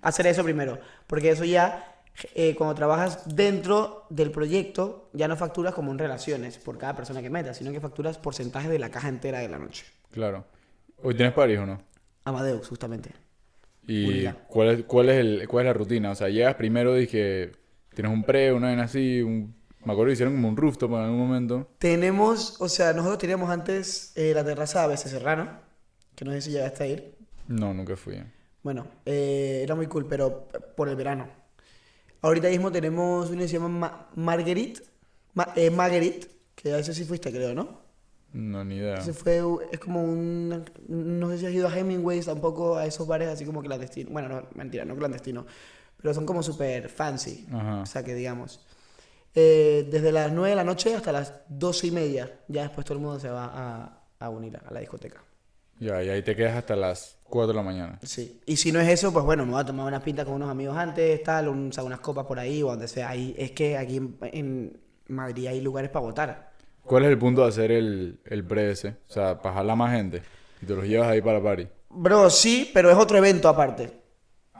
Hacer 0.00 0.26
eso 0.26 0.42
primero, 0.42 0.78
porque 1.06 1.30
eso 1.30 1.44
ya, 1.44 2.00
eh, 2.34 2.54
cuando 2.56 2.74
trabajas 2.74 3.34
dentro 3.36 4.06
del 4.08 4.30
proyecto, 4.30 5.10
ya 5.12 5.28
no 5.28 5.36
facturas 5.36 5.74
como 5.74 5.92
en 5.92 5.98
relaciones 5.98 6.56
por 6.56 6.78
cada 6.78 6.96
persona 6.96 7.20
que 7.20 7.28
metas, 7.28 7.58
sino 7.58 7.70
que 7.70 7.78
facturas 7.78 8.16
porcentaje 8.16 8.70
de 8.70 8.78
la 8.78 8.90
caja 8.90 9.08
entera 9.08 9.40
de 9.40 9.48
la 9.48 9.58
noche. 9.58 9.84
Claro. 10.10 10.46
¿Hoy 11.02 11.14
tienes 11.14 11.34
París 11.34 11.58
o 11.58 11.66
no? 11.66 11.82
Amadeus, 12.24 12.66
justamente. 12.66 13.10
¿Y 13.88 14.32
cuál 14.48 14.68
es, 14.70 14.84
cuál, 14.86 15.10
es 15.10 15.16
el, 15.18 15.48
cuál 15.48 15.66
es 15.66 15.70
la 15.70 15.74
rutina? 15.74 16.12
O 16.12 16.16
sea, 16.16 16.28
llegas 16.30 16.56
primero, 16.56 16.94
dije, 16.94 17.52
tienes 17.94 18.12
un 18.12 18.24
pre, 18.24 18.52
una 18.52 18.68
vaina 18.68 18.84
así, 18.84 19.22
un... 19.22 19.56
me 19.84 19.92
acuerdo 19.92 20.08
que 20.10 20.12
hicieron 20.14 20.34
como 20.36 20.48
un 20.48 20.56
rooftop 20.56 20.92
en 20.92 20.98
algún 20.98 21.18
momento. 21.18 21.68
Tenemos, 21.78 22.60
o 22.60 22.68
sea, 22.68 22.92
nosotros 22.92 23.18
teníamos 23.18 23.50
antes 23.50 24.12
eh, 24.16 24.32
la 24.34 24.44
terraza 24.44 24.84
ABC 24.84 25.08
Serrano, 25.08 25.60
que 26.16 26.24
no 26.24 26.32
sé 26.32 26.40
si 26.42 26.50
llegaste 26.52 26.84
a 26.84 26.86
ir. 26.88 27.14
No, 27.48 27.74
nunca 27.74 27.96
fui. 27.96 28.22
Bueno, 28.62 28.86
eh, 29.06 29.60
era 29.62 29.74
muy 29.74 29.86
cool, 29.86 30.06
pero 30.06 30.48
por 30.76 30.88
el 30.88 30.96
verano. 30.96 31.28
Ahorita 32.22 32.48
mismo 32.48 32.72
tenemos 32.72 33.30
uno 33.30 33.40
que 33.42 33.48
se 33.48 33.54
llama 33.54 33.68
Ma- 33.68 34.10
Marguerite, 34.16 34.82
Ma- 35.34 35.52
eh, 35.56 35.70
Marguerite, 35.70 36.28
que 36.54 36.72
a 36.74 36.78
ese 36.80 36.94
sí 36.94 37.04
fuiste, 37.04 37.30
creo, 37.32 37.54
¿no? 37.54 37.82
No, 38.32 38.64
ni 38.64 38.76
idea. 38.76 39.00
Fue, 39.00 39.40
es 39.72 39.78
como 39.80 40.02
un, 40.02 40.64
no 40.88 41.30
sé 41.30 41.38
si 41.38 41.46
has 41.46 41.52
ido 41.52 41.66
a 41.68 41.76
Hemingway's 41.76 42.26
tampoco, 42.26 42.76
a 42.76 42.86
esos 42.86 43.06
bares 43.06 43.28
así 43.28 43.44
como 43.44 43.62
clandestinos. 43.62 44.12
Bueno, 44.12 44.28
no, 44.28 44.46
mentira, 44.54 44.84
no 44.84 44.94
clandestinos, 44.96 45.46
pero 46.00 46.12
son 46.14 46.26
como 46.26 46.42
súper 46.42 46.88
fancy, 46.88 47.46
Ajá. 47.52 47.82
o 47.82 47.86
sea 47.86 48.02
que 48.04 48.14
digamos. 48.14 48.64
Eh, 49.34 49.86
desde 49.90 50.10
las 50.12 50.32
9 50.32 50.50
de 50.50 50.56
la 50.56 50.64
noche 50.64 50.94
hasta 50.94 51.12
las 51.12 51.32
12 51.48 51.86
y 51.88 51.90
media, 51.90 52.40
ya 52.48 52.62
después 52.62 52.84
todo 52.84 52.98
el 52.98 53.02
mundo 53.04 53.20
se 53.20 53.28
va 53.30 53.44
a, 53.46 54.02
a 54.18 54.28
unir 54.30 54.56
a, 54.56 54.68
a 54.68 54.72
la 54.72 54.80
discoteca. 54.80 55.22
Ya, 55.80 56.02
y 56.02 56.08
ahí 56.08 56.22
te 56.22 56.34
quedas 56.34 56.56
hasta 56.56 56.74
las 56.74 57.18
4 57.24 57.48
de 57.48 57.54
la 57.54 57.62
mañana. 57.62 57.98
Sí. 58.02 58.40
Y 58.46 58.56
si 58.56 58.72
no 58.72 58.80
es 58.80 58.88
eso, 58.88 59.12
pues 59.12 59.24
bueno, 59.24 59.46
me 59.46 59.52
voy 59.52 59.60
a 59.60 59.64
tomar 59.64 59.86
unas 59.86 60.02
pintas 60.02 60.24
con 60.24 60.34
unos 60.34 60.50
amigos 60.50 60.76
antes, 60.76 61.22
tal, 61.22 61.48
un- 61.48 61.68
o 61.68 61.72
sea, 61.72 61.84
unas 61.84 62.00
copas 62.00 62.26
por 62.26 62.38
ahí 62.38 62.62
o 62.62 62.66
donde 62.68 62.88
sea. 62.88 63.10
Ahí, 63.10 63.34
es 63.38 63.52
que 63.52 63.76
aquí 63.78 63.96
en, 63.98 64.16
en 64.22 64.80
Madrid 65.06 65.46
hay 65.46 65.60
lugares 65.60 65.90
para 65.90 66.04
votar. 66.04 66.47
¿Cuál 66.88 67.04
es 67.04 67.10
el 67.10 67.18
punto 67.18 67.42
de 67.42 67.48
hacer 67.48 67.70
el, 67.70 68.18
el 68.24 68.44
pre 68.44 68.70
ese? 68.72 68.88
O 69.08 69.12
sea, 69.12 69.40
para 69.40 69.56
jalar 69.56 69.76
más 69.76 69.92
gente. 69.92 70.22
Y 70.62 70.66
te 70.66 70.74
los 70.74 70.84
llevas 70.84 71.08
ahí 71.08 71.20
para 71.22 71.42
París. 71.42 71.68
Bro, 71.90 72.30
sí, 72.30 72.70
pero 72.74 72.90
es 72.90 72.96
otro 72.96 73.16
evento 73.18 73.48
aparte. 73.48 73.90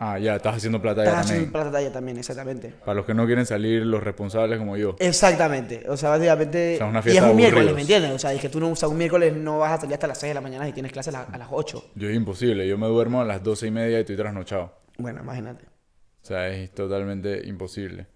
Ah, 0.01 0.17
ya, 0.17 0.37
estás 0.37 0.57
haciendo 0.57 0.81
plata 0.81 1.03
ya 1.03 1.09
Estás 1.11 1.23
también. 1.27 1.37
haciendo 1.39 1.53
plata 1.53 1.73
talla 1.73 1.93
también, 1.93 2.19
exactamente. 2.19 2.69
Para 2.85 2.95
los 2.95 3.05
que 3.05 3.15
no 3.15 3.27
quieren 3.27 3.45
salir, 3.47 3.85
los 3.85 4.01
responsables 4.01 4.57
como 4.59 4.77
yo. 4.77 4.95
Exactamente. 5.01 5.85
O 5.89 5.97
sea, 5.97 6.11
básicamente. 6.11 6.75
O 6.75 6.79
sea, 6.79 6.87
una 6.87 7.01
y 7.01 7.03
fiesta 7.03 7.21
es 7.21 7.25
de 7.25 7.31
un 7.33 7.37
miércoles, 7.37 7.75
¿me 7.75 7.81
entiendes? 7.81 8.13
O 8.13 8.19
sea, 8.21 8.33
es 8.33 8.41
que 8.41 8.49
tú 8.49 8.61
no, 8.61 8.71
o 8.71 8.77
sea, 8.77 8.89
un 8.89 8.97
miércoles 8.97 9.35
no 9.35 9.59
vas 9.59 9.73
a 9.73 9.81
salir 9.81 9.95
hasta 9.95 10.07
las 10.07 10.19
6 10.21 10.31
de 10.31 10.35
la 10.35 10.41
mañana 10.41 10.69
y 10.69 10.73
tienes 10.73 10.93
clase 10.93 11.11
a, 11.11 11.15
la- 11.15 11.23
a 11.23 11.37
las 11.37 11.49
8. 11.51 11.91
Yo 11.97 12.09
es 12.09 12.15
imposible. 12.15 12.69
Yo 12.69 12.79
me 12.79 12.87
duermo 12.87 13.21
a 13.21 13.25
las 13.25 13.43
12 13.43 13.67
y 13.67 13.71
media 13.73 13.97
y 13.99 14.01
estoy 14.03 14.17
trasnochado. 14.17 14.73
Bueno, 14.99 15.21
imagínate. 15.23 15.65
O 15.65 16.27
sea, 16.29 16.49
es 16.49 16.71
totalmente 16.73 17.45
imposible. 17.49 18.07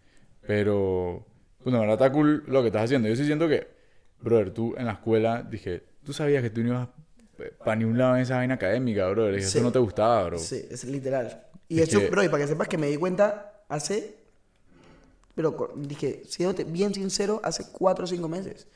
Pero, 0.47 1.27
bueno, 1.65 1.79
la 1.79 1.87
verdad 1.87 2.07
está 2.07 2.13
cool 2.13 2.45
lo 2.47 2.61
que 2.63 2.69
estás 2.69 2.85
haciendo. 2.85 3.09
Yo 3.09 3.17
sí 3.17 3.25
siento 3.25 3.49
que, 3.49 3.67
brother, 4.23 4.51
tú 4.53 4.75
en 4.77 4.87
la 4.87 4.93
escuela, 4.93 5.43
dije, 5.49 5.83
tú 6.05 6.13
sabías 6.13 6.43
que 6.43 6.51
tú 6.51 6.63
no 6.63 6.69
ibas 6.69 6.89
para 7.59 7.77
ni 7.77 7.85
un 7.85 7.99
lado 7.99 8.17
en 8.17 8.23
esa 8.23 8.37
vaina 8.37 8.55
académica, 8.55 9.07
brother. 9.09 9.35
Dije, 9.37 9.47
Sí. 9.49 9.59
Eso 9.59 9.65
no 9.67 9.73
te 9.73 9.79
gustaba, 9.79 10.25
bro. 10.25 10.39
Sí, 10.39 10.65
es 10.71 10.85
literal. 10.85 11.47
Y 11.69 11.81
Es 11.81 11.89
eso, 11.89 12.01
que- 12.01 12.09
bro, 12.11 12.23
y 12.23 12.29
para 12.29 12.45
que 12.45 12.49
sepas 12.49 12.69
que 12.69 12.79
me 12.79 12.87
di 12.89 12.97
cuenta 12.97 13.63
hace. 13.69 14.17
Pero 15.35 15.73
dije, 15.77 16.23
siéndote 16.29 16.65
bien 16.65 16.93
sincero, 16.93 17.41
hace 17.43 17.65
4 17.73 18.05
o 18.05 18.07
5 18.07 18.29
meses. 18.29 18.67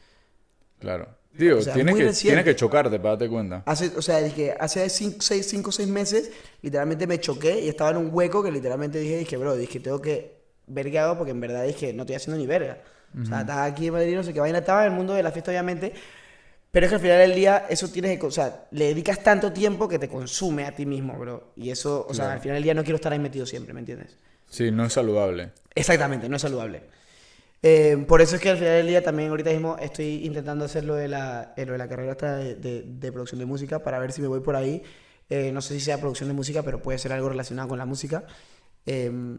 Claro. 0.79 1.09
Tío, 1.37 1.59
O 1.59 1.61
sea, 1.61 1.75
tienes, 1.75 1.95
que, 1.97 2.05
reciente. 2.05 2.29
tienes 2.35 2.45
que 2.55 2.57
chocarte 2.59 2.99
para 2.99 3.11
darte 3.11 3.29
cuenta. 3.29 3.63
Hace, 3.67 3.93
o 3.95 4.01
sea, 4.01 4.23
dije, 4.23 4.55
hace 4.59 4.89
5 4.89 5.69
o 5.69 5.73
6 5.73 5.87
meses, 5.89 6.31
literalmente 6.63 7.07
me 7.07 7.21
choqué 7.21 7.61
y 7.61 7.69
estaba 7.69 7.91
en 7.91 7.99
un 7.99 8.09
hueco 8.11 8.43
que 8.43 8.51
literalmente 8.51 8.99
dije, 8.99 9.19
dije, 9.19 9.37
bro, 9.37 9.55
dije, 9.55 9.79
tengo 9.81 10.01
que 10.01 10.35
ver 10.67 10.91
qué 10.91 10.99
hago 10.99 11.19
porque 11.19 11.33
en 11.33 11.41
verdad 11.41 11.65
dije, 11.67 11.93
no 11.93 12.05
estoy 12.05 12.17
haciendo 12.17 12.41
ni 12.41 12.47
verga. 12.47 12.83
O 13.23 13.25
sea, 13.25 13.41
estaba 13.41 13.65
aquí 13.65 13.87
en 13.87 13.93
Madrid, 13.95 14.15
no 14.15 14.23
sé 14.23 14.33
qué 14.35 14.41
vaina, 14.41 14.59
estaba 14.59 14.85
en 14.85 14.93
el 14.93 14.97
mundo 14.97 15.15
de 15.15 15.23
la 15.23 15.31
fiesta, 15.33 15.51
obviamente. 15.51 15.93
Pero 16.71 16.85
es 16.87 16.91
que 16.91 16.97
al 16.97 17.01
final 17.01 17.19
del 17.19 17.35
día, 17.35 17.65
eso 17.71 17.89
tienes 17.89 18.19
que, 18.19 18.27
o 18.27 18.31
sea, 18.31 18.67
le 18.73 18.87
dedicas 18.89 19.23
tanto 19.23 19.53
tiempo 19.53 19.89
que 19.89 19.99
te 19.99 20.09
consume 20.09 20.67
a 20.67 20.73
ti 20.73 20.85
mismo, 20.85 21.15
bro. 21.19 21.53
Y 21.57 21.71
eso, 21.71 22.05
o 22.09 22.13
sea, 22.13 22.25
Claro. 22.27 22.33
al 22.37 22.41
final 22.43 22.57
del 22.57 22.63
día 22.65 22.75
no 22.75 22.83
quiero 22.85 22.97
estar 22.97 23.13
ahí 23.13 23.19
metido 23.19 23.47
siempre, 23.47 23.73
¿me 23.73 23.81
entiendes? 23.81 24.19
Sí, 24.51 24.71
no 24.71 24.85
es 24.85 24.93
saludable. 24.93 25.53
Exactamente, 25.75 26.29
no 26.29 26.37
es 26.37 26.43
saludable. 26.43 26.83
Eh, 27.63 28.05
por 28.07 28.21
eso 28.21 28.37
es 28.37 28.43
que 28.43 28.51
al 28.51 28.59
final 28.59 28.75
del 28.75 28.87
día 28.89 29.03
también 29.03 29.31
ahorita 29.31 29.51
mismo 29.51 29.77
estoy 29.81 30.27
intentando 30.27 30.67
hacer 30.67 30.85
lo 30.85 30.95
de 30.95 31.09
la, 31.09 31.55
eh, 31.57 31.65
lo 31.65 31.73
de 31.73 31.79
la 31.79 31.89
carrera 31.89 32.13
esta 32.13 32.37
de, 32.37 32.55
de- 32.57 32.83
de 32.83 33.13
producción 33.13 33.39
de 33.39 33.47
música 33.47 33.83
para 33.83 33.99
ver 33.99 34.13
si 34.13 34.21
me 34.21 34.29
voy 34.29 34.41
por 34.41 34.55
ahí. 34.57 34.83
Eh, 35.31 35.51
no 35.53 35.63
sé 35.63 35.73
si 35.75 35.81
sea 35.81 35.99
producción 35.99 36.29
de 36.29 36.35
música, 36.35 36.63
pero 36.63 36.83
puede 36.83 36.99
ser 36.99 37.13
algo 37.13 37.29
relacionado 37.31 37.69
con 37.69 37.79
la 37.79 37.87
música. 37.87 38.25
Em, 38.85 39.39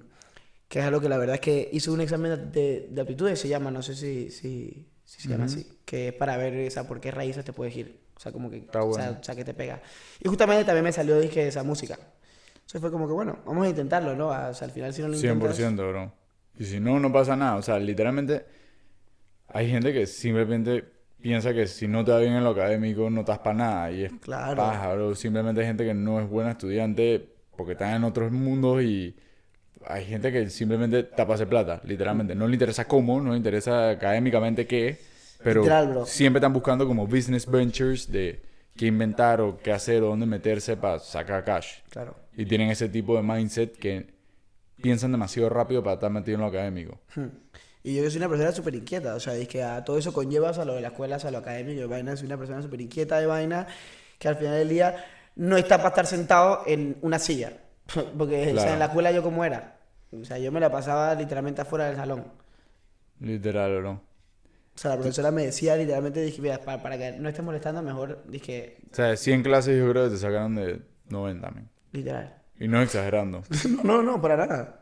que 0.67 0.79
es 0.79 0.85
algo 0.85 0.99
que 1.01 1.09
la 1.09 1.17
verdad 1.17 1.35
es 1.35 1.41
que 1.41 1.69
hice 1.71 1.89
un 1.91 2.01
examen 2.01 2.51
de, 2.51 2.87
de 2.89 3.01
aptitudes, 3.01 3.39
se 3.39 3.47
llama, 3.47 3.71
no 3.71 3.81
sé 3.81 3.95
si, 3.95 4.29
si, 4.31 4.87
si 5.05 5.21
se 5.21 5.29
llama 5.29 5.45
así, 5.45 5.65
que 5.85 6.09
es 6.09 6.13
para 6.13 6.35
ver 6.37 6.67
o 6.67 6.71
sea, 6.71 6.87
por 6.87 6.99
qué 6.99 7.11
raíces 7.11 7.45
te 7.45 7.53
puedes 7.53 7.75
ir. 7.75 7.99
O 8.15 8.19
sea, 8.19 8.31
como 8.31 8.49
que, 8.49 8.57
Está 8.57 8.83
o 8.83 8.93
sea, 8.93 9.05
bueno. 9.05 9.19
o 9.21 9.23
sea, 9.23 9.35
que 9.35 9.45
te 9.45 9.53
pega. 9.53 9.81
Y 10.19 10.27
justamente 10.27 10.65
también 10.65 10.83
me 10.83 10.91
salió, 10.91 11.19
dije, 11.19 11.47
esa 11.47 11.63
música. 11.63 11.97
Entonces 12.55 12.81
fue 12.81 12.91
como 12.91 13.07
que, 13.07 13.13
bueno, 13.13 13.39
vamos 13.45 13.65
a 13.65 13.69
intentarlo, 13.69 14.15
¿no? 14.15 14.29
O 14.29 14.53
sea, 14.53 14.65
al 14.65 14.71
final 14.71 14.93
si 14.93 15.01
no 15.01 15.07
lo 15.09 15.15
intentas... 15.15 15.59
100%, 15.59 15.75
bro. 15.75 16.13
Y 16.57 16.65
si 16.65 16.79
no, 16.79 16.99
no 16.99 17.11
pasa 17.13 17.35
nada. 17.35 17.55
O 17.57 17.61
sea, 17.61 17.79
literalmente 17.79 18.45
hay 19.47 19.69
gente 19.69 19.93
que 19.93 20.05
simplemente 20.07 20.83
piensa 21.21 21.53
que 21.53 21.67
si 21.67 21.87
no 21.87 22.03
te 22.03 22.11
va 22.11 22.19
bien 22.19 22.33
en 22.33 22.43
lo 22.43 22.49
académico 22.51 23.09
no 23.09 23.21
estás 23.21 23.39
para 23.39 23.55
nada. 23.55 23.91
Y 23.91 24.03
es 24.05 24.11
Claro. 24.19 24.57
paja, 24.57 24.93
bro. 24.93 25.15
Simplemente 25.15 25.61
hay 25.61 25.67
gente 25.67 25.85
que 25.85 25.93
no 25.93 26.19
es 26.19 26.27
buena 26.27 26.51
estudiante 26.51 27.35
porque 27.55 27.73
está 27.73 27.95
en 27.95 28.03
otros 28.03 28.31
mundos 28.31 28.81
y 28.83 29.15
hay 29.85 30.05
gente 30.05 30.31
que 30.31 30.49
simplemente 30.49 31.03
tapa 31.03 31.35
hacer 31.35 31.47
plata, 31.47 31.81
literalmente. 31.83 32.35
No 32.35 32.47
le 32.47 32.53
interesa 32.53 32.85
cómo, 32.85 33.21
no 33.21 33.31
le 33.31 33.37
interesa 33.37 33.89
académicamente 33.91 34.65
qué, 34.65 34.99
pero 35.43 35.61
Literal, 35.61 36.05
siempre 36.05 36.39
están 36.39 36.53
buscando 36.53 36.87
como 36.87 37.05
business 37.05 37.45
ventures 37.45 38.11
de 38.11 38.41
qué 38.75 38.87
inventar 38.87 39.41
o 39.41 39.57
qué 39.57 39.71
hacer 39.71 40.03
o 40.03 40.07
dónde 40.07 40.25
meterse 40.25 40.77
para 40.77 40.99
sacar 40.99 41.43
cash. 41.43 41.79
Claro. 41.89 42.15
Y 42.35 42.45
tienen 42.45 42.69
ese 42.69 42.89
tipo 42.89 43.15
de 43.15 43.23
mindset 43.23 43.77
que 43.77 44.07
piensan 44.81 45.11
demasiado 45.11 45.49
rápido 45.49 45.83
para 45.83 45.95
estar 45.95 46.11
metidos 46.11 46.35
en 46.35 46.41
lo 46.41 46.47
académico. 46.47 46.99
Hmm. 47.15 47.27
Y 47.83 47.95
yo 47.95 48.03
que 48.03 48.09
soy 48.09 48.17
una 48.17 48.29
persona 48.29 48.51
súper 48.51 48.75
inquieta, 48.75 49.15
o 49.15 49.19
sea, 49.19 49.35
es 49.35 49.47
que 49.47 49.63
a 49.63 49.83
todo 49.85 49.97
eso 49.97 50.11
conllevas 50.11 50.57
a 50.57 50.65
lo 50.65 50.75
de 50.75 50.81
la 50.81 50.89
escuela, 50.89 51.15
a 51.15 51.31
lo 51.31 51.37
académico, 51.37 51.79
de 51.79 51.87
vaina, 51.87 52.17
soy 52.17 52.25
una 52.25 52.37
persona 52.37 52.61
súper 52.61 52.81
inquieta 52.81 53.19
de 53.19 53.25
vaina, 53.25 53.67
que 54.19 54.27
al 54.27 54.35
final 54.35 54.55
del 54.55 54.69
día 54.69 55.05
no 55.35 55.55
está 55.55 55.77
para 55.77 55.89
estar 55.89 56.05
sentado 56.05 56.63
en 56.65 56.97
una 57.01 57.17
silla. 57.17 57.53
Porque, 58.17 58.53
o 58.53 58.59
sea, 58.59 58.73
en 58.73 58.79
la 58.79 58.85
escuela 58.85 59.11
yo 59.11 59.23
como 59.23 59.43
era. 59.45 59.77
O 60.11 60.23
sea, 60.25 60.37
yo 60.37 60.51
me 60.51 60.59
la 60.59 60.71
pasaba 60.71 61.13
literalmente 61.15 61.61
afuera 61.61 61.85
del 61.87 61.95
salón. 61.97 62.25
Literal, 63.19 63.77
bro. 63.79 63.91
O 63.91 64.79
sea, 64.79 64.91
la 64.91 64.97
profesora 64.97 65.31
me 65.31 65.45
decía 65.45 65.75
literalmente, 65.75 66.21
dije, 66.21 66.41
mira, 66.41 66.59
para, 66.59 66.81
para 66.83 66.97
que 66.97 67.11
no 67.13 67.27
estés 67.29 67.43
molestando, 67.43 67.81
mejor, 67.81 68.23
dije, 68.27 68.77
O 68.91 68.95
sea, 68.95 69.05
de 69.07 69.17
100 69.17 69.41
clases 69.43 69.77
yo 69.79 69.89
creo 69.89 70.03
que 70.05 70.11
te 70.11 70.17
sacaron 70.17 70.55
de 70.55 70.81
90, 71.09 71.49
man. 71.51 71.69
literal. 71.91 72.35
Y 72.59 72.67
no 72.67 72.81
exagerando. 72.81 73.41
No, 73.69 73.83
no, 73.83 74.03
no, 74.03 74.21
para 74.21 74.37
nada. 74.37 74.81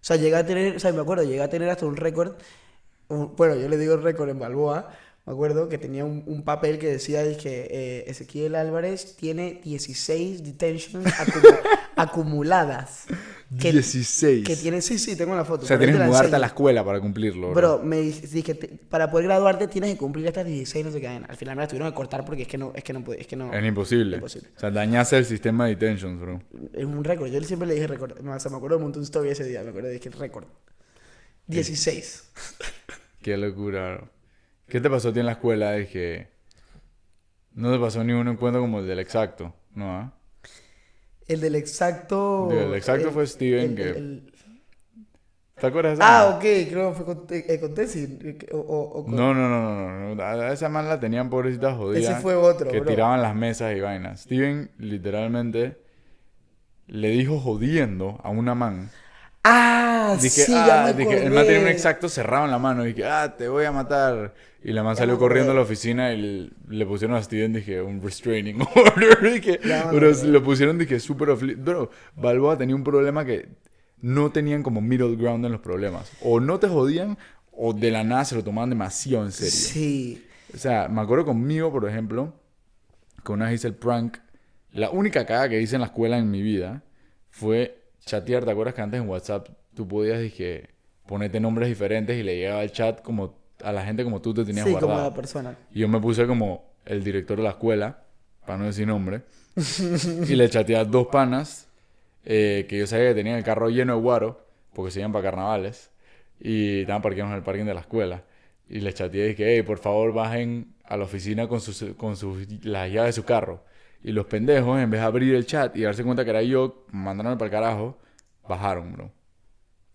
O 0.00 0.04
sea, 0.04 0.16
llegué 0.16 0.36
a 0.36 0.44
tener, 0.46 0.76
o 0.76 0.78
sea, 0.78 0.92
me 0.92 1.00
acuerdo, 1.00 1.24
llegué 1.24 1.42
a 1.42 1.48
tener 1.48 1.68
hasta 1.70 1.86
un 1.86 1.96
récord, 1.96 2.34
un- 3.08 3.34
bueno, 3.34 3.56
yo 3.56 3.68
le 3.68 3.78
digo 3.78 3.96
récord 3.96 4.28
en 4.28 4.38
Balboa, 4.38 4.90
me 5.28 5.34
acuerdo 5.34 5.68
que 5.68 5.76
tenía 5.76 6.06
un, 6.06 6.22
un 6.26 6.42
papel 6.42 6.78
que 6.78 6.86
decía 6.88 7.22
que 7.36 7.68
eh, 7.70 8.04
Ezequiel 8.06 8.54
Álvarez 8.54 9.14
tiene 9.16 9.60
16 9.62 10.42
detentions 10.42 11.04
acumu- 11.06 11.58
acumuladas. 11.96 13.04
Que, 13.60 13.72
16. 13.72 14.46
que 14.46 14.56
tiene, 14.56 14.80
sí, 14.80 14.98
sí, 14.98 15.16
tengo 15.16 15.36
la 15.36 15.44
foto. 15.44 15.64
O 15.64 15.68
sea, 15.68 15.76
tienes 15.78 15.96
que 15.96 16.00
la 16.00 16.06
mudarte 16.06 16.34
a 16.34 16.38
la 16.38 16.46
escuela 16.46 16.82
para 16.84 16.98
cumplirlo, 17.00 17.50
bro. 17.52 17.76
Bro, 17.76 17.84
me 17.84 18.00
di- 18.00 18.10
dije, 18.12 18.54
te- 18.54 18.68
para 18.68 19.10
poder 19.10 19.26
graduarte 19.26 19.68
tienes 19.68 19.92
que 19.92 19.98
cumplir 19.98 20.26
estas 20.26 20.46
16, 20.46 20.86
no 20.86 20.92
sé 20.92 21.00
qué. 21.00 21.08
Al 21.08 21.36
final 21.36 21.56
me 21.56 21.62
las 21.62 21.68
tuvieron 21.68 21.90
que 21.90 21.94
cortar 21.96 22.24
porque 22.24 22.42
es 22.42 22.48
que 22.48 22.56
no, 22.56 22.72
es 22.74 22.82
que 22.82 22.92
no, 22.94 23.04
es 23.12 23.26
que 23.26 23.36
no. 23.36 23.52
Es 23.52 23.64
imposible. 23.64 24.16
Imposible. 24.16 24.48
O 24.56 24.60
sea, 24.60 24.70
dañaste 24.70 25.18
el 25.18 25.26
sistema 25.26 25.66
de 25.66 25.76
detentions, 25.76 26.18
bro. 26.20 26.42
Es 26.72 26.84
un 26.86 27.04
récord. 27.04 27.28
Yo 27.30 27.40
siempre 27.42 27.68
le 27.68 27.74
dije 27.74 27.86
récord. 27.86 28.18
No, 28.20 28.32
o 28.34 28.40
sea, 28.40 28.50
me 28.50 28.56
acuerdo 28.56 28.78
de 28.78 28.84
un 28.84 29.02
story 29.02 29.28
ese 29.28 29.44
día. 29.44 29.62
Me 29.62 29.70
acuerdo, 29.70 29.88
dije 29.90 30.08
récord. 30.10 30.46
16. 31.48 32.30
Qué 33.22 33.36
locura, 33.36 33.96
bro. 33.96 34.10
¿Qué 34.68 34.80
te 34.80 34.90
pasó 34.90 35.08
a 35.08 35.12
ti 35.12 35.20
en 35.20 35.26
la 35.26 35.32
escuela? 35.32 35.76
Es 35.76 35.88
que 35.88 36.28
no 37.54 37.72
te 37.72 37.78
pasó 37.78 38.04
ni 38.04 38.12
un 38.12 38.28
encuentro 38.28 38.60
como 38.60 38.80
el 38.80 38.86
del 38.86 38.98
exacto, 38.98 39.54
¿no? 39.74 39.90
ah? 39.96 40.12
El 41.26 41.40
del 41.40 41.54
exacto. 41.56 42.48
El 42.50 42.74
exacto 42.74 43.10
fue 43.10 43.26
Steven, 43.26 43.74
que- 43.74 44.22
¿Te 45.60 45.66
acuerdas 45.66 45.98
de 45.98 46.04
esa 46.04 46.20
Ah, 46.20 46.26
man? 46.28 46.36
ok, 46.36 46.42
creo 46.70 46.90
que 46.90 46.94
fue 47.02 47.04
con, 47.04 47.26
eh, 47.30 47.58
con 47.60 47.74
Tessie. 47.74 48.38
O, 48.52 48.58
o- 48.58 48.98
o 49.00 49.04
con- 49.04 49.16
No, 49.16 49.34
no, 49.34 49.48
no, 49.48 49.90
no, 49.90 50.14
no. 50.14 50.22
A 50.22 50.32
a 50.34 50.52
esa 50.52 50.68
man 50.68 50.88
la 50.88 51.00
tenían 51.00 51.28
pobrecita 51.30 51.74
jodida. 51.74 52.12
Ese 52.12 52.20
fue 52.22 52.36
otro, 52.36 52.70
Que 52.70 52.78
bro. 52.78 52.88
tiraban 52.88 53.20
las 53.22 53.34
mesas 53.34 53.76
y 53.76 53.80
vainas. 53.80 54.20
Steven 54.20 54.70
literalmente 54.78 55.78
le 56.86 57.08
dijo 57.08 57.40
jodiendo 57.40 58.20
a 58.22 58.30
una 58.30 58.54
man. 58.54 58.88
Ah, 59.50 60.16
Dije, 60.20 60.42
sí, 60.44 60.52
ah, 60.54 60.92
dije, 60.92 61.26
el 61.26 61.32
man 61.32 61.44
tenía 61.44 61.60
un 61.60 61.68
exacto 61.68 62.08
cerrado 62.08 62.44
en 62.44 62.50
la 62.50 62.58
mano. 62.58 62.84
Dije, 62.84 63.04
ah, 63.04 63.34
te 63.36 63.48
voy 63.48 63.64
a 63.64 63.72
matar. 63.72 64.34
Y 64.62 64.72
la 64.72 64.82
man 64.82 64.94
Ya 64.94 65.00
salió 65.00 65.18
corriendo 65.18 65.52
a 65.52 65.54
la 65.54 65.60
oficina 65.60 66.12
y 66.12 66.50
le, 66.68 66.86
pusieron 66.86 67.16
a 67.16 67.22
Steven, 67.22 67.52
dije, 67.52 67.80
un 67.80 68.02
restraining 68.02 68.60
order. 68.74 69.32
Dije, 69.32 69.60
pero 69.90 70.12
lo 70.24 70.42
pusieron, 70.42 70.78
dije, 70.78 70.98
súper 71.00 71.34
Bro, 71.56 71.90
Balboa 72.16 72.58
tenía 72.58 72.74
un 72.74 72.84
problema 72.84 73.24
que 73.24 73.48
no 74.00 74.30
tenían 74.30 74.62
como 74.62 74.80
middle 74.80 75.16
ground 75.16 75.44
en 75.44 75.52
los 75.52 75.60
problemas. 75.60 76.10
O 76.22 76.40
no 76.40 76.58
te 76.58 76.68
jodían, 76.68 77.18
o 77.52 77.72
de 77.72 77.90
la 77.90 78.04
nada 78.04 78.24
se 78.24 78.34
lo 78.34 78.44
tomaban 78.44 78.70
demasiado 78.70 79.24
en 79.24 79.32
serio. 79.32 79.52
Sí. 79.52 80.24
O 80.54 80.58
sea, 80.58 80.88
me 80.88 81.00
acuerdo 81.00 81.24
conmigo, 81.24 81.70
por 81.70 81.88
ejemplo, 81.88 82.34
que 83.24 83.32
una 83.32 83.46
vez 83.46 83.56
hice 83.56 83.68
el 83.68 83.74
prank. 83.74 84.18
La 84.72 84.90
única 84.90 85.26
caga 85.26 85.48
que 85.48 85.60
hice 85.60 85.76
en 85.76 85.80
la 85.82 85.88
escuela 85.88 86.18
en 86.18 86.30
mi 86.30 86.42
vida 86.42 86.82
fue 87.30 87.77
chatear. 88.08 88.44
¿Te 88.44 88.50
acuerdas 88.50 88.74
que 88.74 88.80
antes 88.82 89.00
en 89.00 89.08
WhatsApp 89.08 89.48
tú 89.74 89.86
podías, 89.86 90.20
dije, 90.20 90.68
ponerte 91.06 91.40
nombres 91.40 91.68
diferentes 91.68 92.16
y 92.18 92.22
le 92.22 92.36
llegaba 92.36 92.62
el 92.62 92.72
chat 92.72 93.02
como 93.02 93.34
a 93.62 93.72
la 93.72 93.84
gente 93.84 94.04
como 94.04 94.20
tú 94.20 94.34
te 94.34 94.44
tenías 94.44 94.66
Sí, 94.66 94.72
como 94.74 94.86
guardado? 94.86 95.10
la 95.10 95.14
persona. 95.14 95.56
Y 95.72 95.80
yo 95.80 95.88
me 95.88 96.00
puse 96.00 96.26
como 96.26 96.64
el 96.84 97.02
director 97.04 97.36
de 97.38 97.44
la 97.44 97.50
escuela, 97.50 98.02
para 98.46 98.58
no 98.58 98.66
decir 98.66 98.86
nombre, 98.86 99.22
y 100.28 100.34
le 100.36 100.48
chateé 100.48 100.76
a 100.76 100.84
dos 100.84 101.08
panas 101.08 101.68
eh, 102.24 102.66
que 102.68 102.78
yo 102.78 102.86
sabía 102.86 103.08
que 103.08 103.14
tenían 103.14 103.36
el 103.36 103.44
carro 103.44 103.68
lleno 103.68 103.94
de 103.94 104.00
guaro, 104.00 104.44
porque 104.72 104.90
se 104.90 105.00
iban 105.00 105.12
para 105.12 105.24
carnavales, 105.24 105.90
y 106.40 106.80
estaban 106.82 107.02
parqueados 107.02 107.30
en 107.32 107.38
el 107.38 107.42
parking 107.42 107.64
de 107.64 107.74
la 107.74 107.80
escuela. 107.80 108.22
Y 108.70 108.80
les 108.80 108.94
chateé 108.94 109.24
y 109.24 109.28
dije, 109.30 109.54
hey, 109.56 109.62
por 109.62 109.78
favor 109.78 110.12
bajen 110.12 110.74
a 110.84 110.96
la 110.96 111.04
oficina 111.04 111.48
con, 111.48 111.60
sus, 111.60 111.84
con 111.96 112.16
sus, 112.16 112.46
las 112.64 112.90
llaves 112.92 113.14
de 113.16 113.20
su 113.20 113.24
carro. 113.26 113.64
Y 114.02 114.12
los 114.12 114.26
pendejos, 114.26 114.78
en 114.80 114.90
vez 114.90 115.00
de 115.00 115.06
abrir 115.06 115.34
el 115.34 115.44
chat 115.46 115.76
y 115.76 115.82
darse 115.82 116.04
cuenta 116.04 116.24
que 116.24 116.30
era 116.30 116.42
yo, 116.42 116.86
mandándome 116.92 117.36
para 117.36 117.46
el 117.46 117.50
carajo, 117.52 117.98
bajaron, 118.48 118.92
bro. 118.92 119.10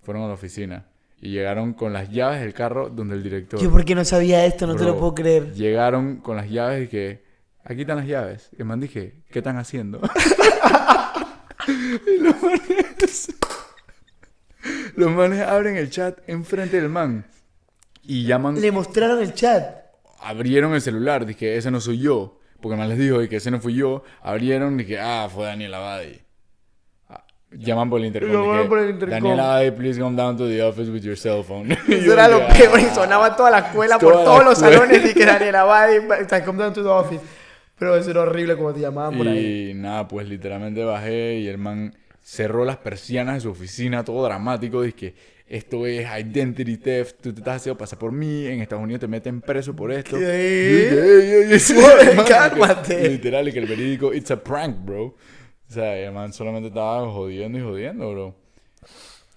Fueron 0.02 0.24
a 0.24 0.28
la 0.28 0.34
oficina. 0.34 0.86
Y 1.22 1.30
llegaron 1.30 1.74
con 1.74 1.94
las 1.94 2.10
llaves 2.12 2.42
del 2.42 2.54
carro 2.54 2.90
donde 2.90 3.16
el 3.16 3.24
director... 3.24 3.60
Yo 3.62 3.72
porque 3.72 3.96
no 3.96 4.04
sabía 4.04 4.46
esto, 4.46 4.68
no 4.68 4.76
te 4.76 4.84
lo 4.84 4.92
Bro, 4.92 5.00
puedo 5.00 5.16
creer. 5.16 5.54
Llegaron 5.54 6.18
con 6.18 6.36
las 6.36 6.50
llaves 6.50 6.86
y 6.86 6.88
que 6.90 7.24
aquí 7.64 7.82
están 7.82 7.98
las 7.98 8.08
llaves. 8.08 8.50
Y 8.60 8.64
man 8.66 8.82
dije, 8.82 9.24
¿qué 9.32 9.40
están 9.40 9.58
haciendo? 9.58 10.02
y 11.68 12.18
los 12.22 12.42
manes, 12.44 13.34
los 14.98 15.12
manes 15.12 15.40
abren 15.42 15.78
el 15.78 15.90
chat 15.90 16.20
enfrente 16.28 16.80
del 16.82 16.90
man 16.90 17.26
y 18.04 18.26
llaman, 18.26 18.60
Le 18.60 18.72
mostraron 18.74 19.22
el 19.22 19.34
chat. 19.34 19.78
abrieron 20.20 20.74
el 20.74 20.82
celular. 20.82 21.26
Dije, 21.26 21.56
ese 21.56 21.72
no 21.72 21.80
soy 21.80 22.00
yo. 22.00 22.40
Porque 22.64 22.78
man 22.78 22.88
les 22.88 22.98
dijo 22.98 23.22
y 23.22 23.28
que 23.28 23.36
ese 23.36 23.52
no 23.52 23.60
fui 23.60 23.74
yo. 23.76 24.04
Abrieron 24.22 24.80
y 24.80 24.84
dije, 24.86 24.98
ah, 25.00 25.28
fue 25.30 25.46
Daniel 25.46 25.74
Abadi. 25.74 26.22
Ah, 27.10 27.22
Llaman 27.52 27.90
por 27.90 28.00
el 28.00 28.06
intercom. 28.08 28.32
Llaman 28.32 28.58
dije, 28.58 28.70
por 28.70 28.80
el 28.80 28.90
intercom. 28.92 29.10
Daniel 29.22 29.40
Abadi, 29.42 29.72
please 29.72 30.00
come 30.00 30.16
down 30.16 30.38
to 30.38 30.48
the 30.48 30.62
office 30.64 30.90
with 30.90 31.02
your 31.04 31.18
cell 31.18 31.44
phone. 31.44 31.68
Y 31.90 31.94
Eso 31.96 32.14
era 32.14 32.30
lo 32.30 32.40
peor 32.48 32.80
y 32.80 32.84
"Ah". 32.86 32.96
sonaba 32.96 33.36
toda 33.36 33.52
la 33.52 33.60
escuela 33.60 33.98
Toda 34.00 34.14
por 34.14 34.24
todos 34.24 34.44
los 34.46 34.54
escuela. 34.54 34.78
salones 34.78 35.12
y 35.12 35.14
que 35.14 35.26
Daniel 35.26 35.56
Abadi, 35.58 35.96
come 36.46 36.64
down 36.64 36.74
to 36.74 36.82
the 36.82 36.90
office. 36.90 37.22
Pero 37.78 37.98
eso 37.98 38.12
era 38.12 38.22
horrible 38.22 38.56
como 38.56 38.72
te 38.74 38.80
llamaban 38.80 39.18
por 39.18 39.28
ahí. 39.28 39.72
Y 39.72 39.74
nada, 39.74 40.08
pues 40.08 40.26
literalmente 40.30 40.84
bajé 40.86 41.40
y 41.40 41.48
el 41.50 41.58
man 41.58 41.94
cerró 42.22 42.64
las 42.64 42.78
persianas 42.78 43.36
de 43.36 43.42
su 43.42 43.50
oficina, 43.50 44.06
todo 44.06 44.24
dramático. 44.24 44.82
Dice 44.84 44.96
que 44.96 45.16
esto 45.48 45.86
es 45.86 46.08
identity 46.20 46.78
theft, 46.78 47.16
tú 47.22 47.34
te 47.34 47.42
estás 47.42 47.58
haciendo 47.58 47.78
pasar 47.78 48.00
por 48.00 48.12
mí, 48.12 48.46
en 48.48 48.62
Estados 48.62 48.84
Unidos 48.84 49.02
te 49.02 49.08
meten 49.08 49.42
preso 49.42 49.76
por 49.76 49.92
esto. 49.92 50.18
¿Qué? 50.18 50.88
Y 50.90 51.56
que- 51.56 52.24
cálmate. 52.28 53.10
Literal, 53.10 53.48
y 53.48 53.52
que 53.52 53.60
el 53.60 53.68
verídico, 53.68 54.14
it's 54.14 54.32
a 54.32 54.42
prank, 54.42 54.84
bro. 54.86 55.04
O 55.06 55.16
sea, 55.74 56.00
y 56.00 56.04
el 56.04 56.12
man 56.12 56.32
solamente 56.34 56.68
estaba 56.68 57.10
jodiendo 57.12 57.58
y 57.58 57.62
jodiendo, 57.62 58.12
bro. 58.12 58.36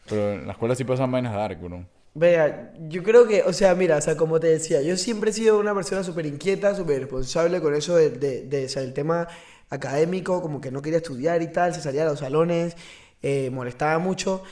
Pero 0.09 0.33
en 0.35 0.47
la 0.47 0.53
escuela 0.53 0.75
sí 0.75 0.85
pasan 0.85 1.11
vainas 1.11 1.35
dark, 1.35 1.61
bro. 1.61 1.85
Vea, 2.15 2.73
yo 2.89 3.03
creo 3.03 3.27
que, 3.27 3.43
o 3.43 3.53
sea, 3.53 3.75
mira, 3.75 3.97
o 3.97 4.01
sea, 4.01 4.17
como 4.17 4.41
te 4.41 4.47
decía, 4.47 4.81
yo 4.81 4.97
siempre 4.97 5.31
he 5.31 5.33
sido 5.35 5.59
una 5.59 5.75
persona 5.75 6.03
súper 6.03 6.25
inquieta, 6.25 6.75
súper 6.75 7.01
responsable 7.01 7.61
con 7.61 7.75
eso 7.75 7.95
de, 7.97 8.11
de, 8.11 8.43
de, 8.43 8.65
o 8.65 8.69
sea, 8.71 8.83
el 8.83 8.95
tema 8.95 9.29
académico, 9.69 10.41
como 10.41 10.61
que 10.61 10.71
no 10.71 10.81
quería 10.81 10.99
estudiar 10.99 11.43
y 11.43 11.49
tal, 11.53 11.75
se 11.75 11.83
salía 11.83 12.03
a 12.03 12.07
los 12.07 12.21
salones, 12.21 12.75
eh, 13.23 13.51
molestaba 13.51 13.99
mucho. 13.99 14.43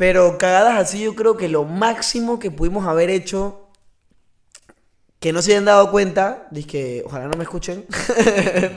Pero 0.00 0.38
cagadas 0.38 0.78
así, 0.78 1.02
yo 1.02 1.14
creo 1.14 1.36
que 1.36 1.50
lo 1.50 1.66
máximo 1.66 2.38
que 2.38 2.50
pudimos 2.50 2.86
haber 2.86 3.10
hecho, 3.10 3.68
que 5.18 5.30
no 5.30 5.42
se 5.42 5.50
hayan 5.50 5.66
dado 5.66 5.90
cuenta, 5.90 6.48
que 6.66 7.02
ojalá 7.04 7.28
no 7.28 7.36
me 7.36 7.44
escuchen, 7.44 7.84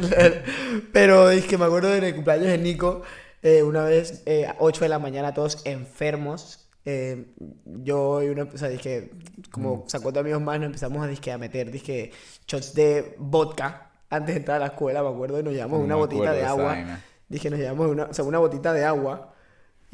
pero 0.91 1.29
que 1.47 1.57
me 1.57 1.63
acuerdo 1.63 1.87
del 1.87 2.13
cumpleaños 2.13 2.47
de 2.47 2.57
Nico, 2.57 3.03
eh, 3.41 3.63
una 3.63 3.85
vez, 3.85 4.21
eh, 4.25 4.47
a 4.47 4.57
8 4.59 4.81
de 4.83 4.89
la 4.89 4.99
mañana, 4.99 5.33
todos 5.33 5.61
enfermos. 5.63 6.67
eh, 6.83 7.33
yo 7.63 8.21
y 8.21 8.27
una, 8.27 8.43
o 8.43 8.57
sea, 8.57 8.67
dije, 8.67 9.11
como 9.49 9.85
sacó 9.87 10.11
de 10.11 10.19
amigos 10.19 10.41
más, 10.41 10.59
nos 10.59 10.65
empezamos 10.65 11.05
a, 11.05 11.07
dizque, 11.07 11.31
a 11.31 11.37
meter, 11.37 11.71
dije, 11.71 12.11
shots 12.45 12.73
de 12.73 13.15
vodka 13.17 13.91
antes 14.09 14.35
de 14.35 14.39
entrar 14.41 14.57
a 14.57 14.59
la 14.59 14.65
escuela, 14.73 15.01
me 15.01 15.07
acuerdo, 15.07 15.39
y 15.39 15.43
nos 15.43 15.53
llevamos 15.53 15.79
No 15.79 15.85
una 15.85 15.95
botita 15.95 16.33
de 16.33 16.43
agua. 16.43 16.99
Dije, 17.29 17.49
nos 17.49 17.59
llevamos 17.59 17.87
una, 17.87 18.03
o 18.07 18.13
sea, 18.13 18.25
una 18.25 18.39
botita 18.39 18.73
de 18.73 18.83
agua 18.83 19.32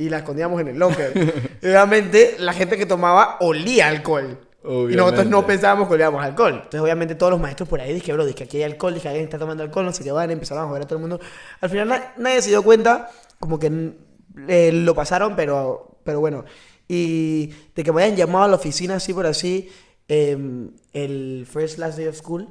y 0.01 0.09
la 0.09 0.19
escondíamos 0.19 0.61
en 0.61 0.69
el 0.69 0.79
locker. 0.79 1.11
Obviamente, 1.61 2.35
la 2.39 2.53
gente 2.53 2.77
que 2.77 2.85
tomaba 2.85 3.35
olía 3.41 3.87
alcohol. 3.89 4.39
Y 4.63 4.95
nosotros 4.95 5.25
no 5.27 5.45
pensábamos 5.45 5.87
que 5.87 5.93
olíamos 5.95 6.23
alcohol. 6.23 6.53
Entonces, 6.53 6.81
obviamente, 6.81 7.15
todos 7.15 7.31
los 7.31 7.39
maestros 7.41 7.67
por 7.67 7.79
ahí 7.81 7.93
dije, 7.93 8.11
bro, 8.13 8.25
dije, 8.25 8.43
aquí 8.45 8.57
hay 8.57 8.63
alcohol, 8.63 8.93
dije, 8.93 9.07
alguien 9.09 9.25
está 9.25 9.37
tomando 9.37 9.61
alcohol, 9.63 9.85
no 9.85 9.91
sé 9.93 10.03
qué 10.03 10.11
van, 10.11 10.31
empezaron 10.31 10.63
a 10.63 10.67
joder 10.67 10.83
a 10.83 10.85
todo 10.85 10.95
el 10.95 11.01
mundo. 11.01 11.19
Al 11.61 11.69
final, 11.69 11.87
na- 11.89 12.13
nadie 12.17 12.41
se 12.41 12.49
dio 12.49 12.61
cuenta, 12.63 13.09
como 13.39 13.57
que 13.59 13.93
eh, 14.47 14.71
lo 14.73 14.95
pasaron, 14.95 15.35
pero, 15.35 15.97
pero 16.03 16.19
bueno. 16.21 16.45
Y 16.87 17.47
de 17.75 17.83
que 17.83 17.91
me 17.91 18.03
hayan 18.03 18.15
llamado 18.17 18.45
a 18.45 18.47
la 18.47 18.55
oficina, 18.55 18.95
así 18.95 19.13
por 19.13 19.25
así, 19.25 19.69
em, 20.09 20.71
el 20.91 21.45
first 21.49 21.77
last 21.77 21.97
day 21.97 22.07
of 22.07 22.15
school, 22.15 22.49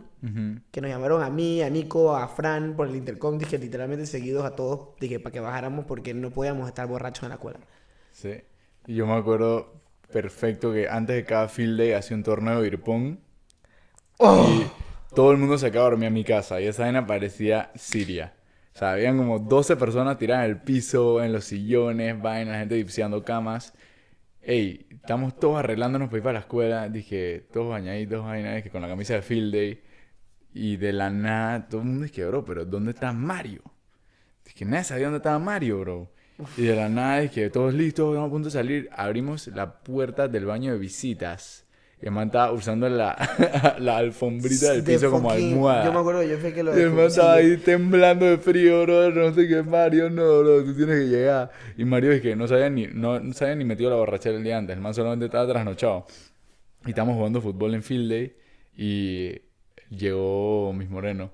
que 0.72 0.80
nos 0.80 0.90
llamaron 0.90 1.22
a 1.22 1.30
mí, 1.30 1.62
a 1.62 1.68
Nico, 1.68 2.16
a 2.16 2.26
Fran 2.26 2.74
por 2.74 2.88
el 2.88 2.96
intercom, 2.96 3.38
dije 3.38 3.58
literalmente 3.58 4.06
seguidos 4.06 4.44
a 4.44 4.56
todos, 4.56 4.96
dije 4.98 5.20
para 5.20 5.32
que 5.32 5.40
bajáramos 5.40 5.84
porque 5.84 6.14
no 6.14 6.30
podíamos 6.30 6.66
estar 6.66 6.88
borrachos 6.88 7.24
en 7.24 7.28
la 7.28 7.34
escuela. 7.34 7.60
Sí. 8.12 8.40
Y 8.86 8.94
yo 8.94 9.06
me 9.06 9.14
acuerdo 9.14 9.74
perfecto 10.10 10.72
que 10.72 10.88
antes 10.88 11.14
de 11.14 11.24
cada 11.24 11.48
field 11.48 11.78
day 11.78 11.92
hacía 11.92 12.16
un 12.16 12.22
torneo 12.22 12.56
de 12.56 12.62
beer 12.62 12.80
pong. 12.80 13.18
Y 14.20 14.66
todo 15.14 15.30
el 15.30 15.38
mundo 15.38 15.58
se 15.58 15.66
acaba 15.66 15.84
de 15.84 15.90
dormir 15.90 16.08
a 16.08 16.10
mi 16.10 16.24
casa. 16.24 16.60
Y 16.60 16.66
esa 16.66 16.84
vaina 16.84 17.06
parecía 17.06 17.70
Siria. 17.74 18.34
O 18.74 18.78
sea, 18.78 18.92
habían 18.92 19.18
como 19.18 19.38
12 19.38 19.76
personas 19.76 20.18
tiradas 20.18 20.44
en 20.44 20.50
el 20.52 20.60
piso, 20.62 21.22
en 21.22 21.32
los 21.32 21.44
sillones, 21.44 22.20
vainas, 22.20 22.58
gente 22.58 22.76
dipseando 22.76 23.24
camas. 23.24 23.74
Ey, 24.48 24.86
estamos 24.90 25.38
todos 25.38 25.58
arreglándonos 25.58 26.08
para 26.08 26.16
ir 26.16 26.22
para 26.22 26.32
la 26.32 26.38
escuela. 26.38 26.88
Dije, 26.88 27.46
todos 27.52 27.68
bañaditos, 27.68 28.24
vainas, 28.24 28.56
dije, 28.56 28.70
con 28.70 28.80
la 28.80 28.88
camisa 28.88 29.12
de 29.12 29.20
field 29.20 29.52
day. 29.52 29.82
Y 30.54 30.78
de 30.78 30.94
la 30.94 31.10
nada, 31.10 31.68
todo 31.68 31.82
el 31.82 31.88
mundo 31.88 32.04
dije, 32.04 32.24
bro, 32.24 32.46
pero 32.46 32.64
¿dónde 32.64 32.92
está 32.92 33.12
Mario? 33.12 33.60
Dije, 34.46 34.64
nadie 34.64 34.84
sabía 34.84 35.04
dónde 35.04 35.18
estaba 35.18 35.38
Mario, 35.38 35.80
bro. 35.80 36.10
Y 36.56 36.62
de 36.62 36.76
la 36.76 36.88
nada, 36.88 37.20
dije, 37.20 37.50
todos 37.50 37.74
listos, 37.74 38.08
estamos 38.08 38.28
a 38.28 38.32
punto 38.32 38.46
de 38.46 38.52
salir. 38.52 38.88
Abrimos 38.92 39.48
la 39.48 39.80
puerta 39.80 40.28
del 40.28 40.46
baño 40.46 40.72
de 40.72 40.78
visitas. 40.78 41.66
Y 42.00 42.06
el 42.06 42.12
man 42.12 42.28
estaba 42.28 42.52
usando 42.52 42.88
la, 42.88 43.76
la 43.80 43.96
alfombrita 43.96 44.72
del 44.72 44.84
De 44.84 44.92
piso 44.94 45.10
como 45.10 45.30
fucking- 45.30 45.52
almohada. 45.52 45.84
Yo 45.84 45.92
me 45.92 45.98
acuerdo, 45.98 46.22
yo 46.22 46.38
fui 46.38 46.52
que 46.52 46.62
lo 46.62 46.78
Y 46.78 46.82
el 46.82 46.90
man 46.90 47.06
estaba 47.06 47.34
ahí 47.34 47.56
temblando 47.56 48.24
de 48.24 48.38
frío, 48.38 48.82
bro. 48.82 49.10
No 49.10 49.34
sé 49.34 49.48
qué, 49.48 49.62
Mario, 49.64 50.08
no, 50.08 50.38
bro, 50.40 50.64
tú 50.64 50.74
tienes 50.76 51.00
que 51.00 51.08
llegar. 51.08 51.50
Y 51.76 51.84
Mario 51.84 52.10
dije, 52.12 52.36
no 52.36 52.46
sabía 52.46 52.70
ni, 52.70 52.86
no, 52.86 53.18
no 53.18 53.32
sabía 53.32 53.56
ni 53.56 53.64
metido 53.64 53.90
la 53.90 53.96
borrachera 53.96 54.36
el 54.36 54.44
día 54.44 54.58
antes. 54.58 54.76
El 54.76 54.82
man 54.82 54.94
solamente 54.94 55.24
estaba 55.26 55.48
trasnochado. 55.50 56.06
Y 56.86 56.90
estamos 56.90 57.16
jugando 57.16 57.40
fútbol 57.40 57.74
en 57.74 57.82
Field 57.82 58.10
Day. 58.10 58.32
Y 58.76 59.40
llegó 59.90 60.72
Miss 60.72 60.88
Moreno. 60.88 61.32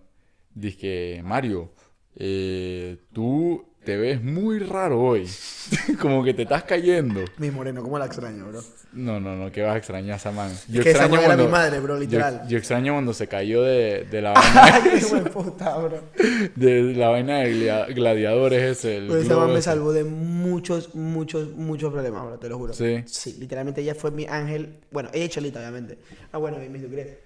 Dije, 0.54 1.20
Mario, 1.24 1.72
eh, 2.16 2.96
tú 3.12 3.66
te 3.84 3.96
ves 3.96 4.22
muy 4.22 4.58
raro 4.58 5.00
hoy. 5.00 5.28
Como 6.00 6.24
que 6.24 6.34
te 6.34 6.42
estás 6.42 6.64
cayendo. 6.64 7.24
Mi 7.38 7.50
moreno, 7.50 7.82
¿cómo 7.82 7.98
la 7.98 8.06
extraño, 8.06 8.48
bro? 8.48 8.60
No, 8.92 9.18
no, 9.18 9.34
no, 9.34 9.50
que 9.50 9.62
vas 9.62 9.74
a 9.74 9.78
extrañar 9.78 10.14
a 10.14 10.16
esa 10.16 10.30
man. 10.30 10.50
Es 10.50 10.80
que 10.80 10.90
esa 10.90 11.08
man 11.08 11.20
era 11.20 11.36
mi 11.36 11.46
madre, 11.46 11.80
bro, 11.80 11.98
literal. 11.98 12.42
Yo, 12.44 12.50
yo 12.50 12.58
extraño 12.58 12.92
cuando 12.92 13.12
se 13.12 13.26
cayó 13.26 13.62
de, 13.62 14.06
de 14.10 14.22
la 14.22 14.32
vaina, 14.34 14.82
Qué 14.82 15.04
buen 15.06 15.24
puta, 15.24 15.76
bro. 15.78 16.00
de 16.54 16.82
la 16.94 17.08
vaina 17.08 17.38
de 17.40 17.92
gladiadores 17.94 18.78
ese. 18.78 18.98
El 18.98 19.08
Pero 19.08 19.20
esa 19.20 19.36
man 19.36 19.52
me 19.52 19.62
salvó 19.62 19.92
de 19.92 20.04
muchos, 20.04 20.94
muchos, 20.94 21.50
muchos 21.54 21.92
problemas, 21.92 22.24
bro, 22.24 22.38
te 22.38 22.48
lo 22.48 22.58
juro. 22.58 22.72
Sí. 22.72 23.02
Sí, 23.06 23.36
literalmente 23.38 23.80
ella 23.80 23.94
fue 23.94 24.10
mi 24.10 24.26
ángel. 24.26 24.76
Bueno, 24.90 25.10
ella 25.12 25.24
y 25.24 25.28
Cholita, 25.28 25.58
obviamente. 25.58 25.98
Ah, 26.32 26.38
bueno, 26.38 26.62
y 26.62 26.68
mis 26.68 26.82
Ducret. 26.82 27.23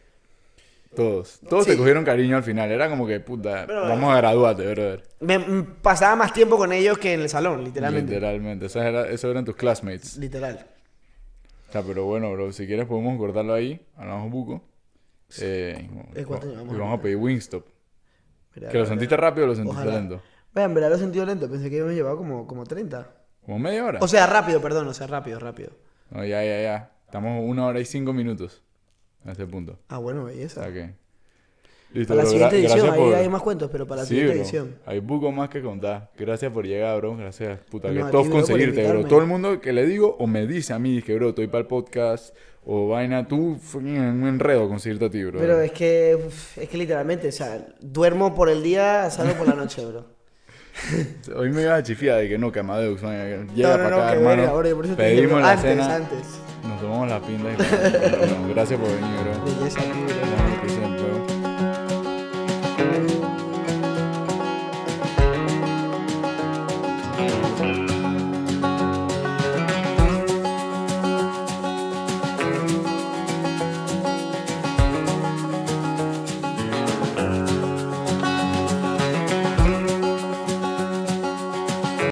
Todos. 0.94 1.40
Todos 1.48 1.64
Sí. 1.64 1.72
te 1.72 1.76
cogieron 1.76 2.04
cariño 2.04 2.36
al 2.36 2.42
final. 2.42 2.70
Era 2.70 2.88
como 2.88 3.06
que, 3.06 3.20
puta, 3.20 3.64
Pero- 3.66 3.82
vamos 3.82 4.12
a 4.12 4.16
graduarte, 4.16 4.62
brother. 4.72 5.02
Me 5.20 5.38
pasaba 5.82 6.16
más 6.16 6.32
tiempo 6.32 6.56
con 6.56 6.72
ellos 6.72 6.98
que 6.98 7.12
en 7.14 7.20
el 7.20 7.28
salón, 7.28 7.62
literalmente. 7.62 8.12
Literalmente. 8.14 8.66
Esos, 8.66 8.82
era- 8.82 9.08
esos 9.08 9.30
eran 9.30 9.44
tus 9.44 9.54
classmates. 9.56 10.16
Literal. 10.16 10.66
O 11.68 11.72
sea, 11.72 11.82
pero 11.82 12.04
bueno, 12.06 12.32
bro, 12.32 12.50
si 12.52 12.66
quieres 12.66 12.86
podemos 12.86 13.18
cortarlo 13.18 13.52
ahí. 13.54 13.80
Hablamos 13.96 14.30
buco. 14.32 14.62
Eh, 15.42 15.88
¿Eh, 16.14 16.24
cuánto 16.24 16.46
llevamos? 16.48 16.74
y 16.74 16.78
vamos 16.78 16.98
a 16.98 17.02
pedir 17.02 17.16
Wingstop. 17.18 17.66
Mira, 18.54 18.68
¿Que 18.70 18.78
lo 18.78 18.84
mira. 18.84 18.88
sentiste 18.90 19.16
rápido 19.16 19.44
o 19.44 19.48
lo 19.50 19.54
sentiste 19.54 19.82
Ojalá. 19.82 19.94
lento? 19.98 20.22
Vaya, 20.54 20.64
en 20.64 20.74
verdad 20.74 20.88
lo 20.88 20.96
he 20.96 20.98
sentido 20.98 21.26
lento. 21.26 21.50
Pensé 21.50 21.68
que 21.68 21.76
habíamos 21.76 21.94
llevado 21.94 22.16
como, 22.16 22.46
como 22.46 22.64
30. 22.64 23.10
¿Como 23.44 23.58
media 23.58 23.84
hora? 23.84 23.98
O 24.00 24.08
sea, 24.08 24.26
rápido, 24.26 24.60
perdón. 24.62 24.88
O 24.88 24.94
sea, 24.94 25.06
rápido, 25.06 25.38
rápido. 25.38 25.70
No, 26.10 26.24
ya, 26.24 26.42
ya, 26.42 26.62
ya. 26.62 26.92
Estamos 27.04 27.42
una 27.46 27.66
hora 27.66 27.78
y 27.80 27.84
cinco 27.84 28.12
minutos 28.14 28.62
a 29.24 29.32
este 29.32 29.46
punto. 29.46 29.78
Ah, 29.88 29.98
bueno, 29.98 30.24
belleza. 30.24 30.66
que... 30.72 30.94
Listo, 31.90 32.12
Para 32.12 32.24
la 32.24 32.28
siguiente 32.30 32.58
edición, 32.58 32.90
ahí 32.90 32.98
por- 33.00 33.14
hay 33.14 33.28
más 33.30 33.40
cuentos, 33.40 33.70
pero 33.72 33.86
para 33.86 34.02
la 34.02 34.06
Sí, 34.06 34.10
siguiente 34.10 34.34
bro. 34.34 34.42
edición. 34.42 34.74
Hay 34.84 34.98
buco 35.00 35.32
más 35.32 35.48
que 35.48 35.62
contar. 35.62 36.10
Gracias 36.18 36.52
por 36.52 36.66
llegar, 36.66 36.98
bro. 36.98 37.16
Gracias, 37.16 37.58
puta. 37.70 37.88
No, 37.90 38.04
que 38.04 38.12
todos 38.12 38.28
conseguirte, 38.28 38.86
bro. 38.86 39.06
Todo 39.06 39.20
el 39.20 39.26
mundo 39.26 39.58
que 39.62 39.72
le 39.72 39.86
digo 39.86 40.14
o 40.18 40.26
me 40.26 40.46
dice 40.46 40.74
a 40.74 40.78
mí 40.78 41.00
que, 41.00 41.14
bro, 41.14 41.30
estoy 41.30 41.46
para 41.46 41.60
el 41.60 41.66
podcast 41.66 42.36
o 42.66 42.88
vaina, 42.88 43.26
tú 43.26 43.58
un 43.74 44.26
enredo 44.28 44.68
conseguirte 44.68 45.06
a 45.06 45.10
ti, 45.10 45.24
bro. 45.24 45.38
Pero 45.38 45.62
es 45.62 45.72
que, 45.72 46.18
es 46.56 46.68
que 46.68 46.76
literalmente, 46.76 47.28
o 47.28 47.32
sea, 47.32 47.66
duermo 47.80 48.34
por 48.34 48.50
el 48.50 48.62
día, 48.62 49.08
salgo 49.08 49.32
por 49.32 49.48
la 49.48 49.54
noche, 49.54 49.82
bro. 49.86 50.04
Hoy 51.36 51.50
me 51.50 51.62
ibas 51.62 51.78
a 51.80 51.82
chifiar 51.82 52.18
de 52.20 52.28
que 52.28 52.36
no, 52.36 52.52
que 52.52 52.58
Amadeus, 52.60 53.00
vaina, 53.00 53.24
que 53.24 53.36
no, 53.46 53.54
llega 53.54 53.70
no, 53.70 53.76
para 53.84 53.90
no, 53.90 53.96
acá, 53.96 54.10
que 54.12 54.18
hermano. 54.18 54.42
verga, 54.42 54.52
bro, 54.58 54.76
por 54.76 54.84
eso 54.84 54.94
te 54.94 55.02
Pedimos 55.02 55.30
bro, 55.32 55.40
la 55.40 55.50
antes, 55.52 55.62
cena, 55.70 55.94
antes. 55.96 56.40
Nos 56.64 56.80
tomamos 56.80 57.08
la 57.08 57.20
pinta 57.20 57.50
y 57.52 57.56
bueno, 57.56 58.48
gracias 58.48 58.80
por 58.80 58.88
venir, 58.88 59.10
bro. 59.22 59.44
Belleza, 59.44 59.80
bro. 59.80 60.47